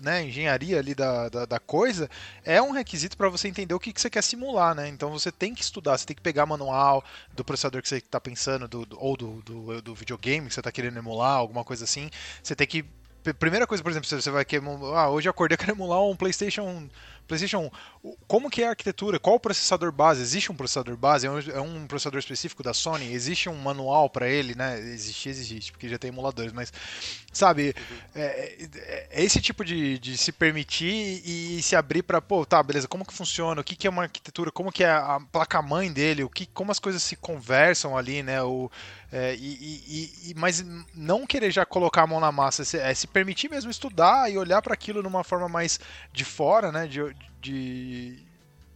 né, 0.00 0.24
engenharia 0.24 0.78
ali 0.78 0.94
da, 0.94 1.28
da, 1.28 1.44
da, 1.44 1.58
coisa, 1.58 2.08
é 2.44 2.62
um 2.62 2.70
requisito 2.70 3.16
para 3.16 3.28
você 3.28 3.48
entender 3.48 3.74
o 3.74 3.80
que, 3.80 3.92
que 3.92 4.00
você 4.00 4.08
quer 4.08 4.22
simular, 4.22 4.74
né? 4.74 4.88
Então 4.88 5.10
você 5.10 5.30
tem 5.32 5.52
que 5.52 5.62
estudar, 5.62 5.98
você 5.98 6.06
tem 6.06 6.16
que 6.16 6.22
pegar 6.22 6.46
manual 6.46 7.04
do 7.34 7.44
processador 7.44 7.82
que 7.82 7.88
você 7.88 7.96
está 7.96 8.20
pensando, 8.20 8.66
do, 8.68 8.86
do, 8.86 8.98
ou 8.98 9.16
do, 9.16 9.42
do, 9.42 9.82
do 9.82 9.94
videogame 9.94 10.46
que 10.46 10.54
você 10.54 10.60
está 10.60 10.72
querendo 10.72 10.98
emular, 10.98 11.34
alguma 11.34 11.64
coisa 11.64 11.84
assim. 11.84 12.08
Você 12.42 12.54
tem 12.54 12.66
que 12.66 12.84
primeira 13.38 13.66
coisa, 13.66 13.82
por 13.82 13.90
exemplo, 13.90 14.08
você 14.08 14.30
vai 14.30 14.44
querer. 14.44 14.64
Ah, 14.94 15.08
hoje 15.08 15.28
eu 15.28 15.30
acordei, 15.30 15.56
quero 15.56 15.72
emular 15.72 16.02
um 16.02 16.16
PlayStation 16.16 16.88
PlayStation 17.30 17.70
1, 18.02 18.16
como 18.26 18.50
que 18.50 18.60
é 18.60 18.66
a 18.66 18.70
arquitetura? 18.70 19.20
Qual 19.20 19.36
o 19.36 19.40
processador 19.40 19.92
base? 19.92 20.20
Existe 20.20 20.50
um 20.50 20.54
processador 20.56 20.96
base? 20.96 21.28
É 21.28 21.30
um, 21.30 21.38
é 21.38 21.86
processador 21.86 22.18
específico 22.18 22.60
da 22.60 22.74
Sony? 22.74 23.12
Existe 23.12 23.48
um 23.48 23.54
manual 23.54 24.10
para 24.10 24.28
ele, 24.28 24.56
né? 24.56 24.80
Existe, 24.80 25.28
existe, 25.28 25.70
porque 25.70 25.88
já 25.88 25.96
tem 25.96 26.08
emuladores, 26.08 26.52
mas 26.52 26.72
sabe, 27.32 27.72
é, 28.16 28.20
é, 28.20 28.68
é, 29.12 29.24
esse 29.24 29.40
tipo 29.40 29.64
de, 29.64 29.96
de, 30.00 30.18
se 30.18 30.32
permitir 30.32 31.22
e 31.24 31.62
se 31.62 31.76
abrir 31.76 32.02
para, 32.02 32.20
pô, 32.20 32.44
tá, 32.44 32.60
beleza, 32.60 32.88
como 32.88 33.06
que 33.06 33.14
funciona? 33.14 33.60
O 33.60 33.64
que, 33.64 33.76
que 33.76 33.86
é 33.86 33.90
uma 33.90 34.02
arquitetura? 34.02 34.50
Como 34.50 34.72
que 34.72 34.82
é 34.82 34.90
a 34.90 35.20
placa-mãe 35.30 35.92
dele? 35.92 36.24
O 36.24 36.28
que, 36.28 36.46
como 36.46 36.72
as 36.72 36.80
coisas 36.80 37.00
se 37.00 37.14
conversam 37.14 37.96
ali, 37.96 38.24
né? 38.24 38.42
O, 38.42 38.68
é, 39.12 39.34
e, 39.34 39.38
e, 39.38 40.30
e, 40.30 40.34
mas 40.36 40.64
não 40.94 41.26
querer 41.26 41.50
já 41.50 41.66
colocar 41.66 42.02
a 42.02 42.06
mão 42.06 42.20
na 42.20 42.30
massa, 42.30 42.64
se, 42.64 42.78
é 42.78 42.94
se 42.94 43.08
permitir 43.08 43.50
mesmo 43.50 43.70
estudar 43.70 44.30
e 44.30 44.38
olhar 44.38 44.62
para 44.62 44.72
aquilo 44.72 45.02
numa 45.02 45.24
forma 45.24 45.48
mais 45.48 45.80
de 46.12 46.24
fora, 46.24 46.70
né? 46.70 46.86
De, 46.86 47.00
de, 47.40 48.22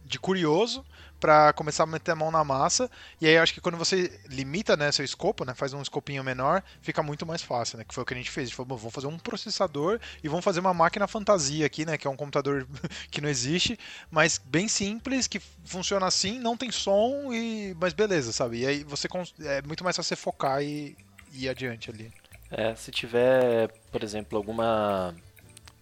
de 0.03 0.19
curioso, 0.19 0.85
para 1.19 1.53
começar 1.53 1.83
a 1.83 1.87
meter 1.87 2.11
a 2.11 2.15
mão 2.15 2.31
na 2.31 2.43
massa. 2.43 2.89
E 3.19 3.27
aí 3.27 3.37
acho 3.37 3.53
que 3.53 3.61
quando 3.61 3.77
você 3.77 4.19
limita 4.27 4.75
né, 4.75 4.91
seu 4.91 5.03
escopo, 5.03 5.45
né, 5.45 5.53
faz 5.53 5.73
um 5.73 5.81
escopinho 5.81 6.23
menor, 6.23 6.63
fica 6.81 7.01
muito 7.01 7.25
mais 7.25 7.41
fácil, 7.41 7.77
né? 7.77 7.83
Que 7.83 7.93
foi 7.93 8.03
o 8.03 8.05
que 8.05 8.13
a 8.13 8.17
gente 8.17 8.29
fez. 8.29 8.45
A 8.45 8.47
gente 8.47 8.55
falou, 8.55 8.77
vamos 8.77 8.93
fazer 8.93 9.07
um 9.07 9.17
processador 9.17 9.99
e 10.23 10.27
vamos 10.27 10.43
fazer 10.43 10.59
uma 10.59 10.73
máquina 10.73 11.07
fantasia 11.07 11.65
aqui, 11.65 11.85
né? 11.85 11.97
Que 11.97 12.07
é 12.07 12.09
um 12.09 12.15
computador 12.15 12.67
que 13.09 13.21
não 13.21 13.29
existe, 13.29 13.77
mas 14.11 14.37
bem 14.37 14.67
simples, 14.67 15.27
que 15.27 15.39
funciona 15.65 16.05
assim, 16.05 16.39
não 16.39 16.55
tem 16.57 16.71
som, 16.71 17.31
e 17.33 17.75
mas 17.79 17.93
beleza, 17.93 18.31
sabe? 18.31 18.59
E 18.59 18.67
aí 18.67 18.83
você 18.83 19.07
é 19.41 19.61
muito 19.61 19.83
mais 19.83 19.95
fácil 19.95 20.09
você 20.09 20.15
focar 20.15 20.61
e, 20.61 20.95
e 21.33 21.45
ir 21.45 21.49
adiante 21.49 21.89
ali. 21.89 22.11
É, 22.51 22.75
se 22.75 22.91
tiver, 22.91 23.71
por 23.91 24.03
exemplo, 24.03 24.37
alguma 24.37 25.15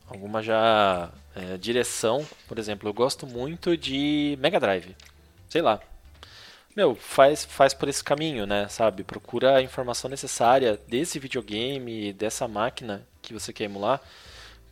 alguma 0.07 0.41
já 0.41 1.11
é, 1.35 1.57
direção, 1.57 2.25
por 2.47 2.59
exemplo, 2.59 2.87
eu 2.87 2.93
gosto 2.93 3.25
muito 3.25 3.75
de 3.75 4.37
Mega 4.39 4.59
Drive. 4.59 4.95
Sei 5.53 5.61
lá. 5.61 5.79
Meu, 6.75 6.95
faz, 6.95 7.45
faz 7.45 7.75
por 7.75 7.87
esse 7.87 8.03
caminho, 8.03 8.47
né? 8.47 8.67
Sabe? 8.69 9.03
Procura 9.03 9.57
a 9.57 9.61
informação 9.61 10.09
necessária 10.09 10.79
desse 10.87 11.19
videogame, 11.19 12.11
dessa 12.11 12.47
máquina 12.47 13.07
que 13.21 13.35
você 13.35 13.53
quer 13.53 13.65
emular. 13.65 14.01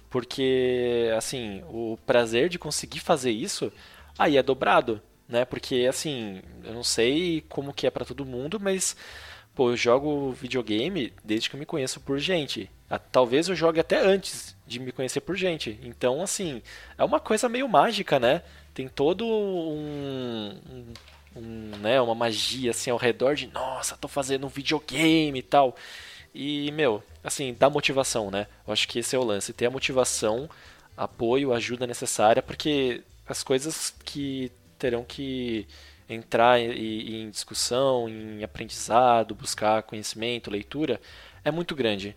Porque, 0.09 1.11
assim, 1.15 1.63
o 1.69 1.99
prazer 2.03 2.49
de 2.49 2.57
conseguir 2.57 2.99
fazer 2.99 3.29
isso 3.29 3.71
aí 4.17 4.37
é 4.37 4.41
dobrado, 4.41 4.99
né? 5.29 5.45
Porque, 5.45 5.85
assim, 5.87 6.41
eu 6.63 6.73
não 6.73 6.83
sei 6.83 7.41
como 7.47 7.75
que 7.75 7.85
é 7.85 7.91
para 7.91 8.03
todo 8.03 8.25
mundo, 8.25 8.59
mas 8.59 8.95
Pô, 9.53 9.71
eu 9.71 9.77
jogo 9.77 10.31
videogame 10.31 11.13
desde 11.23 11.49
que 11.49 11.55
eu 11.55 11.59
me 11.59 11.65
conheço 11.65 11.99
por 11.99 12.17
gente. 12.19 12.71
Ah, 12.89 12.97
talvez 12.97 13.49
eu 13.49 13.55
jogue 13.55 13.81
até 13.81 13.99
antes 13.99 14.55
de 14.65 14.79
me 14.79 14.93
conhecer 14.93 15.19
por 15.21 15.35
gente. 15.35 15.77
Então, 15.83 16.21
assim, 16.21 16.61
é 16.97 17.03
uma 17.03 17.19
coisa 17.19 17.49
meio 17.49 17.67
mágica, 17.67 18.17
né? 18.17 18.43
Tem 18.73 18.87
todo 18.87 19.25
um, 19.25 20.20
né, 21.81 21.99
uma 21.99 22.15
magia 22.15 22.71
assim 22.71 22.89
ao 22.89 22.97
redor 22.97 23.35
de, 23.35 23.47
nossa, 23.47 23.97
tô 23.97 24.07
fazendo 24.07 24.45
um 24.45 24.49
videogame 24.49 25.39
e 25.39 25.43
tal. 25.43 25.75
E, 26.33 26.71
meu, 26.71 27.03
assim, 27.23 27.55
dá 27.57 27.69
motivação, 27.69 28.31
né? 28.31 28.47
Eu 28.65 28.71
acho 28.71 28.87
que 28.87 28.99
esse 28.99 29.15
é 29.15 29.19
o 29.19 29.23
lance, 29.23 29.51
ter 29.53 29.65
a 29.65 29.71
motivação, 29.71 30.49
apoio, 30.95 31.53
ajuda 31.53 31.85
necessária, 31.85 32.41
porque 32.41 33.03
as 33.27 33.43
coisas 33.43 33.93
que 34.05 34.51
terão 34.79 35.03
que 35.03 35.67
entrar 36.09 36.59
em, 36.59 37.23
em 37.23 37.29
discussão, 37.29 38.07
em 38.09 38.43
aprendizado, 38.43 39.35
buscar 39.35 39.83
conhecimento, 39.83 40.51
leitura, 40.51 40.99
é 41.43 41.51
muito 41.51 41.75
grande. 41.75 42.15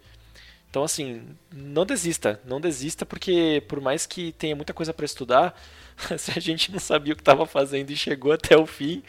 Então, 0.70 0.82
assim, 0.82 1.22
não 1.52 1.86
desista, 1.86 2.40
não 2.44 2.60
desista, 2.60 3.06
porque 3.06 3.62
por 3.68 3.80
mais 3.80 4.06
que 4.06 4.32
tenha 4.32 4.56
muita 4.56 4.74
coisa 4.74 4.92
para 4.92 5.04
estudar, 5.06 5.56
se 6.18 6.36
a 6.36 6.40
gente 6.40 6.72
não 6.72 6.80
sabia 6.80 7.12
o 7.12 7.16
que 7.16 7.22
estava 7.22 7.46
fazendo 7.46 7.90
e 7.90 7.96
chegou 7.96 8.32
até 8.32 8.56
o 8.56 8.66
fim, 8.66 9.02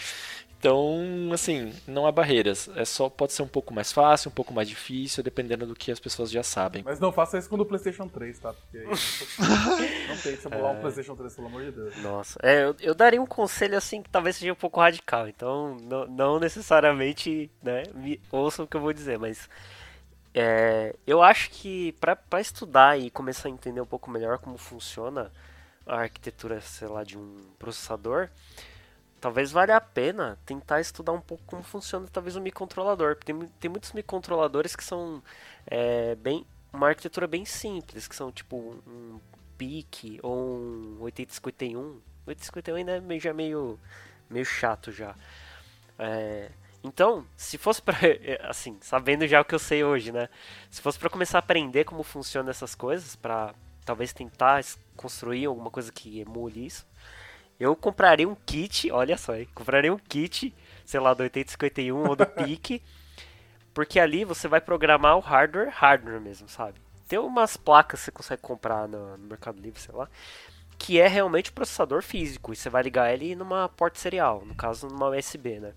então, 0.65 1.31
assim, 1.31 1.71
não 1.87 2.07
há 2.07 2.11
barreiras. 2.11 2.67
É 2.75 2.83
só 2.85 3.07
pode 3.07 3.33
ser 3.33 3.43
um 3.43 3.47
pouco 3.47 3.71
mais 3.71 3.91
fácil, 3.91 4.29
um 4.29 4.33
pouco 4.33 4.51
mais 4.51 4.67
difícil, 4.67 5.21
dependendo 5.21 5.67
do 5.67 5.75
que 5.75 5.91
as 5.91 5.99
pessoas 5.99 6.31
já 6.31 6.41
sabem. 6.41 6.81
Mas 6.83 6.99
não 6.99 7.11
faça 7.11 7.37
isso 7.37 7.47
com 7.47 7.55
o 7.55 7.63
PlayStation 7.63 8.07
3, 8.07 8.39
tá? 8.39 8.51
Porque 8.51 8.79
aí, 8.79 8.85
não 10.09 10.17
tem 10.17 10.35
que 10.35 10.41
simular 10.41 10.73
é... 10.73 10.77
um 10.77 10.81
PlayStation 10.81 11.15
3, 11.15 11.35
pelo 11.35 11.47
amor 11.49 11.65
de 11.65 11.71
Deus. 11.71 11.95
Nossa, 12.01 12.39
é, 12.41 12.63
eu, 12.63 12.75
eu, 12.79 12.95
daria 12.95 13.21
um 13.21 13.27
conselho 13.27 13.77
assim 13.77 14.01
que 14.01 14.09
talvez 14.09 14.37
seja 14.37 14.53
um 14.53 14.55
pouco 14.55 14.79
radical. 14.79 15.27
Então, 15.27 15.77
não, 15.83 16.07
não 16.07 16.39
necessariamente, 16.39 17.51
né, 17.61 17.83
me 17.93 18.19
ouçam 18.31 18.65
o 18.65 18.67
que 18.67 18.75
eu 18.75 18.81
vou 18.81 18.91
dizer, 18.91 19.19
mas 19.19 19.47
é, 20.33 20.95
eu 21.05 21.21
acho 21.21 21.51
que 21.51 21.91
para 22.01 22.41
estudar 22.41 22.99
e 22.99 23.11
começar 23.11 23.49
a 23.49 23.51
entender 23.51 23.81
um 23.81 23.85
pouco 23.85 24.09
melhor 24.09 24.39
como 24.39 24.57
funciona 24.57 25.31
a 25.85 25.97
arquitetura, 25.97 26.59
sei 26.59 26.87
lá, 26.87 27.03
de 27.03 27.19
um 27.19 27.43
processador, 27.59 28.29
talvez 29.25 29.51
valha 29.51 29.75
a 29.75 29.81
pena 29.81 30.37
tentar 30.45 30.79
estudar 30.79 31.11
um 31.11 31.19
pouco 31.19 31.43
como 31.47 31.63
funciona 31.63 32.05
talvez 32.13 32.35
um 32.35 32.41
microcontrolador. 32.41 33.15
Tem, 33.15 33.35
tem 33.59 33.71
muitos 33.71 33.91
microcontroladores 33.91 34.75
que 34.75 34.83
são 34.83 35.23
é, 35.65 36.13
bem 36.13 36.45
uma 36.71 36.89
arquitetura 36.89 37.25
bem 37.25 37.43
simples, 37.43 38.07
que 38.07 38.15
são 38.15 38.31
tipo 38.31 38.55
um 38.85 39.19
PIC 39.57 40.19
ou 40.21 40.37
um 40.37 40.97
8051. 40.99 41.99
8051 42.27 42.75
ainda 42.75 43.15
é 43.15 43.19
já 43.19 43.33
meio, 43.33 43.79
meio 44.29 44.45
chato 44.45 44.91
já. 44.91 45.15
É, 45.97 46.51
então, 46.83 47.25
se 47.35 47.57
fosse 47.57 47.81
para 47.81 47.97
assim, 48.47 48.77
sabendo 48.79 49.25
já 49.25 49.41
o 49.41 49.45
que 49.45 49.55
eu 49.55 49.59
sei 49.59 49.83
hoje, 49.83 50.11
né? 50.11 50.29
Se 50.69 50.83
fosse 50.83 50.99
para 50.99 51.09
começar 51.09 51.39
a 51.39 51.39
aprender 51.39 51.83
como 51.83 52.03
funcionam 52.03 52.51
essas 52.51 52.75
coisas, 52.75 53.15
para 53.15 53.55
talvez 53.83 54.13
tentar 54.13 54.63
construir 54.95 55.45
alguma 55.45 55.71
coisa 55.71 55.91
que 55.91 56.19
emule 56.19 56.67
isso, 56.67 56.85
eu 57.59 57.75
compraria 57.75 58.27
um 58.27 58.35
kit, 58.35 58.91
olha 58.91 59.17
só, 59.17 59.35
hein? 59.35 59.47
compraria 59.53 59.93
um 59.93 59.97
kit, 59.97 60.53
sei 60.85 60.99
lá, 60.99 61.13
do 61.13 61.23
8051 61.23 62.07
ou 62.07 62.15
do 62.15 62.25
PIC, 62.27 62.81
porque 63.73 63.99
ali 63.99 64.25
você 64.25 64.47
vai 64.47 64.61
programar 64.61 65.17
o 65.17 65.21
hardware, 65.21 65.69
hardware 65.69 66.21
mesmo, 66.21 66.47
sabe? 66.49 66.79
Tem 67.07 67.19
umas 67.19 67.55
placas 67.55 67.99
que 67.99 68.05
você 68.05 68.11
consegue 68.11 68.41
comprar 68.41 68.87
no, 68.87 69.17
no 69.17 69.27
Mercado 69.27 69.61
Livre, 69.61 69.79
sei 69.79 69.93
lá, 69.93 70.09
que 70.77 70.99
é 70.99 71.07
realmente 71.07 71.49
o 71.49 71.53
processador 71.53 72.01
físico, 72.01 72.51
e 72.51 72.55
você 72.55 72.69
vai 72.69 72.83
ligar 72.83 73.13
ele 73.13 73.35
numa 73.35 73.69
porta 73.69 73.99
serial, 73.99 74.43
no 74.45 74.55
caso 74.55 74.87
numa 74.87 75.09
USB, 75.09 75.59
né? 75.59 75.73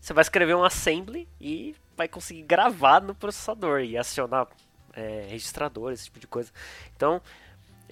Você 0.00 0.12
vai 0.12 0.22
escrever 0.22 0.54
um 0.54 0.64
assembly 0.64 1.28
e 1.40 1.76
vai 1.96 2.08
conseguir 2.08 2.42
gravar 2.42 3.00
no 3.00 3.14
processador 3.14 3.80
e 3.80 3.96
acionar 3.96 4.48
é, 4.92 5.26
registradores, 5.28 6.00
esse 6.00 6.06
tipo 6.06 6.18
de 6.18 6.26
coisa. 6.26 6.50
Então, 6.96 7.22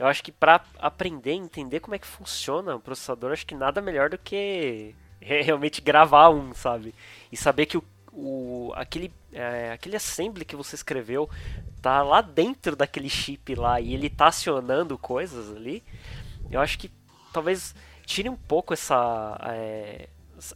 eu 0.00 0.06
acho 0.06 0.24
que 0.24 0.32
para 0.32 0.64
aprender, 0.78 1.32
entender 1.32 1.78
como 1.78 1.94
é 1.94 1.98
que 1.98 2.06
funciona 2.06 2.74
o 2.74 2.80
processador, 2.80 3.32
acho 3.32 3.46
que 3.46 3.54
nada 3.54 3.82
melhor 3.82 4.08
do 4.08 4.16
que 4.16 4.94
realmente 5.20 5.82
gravar 5.82 6.30
um, 6.30 6.54
sabe? 6.54 6.94
E 7.30 7.36
saber 7.36 7.66
que 7.66 7.76
o, 7.76 7.84
o 8.10 8.72
aquele, 8.76 9.12
é, 9.30 9.72
aquele 9.72 9.96
assembly 9.96 10.46
que 10.46 10.56
você 10.56 10.74
escreveu 10.74 11.28
tá 11.82 12.02
lá 12.02 12.22
dentro 12.22 12.74
daquele 12.74 13.10
chip 13.10 13.54
lá 13.54 13.78
e 13.78 13.92
ele 13.92 14.08
tá 14.08 14.28
acionando 14.28 14.96
coisas 14.96 15.54
ali. 15.54 15.84
Eu 16.50 16.62
acho 16.62 16.78
que 16.78 16.90
talvez 17.30 17.74
tire 18.06 18.30
um 18.30 18.36
pouco 18.36 18.72
essa, 18.72 19.38
é, 19.50 20.08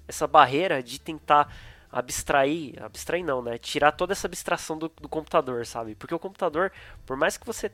essa 0.09 0.26
barreira 0.26 0.82
de 0.82 0.99
tentar 0.99 1.55
abstrair, 1.92 2.82
abstrair 2.82 3.22
não, 3.22 3.42
né? 3.42 3.59
Tirar 3.59 3.92
toda 3.92 4.14
essa 4.14 4.26
abstração 4.26 4.78
do, 4.78 4.90
do 5.03 5.07
computador, 5.07 5.66
sabe? 5.66 5.95
Porque 5.95 6.14
o 6.14 6.18
computador, 6.18 6.72
por 7.05 7.14
mais 7.14 7.36
que 7.36 7.45
você 7.45 7.70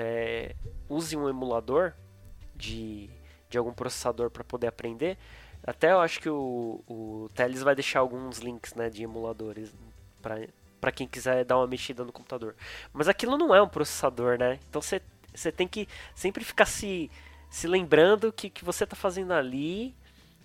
é, 0.00 0.54
use 0.88 1.16
um 1.16 1.28
emulador 1.28 1.92
de, 2.56 3.10
de 3.48 3.58
algum 3.58 3.72
processador 3.72 4.30
para 4.30 4.42
poder 4.42 4.66
aprender. 4.66 5.18
Até 5.62 5.92
eu 5.92 6.00
acho 6.00 6.20
que 6.20 6.28
o, 6.28 6.82
o 6.88 7.28
Teles 7.34 7.62
vai 7.62 7.74
deixar 7.74 8.00
alguns 8.00 8.38
links 8.38 8.74
né, 8.74 8.88
de 8.88 9.02
emuladores 9.02 9.72
para 10.22 10.92
quem 10.92 11.06
quiser 11.06 11.44
dar 11.44 11.58
uma 11.58 11.66
mexida 11.66 12.02
no 12.04 12.12
computador. 12.12 12.56
Mas 12.92 13.08
aquilo 13.08 13.36
não 13.36 13.54
é 13.54 13.60
um 13.60 13.68
processador, 13.68 14.38
né? 14.38 14.58
Então 14.68 14.80
você 14.80 15.52
tem 15.52 15.68
que 15.68 15.86
sempre 16.14 16.42
ficar 16.44 16.66
se, 16.66 17.10
se 17.50 17.66
lembrando 17.66 18.32
que 18.32 18.48
que 18.48 18.64
você 18.64 18.84
está 18.84 18.96
fazendo 18.96 19.32
ali 19.32 19.94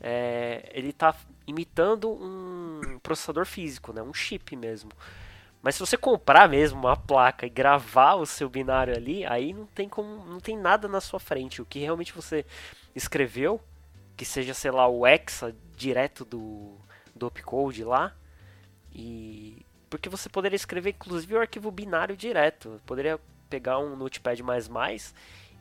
é, 0.02 0.70
ele 0.74 0.90
está 0.90 1.16
imitando 1.48 2.10
um 2.12 3.00
processador 3.02 3.46
físico, 3.46 3.94
né? 3.94 4.02
um 4.02 4.14
chip 4.14 4.56
mesmo. 4.56 4.92
Mas 5.66 5.74
se 5.74 5.80
você 5.80 5.98
comprar 5.98 6.48
mesmo 6.48 6.78
uma 6.78 6.96
placa 6.96 7.44
e 7.48 7.50
gravar 7.50 8.14
o 8.14 8.26
seu 8.28 8.48
binário 8.48 8.96
ali, 8.96 9.26
aí 9.26 9.52
não 9.52 9.66
tem 9.66 9.90
como, 9.90 10.24
não 10.24 10.40
tem 10.40 10.56
nada 10.56 10.88
na 10.88 11.02
sua 11.02 11.20
frente. 11.20 11.60
O 11.60 11.66
que 11.66 11.80
realmente 11.80 12.14
você 12.14 12.46
escreveu, 12.96 13.60
que 14.16 14.24
seja, 14.24 14.54
sei 14.54 14.70
lá, 14.70 14.88
o 14.88 15.08
hexa 15.08 15.56
direto 15.76 16.24
do 16.24 16.78
do 17.16 17.26
opcode 17.26 17.84
lá, 17.84 18.14
e 18.94 19.66
porque 19.90 20.08
você 20.08 20.30
poderia 20.30 20.56
escrever 20.56 20.92
inclusive 20.92 21.34
o 21.34 21.42
arquivo 21.42 21.72
binário 21.72 22.16
direto. 22.16 22.80
Poderia 22.86 23.20
pegar 23.50 23.80
um 23.80 23.96
notepad++ 23.96 24.36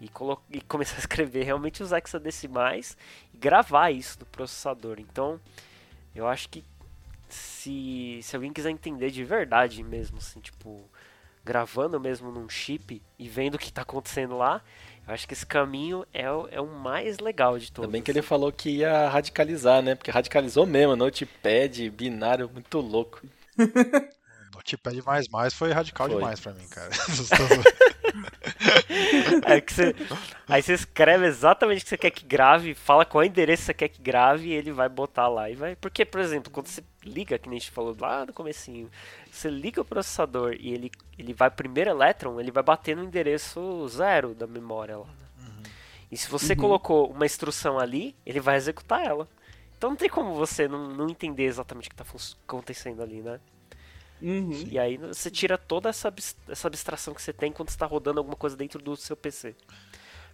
e, 0.02 0.10
e 0.50 0.60
começar 0.60 0.96
a 0.96 0.98
escrever 0.98 1.44
realmente 1.44 1.82
os 1.82 1.92
hexadecimais 1.92 2.94
e 3.32 3.38
gravar 3.38 3.90
isso 3.90 4.18
no 4.20 4.26
processador. 4.26 5.00
Então, 5.00 5.40
eu 6.14 6.28
acho 6.28 6.46
que 6.50 6.62
se, 7.34 8.20
se 8.22 8.36
alguém 8.36 8.52
quiser 8.52 8.70
entender 8.70 9.10
de 9.10 9.24
verdade 9.24 9.82
mesmo, 9.82 10.18
assim, 10.18 10.40
tipo, 10.40 10.88
gravando 11.44 12.00
mesmo 12.00 12.30
num 12.30 12.48
chip 12.48 13.02
e 13.18 13.28
vendo 13.28 13.56
o 13.56 13.58
que 13.58 13.68
está 13.68 13.82
acontecendo 13.82 14.36
lá, 14.36 14.62
eu 15.06 15.12
acho 15.12 15.26
que 15.26 15.34
esse 15.34 15.44
caminho 15.44 16.06
é 16.12 16.30
o, 16.30 16.48
é 16.50 16.60
o 16.60 16.66
mais 16.66 17.18
legal 17.18 17.58
de 17.58 17.70
todos. 17.70 17.88
Também 17.88 18.02
que 18.02 18.10
ele 18.10 18.20
assim. 18.20 18.28
falou 18.28 18.50
que 18.52 18.70
ia 18.70 19.08
radicalizar, 19.08 19.82
né? 19.82 19.94
Porque 19.94 20.10
radicalizou 20.10 20.64
mesmo, 20.66 20.96
notepad, 20.96 21.90
binário, 21.90 22.48
muito 22.48 22.80
louco. 22.80 23.22
Notepad 24.54 25.02
mais 25.04 25.28
mais 25.28 25.52
foi 25.52 25.72
radical 25.72 26.06
foi. 26.06 26.16
demais 26.16 26.40
para 26.40 26.54
mim, 26.54 26.66
cara. 26.68 26.90
é 29.46 29.60
que 29.60 29.72
você, 29.72 29.94
aí 30.46 30.62
você 30.62 30.74
escreve 30.74 31.26
exatamente 31.26 31.80
o 31.80 31.84
que 31.84 31.88
você 31.88 31.98
quer 31.98 32.10
que 32.10 32.24
grave, 32.24 32.74
fala 32.74 33.04
qual 33.04 33.24
endereço 33.24 33.64
você 33.64 33.74
quer 33.74 33.88
que 33.88 34.00
grave 34.00 34.48
e 34.48 34.52
ele 34.52 34.72
vai 34.72 34.88
botar 34.88 35.28
lá 35.28 35.50
e 35.50 35.54
vai. 35.54 35.76
Porque, 35.76 36.04
por 36.04 36.20
exemplo, 36.20 36.50
quando 36.50 36.68
você 36.68 36.82
liga, 37.04 37.38
que 37.38 37.48
nem 37.48 37.56
a 37.56 37.60
gente 37.60 37.70
falou 37.70 37.96
lá 37.98 38.24
no 38.24 38.32
comecinho, 38.32 38.90
você 39.30 39.48
liga 39.50 39.80
o 39.80 39.84
processador 39.84 40.56
e 40.58 40.72
ele, 40.72 40.90
ele 41.18 41.32
vai 41.32 41.50
primeiro 41.50 41.90
elétron, 41.90 42.40
ele 42.40 42.50
vai 42.50 42.62
bater 42.62 42.96
no 42.96 43.04
endereço 43.04 43.86
zero 43.88 44.34
da 44.34 44.46
memória 44.46 44.98
lá. 44.98 45.06
Uhum. 45.06 45.62
E 46.10 46.16
se 46.16 46.28
você 46.30 46.52
uhum. 46.52 46.60
colocou 46.60 47.10
uma 47.10 47.26
instrução 47.26 47.78
ali, 47.78 48.14
ele 48.24 48.40
vai 48.40 48.56
executar 48.56 49.04
ela. 49.04 49.28
Então 49.76 49.90
não 49.90 49.96
tem 49.96 50.08
como 50.08 50.34
você 50.34 50.68
não, 50.68 50.88
não 50.88 51.10
entender 51.10 51.44
exatamente 51.44 51.88
o 51.88 51.94
que 51.94 52.00
está 52.00 52.34
acontecendo 52.46 53.02
ali, 53.02 53.20
né? 53.20 53.40
Uhum. 54.20 54.66
E 54.70 54.78
aí 54.78 54.96
você 54.96 55.30
tira 55.30 55.58
toda 55.58 55.88
essa, 55.88 56.12
essa 56.48 56.68
abstração 56.68 57.14
que 57.14 57.22
você 57.22 57.32
tem 57.32 57.52
quando 57.52 57.68
está 57.68 57.86
rodando 57.86 58.20
alguma 58.20 58.36
coisa 58.36 58.56
dentro 58.56 58.80
do 58.80 58.96
seu 58.96 59.16
PC. 59.16 59.54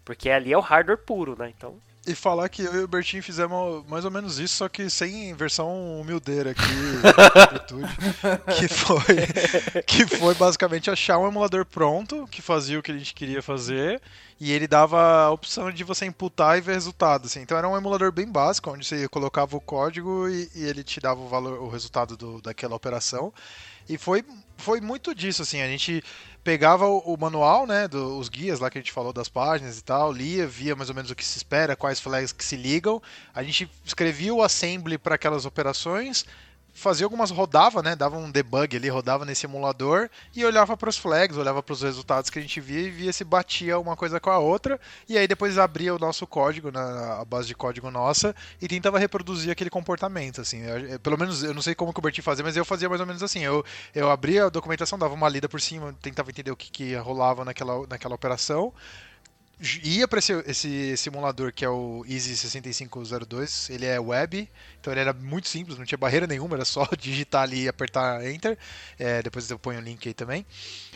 Porque 0.05 0.31
ali 0.31 0.53
é 0.53 0.57
o 0.57 0.61
hardware 0.61 0.99
puro, 0.99 1.37
né? 1.39 1.53
Então 1.57 1.81
e 2.07 2.15
falar 2.15 2.49
que 2.49 2.63
eu 2.63 2.75
e 2.75 2.85
o 2.85 2.89
Bertinho 2.89 3.23
fizemos 3.23 3.85
mais 3.87 4.07
ou 4.07 4.11
menos 4.11 4.39
isso, 4.39 4.57
só 4.57 4.69
que 4.71 4.89
sem 4.89 5.35
versão 5.35 6.01
humildeira 6.01 6.53
aqui, 6.53 6.63
que 8.57 8.69
foi 8.69 9.83
que 9.87 10.07
foi 10.07 10.35
basicamente 10.35 10.91
achar 10.91 11.19
um 11.19 11.29
emulador 11.29 11.67
pronto 11.67 12.27
que 12.31 12.41
fazia 12.41 12.79
o 12.79 12.83
que 12.83 12.91
a 12.91 12.97
gente 12.97 13.13
queria 13.13 13.43
fazer 13.43 14.01
e 14.41 14.51
ele 14.51 14.67
dava 14.67 15.25
a 15.25 15.31
opção 15.31 15.71
de 15.71 15.85
você 15.85 16.07
imputar 16.07 16.57
e 16.57 16.63
ver 16.63 16.73
resultado. 16.73 17.27
Assim. 17.27 17.41
Então 17.41 17.59
era 17.59 17.69
um 17.69 17.77
emulador 17.77 18.11
bem 18.11 18.27
básico, 18.27 18.71
onde 18.71 18.87
você 18.87 19.07
colocava 19.07 19.55
o 19.55 19.61
código 19.61 20.27
e, 20.27 20.51
e 20.55 20.65
ele 20.65 20.83
te 20.83 20.99
dava 21.01 21.21
o 21.21 21.29
valor, 21.29 21.61
o 21.61 21.69
resultado 21.69 22.17
do, 22.17 22.41
daquela 22.41 22.75
operação. 22.75 23.31
E 23.91 23.99
foi, 23.99 24.25
foi 24.57 24.81
muito 24.81 25.13
disso, 25.13 25.43
assim, 25.43 25.61
a 25.61 25.67
gente 25.67 26.01
pegava 26.45 26.87
o, 26.87 26.99
o 26.99 27.17
manual, 27.19 27.67
né, 27.67 27.89
do, 27.89 28.17
os 28.19 28.29
guias 28.29 28.61
lá 28.61 28.71
que 28.71 28.79
a 28.79 28.81
gente 28.81 28.93
falou 28.93 29.13
das 29.13 29.29
páginas 29.29 29.81
e 29.81 29.83
tal, 29.83 30.13
lia, 30.13 30.47
via 30.47 30.77
mais 30.77 30.89
ou 30.89 30.95
menos 30.95 31.11
o 31.11 31.15
que 31.17 31.25
se 31.25 31.37
espera, 31.37 31.75
quais 31.75 31.99
flags 31.99 32.31
que 32.31 32.45
se 32.45 32.55
ligam, 32.55 33.03
a 33.35 33.43
gente 33.43 33.69
escrevia 33.85 34.33
o 34.33 34.45
assembly 34.45 34.97
para 34.97 35.17
aquelas 35.17 35.45
operações, 35.45 36.25
fazia 36.81 37.05
algumas 37.05 37.31
rodava, 37.31 37.83
né, 37.83 37.95
dava 37.95 38.17
um 38.17 38.31
debug 38.31 38.77
ali, 38.77 38.89
rodava 38.89 39.25
nesse 39.25 39.47
emulador 39.47 40.09
e 40.35 40.45
olhava 40.45 40.77
para 40.77 40.89
os 40.89 40.97
flags, 40.97 41.37
olhava 41.37 41.63
para 41.63 41.73
os 41.73 41.83
resultados 41.83 42.31
que 42.31 42.39
a 42.39 42.43
gente 42.43 42.61
via 42.61 42.81
e 42.81 42.91
via 42.91 43.13
se 43.13 43.23
batia 43.23 43.79
uma 43.79 43.95
coisa 43.95 44.19
com 44.19 44.31
a 44.31 44.39
outra 44.39 44.81
e 45.09 45.19
aí 45.19 45.29
depois 45.29 45.59
abria 45.59 45.95
o 45.95 45.99
nosso 45.99 46.27
código 46.27 46.73
na 46.73 47.21
a 47.21 47.25
base 47.25 47.49
de 47.49 47.55
código 47.55 47.91
nossa 47.91 48.35
e 48.61 48.67
tentava 48.67 48.99
reproduzir 48.99 49.51
aquele 49.51 49.71
comportamento 49.71 50.41
assim. 50.41 50.63
Eu, 50.63 50.99
pelo 51.01 51.19
menos 51.19 51.43
eu 51.43 51.53
não 51.53 51.63
sei 51.63 51.75
como 51.75 51.93
que 51.93 51.99
o 51.99 52.03
Bertinho 52.03 52.25
fazia, 52.25 52.45
mas 52.45 52.57
eu 52.57 52.65
fazia 52.65 52.89
mais 52.89 53.01
ou 53.01 53.07
menos 53.07 53.23
assim. 53.23 53.41
Eu 53.41 53.65
eu 53.95 54.11
abria 54.11 54.47
a 54.47 54.49
documentação, 54.49 54.99
dava 54.99 55.15
uma 55.15 55.29
lida 55.29 55.49
por 55.49 55.61
cima, 55.61 55.95
tentava 56.01 56.31
entender 56.31 56.51
o 56.51 56.57
que, 56.57 56.71
que 56.71 56.95
rolava 56.97 57.45
naquela 57.45 57.87
naquela 57.87 58.15
operação 58.15 58.73
ia 59.83 60.09
para 60.09 60.19
esse, 60.19 60.33
esse, 60.47 60.97
simulador 60.97 61.53
que 61.53 61.65
é 61.65 61.69
o 61.69 62.05
Easy 62.09 62.37
6502, 62.37 63.71
ele 63.71 63.85
é 63.85 64.01
web, 64.01 64.49
então 64.81 64.93
ele 64.93 65.01
era 65.01 65.13
muito 65.13 65.49
simples, 65.49 65.77
não 65.77 65.85
tinha 65.85 65.99
barreira 65.99 66.27
nenhuma, 66.27 66.57
era 66.57 66.65
só 66.65 66.89
digitar 66.99 67.43
ali 67.43 67.65
e 67.65 67.69
apertar 67.69 68.25
Enter. 68.27 68.59
É, 68.99 69.23
depois 69.23 69.51
eu 69.51 69.59
ponho 69.59 69.79
o 69.79 69.83
link 69.83 70.07
aí 70.09 70.15
também. 70.15 70.47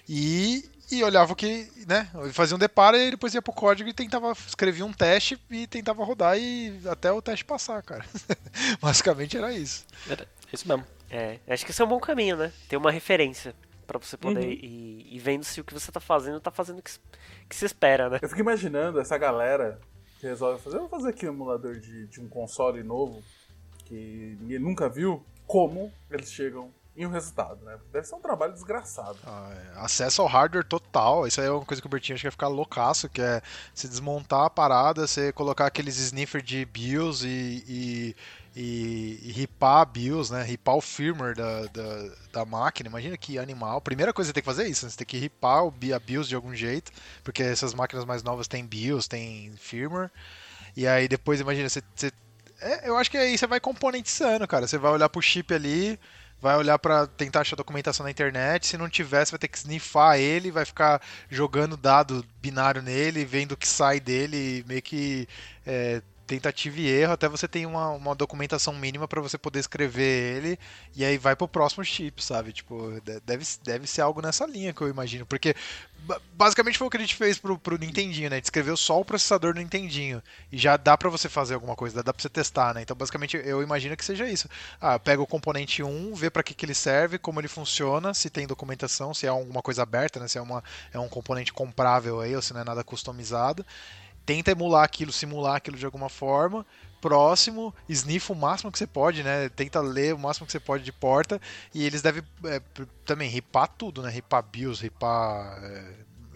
E, 0.09 0.69
e 0.91 1.03
olhava 1.05 1.33
o 1.33 1.37
que, 1.37 1.71
né? 1.87 2.09
Fazia 2.33 2.57
um 2.57 2.59
deparo 2.59 2.97
e 2.97 3.11
depois 3.11 3.35
ia 3.35 3.43
pro 3.43 3.53
código 3.53 3.89
e 3.89 3.93
tentava 3.93 4.33
escrever 4.33 4.83
um 4.83 4.93
teste 4.93 5.39
e 5.51 5.67
tentava 5.67 6.03
rodar 6.05 6.39
e 6.39 6.81
até 6.87 7.13
o 7.13 7.21
teste 7.21 7.45
passar, 7.45 7.83
cara. 7.83 8.05
Basicamente 8.81 9.37
era 9.37 9.53
isso. 9.53 9.85
É 10.09 10.27
isso 10.53 10.67
mesmo. 10.67 10.87
É, 11.11 11.39
acho 11.49 11.65
que 11.65 11.71
esse 11.71 11.81
é 11.81 11.85
um 11.85 11.89
bom 11.89 12.01
caminho, 12.01 12.37
né? 12.37 12.53
Ter 12.69 12.77
uma 12.77 12.91
referência 12.91 13.55
para 13.85 13.99
você 13.99 14.17
poder 14.17 14.41
uhum. 14.41 14.51
ir, 14.51 15.15
ir, 15.15 15.19
vendo 15.19 15.45
se 15.45 15.61
o 15.61 15.65
que 15.65 15.75
você 15.75 15.93
tá 15.93 16.01
fazendo 16.01 16.41
tá 16.41 16.51
fazendo 16.51 16.79
o 16.79 16.83
que, 16.83 16.93
que 17.49 17.55
se 17.55 17.65
espera, 17.65 18.09
né? 18.09 18.19
Eu 18.21 18.29
fico 18.29 18.41
imaginando 18.41 18.99
essa 18.99 19.17
galera 19.17 19.81
que 20.19 20.27
resolve 20.27 20.61
fazer, 20.61 20.79
vou 20.79 20.89
fazer 20.89 21.11
aqui 21.11 21.27
um 21.27 21.33
emulador 21.33 21.79
de, 21.79 22.07
de 22.07 22.21
um 22.21 22.29
console 22.29 22.83
novo 22.83 23.23
que 23.85 24.37
ninguém 24.41 24.59
nunca 24.59 24.89
viu, 24.89 25.25
como 25.47 25.93
eles 26.11 26.33
chegam 26.33 26.73
em 26.97 27.05
um 27.07 27.11
resultado, 27.11 27.65
né? 27.65 27.77
Deve 27.93 28.07
ser 28.07 28.15
um 28.15 28.21
trabalho 28.21 28.53
desgraçado. 28.53 29.19
Ah, 29.27 29.53
é. 29.53 29.81
Acesso 29.81 30.23
ao 30.23 30.29
hardware 30.29 30.65
total. 30.65 31.27
Isso 31.27 31.41
aí 31.41 31.49
é 31.49 31.51
uma 31.51 31.65
coisa 31.65 31.83
que 31.83 31.87
o 31.87 31.91
Bertinho 31.91 32.15
acho 32.15 32.23
que 32.23 32.29
vai 32.29 32.33
ficar 32.33 32.49
loucaço, 32.49 33.09
que 33.09 33.21
é 33.21 33.43
se 33.75 33.89
desmontar 33.89 34.45
a 34.45 34.51
parada, 34.51 35.07
você 35.07 35.33
colocar 35.33 35.67
aqueles 35.67 35.97
sniffer 35.99 36.41
de 36.41 36.65
BIOS 36.65 37.25
e, 37.25 37.65
e 37.67 38.17
e, 38.57 39.19
e 39.23 39.33
ripar 39.33 39.85
BIOS, 39.87 40.31
né? 40.31 40.43
Ripar 40.43 40.77
o 40.77 40.81
firmware 40.81 41.35
da, 41.35 41.67
da, 41.67 42.11
da, 42.33 42.45
máquina. 42.45 42.89
Imagina 42.89 43.17
que 43.17 43.39
animal. 43.39 43.81
Primeira 43.81 44.13
coisa 44.13 44.29
que 44.29 44.33
você 44.33 44.35
tem 44.35 44.43
que 44.43 44.47
fazer 44.47 44.65
é 44.65 44.69
isso, 44.69 44.85
né? 44.85 44.91
você 44.91 44.97
tem 44.99 45.07
que 45.07 45.19
ripar 45.19 45.65
a 45.65 45.99
BIOS 45.99 46.29
de 46.29 46.37
algum 46.37 46.55
jeito, 46.55 46.93
porque 47.25 47.43
essas 47.43 47.75
máquinas 47.75 48.05
mais 48.05 48.23
novas 48.23 48.47
têm 48.47 48.65
BIOS, 48.65 49.09
tem 49.09 49.53
firmware. 49.57 50.11
E 50.77 50.87
aí 50.87 51.09
depois, 51.09 51.41
imagina, 51.41 51.69
você. 51.69 51.83
você 51.95 52.13
é, 52.61 52.89
eu 52.89 52.97
acho 52.97 53.11
que 53.11 53.19
aí 53.19 53.37
você 53.37 53.47
vai 53.47 53.59
componentizando, 53.59 54.47
cara. 54.47 54.67
Você 54.67 54.79
vai 54.79 54.93
olhar 54.93 55.09
pro 55.09 55.21
chip 55.21 55.53
ali, 55.53 55.99
vai 56.41 56.57
olhar 56.57 56.79
para 56.79 57.07
tentar 57.07 57.41
achar 57.41 57.57
documentação 57.57 58.05
na 58.05 58.11
internet. 58.11 58.69
Se 58.69 58.79
não 58.79 58.89
tiver, 58.89 59.25
você 59.25 59.33
vai 59.33 59.39
ter 59.39 59.49
que 59.49 59.59
snifar 59.59 60.19
ele, 60.19 60.53
vai 60.53 60.65
ficar 60.65 61.03
jogando 61.29 61.77
dado 61.77 62.25
binário 62.41 62.83
nele, 62.83 63.25
vendo 63.25 63.53
o 63.53 63.57
que 63.57 63.69
sai 63.69 63.99
dele, 63.99 64.65
meio 64.69 64.83
que 64.83 65.29
é, 65.67 66.01
tentativa 66.27 66.81
e 66.81 66.89
erro 66.89 67.13
até 67.13 67.29
você 67.29 67.47
tem 67.47 67.67
uma, 67.67 67.91
uma 67.91 68.15
documentação 68.15 68.75
mínima 68.75 69.07
para 69.07 69.21
você 69.21 69.39
poder 69.39 69.61
escrever 69.61 70.37
ele 70.37 70.59
e 70.95 71.05
aí 71.05 71.19
vai 71.19 71.37
pro 71.37 71.49
próximo 71.49 71.85
chip, 71.85 72.23
sabe? 72.23 72.53
Tipo, 72.53 73.01
deve, 73.25 73.45
deve 73.63 73.87
ser 73.87 74.01
algo 74.01 74.21
nessa 74.21 74.47
linha 74.47 74.73
que 74.73 74.83
eu 74.83 74.89
imagino, 74.89 75.27
porque 75.27 75.55
basicamente 76.35 76.79
foi 76.79 76.87
o 76.87 76.91
que 76.91 76.97
a 76.97 77.01
gente 77.01 77.15
fez 77.15 77.39
pro, 77.39 77.59
pro 77.59 77.79
Nintendinho, 77.79 78.29
né? 78.29 78.37
A 78.37 78.39
gente 78.39 78.45
escreveu 78.45 78.77
só 78.77 79.01
o 79.01 79.05
processador 79.05 79.55
do 79.55 79.61
Nintendinho 79.61 80.23
e 80.53 80.59
já 80.59 80.77
dá 80.77 80.97
para 80.97 81.09
você 81.09 81.29
fazer 81.29 81.55
alguma 81.55 81.75
coisa, 81.75 82.03
dá 82.03 82.13
para 82.13 82.23
você 82.23 82.29
testar, 82.29 82.75
né? 82.75 82.83
Então, 82.83 82.97
basicamente, 82.97 83.41
eu 83.43 83.63
imagino 83.63 83.97
que 83.97 84.05
seja 84.05 84.29
isso. 84.29 84.49
Ah, 84.81 84.99
pega 84.99 85.23
o 85.23 85.27
componente 85.27 85.83
1, 85.83 86.15
vê 86.15 86.31
para 86.31 86.43
que, 86.43 86.55
que 86.55 86.67
ele 86.67 86.75
serve, 86.75 87.19
como 87.19 87.41
ele 87.41 87.49
funciona, 87.49 88.13
se 88.13 88.29
tem 88.29 88.47
documentação, 88.47 89.15
se 89.15 89.27
é 89.27 89.29
alguma 89.29 89.63
coisa 89.63 89.83
aberta, 89.83 90.21
né? 90.21 90.29
Se 90.29 90.39
é, 90.39 90.43
uma, 90.43 90.63
é 90.93 90.99
um 90.99 91.09
componente 91.09 91.53
comprável 91.53 92.21
aí 92.21 92.35
ou 92.37 92.43
se 92.43 92.53
não 92.53 92.61
é 92.61 92.65
nada 92.65 92.85
customizado 92.85 93.65
tenta 94.25 94.51
emular 94.51 94.85
aquilo, 94.85 95.13
simular 95.13 95.57
aquilo 95.57 95.77
de 95.77 95.85
alguma 95.85 96.09
forma. 96.09 96.67
Próximo, 97.01 97.75
sniff 97.89 98.33
o 98.33 98.35
máximo 98.35 98.73
que 98.73 98.79
você 98.79 98.87
pode, 98.87 99.23
né? 99.23 99.49
Tenta 99.51 99.81
ler 99.81 100.15
o 100.15 100.19
máximo 100.19 100.47
que 100.47 100.53
você 100.53 100.61
pode 100.61 100.85
de 100.85 100.93
porta. 100.93 101.41
E 101.75 101.85
eles 101.85 102.01
devem 102.01 102.23
é, 102.45 102.61
também 103.05 103.29
ripar 103.29 103.69
tudo, 103.69 104.03
né? 104.03 104.11
Ripar 104.11 104.43
BIOS, 104.43 104.81
ripar 104.81 105.63
é, 105.63 105.85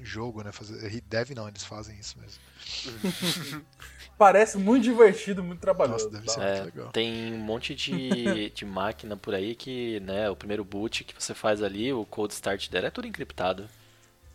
jogo, 0.02 0.42
né? 0.42 0.52
Fazer, 0.52 1.02
deve 1.08 1.34
não, 1.34 1.48
eles 1.48 1.64
fazem 1.64 1.98
isso 1.98 2.16
mesmo. 2.18 3.64
Parece 4.18 4.58
muito 4.58 4.82
divertido, 4.82 5.44
muito 5.44 5.60
trabalhoso. 5.60 6.06
Nossa, 6.06 6.18
deve 6.18 6.30
ser 6.30 6.40
é, 6.40 6.62
muito 6.62 6.76
legal. 6.76 6.92
Tem 6.92 7.32
um 7.32 7.38
monte 7.38 7.74
de, 7.74 8.50
de 8.54 8.64
máquina 8.64 9.16
por 9.16 9.32
aí 9.32 9.54
que, 9.54 10.00
né, 10.00 10.28
o 10.28 10.34
primeiro 10.34 10.64
boot 10.64 11.04
que 11.04 11.14
você 11.16 11.34
faz 11.34 11.62
ali, 11.62 11.92
o 11.92 12.04
cold 12.04 12.34
start 12.34 12.68
dela 12.68 12.88
é 12.88 12.90
tudo 12.90 13.06
encriptado. 13.06 13.68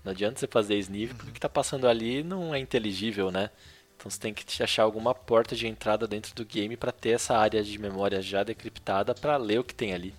Não 0.04 0.12
adianta 0.12 0.40
você 0.40 0.48
fazer 0.48 0.78
sniff, 0.80 1.14
porque 1.14 1.30
o 1.30 1.34
que 1.34 1.38
está 1.38 1.50
passando 1.50 1.88
ali 1.88 2.24
não 2.24 2.54
é 2.54 2.60
inteligível, 2.60 3.32
né? 3.32 3.50
Então 3.96 4.12
você 4.12 4.20
tem 4.20 4.34
que 4.34 4.62
achar 4.62 4.84
alguma 4.84 5.16
porta 5.16 5.56
de 5.56 5.66
entrada 5.66 6.06
dentro 6.06 6.36
do 6.36 6.44
game 6.44 6.76
para 6.76 6.92
ter 6.92 7.12
essa 7.12 7.38
área 7.38 7.64
de 7.64 7.78
memória 7.80 8.22
já 8.22 8.44
decriptada 8.44 9.16
para 9.16 9.38
ler 9.38 9.60
o 9.60 9.64
que 9.64 9.74
tem 9.74 9.94
ali. 9.94 10.14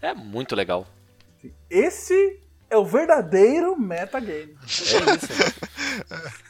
É 0.00 0.14
muito 0.14 0.56
legal. 0.56 0.86
Esse 1.68 2.40
é 2.70 2.76
o 2.78 2.84
verdadeiro 2.84 3.78
metagame. 3.78 4.56
É 4.62 4.66
isso. 4.66 5.60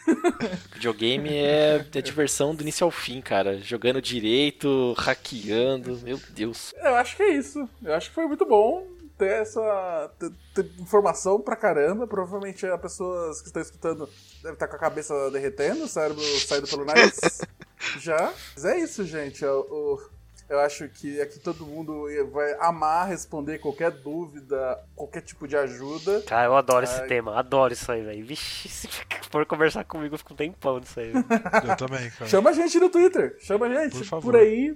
Videogame 0.74 1.30
é, 1.30 1.84
é 1.92 2.01
diversão 2.01 2.55
do 2.55 2.62
início 2.62 2.84
ao 2.84 2.90
fim, 2.90 3.20
cara. 3.20 3.59
Jogando 3.59 4.01
direito, 4.01 4.94
hackeando, 4.97 5.98
meu 6.05 6.20
Deus. 6.30 6.72
Eu 6.76 6.94
acho 6.94 7.16
que 7.16 7.22
é 7.24 7.30
isso. 7.30 7.68
Eu 7.82 7.94
acho 7.94 8.10
que 8.10 8.14
foi 8.14 8.26
muito 8.26 8.47
bom 8.47 8.86
ter 9.20 9.42
essa 9.42 10.10
ter, 10.18 10.32
ter 10.55 10.80
informação 10.80 11.38
pra 11.38 11.55
caramba. 11.55 12.06
Provavelmente 12.06 12.66
as 12.66 12.80
pessoas 12.80 13.42
que 13.42 13.48
estão 13.48 13.60
escutando 13.60 14.09
devem 14.42 14.55
estar 14.55 14.66
com 14.66 14.76
a 14.76 14.78
cabeça 14.78 15.30
derretendo, 15.30 15.84
o 15.84 15.88
cérebro 15.88 16.22
saindo 16.22 16.66
pelo 16.66 16.86
nariz. 16.86 17.20
Já. 18.01 18.32
Mas 18.55 18.64
é 18.64 18.78
isso, 18.78 19.05
gente. 19.05 19.44
Eu, 19.44 20.01
eu 20.48 20.59
acho 20.60 20.88
que 20.88 21.20
aqui 21.20 21.38
todo 21.38 21.66
mundo 21.66 22.06
vai 22.32 22.55
amar 22.60 23.09
responder 23.09 23.59
qualquer 23.59 23.90
dúvida, 23.90 24.78
qualquer 24.97 25.20
tipo 25.20 25.47
de 25.47 25.56
ajuda. 25.56 26.22
Cara, 26.22 26.47
eu 26.47 26.56
adoro 26.56 26.84
esse 26.84 27.06
tema, 27.06 27.38
adoro 27.38 27.74
isso 27.74 27.92
aí, 27.92 28.02
velho. 28.02 28.24
Vixe, 28.24 28.68
se 28.68 28.88
for 29.30 29.44
conversar 29.44 29.84
comigo, 29.84 30.14
eu 30.14 30.18
fico 30.18 30.32
um 30.32 30.36
tempão 30.36 30.78
nisso 30.78 30.98
aí. 30.98 31.12
eu 31.68 31.76
também, 31.76 32.10
cara. 32.10 32.30
Chama 32.30 32.51
a 32.51 32.52
gente 32.55 32.80
no 32.80 32.88
Twitter, 32.88 33.36
chama 33.40 33.66
a 33.66 33.84
gente 33.84 34.09
por, 34.09 34.22
por 34.22 34.36
aí. 34.36 34.74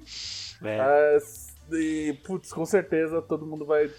É. 0.62 1.18
Uh, 1.18 1.74
e, 1.74 2.12
putz, 2.24 2.52
com 2.52 2.64
certeza 2.64 3.22
todo 3.22 3.46
mundo 3.46 3.64
vai 3.64 3.90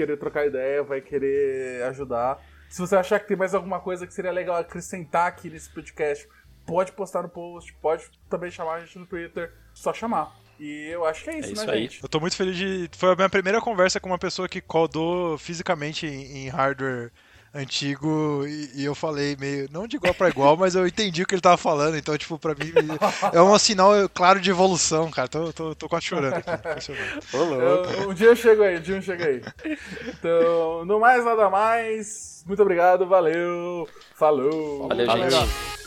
querer 0.00 0.16
trocar 0.16 0.46
ideia, 0.46 0.82
vai 0.82 1.00
querer 1.00 1.82
ajudar. 1.84 2.40
Se 2.70 2.80
você 2.80 2.96
achar 2.96 3.20
que 3.20 3.28
tem 3.28 3.36
mais 3.36 3.54
alguma 3.54 3.80
coisa 3.80 4.06
que 4.06 4.14
seria 4.14 4.32
legal 4.32 4.56
acrescentar 4.56 5.26
aqui 5.26 5.50
nesse 5.50 5.68
podcast, 5.68 6.26
pode 6.66 6.92
postar 6.92 7.22
no 7.22 7.28
post, 7.28 7.74
pode 7.82 8.04
também 8.30 8.50
chamar 8.50 8.74
a 8.74 8.80
gente 8.80 8.98
no 8.98 9.06
Twitter, 9.06 9.52
só 9.74 9.92
chamar. 9.92 10.34
E 10.58 10.88
eu 10.90 11.04
acho 11.04 11.24
que 11.24 11.30
é 11.30 11.38
isso, 11.38 11.50
é 11.50 11.52
isso 11.52 11.66
né, 11.66 11.72
aí. 11.72 11.82
gente? 11.82 12.02
Eu 12.02 12.08
tô 12.08 12.18
muito 12.18 12.36
feliz 12.36 12.56
de. 12.56 12.88
Foi 12.96 13.12
a 13.12 13.16
minha 13.16 13.28
primeira 13.28 13.60
conversa 13.60 14.00
com 14.00 14.08
uma 14.08 14.18
pessoa 14.18 14.48
que 14.48 14.60
codou 14.60 15.36
fisicamente 15.36 16.06
em, 16.06 16.44
em 16.44 16.48
hardware 16.48 17.10
antigo 17.52 18.44
e, 18.46 18.70
e, 18.76 18.84
eu 18.84 18.94
falei 18.94 19.36
meio, 19.38 19.68
não 19.72 19.86
de 19.86 19.96
igual 19.96 20.14
para 20.14 20.28
igual, 20.28 20.56
mas 20.56 20.74
eu 20.74 20.86
entendi 20.86 21.22
o 21.22 21.26
que 21.26 21.34
ele 21.34 21.42
tava 21.42 21.56
falando, 21.56 21.96
então, 21.96 22.16
tipo, 22.16 22.38
pra 22.38 22.54
mim 22.54 22.72
é 23.32 23.42
um 23.42 23.58
sinal 23.58 23.92
claro 24.12 24.40
de 24.40 24.50
evolução, 24.50 25.10
cara. 25.10 25.28
Tô, 25.28 25.52
tô, 25.52 25.74
tô 25.74 25.88
quase 25.88 26.06
chorando 26.06 26.34
aqui. 26.34 26.50
Um 28.08 28.14
dia 28.14 28.28
eu 28.28 28.36
chego 28.36 28.62
aí, 28.62 28.78
um 28.78 28.80
dia 28.80 28.96
eu 28.96 29.02
chego 29.02 29.22
aí. 29.22 29.42
Então, 30.06 30.84
no 30.84 31.00
mais, 31.00 31.24
nada 31.24 31.50
mais. 31.50 32.44
Muito 32.46 32.62
obrigado, 32.62 33.06
valeu, 33.06 33.88
falou. 34.14 34.88
Valeu, 34.88 35.06
gente. 35.06 35.79